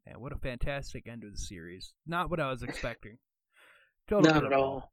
Man, 0.08 0.20
what 0.20 0.32
a 0.32 0.36
fantastic 0.36 1.06
end 1.06 1.22
to 1.22 1.30
the 1.30 1.36
series. 1.36 1.92
Not 2.06 2.30
what 2.30 2.40
I 2.40 2.50
was 2.50 2.62
expecting. 2.68 3.18
Total 4.08 4.32
Not 4.32 4.44
at 4.44 4.52
all. 4.52 4.92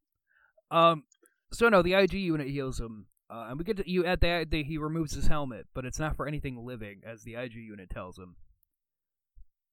Um, 0.72 1.04
so 1.52 1.70
no, 1.70 1.82
the 1.82 1.94
IG 1.94 2.14
unit 2.14 2.48
heals 2.48 2.80
him, 2.80 3.06
uh, 3.30 3.48
and 3.50 3.58
we 3.58 3.64
get 3.64 3.78
to 3.78 3.90
you 3.90 4.06
at 4.06 4.22
that. 4.22 4.50
The, 4.52 4.64
he 4.64 4.78
removes 4.78 5.14
his 5.14 5.28
helmet, 5.28 5.68
but 5.74 5.86
it's 5.86 6.00
not 6.00 6.16
for 6.16 6.28
anything 6.28 6.66
living, 6.66 7.02
as 7.06 7.24
the 7.24 7.36
IG 7.36 7.54
unit 7.54 7.90
tells 7.90 8.18
him, 8.18 8.36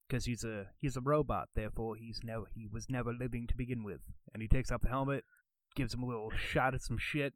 because 0.07 0.25
he's 0.25 0.43
a 0.43 0.67
he's 0.77 0.95
a 0.95 1.01
robot. 1.01 1.49
Therefore, 1.55 1.95
he's 1.95 2.21
never 2.23 2.45
he 2.53 2.67
was 2.71 2.85
never 2.89 3.11
living 3.11 3.47
to 3.47 3.57
begin 3.57 3.83
with. 3.83 3.99
And 4.33 4.41
he 4.41 4.47
takes 4.47 4.71
off 4.71 4.81
the 4.81 4.89
helmet, 4.89 5.25
gives 5.75 5.93
him 5.93 6.03
a 6.03 6.07
little 6.07 6.31
shot 6.31 6.73
at 6.73 6.81
some 6.81 6.97
shit. 6.97 7.33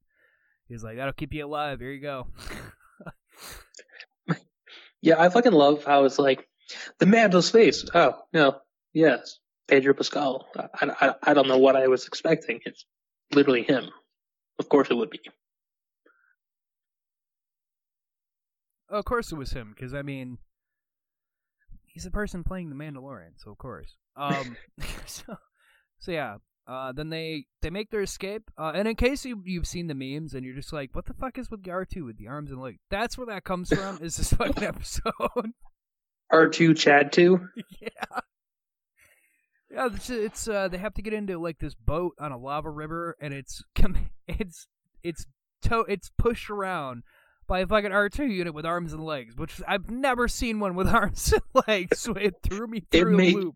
He's 0.69 0.84
like, 0.84 0.97
"That'll 0.97 1.13
keep 1.13 1.34
you 1.34 1.45
alive. 1.45 1.79
Here 1.79 1.91
you 1.91 2.01
go." 2.01 2.27
Yeah, 5.01 5.21
I 5.21 5.29
fucking 5.29 5.53
love 5.53 5.84
how 5.84 6.05
it's 6.05 6.17
like 6.17 6.47
the 6.99 7.06
Mando's 7.06 7.49
face. 7.49 7.85
Oh 7.94 8.14
no, 8.34 8.60
yes, 8.94 9.39
Pedro 9.68 9.94
Pascal. 9.94 10.48
I, 10.56 10.89
I, 11.02 11.15
I 11.23 11.34
don't 11.34 11.48
know 11.48 11.57
what 11.57 11.76
I 11.76 11.88
was 11.88 12.07
expecting. 12.07 12.60
It's 12.65 12.85
literally 13.34 13.64
him. 13.64 13.89
Of 14.60 14.69
course, 14.69 14.89
it 14.89 14.95
would 14.95 15.10
be. 15.10 15.19
of 18.89 19.06
course, 19.06 19.31
it 19.31 19.35
was 19.35 19.52
him, 19.52 19.73
because 19.76 19.94
I 19.94 20.02
mean, 20.02 20.38
he's 21.85 22.03
the 22.03 22.11
person 22.11 22.44
playing 22.44 22.69
the 22.69 22.76
Mandalorian, 22.76 23.31
so 23.38 23.52
of 23.52 23.57
course. 23.57 23.95
Um, 24.15 24.57
so, 25.06 25.38
so 25.99 26.11
yeah. 26.11 26.38
Uh, 26.68 26.91
then 26.91 27.07
they 27.10 27.45
they 27.61 27.69
make 27.69 27.91
their 27.91 28.02
escape. 28.02 28.52
Uh, 28.57 28.73
and 28.76 28.89
in 28.89 28.95
case 28.95 29.23
you 29.23 29.41
you've 29.45 29.68
seen 29.68 29.88
the 29.88 29.95
memes 29.95 30.34
and 30.34 30.45
you're 30.45 30.56
just 30.56 30.73
like, 30.73 30.94
what 30.94 31.06
the 31.06 31.14
fuck 31.14 31.38
is 31.38 31.49
with 31.49 31.65
R 31.68 31.85
two 31.85 32.03
with 32.03 32.18
the 32.18 32.27
arms 32.27 32.52
and 32.52 32.61
legs? 32.61 32.80
That's 32.89 33.18
where 33.18 33.27
that 33.27 33.45
comes 33.45 33.69
from. 33.69 33.99
is 34.02 34.18
this 34.18 34.34
fucking 34.34 34.64
episode? 34.64 35.53
R 36.31 36.47
two 36.49 36.73
Chad 36.73 37.11
two. 37.11 37.47
yeah. 37.79 37.89
Yeah, 39.69 39.89
it's, 39.93 40.09
it's 40.09 40.47
uh, 40.47 40.69
they 40.69 40.77
have 40.77 40.93
to 40.95 41.01
get 41.01 41.13
into 41.13 41.37
like 41.37 41.59
this 41.59 41.75
boat 41.75 42.13
on 42.19 42.31
a 42.31 42.37
lava 42.37 42.69
river, 42.69 43.15
and 43.19 43.33
it's 43.33 43.61
com- 43.75 44.09
it's 44.27 44.67
it's 45.03 45.25
to- 45.63 45.85
it's 45.87 46.09
pushed 46.17 46.49
around 46.49 47.03
by 47.47 47.59
a 47.59 47.67
fucking 47.67 47.91
R 47.91 48.09
two 48.09 48.25
unit 48.27 48.53
with 48.53 48.65
arms 48.65 48.93
and 48.93 49.03
legs, 49.03 49.35
which 49.35 49.61
I've 49.67 49.89
never 49.89 50.27
seen 50.27 50.59
one 50.59 50.75
with 50.75 50.87
arms 50.93 51.33
and 51.33 51.65
legs. 51.67 51.99
So 51.99 52.13
it 52.13 52.35
threw 52.43 52.67
me 52.67 52.77
It 52.91 52.99
through 52.99 53.13
a 53.13 53.17
made- 53.17 53.35
loop. 53.35 53.55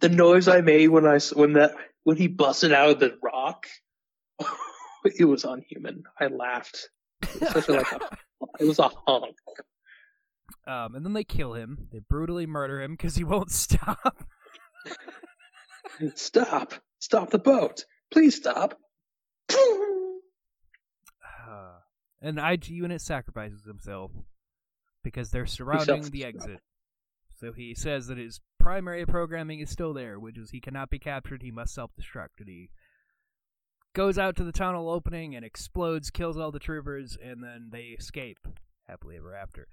The 0.00 0.08
noise 0.08 0.48
I 0.48 0.62
made 0.62 0.88
when 0.88 1.06
I 1.06 1.18
when 1.34 1.52
that 1.54 1.74
when 2.04 2.16
he 2.16 2.28
busted 2.28 2.72
out 2.72 2.88
of 2.88 2.98
the 3.00 3.18
rock, 3.22 3.66
it 5.04 5.26
was 5.26 5.44
unhuman. 5.44 6.04
I 6.18 6.28
laughed. 6.28 6.88
It 7.22 7.54
was 7.54 7.68
like 7.68 7.92
a, 7.92 8.00
it 8.60 8.64
was 8.64 8.78
a 8.78 8.88
honk. 9.06 9.36
Um, 10.66 10.94
and 10.94 11.04
then 11.04 11.12
they 11.12 11.24
kill 11.24 11.54
him. 11.54 11.88
They 11.92 12.00
brutally 12.08 12.46
murder 12.46 12.80
him 12.80 12.92
because 12.92 13.16
he 13.16 13.24
won't 13.24 13.50
stop. 13.52 14.24
Stop! 16.14 16.74
Stop 16.98 17.30
the 17.30 17.38
boat! 17.38 17.84
Please 18.10 18.36
stop! 18.36 18.78
Uh, 21.46 21.78
and 22.22 22.38
IG 22.38 22.70
unit 22.70 23.02
sacrifices 23.02 23.64
himself 23.66 24.10
because 25.02 25.30
they're 25.30 25.46
surrounding 25.46 26.02
the 26.04 26.24
exit. 26.24 26.58
So 27.38 27.52
he 27.52 27.74
says 27.74 28.06
that 28.06 28.16
his 28.16 28.40
primary 28.58 29.04
programming 29.04 29.60
is 29.60 29.70
still 29.70 29.92
there, 29.92 30.18
which 30.18 30.38
is 30.38 30.50
he 30.50 30.60
cannot 30.60 30.88
be 30.88 30.98
captured, 30.98 31.42
he 31.42 31.50
must 31.50 31.74
self 31.74 31.90
destruct. 32.00 32.40
And 32.40 32.48
he 32.48 32.70
goes 33.94 34.18
out 34.18 34.36
to 34.36 34.44
the 34.44 34.52
tunnel 34.52 34.88
opening 34.88 35.36
and 35.36 35.44
explodes, 35.44 36.10
kills 36.10 36.38
all 36.38 36.50
the 36.50 36.58
troopers, 36.58 37.16
and 37.22 37.42
then 37.42 37.68
they 37.70 37.94
escape 37.98 38.38
happily 38.88 39.16
ever 39.16 39.34
after. 39.34 39.68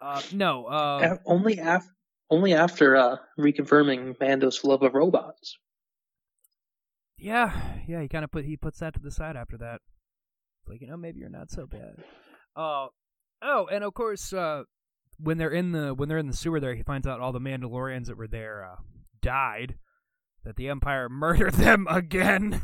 Uh, 0.00 0.22
no, 0.32 0.64
uh, 0.66 1.16
only 1.26 1.58
af- 1.58 1.90
only 2.30 2.54
after 2.54 2.96
uh, 2.96 3.16
reconfirming 3.38 4.18
Mando's 4.18 4.64
love 4.64 4.82
of 4.82 4.94
robots. 4.94 5.58
Yeah, 7.18 7.52
yeah, 7.86 8.00
he 8.00 8.08
kind 8.08 8.24
of 8.24 8.30
put 8.30 8.44
he 8.44 8.56
puts 8.56 8.78
that 8.78 8.94
to 8.94 9.00
the 9.00 9.10
side 9.10 9.36
after 9.36 9.58
that. 9.58 9.80
Like 10.66 10.80
you 10.80 10.86
know, 10.86 10.96
maybe 10.96 11.20
you're 11.20 11.28
not 11.28 11.50
so 11.50 11.66
bad. 11.66 12.02
Uh, 12.56 12.86
oh, 13.42 13.68
and 13.70 13.84
of 13.84 13.92
course, 13.92 14.32
uh, 14.32 14.62
when 15.18 15.36
they're 15.36 15.50
in 15.50 15.72
the 15.72 15.92
when 15.92 16.08
they're 16.08 16.18
in 16.18 16.28
the 16.28 16.36
sewer, 16.36 16.60
there 16.60 16.74
he 16.74 16.82
finds 16.82 17.06
out 17.06 17.20
all 17.20 17.32
the 17.32 17.40
Mandalorians 17.40 18.06
that 18.06 18.16
were 18.16 18.28
there 18.28 18.64
uh, 18.64 18.76
died. 19.20 19.76
That 20.44 20.56
the 20.56 20.68
Empire 20.68 21.08
murdered 21.10 21.54
them 21.54 21.86
again. 21.90 22.62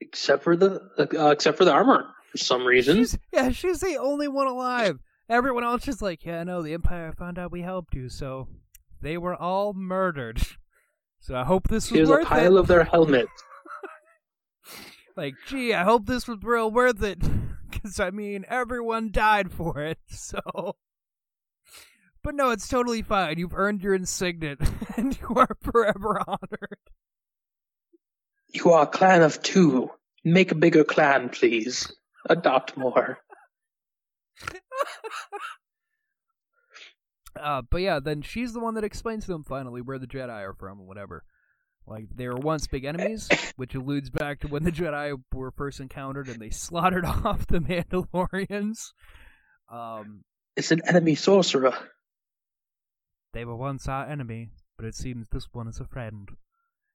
Except 0.00 0.44
for 0.44 0.54
the 0.54 0.80
uh, 0.98 1.30
except 1.30 1.58
for 1.58 1.64
the 1.64 1.72
armor 1.72 2.06
for 2.30 2.38
some 2.38 2.64
reason. 2.64 2.96
She's, 2.98 3.18
yeah, 3.32 3.50
she's 3.50 3.80
the 3.80 3.96
only 3.96 4.28
one 4.28 4.46
alive. 4.46 5.00
Everyone 5.28 5.64
else 5.64 5.88
is 5.88 6.02
like, 6.02 6.24
yeah, 6.24 6.42
no, 6.44 6.62
the 6.62 6.74
Empire 6.74 7.12
found 7.16 7.38
out 7.38 7.52
we 7.52 7.62
helped 7.62 7.94
you, 7.94 8.08
so 8.08 8.48
they 9.00 9.16
were 9.16 9.34
all 9.34 9.72
murdered. 9.72 10.40
So 11.20 11.34
I 11.34 11.44
hope 11.44 11.68
this 11.68 11.90
was 11.90 12.06
worth 12.06 12.20
it. 12.20 12.26
Here's 12.26 12.26
a 12.26 12.28
pile 12.28 12.56
it. 12.58 12.60
of 12.60 12.66
their 12.66 12.84
helmets. 12.84 13.32
Like, 15.16 15.34
gee, 15.46 15.72
I 15.72 15.84
hope 15.84 16.04
this 16.04 16.28
was 16.28 16.42
real 16.42 16.70
worth 16.70 17.02
it. 17.02 17.18
Because, 17.70 17.98
I 17.98 18.10
mean, 18.10 18.44
everyone 18.48 19.10
died 19.10 19.50
for 19.50 19.80
it, 19.80 19.98
so. 20.08 20.76
But 22.22 22.34
no, 22.34 22.50
it's 22.50 22.68
totally 22.68 23.00
fine. 23.02 23.38
You've 23.38 23.54
earned 23.54 23.82
your 23.82 23.94
insignia, 23.94 24.56
and 24.96 25.18
you 25.18 25.34
are 25.36 25.56
forever 25.62 26.20
honored. 26.26 26.78
You 28.52 28.72
are 28.72 28.82
a 28.82 28.86
clan 28.86 29.22
of 29.22 29.42
two. 29.42 29.90
Make 30.24 30.52
a 30.52 30.54
bigger 30.54 30.84
clan, 30.84 31.30
please. 31.30 31.90
Adopt 32.28 32.76
more. 32.76 33.18
Uh, 37.40 37.62
but 37.68 37.78
yeah, 37.78 37.98
then 38.00 38.22
she's 38.22 38.52
the 38.52 38.60
one 38.60 38.74
that 38.74 38.84
explains 38.84 39.24
to 39.24 39.32
them 39.32 39.42
finally 39.42 39.80
where 39.80 39.98
the 39.98 40.06
Jedi 40.06 40.28
are 40.30 40.54
from 40.54 40.78
and 40.78 40.86
whatever. 40.86 41.24
Like, 41.86 42.06
they 42.14 42.28
were 42.28 42.36
once 42.36 42.66
big 42.66 42.84
enemies, 42.84 43.28
which 43.56 43.74
alludes 43.74 44.10
back 44.10 44.40
to 44.40 44.48
when 44.48 44.62
the 44.62 44.72
Jedi 44.72 45.20
were 45.32 45.50
first 45.50 45.80
encountered 45.80 46.28
and 46.28 46.40
they 46.40 46.50
slaughtered 46.50 47.04
off 47.24 47.46
the 47.46 47.58
Mandalorians. 47.58 48.92
Um, 49.70 50.22
It's 50.56 50.70
an 50.70 50.82
enemy 50.86 51.14
sorcerer. 51.14 51.74
They 53.32 53.44
were 53.44 53.56
once 53.56 53.88
our 53.88 54.06
enemy, 54.06 54.50
but 54.76 54.86
it 54.86 54.94
seems 54.94 55.28
this 55.28 55.48
one 55.52 55.66
is 55.66 55.80
a 55.80 55.84
friend. 55.84 56.28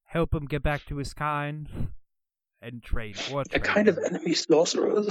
Help 0.05 0.33
him 0.33 0.45
get 0.45 0.63
back 0.63 0.85
to 0.85 0.95
his 0.95 1.13
kind, 1.13 1.89
and 2.61 2.81
trade 2.81 3.17
or 3.31 3.43
A 3.51 3.59
kind 3.59 3.89
of 3.89 3.97
enemy 3.97 4.33
sorcerer. 4.33 5.03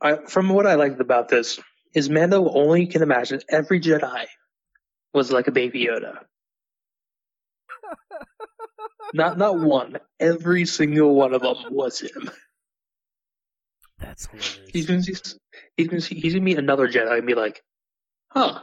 I, 0.00 0.16
from 0.28 0.48
what 0.48 0.66
I 0.66 0.74
liked 0.74 1.00
about 1.00 1.28
this, 1.28 1.60
is 1.94 2.10
Mando 2.10 2.48
only 2.50 2.86
can 2.86 3.02
imagine 3.02 3.40
every 3.48 3.80
Jedi 3.80 4.26
was 5.12 5.30
like 5.30 5.46
a 5.46 5.52
baby 5.52 5.86
Yoda. 5.86 6.18
not 9.14 9.38
not 9.38 9.58
one. 9.58 9.98
Every 10.18 10.64
single 10.66 11.14
one 11.14 11.34
of 11.34 11.42
them 11.42 11.56
was 11.70 12.00
him. 12.00 12.30
That's 13.98 14.26
hilarious. 14.26 14.70
He's 14.72 14.86
gonna 14.86 15.02
see, 15.02 15.14
he's 15.76 15.88
gonna 15.88 16.00
see, 16.00 16.16
he's 16.16 16.32
gonna 16.34 16.44
meet 16.44 16.58
another 16.58 16.88
Jedi 16.88 17.18
and 17.18 17.26
be 17.26 17.34
like, 17.34 17.62
"Huh, 18.28 18.62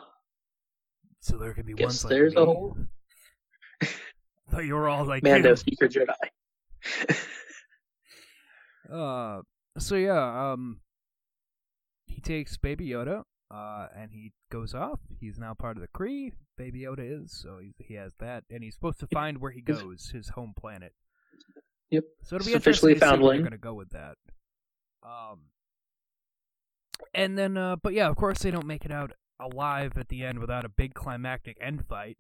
so 1.22 1.38
there 1.38 1.54
can 1.54 1.66
be 1.66 1.74
like 1.74 1.94
there's 2.10 2.36
me. 2.36 2.42
a 2.42 2.46
whole 2.46 2.76
Thought 4.52 4.66
you 4.66 4.76
were 4.76 4.90
all 4.90 5.06
like 5.06 5.24
Mando 5.24 5.52
him. 5.52 5.56
secret 5.56 5.94
Jedi." 5.94 7.18
Uh, 8.92 9.42
so 9.78 9.96
yeah, 9.96 10.52
um, 10.52 10.80
he 12.06 12.22
takes 12.22 12.58
Baby 12.58 12.90
Yoda, 12.90 13.24
uh, 13.50 13.88
and 13.96 14.12
he 14.12 14.34
goes 14.52 14.74
off. 14.74 15.00
He's 15.20 15.38
now 15.38 15.54
part 15.54 15.78
of 15.78 15.82
the 15.82 15.88
Kree. 15.88 16.34
Baby 16.58 16.82
Yoda 16.82 17.24
is, 17.24 17.32
so 17.32 17.60
he, 17.62 17.74
he 17.78 17.96
has 17.96 18.14
that, 18.20 18.44
and 18.50 18.64
he's 18.64 18.76
supposed 18.76 19.00
to 19.00 19.08
find 19.08 19.40
where 19.40 19.52
he 19.52 19.62
goes, 19.62 20.12
his 20.14 20.30
home 20.30 20.54
planet. 20.58 20.94
Yep. 21.90 22.04
So 22.24 22.36
it'll 22.36 22.46
be 22.46 22.54
officially 22.54 22.96
found. 22.96 23.14
to 23.14 23.18
see 23.18 23.24
where 23.24 23.34
they're 23.34 23.42
going 23.42 23.52
to 23.52 23.58
go 23.58 23.74
with 23.74 23.90
that. 23.92 24.16
Um, 25.04 25.40
and 27.14 27.38
then, 27.38 27.58
uh, 27.58 27.76
but 27.82 27.94
yeah, 27.94 28.08
of 28.08 28.16
course 28.16 28.40
they 28.40 28.52
don't 28.52 28.68
make 28.68 28.86
it 28.86 28.92
out 28.92 29.12
alive 29.40 29.94
at 29.98 30.10
the 30.10 30.24
end 30.24 30.40
without 30.40 30.64
a 30.64 30.70
big 30.70 30.94
climactic 30.94 31.58
end 31.62 31.86
fight. 31.88 32.18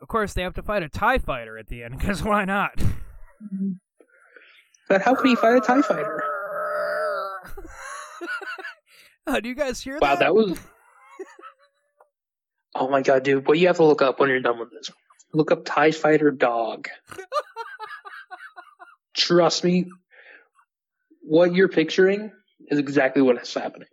Of 0.00 0.08
course, 0.08 0.32
they 0.32 0.42
have 0.42 0.54
to 0.54 0.62
fight 0.62 0.82
a 0.82 0.88
Tie 0.88 1.18
Fighter 1.18 1.56
at 1.56 1.68
the 1.68 1.84
end 1.84 1.98
because 1.98 2.22
why 2.22 2.44
not? 2.44 2.82
But 4.92 5.00
how 5.00 5.14
can 5.14 5.26
he 5.28 5.36
fight 5.36 5.56
a 5.56 5.60
Tie 5.60 5.80
Fighter? 5.80 6.22
Oh, 9.26 9.40
do 9.40 9.48
you 9.48 9.54
guys 9.54 9.80
hear 9.80 9.98
Wow, 10.00 10.16
that? 10.16 10.34
Wow, 10.34 10.42
that 10.42 10.50
was. 10.50 10.58
Oh 12.74 12.88
my 12.90 13.00
god, 13.02 13.22
dude! 13.22 13.46
What 13.46 13.58
you 13.58 13.68
have 13.68 13.76
to 13.76 13.84
look 13.84 14.02
up 14.02 14.18
when 14.20 14.28
you're 14.28 14.40
done 14.40 14.58
with 14.58 14.70
this? 14.70 14.90
Look 15.32 15.50
up 15.52 15.64
Tie 15.64 15.92
Fighter 15.92 16.30
dog. 16.30 16.88
Trust 19.16 19.64
me, 19.64 19.86
what 21.22 21.54
you're 21.54 21.68
picturing 21.68 22.32
is 22.68 22.78
exactly 22.78 23.22
what 23.22 23.40
is 23.40 23.54
happening. 23.54 23.88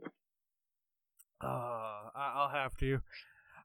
Uh, 1.42 1.48
I- 1.48 2.34
I'll 2.36 2.50
have 2.50 2.76
to. 2.78 3.00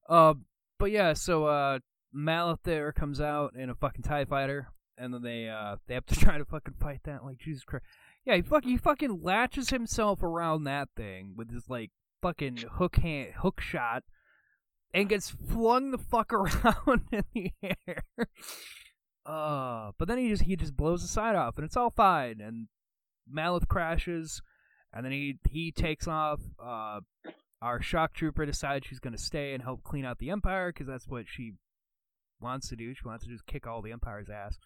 Uh, 0.08 0.34
but 0.78 0.90
yeah, 0.92 1.14
so 1.14 1.46
uh, 1.46 1.78
Maleth 2.14 2.62
there 2.64 2.92
comes 2.92 3.20
out 3.20 3.54
in 3.56 3.70
a 3.70 3.74
fucking 3.74 4.02
Tie 4.02 4.24
Fighter, 4.26 4.68
and 4.96 5.12
then 5.12 5.22
they 5.22 5.48
uh 5.48 5.76
they 5.86 5.94
have 5.94 6.06
to 6.06 6.16
try 6.20 6.38
to 6.38 6.44
fucking 6.44 6.74
fight 6.80 7.00
that. 7.04 7.24
Like 7.24 7.38
Jesus 7.38 7.64
Christ, 7.64 7.84
yeah, 8.24 8.36
he 8.36 8.42
fucking 8.42 8.70
he 8.70 8.76
fucking 8.76 9.22
latches 9.22 9.70
himself 9.70 10.22
around 10.22 10.64
that 10.64 10.88
thing 10.96 11.34
with 11.36 11.52
his 11.52 11.68
like 11.68 11.90
fucking 12.22 12.64
hook 12.72 12.96
hand 12.96 13.34
hook 13.38 13.60
shot, 13.60 14.04
and 14.92 15.08
gets 15.08 15.30
flung 15.30 15.90
the 15.90 15.98
fuck 15.98 16.32
around 16.32 17.02
in 17.12 17.24
the 17.34 17.52
air. 17.62 18.04
Uh, 19.26 19.92
but 19.98 20.06
then 20.06 20.18
he 20.18 20.28
just 20.28 20.42
he 20.42 20.54
just 20.54 20.76
blows 20.76 21.00
the 21.00 21.08
side 21.08 21.34
off, 21.34 21.56
and 21.56 21.64
it's 21.64 21.78
all 21.78 21.88
fine. 21.88 22.42
And 22.42 22.68
Maleth 23.32 23.68
crashes, 23.68 24.42
and 24.92 25.02
then 25.02 25.12
he 25.12 25.38
he 25.48 25.72
takes 25.72 26.06
off. 26.06 26.40
Uh, 26.62 27.00
our 27.62 27.80
shock 27.80 28.12
trooper 28.12 28.44
decides 28.44 28.86
she's 28.86 29.00
going 29.00 29.16
to 29.16 29.22
stay 29.22 29.54
and 29.54 29.62
help 29.62 29.82
clean 29.82 30.04
out 30.04 30.18
the 30.18 30.28
empire 30.28 30.70
because 30.70 30.86
that's 30.86 31.08
what 31.08 31.24
she 31.26 31.54
wants 32.38 32.68
to 32.68 32.76
do. 32.76 32.92
She 32.94 33.06
wants 33.06 33.24
to 33.24 33.30
just 33.30 33.46
kick 33.46 33.66
all 33.66 33.80
the 33.80 33.92
empire's 33.92 34.28
ass. 34.28 34.58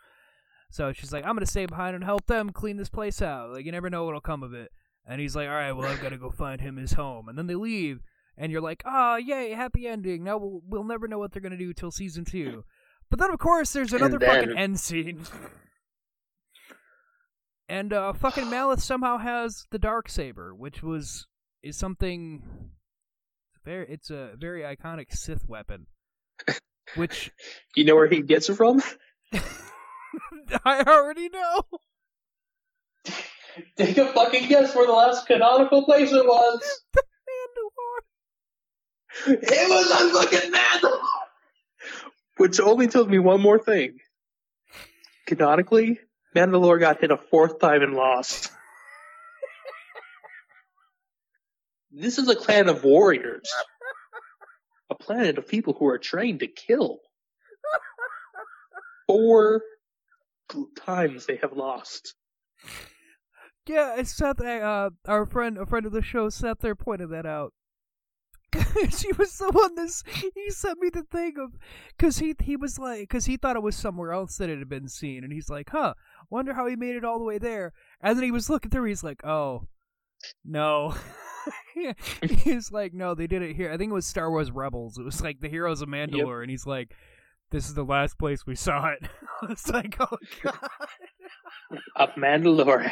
So 0.71 0.93
she's 0.93 1.13
like, 1.13 1.25
I'm 1.25 1.35
going 1.35 1.45
to 1.45 1.51
stay 1.51 1.67
behind 1.67 1.95
and 1.95 2.05
help 2.05 2.27
them 2.27 2.51
clean 2.51 2.77
this 2.77 2.91
place 2.91 3.23
out. 3.23 3.53
Like, 3.53 3.65
you 3.65 3.73
never 3.73 3.91
know 3.91 4.05
what'll 4.05 4.21
come 4.21 4.43
of 4.43 4.53
it. 4.53 4.71
And 5.07 5.21
he's 5.21 5.35
like, 5.35 5.49
all 5.49 5.55
right, 5.55 5.73
well, 5.73 5.91
I've 5.91 6.03
got 6.03 6.11
to 6.11 6.19
go 6.19 6.31
find 6.31 6.61
him 6.61 6.77
his 6.77 6.93
home. 6.93 7.29
And 7.29 7.39
then 7.39 7.47
they 7.47 7.55
leave, 7.55 8.01
and 8.37 8.53
you're 8.53 8.61
like, 8.61 8.83
oh, 8.85 9.17
yay, 9.17 9.53
happy 9.53 9.87
ending. 9.87 10.23
Now 10.23 10.37
we'll, 10.37 10.61
we'll 10.67 10.85
never 10.85 11.09
know 11.09 11.19
what 11.19 11.33
they're 11.33 11.43
going 11.43 11.53
to 11.53 11.59
do 11.59 11.73
till 11.73 11.91
season 11.91 12.25
two. 12.25 12.65
But 13.11 13.21
then, 13.21 13.31
of 13.31 13.39
course, 13.39 13.73
there's 13.73 13.95
another 13.95 14.19
then- 14.19 14.29
fucking 14.29 14.59
end 14.59 14.79
scene. 14.79 15.23
and 17.69 17.91
uh, 17.91 18.13
fucking 18.13 18.45
Malith 18.45 18.83
somehow 18.83 19.17
has 19.17 19.65
the 19.71 19.79
dark 19.79 20.11
saber, 20.11 20.55
which 20.55 20.83
was 20.83 21.27
is 21.63 21.79
something 21.79 22.43
very. 23.65 23.87
It's 23.89 24.11
a 24.11 24.33
very 24.37 24.61
iconic 24.61 25.07
Sith 25.13 25.49
weapon, 25.49 25.87
which 26.97 27.31
You 27.75 27.87
know 27.87 27.95
where 27.95 28.09
he 28.09 28.21
gets 28.21 28.51
it 28.51 28.57
from? 28.57 28.83
I 30.65 30.83
already 30.83 31.29
know. 31.29 31.63
Take 33.77 33.99
a 33.99 34.13
fucking 34.13 34.49
guess 34.49 34.75
where 34.75 34.87
the 34.87 34.93
last 34.93 35.27
canonical 35.27 35.85
place 35.85 36.13
it 36.13 36.25
was. 36.25 36.81
Mandalore. 39.27 39.39
It 39.43 39.69
was 39.69 39.91
on 39.91 40.13
fucking 40.13 40.53
Mandalore. 40.53 41.01
Which 42.37 42.61
only 42.61 42.87
tells 42.87 43.09
me 43.09 43.19
one 43.19 43.41
more 43.41 43.59
thing. 43.59 43.99
Canonically, 45.27 45.99
Mandalore 46.37 46.79
got 46.79 47.01
hit 47.01 47.11
a 47.11 47.17
fourth 47.17 47.59
time 47.59 47.83
and 47.83 47.95
lost. 47.95 48.53
this 51.91 52.19
is 52.19 52.29
a 52.29 52.37
clan 52.37 52.69
of 52.69 52.85
warriors. 52.85 53.51
A 54.91 54.95
planet 54.95 55.37
of 55.37 55.49
people 55.49 55.75
who 55.75 55.89
are 55.89 55.99
trained 55.99 56.41
to 56.41 56.47
kill. 56.47 57.01
Four 59.07 59.63
times 60.77 61.27
they 61.27 61.37
have 61.37 61.53
lost. 61.53 62.15
Yeah, 63.67 63.97
it's 63.99 64.17
Seth. 64.17 64.41
Uh, 64.41 64.91
our 65.07 65.27
friend, 65.27 65.59
a 65.59 65.67
friend 65.67 65.85
of 65.85 65.93
the 65.93 66.03
show, 66.03 66.29
Seth, 66.31 66.61
there 66.61 66.75
pointed 66.75 67.11
that 67.11 67.27
out. 67.27 67.53
she 68.55 69.13
was 69.19 69.37
the 69.37 69.51
one 69.51 69.75
that 69.75 69.91
he 70.35 70.51
sent 70.51 70.81
me 70.81 70.89
the 70.89 71.03
thing 71.03 71.35
of, 71.39 71.53
cause 71.99 72.19
he 72.19 72.35
he 72.41 72.57
was 72.57 72.79
like, 72.79 73.07
cause 73.11 73.27
he 73.27 73.37
thought 73.37 73.57
it 73.57 73.63
was 73.63 73.77
somewhere 73.77 74.13
else 74.13 74.39
that 74.39 74.49
it 74.49 74.59
had 74.59 74.71
been 74.71 74.89
seen, 74.89 75.23
and 75.23 75.33
he's 75.35 75.51
like, 75.51 75.69
huh, 75.71 75.93
wonder 76.31 76.55
how 76.55 76.67
he 76.67 76.75
made 76.75 76.97
it 76.97 77.05
all 77.05 77.19
the 77.19 77.27
way 77.27 77.37
there. 77.37 77.75
And 78.01 78.17
then 78.17 78.25
he 78.25 78.31
was 78.31 78.49
looking 78.49 78.71
through, 78.71 78.85
he's 78.85 79.05
like, 79.05 79.23
oh, 79.25 79.67
no. 80.47 80.95
he's 82.23 82.73
like, 82.73 82.95
no, 82.95 83.15
they 83.15 83.27
did 83.27 83.43
it 83.43 83.55
here. 83.55 83.71
I 83.71 83.77
think 83.77 83.91
it 83.91 83.95
was 83.95 84.07
Star 84.07 84.31
Wars 84.31 84.51
Rebels. 84.51 84.99
It 84.99 85.05
was 85.05 85.23
like 85.23 85.41
the 85.41 85.49
Heroes 85.49 85.83
of 85.83 85.89
Mandalore, 85.91 86.39
yep. 86.39 86.43
and 86.43 86.51
he's 86.51 86.67
like, 86.67 86.95
this 87.51 87.67
is 87.67 87.75
the 87.75 87.85
last 87.85 88.19
place 88.19 88.47
we 88.47 88.55
saw 88.55 88.89
it. 88.89 89.09
it's 89.51 89.69
like, 89.69 89.97
oh 90.01 90.19
god. 90.43 90.59
Up 91.97 92.15
Mandalore. 92.17 92.91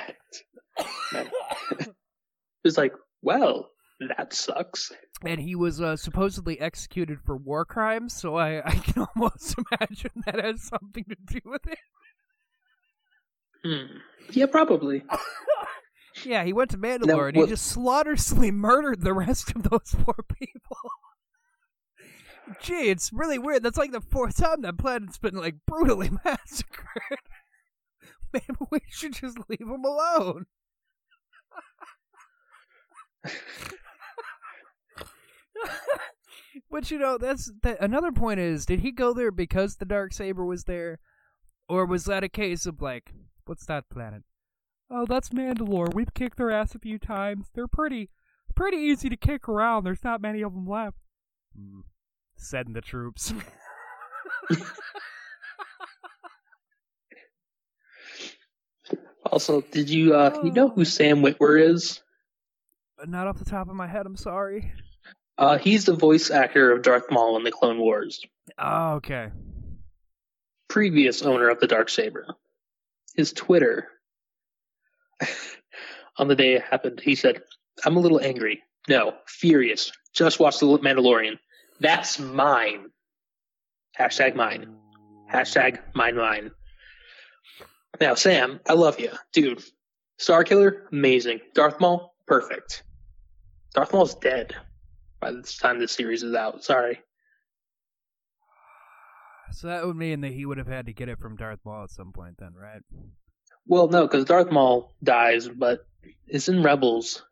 it's 2.64 2.78
like, 2.78 2.92
well, 3.22 3.70
that 4.00 4.32
sucks. 4.32 4.92
And 5.24 5.40
he 5.40 5.54
was 5.54 5.80
uh, 5.80 5.96
supposedly 5.96 6.60
executed 6.60 7.18
for 7.24 7.36
war 7.36 7.64
crimes, 7.64 8.14
so 8.14 8.36
I, 8.36 8.66
I 8.66 8.74
can 8.74 9.06
almost 9.16 9.54
imagine 9.70 10.10
that 10.26 10.42
has 10.42 10.62
something 10.62 11.04
to 11.04 11.16
do 11.26 11.40
with 11.44 11.66
it. 11.66 11.78
Hmm. 13.64 13.96
Yeah, 14.30 14.46
probably. 14.46 15.02
yeah, 16.24 16.44
he 16.44 16.52
went 16.52 16.70
to 16.70 16.78
Mandalore 16.78 17.06
now, 17.06 17.24
and 17.24 17.36
he 17.36 17.46
just 17.46 17.66
slaughteriously 17.66 18.50
murdered 18.50 19.00
the 19.00 19.14
rest 19.14 19.52
of 19.56 19.62
those 19.64 19.94
poor 20.04 20.24
people. 20.34 20.76
Gee, 22.60 22.90
it's 22.90 23.12
really 23.12 23.39
weird. 23.39 23.62
That's 23.62 23.78
like 23.78 23.93
the 23.93 24.01
fourth 24.01 24.36
time 24.36 24.62
that 24.62 24.78
planet's 24.78 25.18
been 25.18 25.35
like 25.35 25.56
brutally 25.66 26.10
massacred. 26.24 27.18
Maybe 28.32 28.47
we 28.70 28.81
should 28.89 29.14
just 29.14 29.39
leave 29.48 29.60
him 29.60 29.85
alone. 29.85 30.47
but 36.70 36.90
you 36.90 36.98
know, 36.98 37.18
that's 37.18 37.52
that, 37.62 37.78
another 37.81 38.12
point 38.12 38.39
is 38.40 38.66
did 38.66 38.81
he 38.81 38.93
go 38.93 39.12
there 39.12 39.32
because 39.32 39.77
the 39.77 39.85
dark 39.85 40.12
saber 40.12 40.44
was 40.44 40.64
there 40.64 40.98
or 41.68 41.85
was 41.85 42.05
that 42.05 42.23
a 42.23 42.28
case 42.28 42.66
of 42.66 42.81
like 42.81 43.12
what's 43.47 43.66
that 43.66 43.89
planet? 43.90 44.23
Oh, 44.89 45.05
that's 45.06 45.31
Mandalore. 45.31 45.93
We've 45.93 46.14
kicked 46.14 46.36
their 46.36 46.52
ass 46.52 46.77
a 46.77 46.78
few 46.78 46.98
times. 46.98 47.51
They're 47.55 47.66
pretty 47.66 48.10
pretty 48.55 48.77
easy 48.77 49.09
to 49.09 49.16
kick 49.16 49.48
around. 49.48 49.82
There's 49.85 50.05
not 50.05 50.20
many 50.20 50.43
of 50.43 50.52
them 50.52 50.66
left. 50.66 50.98
Mm. 51.59 51.82
Send 52.36 52.74
the 52.74 52.80
troops. 52.80 53.32
also, 59.26 59.60
did 59.60 59.90
you 59.90 60.14
uh 60.14 60.40
you 60.44 60.52
know 60.52 60.68
who 60.68 60.84
Sam 60.84 61.22
Witwer 61.22 61.60
is? 61.70 62.02
Not 63.04 63.26
off 63.26 63.38
the 63.38 63.44
top 63.44 63.68
of 63.68 63.74
my 63.74 63.86
head, 63.86 64.06
I'm 64.06 64.16
sorry. 64.16 64.72
Uh, 65.38 65.58
he's 65.58 65.84
the 65.84 65.94
voice 65.94 66.30
actor 66.30 66.72
of 66.72 66.80
Darth 66.82 67.10
Maul 67.10 67.36
in 67.36 67.44
the 67.44 67.52
Clone 67.52 67.78
Wars. 67.78 68.22
Oh, 68.58 68.94
okay. 68.94 69.28
Previous 70.68 71.20
owner 71.22 71.50
of 71.50 71.60
the 71.60 71.66
dark 71.66 71.90
saber. 71.90 72.26
His 73.14 73.34
Twitter 73.34 73.88
on 76.16 76.28
the 76.28 76.34
day 76.34 76.54
it 76.54 76.62
happened, 76.62 77.00
he 77.00 77.14
said, 77.14 77.42
"I'm 77.84 77.96
a 77.96 78.00
little 78.00 78.20
angry. 78.20 78.62
No, 78.88 79.14
furious. 79.26 79.92
Just 80.14 80.40
watched 80.40 80.60
the 80.60 80.66
Mandalorian. 80.66 81.38
That's 81.80 82.18
mine. 82.18 82.86
Hashtag 83.98 84.34
mine. 84.34 84.76
Hashtag 85.32 85.80
mine 85.94 86.16
mine. 86.16 86.50
Now, 88.00 88.14
Sam, 88.14 88.60
I 88.68 88.74
love 88.74 89.00
you, 89.00 89.10
dude. 89.32 89.62
Star 90.18 90.44
Killer, 90.44 90.86
amazing. 90.92 91.40
Darth 91.54 91.80
Maul, 91.80 92.14
perfect. 92.26 92.82
Darth 93.74 93.92
Maul's 93.92 94.14
dead 94.14 94.54
by 95.20 95.30
the 95.32 95.42
time 95.42 95.78
this 95.78 95.92
series 95.92 96.22
is 96.22 96.34
out. 96.34 96.64
Sorry. 96.64 97.00
So 99.52 99.68
that 99.68 99.86
would 99.86 99.96
mean 99.96 100.20
that 100.22 100.32
he 100.32 100.44
would 100.44 100.58
have 100.58 100.66
had 100.66 100.86
to 100.86 100.92
get 100.92 101.08
it 101.08 101.18
from 101.18 101.36
Darth 101.36 101.60
Maul 101.64 101.84
at 101.84 101.90
some 101.90 102.12
point, 102.12 102.36
then, 102.38 102.52
right? 102.54 102.82
Well, 103.66 103.88
no, 103.88 104.02
because 104.02 104.24
Darth 104.24 104.50
Maul 104.50 104.94
dies, 105.02 105.48
but 105.48 105.86
it's 106.26 106.48
in 106.48 106.62
Rebels. 106.62 107.24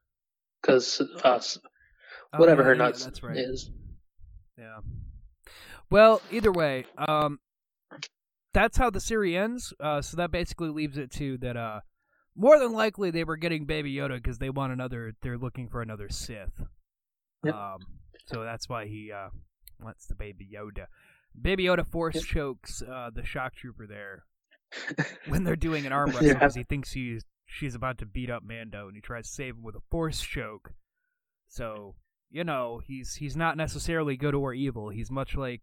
Because 0.62 1.02
uh, 1.22 1.40
whatever 2.36 2.62
oh, 2.62 2.64
yeah, 2.64 2.68
her 2.68 2.74
yeah, 2.74 2.78
nuts 2.78 3.22
right. 3.22 3.36
is. 3.36 3.70
Yeah. 4.58 4.78
Well, 5.90 6.22
either 6.30 6.52
way, 6.52 6.86
um, 6.96 7.38
that's 8.52 8.76
how 8.76 8.90
the 8.90 9.00
series 9.00 9.36
ends. 9.36 9.74
Uh, 9.80 10.00
so 10.00 10.16
that 10.16 10.30
basically 10.30 10.70
leaves 10.70 10.96
it 10.96 11.10
to 11.12 11.36
that. 11.38 11.56
Uh, 11.56 11.80
more 12.36 12.58
than 12.58 12.72
likely 12.72 13.10
they 13.10 13.24
were 13.24 13.36
getting 13.36 13.64
Baby 13.64 13.94
Yoda 13.94 14.16
because 14.16 14.38
they 14.38 14.50
want 14.50 14.72
another. 14.72 15.14
They're 15.22 15.38
looking 15.38 15.68
for 15.68 15.82
another 15.82 16.08
Sith. 16.08 16.62
Yep. 17.44 17.54
Um, 17.54 17.78
so 18.26 18.42
that's 18.42 18.68
why 18.68 18.86
he 18.86 19.12
uh, 19.12 19.28
wants 19.80 20.06
the 20.06 20.14
Baby 20.14 20.48
Yoda. 20.52 20.86
Baby 21.40 21.64
Yoda 21.64 21.86
force 21.86 22.16
yep. 22.16 22.24
chokes 22.24 22.82
uh, 22.82 23.10
the 23.12 23.24
shock 23.24 23.54
trooper 23.54 23.86
there 23.86 24.24
when 25.28 25.44
they're 25.44 25.56
doing 25.56 25.84
an 25.86 25.92
arm 25.92 26.10
wrestle 26.10 26.28
because 26.28 26.56
yeah. 26.56 26.60
he 26.60 26.64
thinks 26.64 26.92
he's 26.92 27.24
she's 27.46 27.74
about 27.74 27.98
to 27.98 28.06
beat 28.06 28.30
up 28.30 28.42
Mando, 28.42 28.86
and 28.86 28.96
he 28.96 29.00
tries 29.00 29.26
to 29.26 29.32
save 29.32 29.54
him 29.54 29.62
with 29.62 29.74
a 29.74 29.82
force 29.90 30.20
choke. 30.20 30.72
So 31.48 31.94
you 32.34 32.42
know 32.42 32.82
he's 32.84 33.14
he's 33.14 33.36
not 33.36 33.56
necessarily 33.56 34.16
good 34.16 34.34
or 34.34 34.52
evil. 34.52 34.88
He's 34.88 35.10
much 35.10 35.36
like 35.36 35.62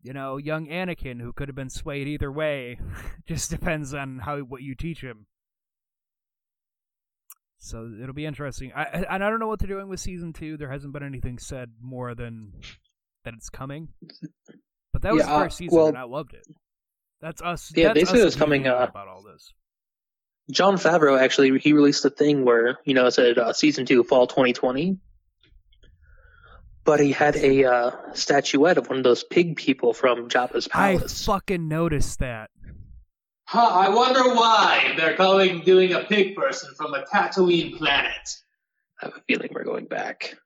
you 0.00 0.14
know, 0.14 0.38
young 0.38 0.66
Anakin 0.66 1.20
who 1.20 1.32
could 1.32 1.48
have 1.48 1.54
been 1.54 1.70
swayed 1.70 2.08
either 2.08 2.32
way. 2.32 2.78
Just 3.26 3.50
depends 3.50 3.92
on 3.94 4.18
how 4.18 4.38
what 4.38 4.62
you 4.62 4.74
teach 4.74 5.02
him. 5.02 5.26
So 7.58 7.92
it'll 8.02 8.14
be 8.14 8.26
interesting. 8.26 8.72
I 8.74 8.84
and 8.84 9.22
I 9.22 9.28
don't 9.30 9.38
know 9.38 9.46
what 9.46 9.60
they're 9.60 9.68
doing 9.68 9.88
with 9.88 10.00
season 10.00 10.32
two. 10.32 10.56
There 10.56 10.70
hasn't 10.70 10.94
been 10.94 11.04
anything 11.04 11.38
said 11.38 11.72
more 11.80 12.14
than 12.14 12.54
that 13.24 13.34
it's 13.34 13.50
coming. 13.50 13.88
But 14.94 15.02
that 15.02 15.12
was 15.12 15.24
yeah, 15.24 15.38
the 15.38 15.44
first 15.44 15.58
season, 15.58 15.76
well, 15.76 15.88
and 15.88 15.98
I 15.98 16.04
loved 16.04 16.32
it. 16.32 16.46
That's 17.20 17.40
us. 17.42 17.70
Yeah, 17.76 17.88
that's 17.88 18.00
they 18.00 18.04
said 18.06 18.20
it 18.20 18.24
was 18.24 18.34
coming 18.34 18.66
uh, 18.66 18.86
about 18.88 19.08
all 19.08 19.22
this. 19.22 19.52
Jon 20.50 20.76
Favreau 20.76 21.20
actually 21.20 21.58
he 21.58 21.72
released 21.72 22.04
a 22.04 22.10
thing 22.10 22.44
where 22.44 22.78
you 22.84 22.94
know 22.94 23.06
it 23.06 23.12
said 23.12 23.38
uh, 23.38 23.52
season 23.52 23.86
two 23.86 24.02
fall 24.02 24.26
2020, 24.26 24.98
but 26.84 27.00
he 27.00 27.12
had 27.12 27.36
a 27.36 27.64
uh, 27.64 27.90
statuette 28.12 28.78
of 28.78 28.88
one 28.88 28.98
of 28.98 29.04
those 29.04 29.24
pig 29.24 29.56
people 29.56 29.92
from 29.92 30.28
Jabba's 30.28 30.68
palace. 30.68 31.28
I 31.28 31.32
fucking 31.32 31.68
noticed 31.68 32.18
that. 32.18 32.50
Huh, 33.44 33.60
I 33.60 33.90
wonder 33.90 34.34
why 34.34 34.94
they're 34.96 35.16
calling 35.16 35.60
doing 35.60 35.92
a 35.92 36.00
pig 36.00 36.34
person 36.34 36.74
from 36.74 36.94
a 36.94 37.04
Tatooine 37.04 37.76
planet. 37.76 38.36
I 39.00 39.06
have 39.06 39.16
a 39.16 39.20
feeling 39.28 39.50
we're 39.52 39.64
going 39.64 39.86
back. 39.86 40.36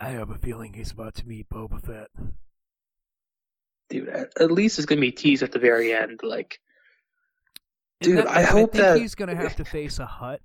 I 0.00 0.10
have 0.10 0.30
a 0.30 0.38
feeling 0.38 0.72
he's 0.72 0.90
about 0.90 1.14
to 1.16 1.26
meet 1.26 1.48
Boba 1.48 1.80
Fett. 1.80 2.08
Dude, 3.88 4.08
at, 4.08 4.32
at 4.40 4.50
least 4.50 4.78
it's 4.78 4.86
gonna 4.86 5.00
be 5.00 5.12
teased 5.12 5.42
at 5.42 5.52
the 5.52 5.58
very 5.58 5.92
end. 5.92 6.20
Like, 6.22 6.58
dude, 8.04 8.18
that, 8.18 8.30
I, 8.30 8.40
I 8.40 8.42
hope 8.42 8.74
I 8.74 8.78
that 8.78 8.98
he's 8.98 9.14
gonna 9.14 9.36
have 9.36 9.56
to 9.56 9.64
face 9.64 9.98
a 9.98 10.06
Hutt. 10.06 10.40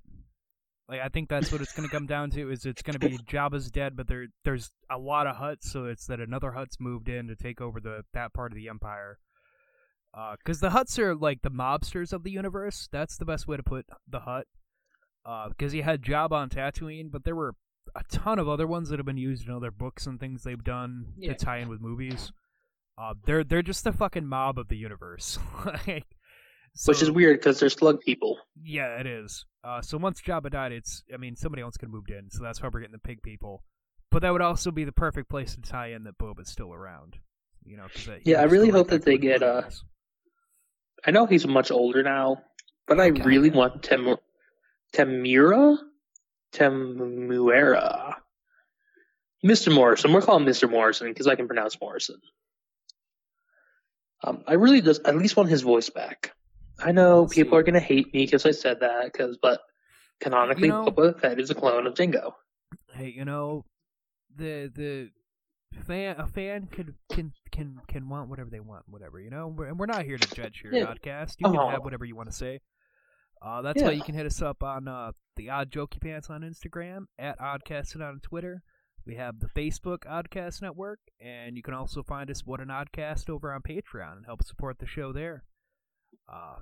like 0.88 1.00
I 1.00 1.08
think 1.08 1.28
that's 1.28 1.52
what 1.52 1.60
it's 1.60 1.72
going 1.72 1.88
to 1.88 1.94
come 1.94 2.06
down 2.06 2.30
to. 2.30 2.50
Is 2.50 2.66
it's 2.66 2.82
going 2.82 2.98
to 2.98 3.08
be 3.08 3.18
Jabba's 3.18 3.70
dead, 3.70 3.96
but 3.96 4.08
there 4.08 4.26
there's 4.44 4.70
a 4.90 4.98
lot 4.98 5.26
of 5.26 5.36
Hutts, 5.36 5.64
so 5.64 5.84
it's 5.84 6.06
that 6.06 6.20
another 6.20 6.52
Hutt's 6.52 6.78
moved 6.80 7.08
in 7.08 7.28
to 7.28 7.36
take 7.36 7.60
over 7.60 7.80
the 7.80 8.02
that 8.14 8.32
part 8.32 8.52
of 8.52 8.56
the 8.56 8.68
Empire. 8.68 9.18
Because 10.12 10.62
uh, 10.62 10.68
the 10.68 10.76
Hutts 10.76 10.98
are 10.98 11.14
like 11.14 11.42
the 11.42 11.50
mobsters 11.50 12.12
of 12.12 12.24
the 12.24 12.32
universe. 12.32 12.88
That's 12.90 13.16
the 13.16 13.24
best 13.24 13.46
way 13.46 13.56
to 13.56 13.62
put 13.62 13.86
the 14.08 14.20
Hutt. 14.20 14.46
Because 15.24 15.72
uh, 15.72 15.76
he 15.76 15.82
had 15.82 16.02
Jabba 16.02 16.32
on 16.32 16.48
Tatooine, 16.48 17.10
but 17.12 17.24
there 17.24 17.36
were 17.36 17.54
a 17.94 18.02
ton 18.10 18.38
of 18.38 18.48
other 18.48 18.66
ones 18.66 18.88
that 18.88 18.98
have 18.98 19.06
been 19.06 19.16
used 19.16 19.46
in 19.46 19.54
other 19.54 19.70
books 19.70 20.06
and 20.06 20.18
things 20.18 20.42
they've 20.42 20.64
done 20.64 21.12
yeah. 21.16 21.32
to 21.32 21.38
tie 21.38 21.58
in 21.58 21.68
with 21.68 21.80
movies. 21.80 22.32
Uh, 22.98 23.14
they're 23.24 23.44
they're 23.44 23.62
just 23.62 23.84
the 23.84 23.92
fucking 23.92 24.26
mob 24.26 24.58
of 24.58 24.68
the 24.68 24.76
universe. 24.76 25.38
like, 25.64 26.06
so, 26.74 26.92
Which 26.92 27.02
is 27.02 27.10
weird 27.10 27.38
because 27.38 27.60
they're 27.60 27.68
slug 27.68 28.00
people. 28.00 28.38
Yeah, 28.62 28.98
it 29.00 29.06
is. 29.06 29.44
Uh, 29.62 29.82
so 29.82 29.98
once 29.98 30.22
Jabba 30.22 30.50
died, 30.50 30.72
it's 30.72 31.02
I 31.12 31.16
mean 31.16 31.36
somebody 31.36 31.62
else 31.62 31.76
could 31.76 31.86
have 31.86 31.92
moved 31.92 32.10
in, 32.10 32.30
so 32.30 32.42
that's 32.42 32.62
why 32.62 32.68
we're 32.72 32.80
getting 32.80 32.92
the 32.92 32.98
pig 32.98 33.22
people. 33.22 33.64
But 34.10 34.22
that 34.22 34.32
would 34.32 34.42
also 34.42 34.70
be 34.70 34.84
the 34.84 34.92
perfect 34.92 35.28
place 35.28 35.54
to 35.54 35.60
tie 35.60 35.88
in 35.88 36.04
that 36.04 36.18
Boba's 36.18 36.48
still 36.48 36.72
around. 36.72 37.18
You 37.64 37.76
know, 37.76 37.86
that, 38.06 38.26
yeah, 38.26 38.40
I 38.40 38.44
really 38.44 38.70
hope 38.70 38.88
that 38.88 39.04
they 39.04 39.18
get. 39.18 39.42
Uh, 39.42 39.62
I 41.04 41.10
know 41.10 41.26
he's 41.26 41.46
much 41.46 41.70
older 41.70 42.02
now, 42.02 42.42
but 42.86 43.00
I 43.00 43.08
really 43.08 43.50
want 43.50 43.82
Tem 43.82 44.16
Temura, 44.92 45.78
Temuera, 46.52 48.14
Mr. 49.44 49.72
Morrison. 49.72 50.12
We're 50.12 50.22
calling 50.22 50.44
him 50.46 50.50
Mr. 50.50 50.70
Morrison 50.70 51.08
because 51.08 51.26
I 51.26 51.34
can 51.34 51.46
pronounce 51.46 51.80
Morrison. 51.80 52.20
Um, 54.22 54.44
I 54.46 54.54
really 54.54 54.82
just 54.82 55.06
at 55.06 55.16
least 55.16 55.36
want 55.36 55.48
his 55.48 55.62
voice 55.62 55.90
back. 55.90 56.32
I 56.82 56.92
know 56.92 57.22
Let's 57.22 57.34
people 57.34 57.52
see. 57.52 57.56
are 57.56 57.62
gonna 57.62 57.80
hate 57.80 58.12
me 58.14 58.24
because 58.24 58.46
I 58.46 58.50
said 58.52 58.80
that, 58.80 59.12
because 59.12 59.38
but 59.40 59.60
canonically, 60.20 60.68
You 60.68 60.72
know- 60.74 60.86
Boba 60.86 61.18
Fett 61.18 61.40
is 61.40 61.50
a 61.50 61.54
clone 61.54 61.86
of 61.86 61.94
Jango. 61.94 62.32
Hey, 62.92 63.08
you 63.16 63.24
know, 63.24 63.64
the 64.36 64.70
the 64.74 65.10
fan 65.84 66.16
a 66.18 66.26
fan 66.26 66.66
can 66.66 66.94
can 67.12 67.32
can 67.52 67.80
can 67.88 68.08
want 68.08 68.28
whatever 68.28 68.50
they 68.50 68.60
want, 68.60 68.84
whatever 68.88 69.20
you 69.20 69.30
know. 69.30 69.48
We're, 69.48 69.66
and 69.66 69.78
we're 69.78 69.86
not 69.86 70.04
here 70.04 70.18
to 70.18 70.34
judge 70.34 70.62
your 70.64 70.74
Yeah. 70.74 70.86
podcast. 70.86 71.36
You 71.38 71.46
can 71.50 71.56
Oh. 71.58 71.68
have 71.70 71.84
whatever 71.84 72.04
you 72.04 72.16
want 72.16 72.30
to 72.30 72.36
say. 72.36 72.60
Uh, 73.42 73.62
that's 73.62 73.82
why 73.82 73.92
you 73.92 74.02
can 74.02 74.14
hit 74.14 74.26
us 74.26 74.42
up 74.42 74.62
on 74.62 74.86
uh, 74.86 75.12
the 75.36 75.48
Odd 75.48 75.70
Jokey 75.70 75.98
Pants 76.00 76.28
on 76.28 76.42
Instagram, 76.42 77.06
at 77.18 77.38
Oddcasted 77.38 78.06
on 78.06 78.20
Twitter. 78.20 78.62
We 79.06 79.14
have 79.14 79.40
the 79.40 79.48
Facebook 79.48 80.00
Oddcast 80.00 80.60
Network, 80.60 80.98
and 81.18 81.56
you 81.56 81.62
can 81.62 81.72
also 81.72 82.02
find 82.02 82.30
us 82.30 82.44
What 82.44 82.60
an 82.60 82.68
Oddcast 82.68 83.30
over 83.30 83.50
on 83.52 83.62
Patreon 83.62 84.18
and 84.18 84.26
help 84.26 84.44
support 84.44 84.78
the 84.78 84.86
show 84.86 85.12
there. 85.14 85.44
Uh, 86.30 86.56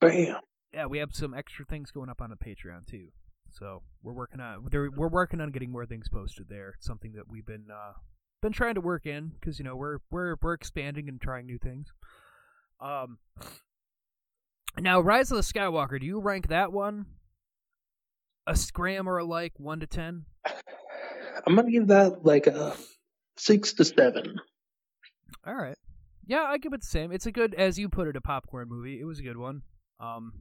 Bam. 0.00 0.36
yeah, 0.72 0.86
we 0.86 0.98
have 0.98 1.10
some 1.12 1.34
extra 1.34 1.64
things 1.64 1.90
going 1.90 2.08
up 2.08 2.20
on 2.20 2.30
the 2.30 2.36
Patreon 2.36 2.86
too. 2.86 3.08
So 3.52 3.82
we're 4.02 4.12
working 4.12 4.40
on 4.40 4.68
we're 4.72 5.08
working 5.08 5.40
on 5.40 5.50
getting 5.50 5.70
more 5.70 5.86
things 5.86 6.08
posted 6.08 6.48
there. 6.48 6.74
It's 6.76 6.86
something 6.86 7.12
that 7.12 7.28
we've 7.28 7.46
been 7.46 7.66
uh, 7.72 7.92
been 8.40 8.52
trying 8.52 8.74
to 8.74 8.80
work 8.80 9.06
in 9.06 9.32
because 9.40 9.58
you 9.58 9.64
know 9.64 9.76
we're 9.76 9.98
we're 10.10 10.36
we're 10.40 10.54
expanding 10.54 11.08
and 11.08 11.20
trying 11.20 11.46
new 11.46 11.58
things. 11.58 11.92
Um, 12.80 13.18
now 14.78 15.00
Rise 15.00 15.30
of 15.30 15.36
the 15.36 15.42
Skywalker, 15.42 16.00
do 16.00 16.06
you 16.06 16.20
rank 16.20 16.48
that 16.48 16.72
one 16.72 17.06
a 18.46 18.56
scram 18.56 19.08
or 19.08 19.18
a 19.18 19.24
like 19.24 19.52
one 19.58 19.80
to 19.80 19.86
ten? 19.86 20.24
I'm 21.46 21.56
gonna 21.56 21.70
give 21.70 21.88
that 21.88 22.24
like 22.24 22.46
a 22.46 22.76
six 23.36 23.72
to 23.74 23.84
seven. 23.84 24.36
All 25.46 25.54
right, 25.54 25.78
yeah, 26.26 26.42
I 26.42 26.58
give 26.58 26.72
it 26.72 26.82
the 26.82 26.86
same. 26.86 27.12
It's 27.12 27.26
a 27.26 27.32
good, 27.32 27.54
as 27.54 27.78
you 27.78 27.88
put 27.88 28.06
it, 28.08 28.16
a 28.16 28.20
popcorn 28.20 28.68
movie. 28.68 29.00
It 29.00 29.04
was 29.04 29.18
a 29.18 29.22
good 29.22 29.36
one. 29.36 29.62
Um, 30.00 30.32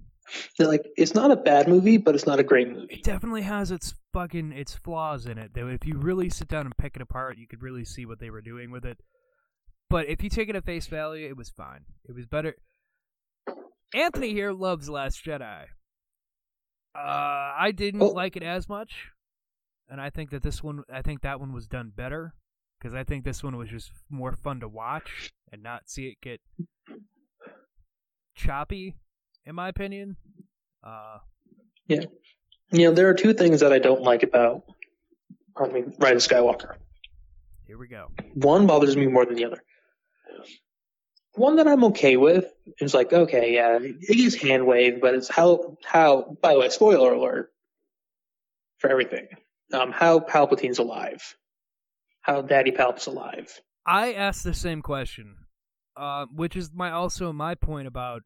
like 0.59 0.85
it's 0.95 1.13
not 1.15 1.31
a 1.31 1.35
bad 1.35 1.67
movie, 1.67 1.97
but 1.97 2.15
it's 2.15 2.25
not 2.27 2.39
a 2.39 2.43
great 2.43 2.69
movie. 2.69 2.95
it 2.95 3.03
definitely 3.03 3.41
has 3.43 3.71
its 3.71 3.93
fucking 4.13 4.51
its 4.53 4.73
flaws 4.75 5.25
in 5.25 5.37
it. 5.37 5.51
Though 5.53 5.67
if 5.67 5.85
you 5.85 5.97
really 5.97 6.29
sit 6.29 6.47
down 6.47 6.65
and 6.65 6.77
pick 6.77 6.95
it 6.95 7.01
apart, 7.01 7.37
you 7.37 7.47
could 7.47 7.61
really 7.63 7.83
see 7.85 8.05
what 8.05 8.19
they 8.19 8.29
were 8.29 8.41
doing 8.41 8.71
with 8.71 8.85
it. 8.85 8.97
But 9.89 10.07
if 10.07 10.21
you 10.23 10.29
take 10.29 10.49
it 10.49 10.55
at 10.55 10.65
face 10.65 10.85
value, 10.87 11.27
it 11.27 11.35
was 11.35 11.49
fine. 11.49 11.81
It 12.07 12.13
was 12.15 12.25
better. 12.27 12.55
Anthony 13.93 14.33
here 14.33 14.51
loves 14.53 14.87
Last 14.87 15.25
Jedi. 15.25 15.63
Uh, 16.95 16.97
I 16.97 17.71
didn't 17.75 18.01
Oh. 18.01 18.07
like 18.09 18.35
it 18.35 18.43
as 18.43 18.69
much, 18.69 19.09
and 19.89 19.99
I 19.99 20.09
think 20.11 20.29
that 20.31 20.43
this 20.43 20.61
one, 20.61 20.83
I 20.93 21.01
think 21.01 21.21
that 21.21 21.39
one 21.39 21.53
was 21.53 21.67
done 21.67 21.91
better 21.95 22.33
because 22.79 22.93
I 22.93 23.03
think 23.03 23.23
this 23.25 23.43
one 23.43 23.57
was 23.57 23.69
just 23.69 23.91
more 24.09 24.35
fun 24.35 24.59
to 24.59 24.67
watch 24.67 25.31
and 25.51 25.63
not 25.63 25.89
see 25.89 26.07
it 26.07 26.17
get 26.21 26.39
choppy, 28.35 28.95
in 29.45 29.55
my 29.55 29.69
opinion. 29.69 30.17
Uh, 30.83 31.17
yeah. 31.87 32.01
You 32.71 32.85
know, 32.85 32.93
there 32.93 33.09
are 33.09 33.13
two 33.13 33.33
things 33.33 33.61
that 33.61 33.73
I 33.73 33.79
don't 33.79 34.01
like 34.01 34.23
about 34.23 34.63
I 35.59 35.67
mean, 35.67 35.93
Rise 35.99 36.25
of 36.25 36.31
Skywalker. 36.31 36.75
here 37.67 37.77
we 37.77 37.87
go. 37.87 38.07
One 38.33 38.67
bothers 38.67 38.95
me 38.95 39.07
more 39.07 39.25
than 39.25 39.35
the 39.35 39.45
other. 39.45 39.61
One 41.33 41.57
that 41.57 41.67
I'm 41.67 41.83
okay 41.85 42.17
with 42.17 42.45
is 42.79 42.93
like, 42.93 43.13
okay, 43.13 43.53
yeah, 43.53 43.79
it 43.81 44.19
is 44.19 44.35
hand 44.35 44.65
wave, 44.65 44.99
but 45.01 45.13
it's 45.13 45.29
how 45.29 45.77
how. 45.85 46.37
By 46.41 46.53
the 46.53 46.59
way, 46.59 46.69
spoiler 46.69 47.13
alert 47.13 47.51
for 48.79 48.89
everything. 48.89 49.27
Um, 49.71 49.91
how 49.91 50.19
Palpatine's 50.19 50.79
alive, 50.79 51.35
how 52.21 52.41
Daddy 52.41 52.71
Palp's 52.71 53.05
alive. 53.05 53.61
I 53.85 54.13
asked 54.13 54.43
the 54.43 54.53
same 54.53 54.81
question, 54.81 55.35
uh, 55.95 56.25
which 56.33 56.55
is 56.55 56.71
my 56.73 56.91
also 56.91 57.31
my 57.31 57.55
point 57.55 57.87
about 57.87 58.23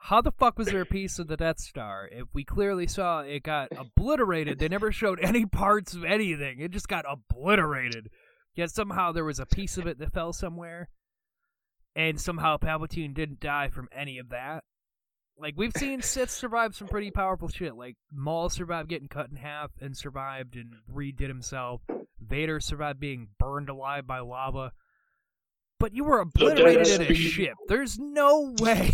how 0.00 0.20
the 0.20 0.32
fuck 0.32 0.58
was 0.58 0.68
there 0.68 0.82
a 0.82 0.86
piece 0.86 1.18
of 1.18 1.28
the 1.28 1.36
Death 1.36 1.58
Star 1.58 2.08
if 2.10 2.28
we 2.32 2.44
clearly 2.44 2.86
saw 2.86 3.20
it 3.20 3.42
got 3.42 3.68
obliterated? 3.76 4.58
They 4.58 4.68
never 4.68 4.92
showed 4.92 5.20
any 5.20 5.44
parts 5.44 5.94
of 5.94 6.04
anything. 6.04 6.60
It 6.60 6.70
just 6.70 6.88
got 6.88 7.04
obliterated. 7.08 8.10
Yet 8.54 8.70
somehow 8.70 9.12
there 9.12 9.24
was 9.24 9.38
a 9.38 9.46
piece 9.46 9.76
of 9.76 9.86
it 9.86 9.98
that 9.98 10.12
fell 10.12 10.32
somewhere, 10.32 10.88
and 11.94 12.20
somehow 12.20 12.56
Palpatine 12.56 13.14
didn't 13.14 13.40
die 13.40 13.68
from 13.68 13.88
any 13.92 14.18
of 14.18 14.30
that. 14.30 14.64
Like 15.38 15.54
we've 15.56 15.76
seen 15.76 16.02
Sith 16.02 16.30
survive 16.30 16.74
some 16.74 16.88
pretty 16.88 17.10
powerful 17.10 17.48
shit. 17.48 17.76
Like 17.76 17.96
Maul 18.12 18.50
survived 18.50 18.88
getting 18.88 19.08
cut 19.08 19.30
in 19.30 19.36
half 19.36 19.70
and 19.80 19.96
survived 19.96 20.56
and 20.56 20.74
redid 20.92 21.28
himself. 21.28 21.82
Vader 22.20 22.58
survived 22.60 22.98
being 22.98 23.28
burned 23.38 23.68
alive 23.68 24.06
by 24.06 24.18
lava. 24.18 24.72
But 25.78 25.94
you 25.94 26.02
were 26.02 26.18
obliterated 26.18 26.88
in 26.88 27.02
a 27.02 27.14
ship. 27.14 27.54
There's 27.68 27.98
no 27.98 28.54
way. 28.58 28.92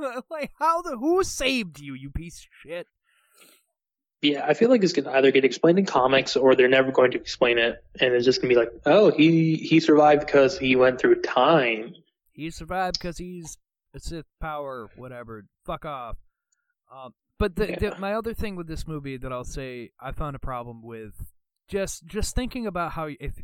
like 0.30 0.52
how 0.58 0.82
the 0.82 0.96
who 0.96 1.22
saved 1.24 1.80
you, 1.80 1.94
you 1.94 2.10
piece 2.10 2.40
of 2.40 2.46
shit? 2.62 2.86
Yeah, 4.20 4.44
I 4.44 4.54
feel 4.54 4.68
like 4.68 4.82
it's 4.82 4.92
gonna 4.92 5.10
either 5.16 5.30
get 5.30 5.44
explained 5.44 5.78
in 5.78 5.86
comics 5.86 6.36
or 6.36 6.56
they're 6.56 6.68
never 6.68 6.90
going 6.90 7.12
to 7.12 7.18
explain 7.18 7.58
it, 7.58 7.82
and 8.00 8.14
it's 8.14 8.24
just 8.24 8.40
gonna 8.40 8.52
be 8.52 8.58
like, 8.58 8.72
oh, 8.84 9.10
he 9.10 9.56
he 9.56 9.80
survived 9.80 10.26
because 10.26 10.58
he 10.58 10.74
went 10.76 11.00
through 11.00 11.22
time. 11.22 11.94
He 12.32 12.50
survived 12.50 12.98
because 12.98 13.18
he's 13.18 13.58
a 13.94 14.00
Sith 14.00 14.26
power, 14.40 14.88
whatever. 14.96 15.44
Fuck 15.64 15.84
off. 15.84 16.16
Um, 16.92 17.14
but 17.38 17.54
the, 17.54 17.66
the, 17.66 17.96
my 17.98 18.14
other 18.14 18.34
thing 18.34 18.56
with 18.56 18.66
this 18.66 18.86
movie 18.86 19.16
that 19.16 19.32
I'll 19.32 19.44
say 19.44 19.90
I 20.00 20.12
found 20.12 20.34
a 20.34 20.40
problem 20.40 20.82
with, 20.82 21.14
just 21.68 22.04
just 22.06 22.34
thinking 22.34 22.66
about 22.66 22.92
how 22.92 23.08
if 23.20 23.34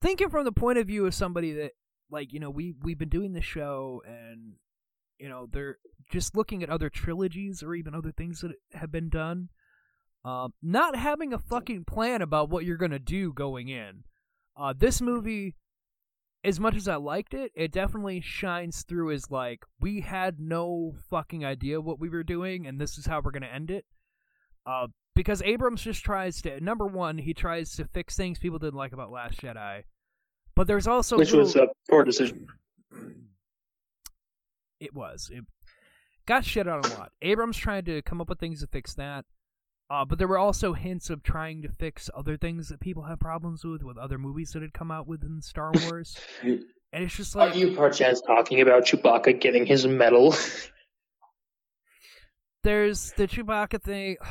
thinking 0.00 0.28
from 0.28 0.44
the 0.44 0.52
point 0.52 0.78
of 0.78 0.86
view 0.86 1.06
of 1.06 1.14
somebody 1.14 1.52
that 1.52 1.72
like 2.10 2.32
you 2.32 2.38
know 2.38 2.50
we 2.50 2.74
we've 2.82 2.98
been 2.98 3.08
doing 3.08 3.32
the 3.32 3.40
show 3.40 4.02
and 4.06 4.54
you 5.18 5.28
know 5.28 5.46
they're 5.50 5.78
just 6.10 6.36
looking 6.36 6.62
at 6.62 6.70
other 6.70 6.90
trilogies 6.90 7.62
or 7.62 7.74
even 7.74 7.94
other 7.94 8.12
things 8.12 8.40
that 8.40 8.52
have 8.72 8.92
been 8.92 9.08
done. 9.08 9.48
Um, 10.24 10.54
not 10.62 10.96
having 10.96 11.32
a 11.32 11.38
fucking 11.38 11.84
plan 11.84 12.22
about 12.22 12.48
what 12.48 12.64
you're 12.64 12.76
gonna 12.78 12.98
do 12.98 13.32
going 13.32 13.68
in. 13.68 14.04
Uh, 14.56 14.72
this 14.76 15.00
movie 15.00 15.54
as 16.44 16.60
much 16.60 16.76
as 16.76 16.86
I 16.88 16.96
liked 16.96 17.32
it, 17.32 17.52
it 17.54 17.72
definitely 17.72 18.20
shines 18.20 18.82
through 18.82 19.12
as 19.12 19.30
like 19.30 19.60
we 19.80 20.00
had 20.02 20.38
no 20.38 20.94
fucking 21.08 21.44
idea 21.44 21.80
what 21.80 21.98
we 21.98 22.08
were 22.10 22.22
doing, 22.22 22.66
and 22.66 22.78
this 22.80 22.98
is 22.98 23.06
how 23.06 23.20
we're 23.24 23.30
gonna 23.30 23.46
end 23.46 23.70
it. 23.70 23.84
Uh, 24.66 24.88
because 25.14 25.42
Abrams 25.42 25.82
just 25.82 26.04
tries 26.04 26.42
to 26.42 26.60
number 26.60 26.86
one, 26.86 27.18
he 27.18 27.32
tries 27.34 27.70
to 27.76 27.84
fix 27.86 28.16
things 28.16 28.38
people 28.38 28.58
didn't 28.58 28.74
like 28.74 28.92
about 28.92 29.10
Last 29.10 29.40
Jedi, 29.40 29.84
but 30.54 30.66
there's 30.66 30.86
also 30.86 31.16
which 31.16 31.30
little- 31.30 31.44
was 31.44 31.56
a 31.56 31.68
poor 31.88 32.04
decision. 32.04 32.46
It 34.80 34.94
was 34.94 35.30
it 35.32 35.44
got 36.26 36.44
shit 36.44 36.68
on 36.68 36.84
a 36.84 36.88
lot. 36.88 37.12
Abrams 37.22 37.56
tried 37.56 37.86
to 37.86 38.02
come 38.02 38.20
up 38.20 38.28
with 38.28 38.40
things 38.40 38.60
to 38.60 38.66
fix 38.66 38.94
that. 38.94 39.24
Uh, 39.90 40.04
but 40.04 40.18
there 40.18 40.28
were 40.28 40.38
also 40.38 40.72
hints 40.72 41.10
of 41.10 41.22
trying 41.22 41.62
to 41.62 41.68
fix 41.68 42.08
other 42.16 42.36
things 42.36 42.68
that 42.68 42.80
people 42.80 43.02
have 43.04 43.20
problems 43.20 43.64
with, 43.64 43.82
with 43.82 43.98
other 43.98 44.16
movies 44.16 44.50
that 44.52 44.62
had 44.62 44.72
come 44.72 44.90
out 44.90 45.06
within 45.06 45.42
Star 45.42 45.72
Wars. 45.84 46.16
and 46.42 46.64
it's 46.92 47.14
just 47.14 47.36
like. 47.36 47.54
Are 47.54 47.56
you 47.56 47.76
perchance 47.76 48.20
talking 48.22 48.60
about 48.60 48.84
Chewbacca 48.84 49.38
getting 49.40 49.66
his 49.66 49.86
medal? 49.86 50.34
there's 52.62 53.12
the 53.12 53.26
Chewbacca 53.26 53.82
thing. 53.82 54.16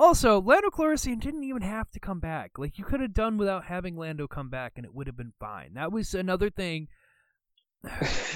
Also, 0.00 0.40
Lando 0.40 0.70
Calrissian 0.70 1.18
didn't 1.18 1.42
even 1.42 1.62
have 1.62 1.90
to 1.90 1.98
come 1.98 2.20
back. 2.20 2.52
Like 2.56 2.78
you 2.78 2.84
could 2.84 3.00
have 3.00 3.12
done 3.12 3.36
without 3.36 3.64
having 3.64 3.96
Lando 3.96 4.28
come 4.28 4.48
back, 4.48 4.74
and 4.76 4.86
it 4.86 4.94
would 4.94 5.08
have 5.08 5.16
been 5.16 5.32
fine. 5.40 5.74
That 5.74 5.90
was 5.90 6.14
another 6.14 6.50
thing. 6.50 6.86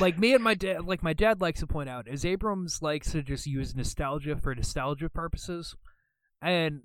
Like 0.00 0.18
me 0.18 0.34
and 0.34 0.42
my 0.44 0.54
dad, 0.54 0.84
like 0.84 1.02
my 1.02 1.12
dad 1.12 1.40
likes 1.40 1.60
to 1.60 1.66
point 1.66 1.88
out, 1.88 2.06
is 2.08 2.24
Abrams 2.24 2.80
likes 2.80 3.12
to 3.12 3.22
just 3.22 3.46
use 3.46 3.74
nostalgia 3.74 4.36
for 4.36 4.54
nostalgia 4.54 5.08
purposes, 5.08 5.74
and 6.40 6.82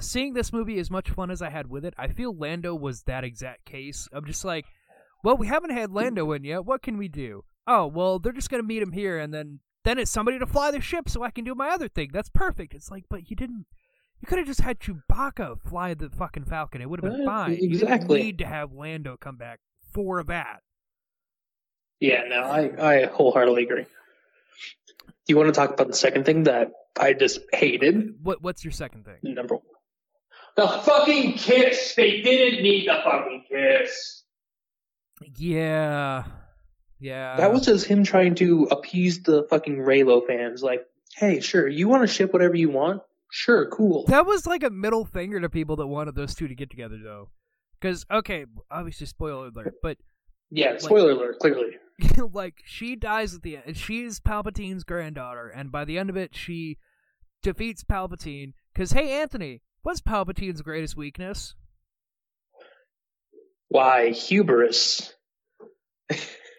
seeing 0.00 0.34
this 0.34 0.52
movie 0.52 0.78
as 0.78 0.90
much 0.90 1.10
fun 1.10 1.30
as 1.30 1.40
I 1.42 1.50
had 1.50 1.68
with 1.68 1.84
it, 1.84 1.94
I 1.98 2.08
feel 2.08 2.36
Lando 2.36 2.74
was 2.74 3.02
that 3.02 3.22
exact 3.24 3.64
case. 3.64 4.08
I'm 4.12 4.24
just 4.24 4.44
like, 4.44 4.64
well, 5.22 5.36
we 5.36 5.46
haven't 5.46 5.70
had 5.70 5.92
Lando 5.92 6.32
in 6.32 6.44
yet. 6.44 6.64
What 6.64 6.82
can 6.82 6.96
we 6.98 7.08
do? 7.08 7.44
Oh, 7.66 7.86
well, 7.86 8.18
they're 8.18 8.32
just 8.32 8.50
gonna 8.50 8.62
meet 8.62 8.82
him 8.82 8.92
here, 8.92 9.18
and 9.18 9.32
then 9.32 9.60
then 9.84 9.98
it's 9.98 10.10
somebody 10.10 10.38
to 10.38 10.46
fly 10.46 10.70
the 10.70 10.80
ship 10.80 11.08
so 11.08 11.22
I 11.22 11.30
can 11.30 11.44
do 11.44 11.54
my 11.54 11.68
other 11.70 11.88
thing. 11.88 12.10
That's 12.12 12.28
perfect. 12.30 12.74
It's 12.74 12.90
like, 12.90 13.04
but 13.08 13.30
you 13.30 13.36
didn't. 13.36 13.66
You 14.20 14.26
could 14.26 14.36
have 14.38 14.46
just 14.46 14.60
had 14.60 14.80
Chewbacca 14.80 15.62
fly 15.62 15.94
the 15.94 16.10
fucking 16.10 16.44
Falcon. 16.44 16.82
It 16.82 16.90
would 16.90 17.02
have 17.02 17.10
been 17.12 17.22
Uh, 17.22 17.24
fine. 17.24 17.52
You 17.54 17.70
exactly. 17.70 18.18
didn't 18.18 18.26
need 18.26 18.38
to 18.38 18.46
have 18.46 18.72
Lando 18.72 19.16
come 19.18 19.36
back 19.36 19.60
for 19.94 20.22
that. 20.24 20.60
Yeah, 22.00 22.22
no, 22.28 22.42
I, 22.42 22.94
I 22.94 23.06
wholeheartedly 23.06 23.64
agree. 23.64 23.84
Do 23.84 23.88
you 25.28 25.36
want 25.36 25.48
to 25.48 25.52
talk 25.52 25.70
about 25.70 25.86
the 25.86 25.94
second 25.94 26.24
thing 26.24 26.44
that 26.44 26.72
I 26.98 27.12
just 27.12 27.40
hated? 27.52 28.14
What 28.22 28.42
What's 28.42 28.64
your 28.64 28.72
second 28.72 29.04
thing? 29.04 29.18
Number 29.22 29.56
one. 29.56 29.64
The 30.56 30.66
fucking 30.66 31.34
kiss! 31.34 31.94
They 31.94 32.22
didn't 32.22 32.62
need 32.62 32.88
the 32.88 33.00
fucking 33.04 33.44
kiss! 33.48 34.24
Yeah, 35.36 36.24
yeah. 36.98 37.36
That 37.36 37.52
was 37.52 37.66
just 37.66 37.86
him 37.86 38.04
trying 38.04 38.34
to 38.36 38.68
appease 38.70 39.22
the 39.22 39.46
fucking 39.48 39.76
Reylo 39.76 40.26
fans. 40.26 40.62
Like, 40.62 40.86
hey, 41.16 41.40
sure, 41.40 41.68
you 41.68 41.88
want 41.88 42.02
to 42.02 42.06
ship 42.06 42.32
whatever 42.32 42.56
you 42.56 42.70
want? 42.70 43.02
Sure, 43.30 43.68
cool. 43.68 44.06
That 44.06 44.26
was 44.26 44.46
like 44.46 44.64
a 44.64 44.70
middle 44.70 45.04
finger 45.04 45.40
to 45.40 45.48
people 45.48 45.76
that 45.76 45.86
wanted 45.86 46.14
those 46.14 46.34
two 46.34 46.48
to 46.48 46.54
get 46.54 46.70
together, 46.70 46.98
though. 47.02 47.30
Because 47.78 48.04
okay, 48.10 48.46
obviously 48.70 49.06
spoiler 49.06 49.48
alert, 49.48 49.74
but 49.82 49.98
yeah, 50.50 50.76
spoiler 50.78 51.12
alert, 51.12 51.38
clearly. 51.38 51.76
like 52.32 52.62
she 52.64 52.96
dies 52.96 53.34
at 53.34 53.42
the 53.42 53.56
end. 53.56 53.76
She's 53.76 54.20
Palpatine's 54.20 54.84
granddaughter, 54.84 55.48
and 55.48 55.72
by 55.72 55.84
the 55.84 55.98
end 55.98 56.10
of 56.10 56.16
it, 56.16 56.34
she 56.34 56.78
defeats 57.42 57.84
Palpatine. 57.84 58.52
Because 58.72 58.92
hey, 58.92 59.20
Anthony, 59.20 59.62
what's 59.82 60.00
Palpatine's 60.00 60.62
greatest 60.62 60.96
weakness? 60.96 61.54
Why 63.68 64.10
hubris? 64.10 65.14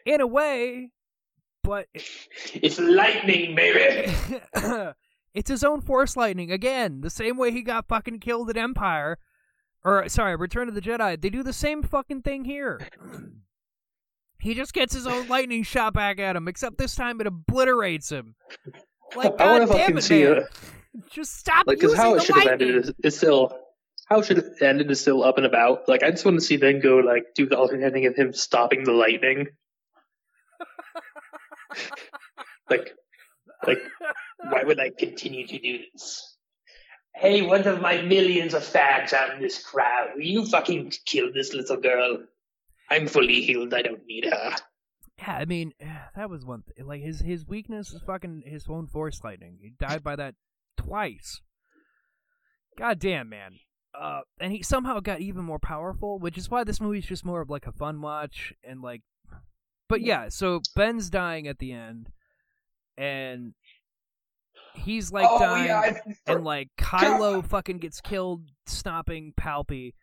In 0.05 0.21
a 0.21 0.27
way, 0.27 0.91
but 1.63 1.87
It's 2.53 2.79
lightning, 2.79 3.55
baby. 3.55 4.13
it's 5.33 5.49
his 5.49 5.63
own 5.63 5.81
Force 5.81 6.15
lightning 6.17 6.51
again. 6.51 7.01
The 7.01 7.09
same 7.09 7.37
way 7.37 7.51
he 7.51 7.61
got 7.61 7.87
fucking 7.87 8.19
killed 8.19 8.49
at 8.49 8.57
Empire, 8.57 9.17
or 9.83 10.07
sorry, 10.09 10.35
Return 10.35 10.69
of 10.69 10.75
the 10.75 10.81
Jedi. 10.81 11.19
They 11.19 11.29
do 11.29 11.43
the 11.43 11.53
same 11.53 11.83
fucking 11.83 12.21
thing 12.21 12.45
here. 12.45 12.79
He 14.41 14.55
just 14.55 14.73
gets 14.73 14.93
his 14.93 15.05
own 15.05 15.27
lightning 15.27 15.63
shot 15.63 15.93
back 15.93 16.19
at 16.19 16.35
him, 16.35 16.47
except 16.47 16.77
this 16.77 16.95
time 16.95 17.21
it 17.21 17.27
obliterates 17.27 18.11
him. 18.11 18.35
Like, 19.13 19.41
I 19.41 19.51
wonder 19.51 19.63
if 19.63 19.71
I 19.71 19.87
can 19.87 19.97
it, 19.97 20.03
see 20.03 20.23
a 20.23 20.47
Just 21.09 21.37
stop 21.37 21.67
like 21.67 21.79
because 21.79 21.91
using 21.91 21.97
how 22.01 22.13
it 22.13 22.19
the 22.19 22.23
should 22.23 22.35
have 22.37 22.47
ended 22.47 22.75
is, 22.77 22.93
is 23.03 23.17
still 23.17 23.59
how 24.05 24.19
it 24.19 24.25
should 24.25 24.37
have 24.37 24.61
ended 24.61 24.89
is 24.89 25.01
still 25.01 25.21
up 25.21 25.35
and 25.35 25.45
about. 25.45 25.89
Like 25.89 26.01
I 26.01 26.11
just 26.11 26.23
want 26.23 26.39
to 26.39 26.45
see 26.45 26.55
them 26.55 26.79
go 26.79 26.99
like 26.99 27.33
do 27.35 27.45
the 27.45 27.57
alternate 27.57 27.85
ending 27.85 28.05
of 28.05 28.15
him 28.15 28.31
stopping 28.31 28.85
the 28.85 28.93
lightning. 28.93 29.47
like, 32.69 32.95
like 33.67 33.79
why 34.37 34.63
would 34.63 34.79
I 34.79 34.91
continue 34.97 35.45
to 35.45 35.59
do 35.59 35.79
this? 35.91 36.37
Hey, 37.13 37.41
one 37.41 37.67
of 37.67 37.81
my 37.81 38.01
millions 38.01 38.53
of 38.53 38.63
fans 38.63 39.11
out 39.11 39.35
in 39.35 39.41
this 39.41 39.61
crowd, 39.61 40.11
will 40.15 40.21
you 40.21 40.45
fucking 40.45 40.93
kill 41.05 41.33
this 41.33 41.53
little 41.53 41.75
girl? 41.75 42.19
I'm 42.91 43.07
fully 43.07 43.41
healed. 43.41 43.73
I 43.73 43.81
don't 43.81 44.05
need 44.05 44.25
her. 44.25 44.55
Yeah, 45.17 45.37
I 45.37 45.45
mean, 45.45 45.73
that 46.15 46.29
was 46.29 46.45
one. 46.45 46.63
Th- 46.63 46.85
like 46.85 47.01
his 47.01 47.21
his 47.21 47.47
weakness 47.47 47.93
is 47.93 48.01
fucking 48.01 48.43
his 48.45 48.65
own 48.67 48.87
Force 48.87 49.21
lightning. 49.23 49.59
He 49.61 49.71
died 49.79 50.03
by 50.03 50.17
that 50.17 50.35
twice. 50.77 51.41
God 52.77 52.99
damn, 52.99 53.29
man. 53.29 53.59
Uh, 53.97 54.21
and 54.39 54.51
he 54.51 54.61
somehow 54.61 54.99
got 54.99 55.21
even 55.21 55.43
more 55.43 55.59
powerful, 55.59 56.19
which 56.19 56.37
is 56.37 56.49
why 56.49 56.63
this 56.63 56.81
movie's 56.81 57.05
just 57.05 57.25
more 57.25 57.41
of 57.41 57.49
like 57.49 57.65
a 57.65 57.71
fun 57.71 58.01
watch 58.01 58.53
and 58.63 58.81
like. 58.81 59.01
But 59.87 60.01
yeah, 60.01 60.29
so 60.29 60.61
Ben's 60.75 61.09
dying 61.09 61.47
at 61.47 61.59
the 61.59 61.73
end, 61.73 62.09
and 62.97 63.53
he's 64.73 65.11
like 65.11 65.29
dying, 65.39 65.95
and 66.25 66.43
like 66.43 66.69
Kylo 66.77 67.45
fucking 67.45 67.79
gets 67.79 68.01
killed 68.01 68.49
stopping 68.65 69.33
Palpy, 69.39 69.93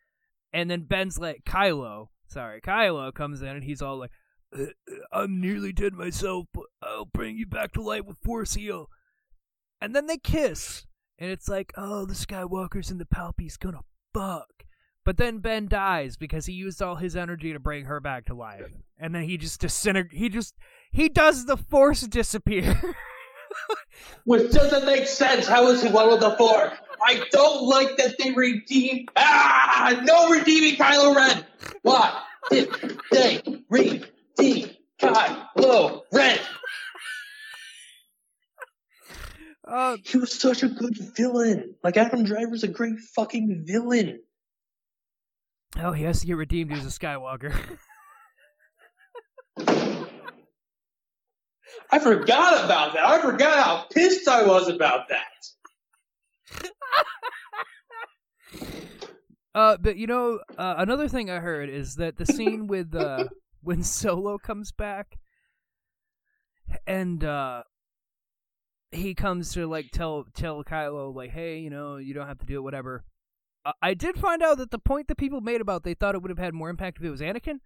and 0.53 0.71
then 0.71 0.83
Ben's 0.83 1.19
like 1.19 1.43
Kylo, 1.47 2.09
sorry, 2.29 2.61
Kylo 2.61 3.13
comes 3.13 3.43
in 3.43 3.49
and 3.49 3.65
he's 3.65 3.83
all 3.83 3.99
like, 3.99 4.11
"Uh, 4.57 4.67
"I'm 5.13 5.41
nearly 5.41 5.73
dead 5.73 5.95
myself, 5.95 6.47
but 6.53 6.65
I'll 6.83 7.07
bring 7.07 7.37
you 7.37 7.47
back 7.47 7.73
to 7.73 7.83
life 7.83 8.05
with 8.05 8.19
Force 8.19 8.55
heal," 8.55 8.89
and 9.81 9.95
then 9.95 10.07
they 10.07 10.19
kiss, 10.19 10.87
and 11.19 11.31
it's 11.31 11.49
like, 11.49 11.73
"Oh, 11.77 12.05
the 12.05 12.15
Skywalker's 12.15 12.91
and 12.91 13.01
the 13.01 13.07
Palpy's 13.07 13.57
gonna 13.57 13.83
fuck." 14.15 14.65
But 15.05 15.17
then 15.17 15.39
Ben 15.39 15.69
dies 15.69 16.19
because 16.19 16.47
he 16.47 16.53
used 16.53 16.83
all 16.83 16.97
his 16.97 17.17
energy 17.17 17.53
to 17.55 17.59
bring 17.59 17.87
her 17.87 18.01
back 18.01 18.27
to 18.27 18.35
life, 18.35 18.73
and 18.99 19.15
then 19.15 19.23
he 19.23 19.39
just 19.39 19.61
disintegrates. 19.61 20.21
He 20.21 20.29
just 20.29 20.55
he 20.93 21.09
does 21.09 21.47
the 21.47 21.57
Force 21.57 22.03
disappear. 22.03 22.81
Which 24.25 24.51
doesn't 24.53 24.85
make 24.87 25.07
sense. 25.07 25.47
How 25.47 25.69
is 25.69 25.83
he 25.83 25.89
one 25.89 26.09
with 26.11 26.21
the 26.21 26.33
four? 26.37 26.73
I 27.05 27.23
don't 27.31 27.63
like 27.67 27.97
that 27.97 28.17
they 28.19 28.33
redeemed. 28.33 29.09
Ah, 29.17 30.01
no 30.05 30.31
redeeming 30.31 30.77
Kylo 30.77 31.15
Ren. 31.15 31.45
Why 31.83 32.23
did 32.51 32.69
they 33.13 33.41
redeem 33.71 34.71
Kylo 35.01 36.03
Ren? 36.13 36.39
uh, 39.67 39.97
He 40.05 40.19
was 40.19 40.33
such 40.39 40.63
a 40.63 40.69
good 40.69 40.97
villain. 41.17 41.75
Like 41.83 41.97
Adam 41.97 42.25
Driver's 42.25 42.65
a 42.65 42.69
great 42.69 42.99
fucking 43.15 43.65
villain. 43.67 44.21
oh, 45.79 45.93
he 45.93 46.05
has 46.05 46.21
to 46.21 46.27
get 46.27 46.37
redeemed 46.37 46.73
as 46.73 46.85
a 46.85 46.89
Skywalker. 46.91 47.55
I 51.91 51.99
forgot 51.99 52.65
about 52.65 52.93
that. 52.95 53.05
I 53.07 53.21
forgot 53.21 53.65
how 53.65 53.87
pissed 53.93 54.29
I 54.29 54.45
was 54.47 54.69
about 54.69 55.09
that. 55.09 55.25
Uh, 59.55 59.77
but 59.77 59.97
you 59.97 60.07
know, 60.07 60.39
uh, 60.57 60.75
another 60.79 61.09
thing 61.09 61.31
I 61.31 61.41
heard 61.41 61.69
is 61.69 61.97
that 61.97 62.17
the 62.17 62.27
scene 62.27 62.67
with 62.69 62.95
uh, 62.95 63.25
when 63.61 63.83
Solo 63.83 64.39
comes 64.39 64.71
back, 64.71 65.19
and 66.87 67.25
uh, 67.25 67.65
he 68.93 69.15
comes 69.15 69.53
to 69.55 69.67
like 69.67 69.91
tell 69.91 70.27
tell 70.35 70.63
Kylo 70.63 71.13
like, 71.13 71.31
hey, 71.31 71.59
you 71.59 71.71
know, 71.71 71.97
you 71.97 72.15
don't 72.15 72.29
have 72.29 72.39
to 72.39 72.47
do 72.47 72.59
it, 72.59 72.63
whatever. 72.63 73.05
Uh, 73.65 73.73
I 73.83 73.95
did 73.95 74.17
find 74.17 74.45
out 74.45 74.59
that 74.59 74.71
the 74.71 74.79
point 74.79 75.09
that 75.09 75.19
people 75.19 75.41
made 75.41 75.61
about 75.61 75.83
they 75.83 75.95
thought 75.95 76.15
it 76.15 76.23
would 76.23 76.31
have 76.31 76.39
had 76.39 76.55
more 76.55 76.71
impact 76.71 76.99
if 76.99 77.05
it 77.05 77.11
was 77.11 77.21
Anakin. 77.21 77.59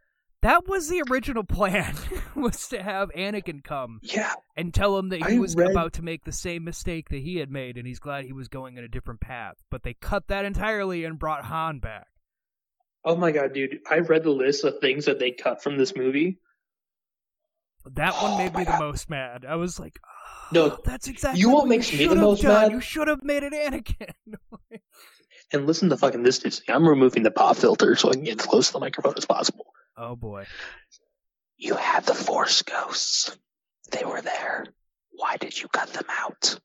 That 0.43 0.67
was 0.67 0.89
the 0.89 1.03
original 1.09 1.45
plan, 1.45 1.95
was 2.35 2.69
to 2.69 2.83
have 2.83 3.11
Anakin 3.17 3.63
come 3.63 4.01
Yeah, 4.03 4.35
and 4.57 4.75
tell 4.75 4.99
him 4.99 5.09
that 5.11 5.25
he 5.29 5.37
I 5.37 5.39
was 5.39 5.55
read- 5.55 5.71
about 5.71 5.93
to 5.95 6.03
make 6.03 6.25
the 6.25 6.33
same 6.33 6.65
mistake 6.65 7.09
that 7.11 7.21
he 7.23 7.37
had 7.37 7.51
made, 7.51 7.77
and 7.79 7.87
he's 7.87 8.01
glad 8.01 8.25
he 8.25 8.33
was 8.33 8.49
going 8.49 8.77
in 8.77 8.83
a 8.85 8.89
different 8.89 9.21
path. 9.21 9.57
But 9.71 9.85
they 9.85 9.95
cut 9.95 10.27
that 10.29 10.45
entirely 10.45 11.05
and 11.05 11.19
brought 11.19 11.45
Han 11.45 11.79
back. 11.79 12.09
Oh 13.05 13.17
my 13.17 13.31
god, 13.33 13.53
dude! 13.53 13.79
I 13.91 13.99
read 13.99 14.25
the 14.25 14.31
list 14.31 14.65
of 14.65 14.79
things 14.81 15.05
that 15.07 15.19
they 15.19 15.31
cut 15.31 15.63
from 15.63 15.79
this 15.79 15.95
movie. 15.97 16.39
That 17.85 18.15
one 18.15 18.33
Oh 18.33 18.39
made 18.39 18.55
me 18.55 18.65
the 18.65 18.79
most 18.79 19.11
mad. 19.11 19.45
I 19.49 19.57
was 19.57 19.81
like, 19.81 19.99
oh, 20.05 20.47
No, 20.53 20.65
"Oh, 20.71 20.79
that's 20.85 21.09
exactly 21.09 21.41
you 21.41 21.49
know 21.49 21.55
what 21.55 21.63
what 21.63 21.69
makes 21.69 21.91
me 21.93 21.99
the 21.99 22.05
should 22.05 22.11
have 22.17 22.19
most 22.21 22.43
done. 22.43 22.63
mad? 22.63 22.73
You 22.73 22.81
should 22.81 23.09
have 23.09 23.23
made 23.25 23.43
it 23.43 23.53
Anakin. 23.53 24.13
And 25.55 25.67
listen 25.67 25.91
to 25.91 25.97
fucking 25.99 26.23
this 26.23 26.39
Disney. 26.39 26.73
I'm 26.73 26.89
removing 26.89 27.25
the 27.25 27.31
pop 27.31 27.57
filter 27.57 27.95
so 27.95 28.09
I 28.09 28.15
can 28.15 28.25
get 28.25 28.41
as 28.41 28.47
close 28.47 28.69
to 28.69 28.73
the 28.75 28.81
microphone 28.81 29.13
as 29.19 29.27
possible. 29.27 29.67
Oh 30.03 30.17
boy. 30.17 30.47
You 31.57 31.75
had 31.77 32.05
the 32.05 32.15
Force 32.15 32.63
ghosts. 32.63 33.37
They 33.91 34.05
were 34.05 34.21
there. 34.21 34.67
Why 35.13 35.37
did 35.37 35.61
you 35.61 35.69
cut 35.69 35.93
them 35.93 36.07
out? 36.09 36.59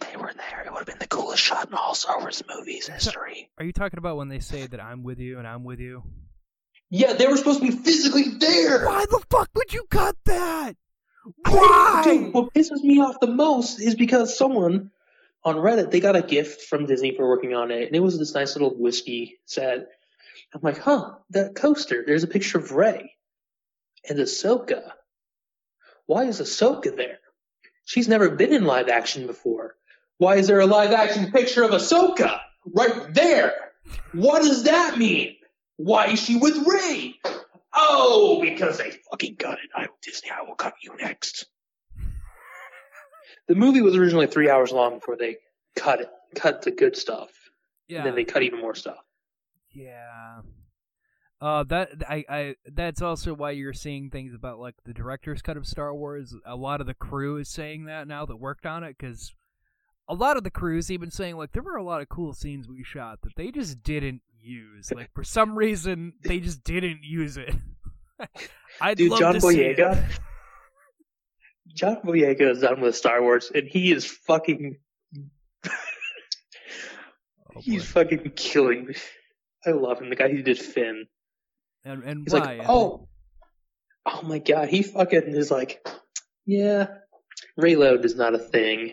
They 0.00 0.16
were 0.16 0.32
there. 0.34 0.62
It 0.64 0.70
would 0.70 0.78
have 0.78 0.86
been 0.86 0.98
the 0.98 1.06
coolest 1.06 1.42
shot 1.42 1.68
in 1.68 1.74
all 1.74 1.94
Star 1.94 2.18
Wars 2.20 2.42
movies 2.48 2.86
history. 2.86 3.50
Are 3.58 3.64
you 3.64 3.72
talking 3.72 3.98
about 3.98 4.16
when 4.16 4.28
they 4.28 4.38
say 4.40 4.66
that 4.66 4.80
I'm 4.80 5.02
with 5.02 5.18
you 5.18 5.38
and 5.38 5.46
I'm 5.46 5.64
with 5.64 5.80
you? 5.80 6.02
Yeah, 6.90 7.14
they 7.14 7.26
were 7.26 7.36
supposed 7.36 7.60
to 7.60 7.66
be 7.66 7.72
physically 7.76 8.24
there. 8.38 8.86
Why 8.86 9.04
the 9.10 9.22
fuck 9.30 9.50
would 9.54 9.72
you 9.72 9.84
cut 9.90 10.16
that? 10.26 10.76
I- 11.44 11.50
Why? 11.50 12.02
Dude, 12.04 12.32
what 12.34 12.54
pisses 12.54 12.82
me 12.84 13.00
off 13.00 13.18
the 13.20 13.26
most 13.26 13.80
is 13.80 13.94
because 13.96 14.36
someone 14.38 14.90
on 15.44 15.56
Reddit 15.56 15.90
they 15.90 16.00
got 16.00 16.14
a 16.16 16.22
gift 16.22 16.62
from 16.62 16.86
Disney 16.86 17.16
for 17.16 17.28
working 17.28 17.54
on 17.54 17.70
it, 17.70 17.86
and 17.88 17.96
it 17.96 18.00
was 18.00 18.18
this 18.18 18.34
nice 18.34 18.54
little 18.54 18.70
whiskey 18.76 19.38
set. 19.46 19.88
I'm 20.56 20.62
like, 20.62 20.78
huh, 20.78 21.10
that 21.30 21.54
coaster. 21.54 22.02
There's 22.06 22.24
a 22.24 22.28
picture 22.28 22.56
of 22.56 22.72
Rey 22.72 23.12
and 24.08 24.18
Ahsoka. 24.18 24.90
Why 26.06 26.24
is 26.24 26.40
Ahsoka 26.40 26.96
there? 26.96 27.18
She's 27.84 28.08
never 28.08 28.30
been 28.30 28.54
in 28.54 28.64
live 28.64 28.88
action 28.88 29.26
before. 29.26 29.74
Why 30.16 30.36
is 30.36 30.46
there 30.46 30.60
a 30.60 30.66
live 30.66 30.92
action 30.92 31.30
picture 31.30 31.62
of 31.62 31.72
Ahsoka 31.72 32.40
right 32.74 33.12
there? 33.12 33.52
What 34.12 34.40
does 34.42 34.62
that 34.64 34.96
mean? 34.96 35.36
Why 35.76 36.06
is 36.06 36.22
she 36.22 36.36
with 36.36 36.56
Rey? 36.66 37.16
Oh, 37.74 38.40
because 38.40 38.78
they 38.78 38.92
fucking 39.10 39.34
got 39.38 39.54
it. 39.58 39.68
I 39.76 39.82
will 39.82 39.98
Disney, 40.02 40.30
I 40.30 40.40
will 40.48 40.54
cut 40.54 40.72
you 40.82 40.94
next. 40.98 41.44
The 43.46 43.54
movie 43.54 43.82
was 43.82 43.94
originally 43.94 44.26
three 44.26 44.48
hours 44.48 44.72
long 44.72 44.94
before 44.94 45.16
they 45.16 45.36
cut 45.76 46.00
it, 46.00 46.08
cut 46.34 46.62
the 46.62 46.70
good 46.70 46.96
stuff, 46.96 47.28
Yeah. 47.88 47.98
and 47.98 48.06
then 48.06 48.14
they 48.14 48.24
cut 48.24 48.42
even 48.42 48.60
more 48.60 48.74
stuff. 48.74 48.96
Yeah. 49.76 50.40
Uh, 51.38 51.64
that 51.64 51.90
I, 52.08 52.24
I 52.28 52.54
that's 52.72 53.02
also 53.02 53.34
why 53.34 53.50
you're 53.50 53.74
seeing 53.74 54.08
things 54.08 54.32
about 54.34 54.58
like 54.58 54.74
the 54.86 54.94
director's 54.94 55.42
cut 55.42 55.58
of 55.58 55.66
Star 55.66 55.94
Wars. 55.94 56.34
A 56.46 56.56
lot 56.56 56.80
of 56.80 56.86
the 56.86 56.94
crew 56.94 57.36
is 57.36 57.50
saying 57.50 57.84
that 57.84 58.08
now 58.08 58.24
that 58.24 58.36
worked 58.36 58.64
on 58.64 58.82
it 58.82 58.96
because 58.98 59.34
a 60.08 60.14
lot 60.14 60.38
of 60.38 60.44
the 60.44 60.50
crew's 60.50 60.90
even 60.90 61.10
saying 61.10 61.36
like 61.36 61.52
there 61.52 61.62
were 61.62 61.76
a 61.76 61.84
lot 61.84 62.00
of 62.00 62.08
cool 62.08 62.32
scenes 62.32 62.68
we 62.68 62.82
shot 62.82 63.20
that 63.22 63.36
they 63.36 63.50
just 63.50 63.82
didn't 63.82 64.22
use. 64.40 64.90
Like 64.90 65.12
for 65.12 65.24
some 65.24 65.56
reason 65.58 66.14
they 66.24 66.40
just 66.40 66.64
didn't 66.64 67.00
use 67.02 67.36
it. 67.36 67.54
I'd 68.80 68.96
Dude, 68.96 69.10
love 69.10 69.20
John 69.20 69.34
to 69.34 69.40
see 69.42 69.60
it. 69.60 69.76
Boyega. 69.76 70.18
John 71.74 71.96
Boyega 71.96 72.52
is 72.52 72.60
done 72.60 72.80
with 72.80 72.96
Star 72.96 73.20
Wars, 73.20 73.50
and 73.54 73.68
he 73.68 73.92
is 73.92 74.06
fucking. 74.06 74.78
Oh, 75.66 75.70
he's 77.60 77.82
boy. 77.92 78.04
fucking 78.04 78.32
killing 78.36 78.86
me. 78.86 78.94
I 79.66 79.70
love 79.72 80.00
him. 80.00 80.10
The 80.10 80.16
guy 80.16 80.28
who 80.30 80.42
did 80.42 80.58
Finn. 80.58 81.06
and 81.84 82.02
and 82.04 82.24
He's 82.24 82.32
why? 82.32 82.38
like, 82.40 82.48
Anthony? 82.60 82.68
oh, 82.68 83.08
oh 84.06 84.22
my 84.22 84.38
god. 84.38 84.68
He 84.68 84.82
fucking 84.82 85.22
is 85.26 85.50
like, 85.50 85.86
yeah, 86.44 86.86
reload 87.56 88.04
is 88.04 88.16
not 88.16 88.34
a 88.34 88.38
thing. 88.38 88.92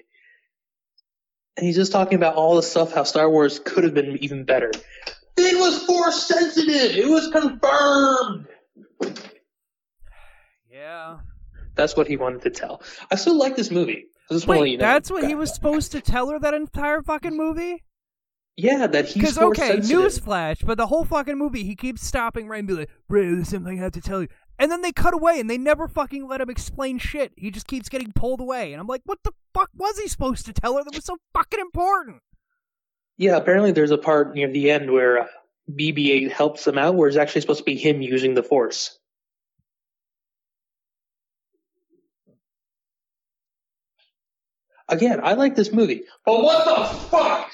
And 1.55 1.65
he's 1.67 1.75
just 1.75 1.91
talking 1.91 2.15
about 2.15 2.35
all 2.35 2.55
the 2.55 2.63
stuff 2.63 2.93
how 2.93 3.03
Star 3.03 3.29
Wars 3.29 3.59
could 3.59 3.83
have 3.83 3.93
been 3.93 4.17
even 4.23 4.43
better. 4.43 4.71
It 5.37 5.59
was 5.59 5.83
force 5.83 6.27
sensitive. 6.27 6.97
It 6.97 7.07
was 7.07 7.27
confirmed. 7.27 8.47
Yeah. 10.71 11.17
That's 11.75 11.95
what 11.95 12.07
he 12.07 12.17
wanted 12.17 12.41
to 12.43 12.49
tell. 12.49 12.81
I 13.11 13.15
still 13.15 13.37
like 13.37 13.55
this 13.55 13.71
movie. 13.71 14.05
I 14.29 14.33
just 14.33 14.47
want 14.47 14.57
to 14.57 14.61
let 14.61 14.63
Wait, 14.63 14.71
you 14.71 14.77
know. 14.77 14.83
that's 14.85 15.11
what 15.11 15.25
he 15.27 15.35
was 15.35 15.53
supposed 15.53 15.91
to 15.93 16.01
tell 16.01 16.29
her 16.29 16.39
that 16.39 16.53
entire 16.53 17.01
fucking 17.01 17.35
movie? 17.35 17.83
Yeah, 18.55 18.85
that 18.85 19.05
he's 19.05 19.15
Because 19.15 19.37
okay, 19.39 19.77
newsflash, 19.77 20.63
but 20.63 20.77
the 20.77 20.85
whole 20.85 21.05
fucking 21.05 21.37
movie, 21.37 21.63
he 21.63 21.75
keeps 21.75 22.05
stopping 22.05 22.47
right 22.47 22.59
and 22.59 22.67
be 22.67 22.75
like, 22.75 22.89
"Bro, 23.09 23.35
there's 23.35 23.49
something 23.49 23.79
I 23.79 23.83
have 23.83 23.93
to 23.93 24.01
tell 24.01 24.21
you," 24.21 24.27
and 24.59 24.71
then 24.71 24.81
they 24.81 24.91
cut 24.91 25.15
away 25.15 25.39
and 25.39 25.49
they 25.49 25.57
never 25.57 25.87
fucking 25.87 26.27
let 26.27 26.39
him 26.39 26.51
explain 26.51 26.99
shit. 26.99 27.31
He 27.35 27.49
just 27.49 27.65
keeps 27.65 27.89
getting 27.89 28.13
pulled 28.13 28.39
away, 28.39 28.71
and 28.71 28.79
I'm 28.79 28.85
like, 28.85 29.01
"What 29.05 29.19
the 29.23 29.31
fuck 29.55 29.71
was 29.75 29.97
he 29.97 30.07
supposed 30.07 30.45
to 30.45 30.53
tell 30.53 30.77
her 30.77 30.83
that 30.83 30.93
was 30.93 31.05
so 31.05 31.17
fucking 31.33 31.59
important?" 31.59 32.21
Yeah, 33.17 33.37
apparently 33.37 33.71
there's 33.71 33.91
a 33.91 33.97
part 33.97 34.35
near 34.35 34.47
the 34.47 34.69
end 34.69 34.91
where 34.91 35.21
uh, 35.21 35.27
BB-8 35.71 36.31
helps 36.31 36.67
him 36.67 36.77
out, 36.77 36.95
where 36.95 37.07
it's 37.07 37.17
actually 37.17 37.41
supposed 37.41 37.59
to 37.59 37.65
be 37.65 37.75
him 37.75 38.01
using 38.01 38.35
the 38.35 38.43
Force. 38.43 38.99
Again, 44.89 45.21
I 45.23 45.33
like 45.33 45.55
this 45.55 45.71
movie, 45.71 46.03
but 46.23 46.43
what 46.43 46.65
the 46.65 46.97
fuck? 47.07 47.51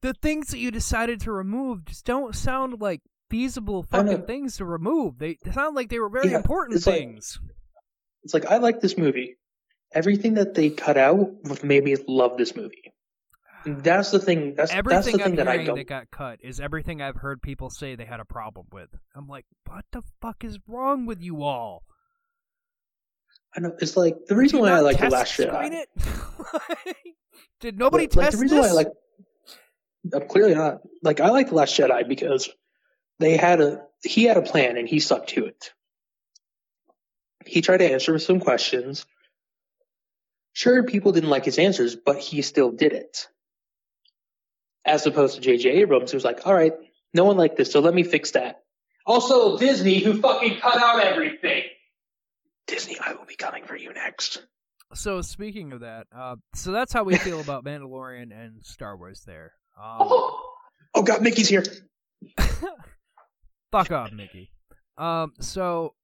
The 0.00 0.14
things 0.14 0.48
that 0.48 0.58
you 0.58 0.70
decided 0.70 1.20
to 1.22 1.32
remove 1.32 1.84
just 1.86 2.04
don't 2.04 2.34
sound 2.34 2.80
like 2.80 3.00
feasible 3.30 3.82
fucking 3.82 4.22
things 4.22 4.56
to 4.58 4.64
remove. 4.64 5.18
They 5.18 5.38
they 5.44 5.50
sound 5.52 5.74
like 5.76 5.88
they 5.90 5.98
were 5.98 6.08
very 6.08 6.30
Yeah, 6.30 6.36
important 6.38 6.76
it's 6.76 6.86
like- 6.86 6.98
things. 6.98 7.40
It's 8.24 8.34
like 8.34 8.46
I 8.46 8.58
like 8.58 8.80
this 8.80 8.96
movie. 8.98 9.36
Everything 9.92 10.34
that 10.34 10.54
they 10.54 10.70
cut 10.70 10.96
out 10.98 11.30
made 11.62 11.82
me 11.84 11.96
love 12.06 12.36
this 12.36 12.54
movie. 12.54 12.92
And 13.64 13.82
that's 13.82 14.10
the 14.10 14.18
thing. 14.18 14.54
That's 14.54 14.70
that's 14.72 15.06
the 15.06 15.12
thing 15.12 15.22
I'm 15.22 15.34
that 15.36 15.48
I 15.48 15.64
don't. 15.64 15.76
that 15.76 15.86
got 15.88 16.10
cut 16.10 16.38
is 16.42 16.60
everything 16.60 17.00
I've 17.02 17.16
heard 17.16 17.40
people 17.42 17.70
say 17.70 17.94
they 17.96 18.04
had 18.04 18.20
a 18.20 18.24
problem 18.24 18.66
with. 18.70 18.88
I'm 19.16 19.26
like, 19.26 19.46
what 19.66 19.84
the 19.92 20.02
fuck 20.20 20.44
is 20.44 20.58
wrong 20.68 21.06
with 21.06 21.22
you 21.22 21.42
all? 21.42 21.84
I 23.56 23.60
know 23.60 23.72
it's 23.80 23.96
like 23.96 24.14
the 24.28 24.36
reason 24.36 24.60
why 24.60 24.70
I 24.72 24.80
like 24.80 24.98
the 24.98 25.08
Last 25.10 25.32
Jedi. 25.38 25.84
Did 27.60 27.78
nobody 27.78 28.04
Like, 28.04 28.16
like, 28.16 28.30
the 28.32 28.38
reason 28.38 28.58
this? 28.58 28.66
why 28.66 28.70
I 28.70 28.72
like 28.72 28.88
clearly 30.28 30.54
not. 30.54 30.80
Like 31.02 31.20
I 31.20 31.30
like 31.30 31.48
the 31.48 31.54
Last 31.54 31.78
Jedi 31.78 32.06
because 32.08 32.48
they 33.18 33.36
had 33.36 33.60
a 33.60 33.82
he 34.02 34.24
had 34.24 34.36
a 34.36 34.42
plan 34.42 34.76
and 34.76 34.88
he 34.88 35.00
stuck 35.00 35.26
to 35.28 35.46
it. 35.46 35.72
He 37.46 37.60
tried 37.60 37.78
to 37.78 37.90
answer 37.90 38.18
some 38.18 38.40
questions. 38.40 39.06
Sure, 40.52 40.82
people 40.82 41.12
didn't 41.12 41.30
like 41.30 41.44
his 41.44 41.58
answers, 41.58 41.96
but 41.96 42.18
he 42.18 42.42
still 42.42 42.72
did 42.72 42.92
it. 42.92 43.28
As 44.84 45.06
opposed 45.06 45.36
to 45.36 45.40
J.J. 45.40 45.70
Abrams, 45.70 46.10
who 46.10 46.16
was 46.16 46.24
like, 46.24 46.46
"All 46.46 46.54
right, 46.54 46.72
no 47.14 47.24
one 47.24 47.36
liked 47.36 47.56
this, 47.56 47.72
so 47.72 47.80
let 47.80 47.94
me 47.94 48.02
fix 48.02 48.32
that." 48.32 48.62
Also, 49.06 49.56
Disney, 49.56 50.00
who 50.00 50.20
fucking 50.20 50.58
cut 50.60 50.76
out 50.76 51.02
everything. 51.02 51.64
Disney, 52.66 52.98
I 53.00 53.14
will 53.14 53.24
be 53.24 53.36
coming 53.36 53.64
for 53.64 53.76
you 53.76 53.92
next. 53.92 54.42
So 54.94 55.22
speaking 55.22 55.72
of 55.72 55.80
that, 55.80 56.06
uh, 56.14 56.36
so 56.54 56.72
that's 56.72 56.92
how 56.92 57.04
we 57.04 57.16
feel 57.16 57.40
about 57.40 57.64
Mandalorian 57.64 58.32
and 58.32 58.64
Star 58.64 58.96
Wars. 58.96 59.22
There, 59.26 59.52
um, 59.78 59.96
Oh, 60.00 60.54
oh 60.94 61.02
God, 61.02 61.22
Mickey's 61.22 61.48
here. 61.48 61.64
fuck 63.72 63.90
off, 63.90 64.12
Mickey. 64.12 64.50
Um, 64.96 65.32
so 65.40 65.94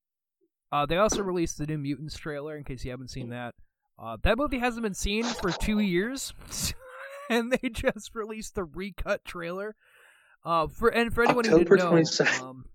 uh, 0.73 0.87
they 0.87 0.97
also 0.97 1.23
released 1.23 1.59
the 1.59 1.67
New 1.67 1.79
Mutants 1.79 2.17
trailer. 2.17 2.57
In 2.57 2.65
case 2.65 2.85
you 2.85 2.91
haven't 2.91 3.11
seen 3.11 3.31
that, 3.31 3.55
uh, 3.99 4.17
that 4.23 4.39
movie 4.39 4.59
hasn't 4.59 4.83
been 4.83 4.95
seen 4.95 5.25
for 5.25 5.51
two 5.51 5.79
years, 5.79 6.33
and 7.31 7.53
they 7.53 7.69
just 7.69 8.15
released 8.15 8.55
the 8.55 8.65
recut 8.65 9.25
trailer. 9.25 9.75
Uh, 10.45 10.67
for 10.67 10.89
and 10.89 11.13
for 11.15 11.25
anyone 11.25 11.45
who 11.45 11.59
didn't 11.65 11.79
know, 11.79 12.03
um, 12.43 12.67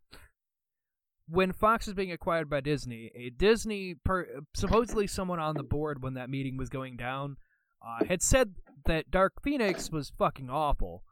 when 1.27 1.51
Fox 1.51 1.85
was 1.85 1.93
being 1.93 2.11
acquired 2.11 2.49
by 2.49 2.59
Disney, 2.61 3.11
a 3.15 3.30
Disney 3.30 3.95
per, 4.03 4.27
supposedly 4.55 5.05
someone 5.05 5.39
on 5.39 5.55
the 5.55 5.63
board 5.63 6.01
when 6.01 6.15
that 6.15 6.30
meeting 6.30 6.57
was 6.57 6.69
going 6.69 6.97
down 6.97 7.38
uh, 7.85 8.06
had 8.06 8.22
said 8.22 8.56
that 8.85 9.11
Dark 9.11 9.41
Phoenix 9.43 9.91
was 9.91 10.11
fucking 10.18 10.49
awful, 10.49 11.03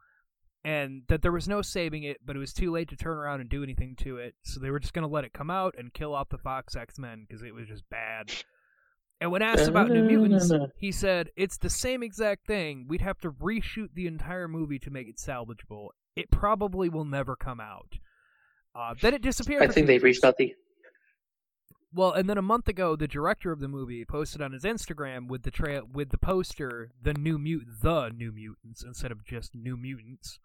and 0.64 1.02
that 1.08 1.22
there 1.22 1.32
was 1.32 1.48
no 1.48 1.62
saving 1.62 2.02
it, 2.02 2.18
but 2.24 2.36
it 2.36 2.40
was 2.40 2.52
too 2.52 2.70
late 2.70 2.88
to 2.88 2.96
turn 2.96 3.16
around 3.16 3.40
and 3.40 3.48
do 3.48 3.62
anything 3.62 3.94
to 4.00 4.16
it, 4.16 4.34
so 4.42 4.60
they 4.60 4.70
were 4.70 4.80
just 4.80 4.92
gonna 4.92 5.06
let 5.06 5.24
it 5.24 5.32
come 5.32 5.50
out 5.50 5.74
and 5.78 5.94
kill 5.94 6.14
off 6.14 6.28
the 6.28 6.38
Fox 6.38 6.76
X 6.76 6.98
Men 6.98 7.24
because 7.26 7.42
it 7.42 7.54
was 7.54 7.66
just 7.66 7.88
bad. 7.90 8.30
And 9.20 9.32
when 9.32 9.42
asked 9.42 9.68
about 9.68 9.90
New 9.90 10.04
Mutants, 10.04 10.52
he 10.76 10.92
said 10.92 11.30
it's 11.36 11.58
the 11.58 11.70
same 11.70 12.04
exact 12.04 12.46
thing. 12.46 12.86
We'd 12.88 13.00
have 13.00 13.18
to 13.20 13.32
reshoot 13.32 13.88
the 13.94 14.06
entire 14.06 14.46
movie 14.46 14.78
to 14.80 14.90
make 14.90 15.08
it 15.08 15.16
salvageable. 15.16 15.88
It 16.14 16.30
probably 16.30 16.88
will 16.88 17.04
never 17.04 17.34
come 17.34 17.58
out. 17.60 17.94
Uh, 18.76 18.94
then 19.00 19.14
it 19.14 19.22
disappeared. 19.22 19.62
I 19.62 19.68
think 19.68 19.86
they've 19.88 20.02
reached 20.02 20.22
out 20.22 20.36
the. 20.36 20.54
Well, 21.98 22.12
and 22.12 22.30
then 22.30 22.38
a 22.38 22.42
month 22.42 22.68
ago, 22.68 22.94
the 22.94 23.08
director 23.08 23.50
of 23.50 23.58
the 23.58 23.66
movie 23.66 24.04
posted 24.04 24.40
on 24.40 24.52
his 24.52 24.62
Instagram 24.62 25.26
with 25.26 25.42
the 25.42 25.50
trail 25.50 25.82
with 25.92 26.10
the 26.10 26.16
poster, 26.16 26.92
the 27.02 27.12
new 27.12 27.38
mut, 27.38 27.62
the 27.82 28.10
New 28.16 28.30
Mutants 28.30 28.84
instead 28.84 29.10
of 29.10 29.24
just 29.24 29.56
New 29.56 29.76
Mutants, 29.76 30.38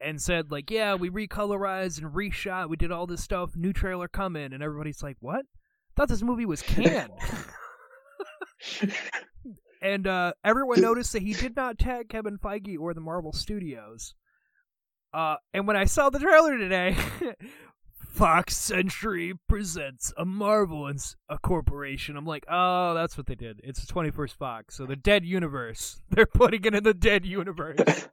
and 0.00 0.22
said 0.22 0.50
like, 0.50 0.70
yeah, 0.70 0.94
we 0.94 1.10
recolorized 1.10 2.00
and 2.00 2.14
reshot, 2.14 2.70
we 2.70 2.78
did 2.78 2.90
all 2.90 3.06
this 3.06 3.22
stuff, 3.22 3.54
new 3.54 3.74
trailer 3.74 4.08
coming, 4.08 4.54
and 4.54 4.62
everybody's 4.62 5.02
like, 5.02 5.18
what? 5.20 5.44
Thought 5.96 6.08
this 6.08 6.22
movie 6.22 6.46
was 6.46 6.62
canned. 6.62 7.12
and 9.82 10.06
uh, 10.06 10.32
everyone 10.42 10.80
noticed 10.80 11.12
that 11.12 11.20
he 11.20 11.34
did 11.34 11.56
not 11.56 11.78
tag 11.78 12.08
Kevin 12.08 12.38
Feige 12.38 12.78
or 12.80 12.94
the 12.94 13.02
Marvel 13.02 13.34
Studios. 13.34 14.14
Uh, 15.12 15.36
and 15.52 15.66
when 15.66 15.76
I 15.76 15.84
saw 15.84 16.08
the 16.08 16.20
trailer 16.20 16.56
today, 16.56 16.96
Fox 18.10 18.56
Century 18.56 19.34
presents 19.48 20.12
a 20.16 20.24
Marvel 20.24 20.86
and 20.86 21.00
a 21.28 21.38
corporation. 21.38 22.16
I'm 22.16 22.26
like, 22.26 22.44
oh, 22.50 22.92
that's 22.94 23.16
what 23.16 23.26
they 23.26 23.34
did. 23.34 23.60
It's 23.62 23.84
the 23.84 23.92
21st 23.92 24.34
Fox, 24.34 24.76
so 24.76 24.84
the 24.84 24.96
dead 24.96 25.24
universe. 25.24 26.02
They're 26.10 26.26
putting 26.26 26.64
it 26.64 26.74
in 26.74 26.82
the 26.82 26.92
dead 26.92 27.24
universe. 27.24 28.08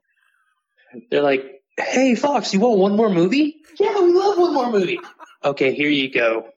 They're 1.10 1.22
like, 1.22 1.44
"Hey, 1.76 2.14
Fox, 2.14 2.54
you 2.54 2.60
want 2.60 2.78
one 2.78 2.96
more 2.96 3.10
movie? 3.10 3.56
Yeah, 3.78 4.00
we 4.00 4.12
love 4.12 4.38
one 4.38 4.54
more 4.54 4.70
movie. 4.70 5.00
okay, 5.44 5.74
here 5.74 5.90
you 5.90 6.10
go, 6.10 6.48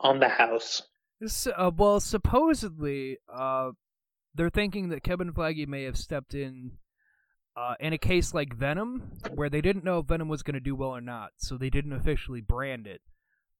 on 0.00 0.20
the 0.20 0.28
house. 0.28 0.82
Uh, 1.56 1.70
well, 1.74 2.00
supposedly, 2.00 3.16
uh, 3.32 3.70
they're 4.34 4.50
thinking 4.50 4.90
that 4.90 5.02
Kevin 5.02 5.32
Feige 5.32 5.66
may 5.66 5.84
have 5.84 5.96
stepped 5.96 6.34
in 6.34 6.72
uh, 7.56 7.74
in 7.80 7.92
a 7.92 7.98
case 7.98 8.34
like 8.34 8.54
Venom, 8.54 9.10
where 9.34 9.48
they 9.48 9.60
didn't 9.60 9.84
know 9.84 10.00
if 10.00 10.06
Venom 10.06 10.28
was 10.28 10.42
going 10.42 10.54
to 10.54 10.60
do 10.60 10.74
well 10.74 10.90
or 10.90 11.00
not, 11.00 11.32
so 11.38 11.56
they 11.56 11.70
didn't 11.70 11.92
officially 11.92 12.40
brand 12.40 12.86
it. 12.86 13.00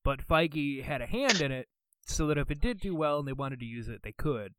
But 0.05 0.27
Feige 0.27 0.85
had 0.85 1.01
a 1.01 1.07
hand 1.07 1.41
in 1.41 1.51
it, 1.51 1.69
so 2.07 2.27
that 2.27 2.39
if 2.39 2.51
it 2.51 2.61
did 2.61 2.81
do 2.81 2.95
well 2.95 3.19
and 3.19 3.27
they 3.27 3.33
wanted 3.33 3.61
to 3.61 3.67
use 3.67 3.89
it, 3.89 4.03
they 4.03 4.13
could. 4.13 4.55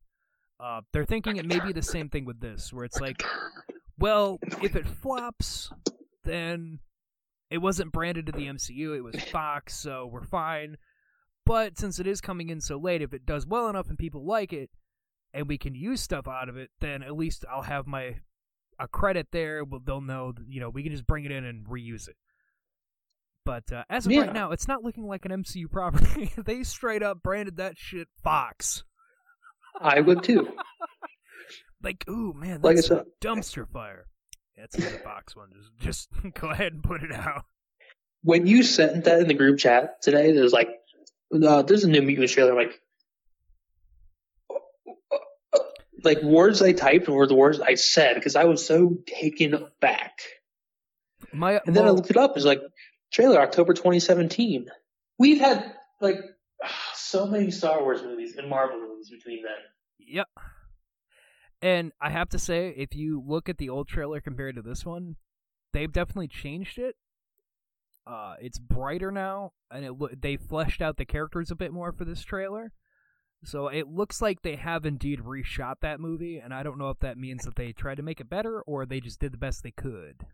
Uh, 0.59 0.81
they're 0.91 1.05
thinking 1.05 1.37
it 1.37 1.45
may 1.45 1.59
be 1.59 1.71
the 1.71 1.83
same 1.83 2.09
thing 2.09 2.25
with 2.25 2.39
this, 2.39 2.73
where 2.73 2.83
it's 2.83 2.99
like, 2.99 3.23
well, 3.99 4.39
if 4.63 4.75
it 4.75 4.87
flops, 4.87 5.71
then 6.23 6.79
it 7.51 7.59
wasn't 7.59 7.91
branded 7.91 8.25
to 8.25 8.31
the 8.31 8.47
MCU, 8.47 8.97
it 8.97 9.03
was 9.03 9.15
Fox, 9.25 9.77
so 9.77 10.09
we're 10.11 10.25
fine. 10.25 10.77
But 11.45 11.77
since 11.77 11.99
it 11.99 12.07
is 12.07 12.19
coming 12.19 12.49
in 12.49 12.59
so 12.59 12.77
late, 12.77 13.01
if 13.03 13.13
it 13.13 13.25
does 13.25 13.45
well 13.45 13.69
enough 13.69 13.87
and 13.87 13.97
people 13.97 14.25
like 14.25 14.51
it, 14.51 14.71
and 15.31 15.47
we 15.47 15.59
can 15.59 15.75
use 15.75 16.01
stuff 16.01 16.27
out 16.27 16.49
of 16.49 16.57
it, 16.57 16.71
then 16.81 17.03
at 17.03 17.15
least 17.15 17.45
I'll 17.49 17.61
have 17.61 17.85
my 17.85 18.17
a 18.79 18.87
credit 18.87 19.27
there. 19.31 19.63
Well, 19.63 19.81
they'll 19.83 20.01
know, 20.01 20.31
that, 20.31 20.45
you 20.47 20.59
know, 20.59 20.69
we 20.69 20.83
can 20.83 20.91
just 20.91 21.07
bring 21.07 21.25
it 21.25 21.31
in 21.31 21.43
and 21.45 21.65
reuse 21.65 22.07
it. 22.07 22.15
But 23.45 23.71
uh, 23.71 23.83
as 23.89 24.05
of 24.05 24.11
Yeah. 24.11 24.21
right 24.21 24.33
now, 24.33 24.51
it's 24.51 24.67
not 24.67 24.83
looking 24.83 25.07
like 25.07 25.25
an 25.25 25.31
MCU 25.31 25.71
property. 25.71 26.31
they 26.37 26.63
straight 26.63 27.01
up 27.03 27.23
branded 27.23 27.57
that 27.57 27.77
shit 27.77 28.07
Fox. 28.23 28.83
I 29.79 30.01
would 30.01 30.23
too. 30.23 30.47
Like, 31.83 32.03
ooh 32.09 32.33
man, 32.35 32.61
Like 32.63 32.71
I 32.73 32.75
that's 32.81 32.89
a 32.89 33.05
dumpster 33.21 33.67
fire. 33.69 34.07
That's 34.57 34.75
the 34.75 34.81
Fox 35.03 35.35
one. 35.35 35.49
Just, 35.55 36.09
just 36.11 36.33
go 36.41 36.49
ahead 36.49 36.73
and 36.73 36.81
put 36.83 37.03
it 37.03 37.13
out. 37.13 37.43
When 38.23 38.47
you 38.47 38.63
sent 38.63 39.03
that 39.03 39.19
in 39.19 39.27
the 39.27 39.35
group 39.35 39.59
chat 39.59 40.01
today, 40.01 40.31
there's 40.31 40.51
like, 40.53 40.69
uh, 41.31 41.61
"There's 41.61 41.83
a 41.83 41.87
new 41.87 42.01
Mutants 42.01 42.33
trailer." 42.33 42.49
I'm 42.51 42.57
like, 42.57 42.81
like 46.07 46.23
words 46.23 46.61
I 46.61 46.71
typed 46.71 47.09
were 47.09 47.27
the 47.27 47.35
words 47.35 47.59
I 47.59 47.75
said 47.75 48.15
because 48.15 48.35
I 48.35 48.45
was 48.45 48.65
so 48.65 48.97
taken 49.05 49.67
back. 49.81 50.21
My 51.33 51.59
And 51.65 51.75
then 51.75 51.85
I 51.85 51.89
looked 51.89 52.09
it 52.09 52.17
up. 52.17 52.37
It's 52.37 52.45
like 52.45 52.61
trailer 53.11 53.41
October 53.41 53.73
2017. 53.73 54.69
We've 55.19 55.39
had 55.39 55.73
like 55.99 56.19
so 56.95 57.27
many 57.27 57.51
Star 57.51 57.81
Wars 57.81 58.01
movies 58.01 58.37
and 58.37 58.49
Marvel 58.49 58.79
movies 58.79 59.09
between 59.09 59.43
then. 59.43 59.51
Yep. 59.99 60.27
And 61.61 61.91
I 61.99 62.11
have 62.11 62.29
to 62.29 62.39
say, 62.39 62.73
if 62.77 62.95
you 62.95 63.21
look 63.25 63.49
at 63.49 63.57
the 63.57 63.69
old 63.69 63.87
trailer 63.87 64.21
compared 64.21 64.55
to 64.55 64.61
this 64.61 64.85
one, 64.85 65.17
they've 65.73 65.91
definitely 65.91 66.29
changed 66.29 66.77
it. 66.77 66.95
Uh, 68.05 68.35
it's 68.39 68.59
brighter 68.59 69.11
now, 69.11 69.51
and 69.69 69.83
it 69.83 70.21
they 70.21 70.37
fleshed 70.37 70.81
out 70.81 70.95
the 70.95 71.03
characters 71.03 71.51
a 71.51 71.55
bit 71.55 71.73
more 71.73 71.91
for 71.91 72.05
this 72.05 72.23
trailer. 72.23 72.71
So 73.43 73.67
it 73.67 73.87
looks 73.87 74.21
like 74.21 74.41
they 74.41 74.55
have 74.55 74.85
indeed 74.85 75.19
reshot 75.19 75.75
that 75.81 75.99
movie, 75.99 76.39
and 76.39 76.53
I 76.53 76.63
don't 76.63 76.77
know 76.77 76.89
if 76.89 76.99
that 76.99 77.17
means 77.17 77.43
that 77.43 77.55
they 77.55 77.71
tried 77.71 77.97
to 77.97 78.03
make 78.03 78.19
it 78.19 78.29
better 78.29 78.61
or 78.61 78.85
they 78.85 78.99
just 78.99 79.19
did 79.19 79.31
the 79.31 79.37
best 79.37 79.63
they 79.63 79.71
could. 79.71 80.25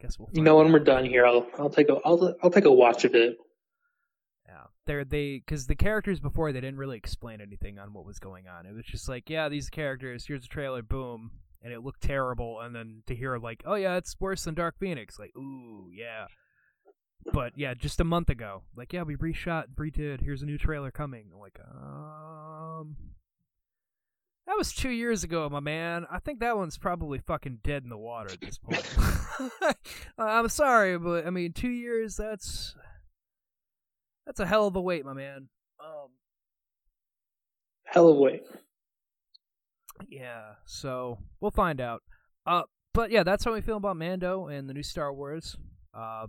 Guess 0.00 0.18
we'll. 0.18 0.28
You 0.32 0.42
know, 0.42 0.56
when 0.56 0.68
out. 0.68 0.72
we're 0.72 0.78
done 0.80 1.04
here, 1.04 1.26
I'll 1.26 1.46
I'll 1.58 1.70
take 1.70 1.88
a 1.88 1.98
I'll 2.04 2.34
I'll 2.42 2.50
take 2.50 2.64
a 2.64 2.72
watch 2.72 3.04
of 3.04 3.14
it. 3.14 3.36
Yeah. 4.46 4.64
they're 4.86 5.04
they 5.04 5.42
because 5.44 5.66
the 5.66 5.74
characters 5.74 6.20
before 6.20 6.52
they 6.52 6.60
didn't 6.60 6.78
really 6.78 6.96
explain 6.96 7.40
anything 7.40 7.78
on 7.78 7.92
what 7.92 8.04
was 8.04 8.18
going 8.18 8.46
on. 8.48 8.66
It 8.66 8.74
was 8.74 8.84
just 8.84 9.08
like, 9.08 9.30
yeah, 9.30 9.48
these 9.48 9.70
characters. 9.70 10.26
Here's 10.26 10.44
a 10.44 10.48
trailer, 10.48 10.82
boom, 10.82 11.30
and 11.62 11.72
it 11.72 11.82
looked 11.82 12.02
terrible. 12.02 12.60
And 12.60 12.74
then 12.74 13.02
to 13.06 13.14
hear 13.14 13.38
like, 13.38 13.62
oh 13.64 13.74
yeah, 13.74 13.96
it's 13.96 14.16
worse 14.18 14.44
than 14.44 14.54
Dark 14.54 14.78
Phoenix. 14.78 15.18
Like, 15.18 15.36
ooh, 15.36 15.90
yeah. 15.92 16.26
But 17.32 17.52
yeah, 17.56 17.74
just 17.74 18.00
a 18.00 18.04
month 18.04 18.28
ago, 18.30 18.62
like, 18.76 18.92
yeah, 18.92 19.02
we 19.02 19.16
reshot, 19.16 19.64
redid. 19.76 20.20
Here's 20.20 20.42
a 20.42 20.46
new 20.46 20.58
trailer 20.58 20.90
coming. 20.90 21.26
I'm 21.32 21.40
like, 21.40 21.58
um, 21.60 22.96
that 24.46 24.56
was 24.58 24.72
two 24.74 24.90
years 24.90 25.24
ago, 25.24 25.48
my 25.48 25.60
man. 25.60 26.06
I 26.10 26.18
think 26.18 26.40
that 26.40 26.56
one's 26.56 26.76
probably 26.76 27.18
fucking 27.18 27.60
dead 27.64 27.82
in 27.82 27.88
the 27.88 27.96
water 27.96 28.30
at 28.32 28.40
this 28.40 28.58
point. 28.58 28.86
I'm 30.18 30.48
sorry, 30.50 30.98
but 30.98 31.26
I 31.26 31.30
mean, 31.30 31.52
two 31.54 31.70
years. 31.70 32.16
That's 32.16 32.76
that's 34.26 34.40
a 34.40 34.46
hell 34.46 34.66
of 34.66 34.76
a 34.76 34.80
wait, 34.80 35.04
my 35.04 35.14
man. 35.14 35.48
Um, 35.80 36.08
Hell 37.84 38.08
of 38.08 38.16
a 38.16 38.20
wait. 38.20 38.42
yeah. 40.08 40.54
So 40.66 41.18
we'll 41.40 41.50
find 41.50 41.80
out. 41.80 42.02
Uh, 42.46 42.62
but 42.92 43.10
yeah, 43.10 43.22
that's 43.22 43.44
how 43.44 43.52
we 43.54 43.60
feel 43.60 43.76
about 43.76 43.96
Mando 43.96 44.46
and 44.48 44.68
the 44.68 44.74
new 44.74 44.82
Star 44.82 45.12
Wars. 45.12 45.56
Uh, 45.94 46.26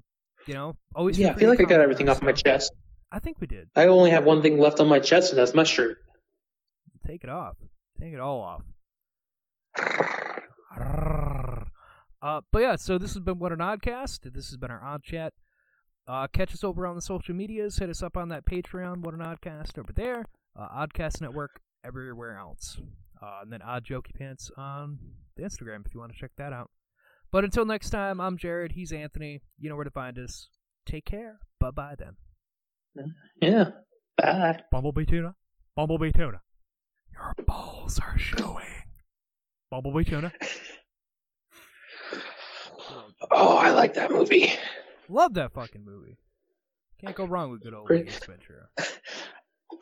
you 0.48 0.54
know, 0.54 0.76
always. 0.96 1.18
Yeah, 1.18 1.32
I 1.32 1.34
feel 1.36 1.50
like 1.50 1.62
I 1.62 1.64
got 1.64 1.82
everything 1.82 2.10
off 2.10 2.22
my 2.22 2.32
chest. 2.32 2.72
I 3.12 3.20
think 3.20 3.40
we 3.40 3.48
did. 3.48 3.70
I 3.76 3.88
only 3.88 4.12
have 4.12 4.26
one 4.26 4.42
thing 4.42 4.58
left 4.58 4.80
on 4.80 4.88
my 4.88 5.00
chest, 5.00 5.32
and 5.32 5.40
that's 5.40 5.54
my 5.54 5.64
shirt. 5.64 5.98
Take 7.06 7.24
it 7.24 7.30
off. 7.30 7.56
Take 8.00 8.14
it 8.14 8.20
all 8.20 8.42
off. 8.42 8.64
Uh, 12.26 12.42
but 12.52 12.60
yeah, 12.64 12.76
so 12.76 12.98
this 12.98 13.14
has 13.14 13.22
been 13.22 13.38
What 13.38 13.52
an 13.52 13.60
Oddcast. 13.60 14.34
This 14.34 14.48
has 14.48 14.58
been 14.58 14.72
our 14.72 14.84
Odd 14.84 15.04
Chat. 15.04 15.32
Uh, 16.08 16.26
catch 16.26 16.56
us 16.56 16.64
over 16.64 16.88
on 16.88 16.96
the 16.96 17.02
social 17.02 17.36
medias. 17.36 17.78
Hit 17.78 17.88
us 17.88 18.02
up 18.02 18.18
on 18.18 18.30
that 18.30 18.46
Patreon, 18.46 19.02
What 19.02 19.14
an 19.14 19.20
Oddcast 19.20 19.78
over 19.78 19.94
there. 19.94 20.26
Uh, 20.60 20.68
Oddcast 20.70 21.22
Network 21.22 21.60
everywhere 21.86 22.40
else. 22.40 22.80
Uh, 23.22 23.42
and 23.44 23.54
then 23.54 23.62
Odd 23.62 23.86
Jokey 23.86 24.16
Pants 24.18 24.50
on 24.58 24.98
the 25.38 25.44
Instagram 25.44 25.86
if 25.86 25.94
you 25.94 26.00
want 26.00 26.14
to 26.14 26.18
check 26.18 26.32
that 26.38 26.52
out. 26.52 26.72
But 27.36 27.44
until 27.44 27.66
next 27.66 27.90
time, 27.90 28.22
I'm 28.22 28.38
Jared. 28.38 28.72
He's 28.72 28.94
Anthony. 28.94 29.42
You 29.60 29.68
know 29.68 29.76
where 29.76 29.84
to 29.84 29.92
find 29.92 30.18
us. 30.18 30.48
Take 30.86 31.04
care. 31.04 31.40
Bye 31.60 31.72
bye 31.72 31.96
then. 32.00 32.16
Yeah. 33.42 33.72
Bye. 34.16 34.62
Bumblebee 34.72 35.04
tuna. 35.04 35.36
Bumblebee 35.76 36.14
tuna. 36.14 36.40
Your 37.12 37.34
balls 37.46 38.00
are 38.00 38.18
showing. 38.18 38.86
Bumblebee 39.70 40.06
tuna. 40.06 40.32
Oh, 43.32 43.58
I 43.58 43.72
like 43.72 43.96
that 43.96 44.12
movie. 44.12 44.54
Love 45.10 45.34
that 45.34 45.52
fucking 45.54 45.84
movie. 45.84 46.18
Can't 47.02 47.16
go 47.16 47.26
wrong 47.26 47.52
with 47.52 47.64
good 47.64 47.74
old 47.74 47.88
Great. 47.88 48.08
Ace 48.08 48.20
Ventura. 48.20 48.68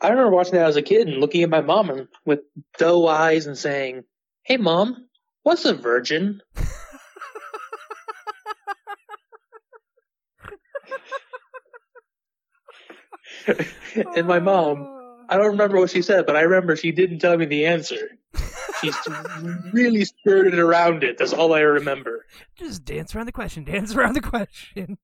I 0.00 0.08
remember 0.08 0.30
watching 0.30 0.54
that 0.54 0.66
as 0.66 0.76
a 0.76 0.82
kid 0.82 1.08
and 1.08 1.18
looking 1.18 1.42
at 1.42 1.50
my 1.50 1.60
mom 1.60 1.90
and, 1.90 2.08
with 2.24 2.40
doe 2.78 3.06
eyes 3.06 3.46
and 3.46 3.58
saying, 3.58 4.04
"Hey, 4.42 4.56
mom, 4.56 5.08
what's 5.42 5.66
a 5.66 5.74
virgin?" 5.74 6.40
and 14.16 14.26
my 14.26 14.40
mom, 14.40 14.82
oh. 14.82 15.24
I 15.28 15.36
don't 15.36 15.52
remember 15.52 15.78
what 15.78 15.90
she 15.90 16.02
said, 16.02 16.26
but 16.26 16.36
I 16.36 16.42
remember 16.42 16.76
she 16.76 16.92
didn't 16.92 17.18
tell 17.18 17.36
me 17.36 17.46
the 17.46 17.66
answer. 17.66 18.18
She 18.80 18.90
really 19.72 20.04
skirted 20.04 20.58
around 20.58 21.04
it. 21.04 21.18
That's 21.18 21.32
all 21.32 21.54
I 21.54 21.60
remember. 21.60 22.26
Just 22.56 22.84
dance 22.84 23.14
around 23.14 23.26
the 23.26 23.32
question. 23.32 23.64
Dance 23.64 23.94
around 23.94 24.14
the 24.14 24.20
question. 24.20 24.98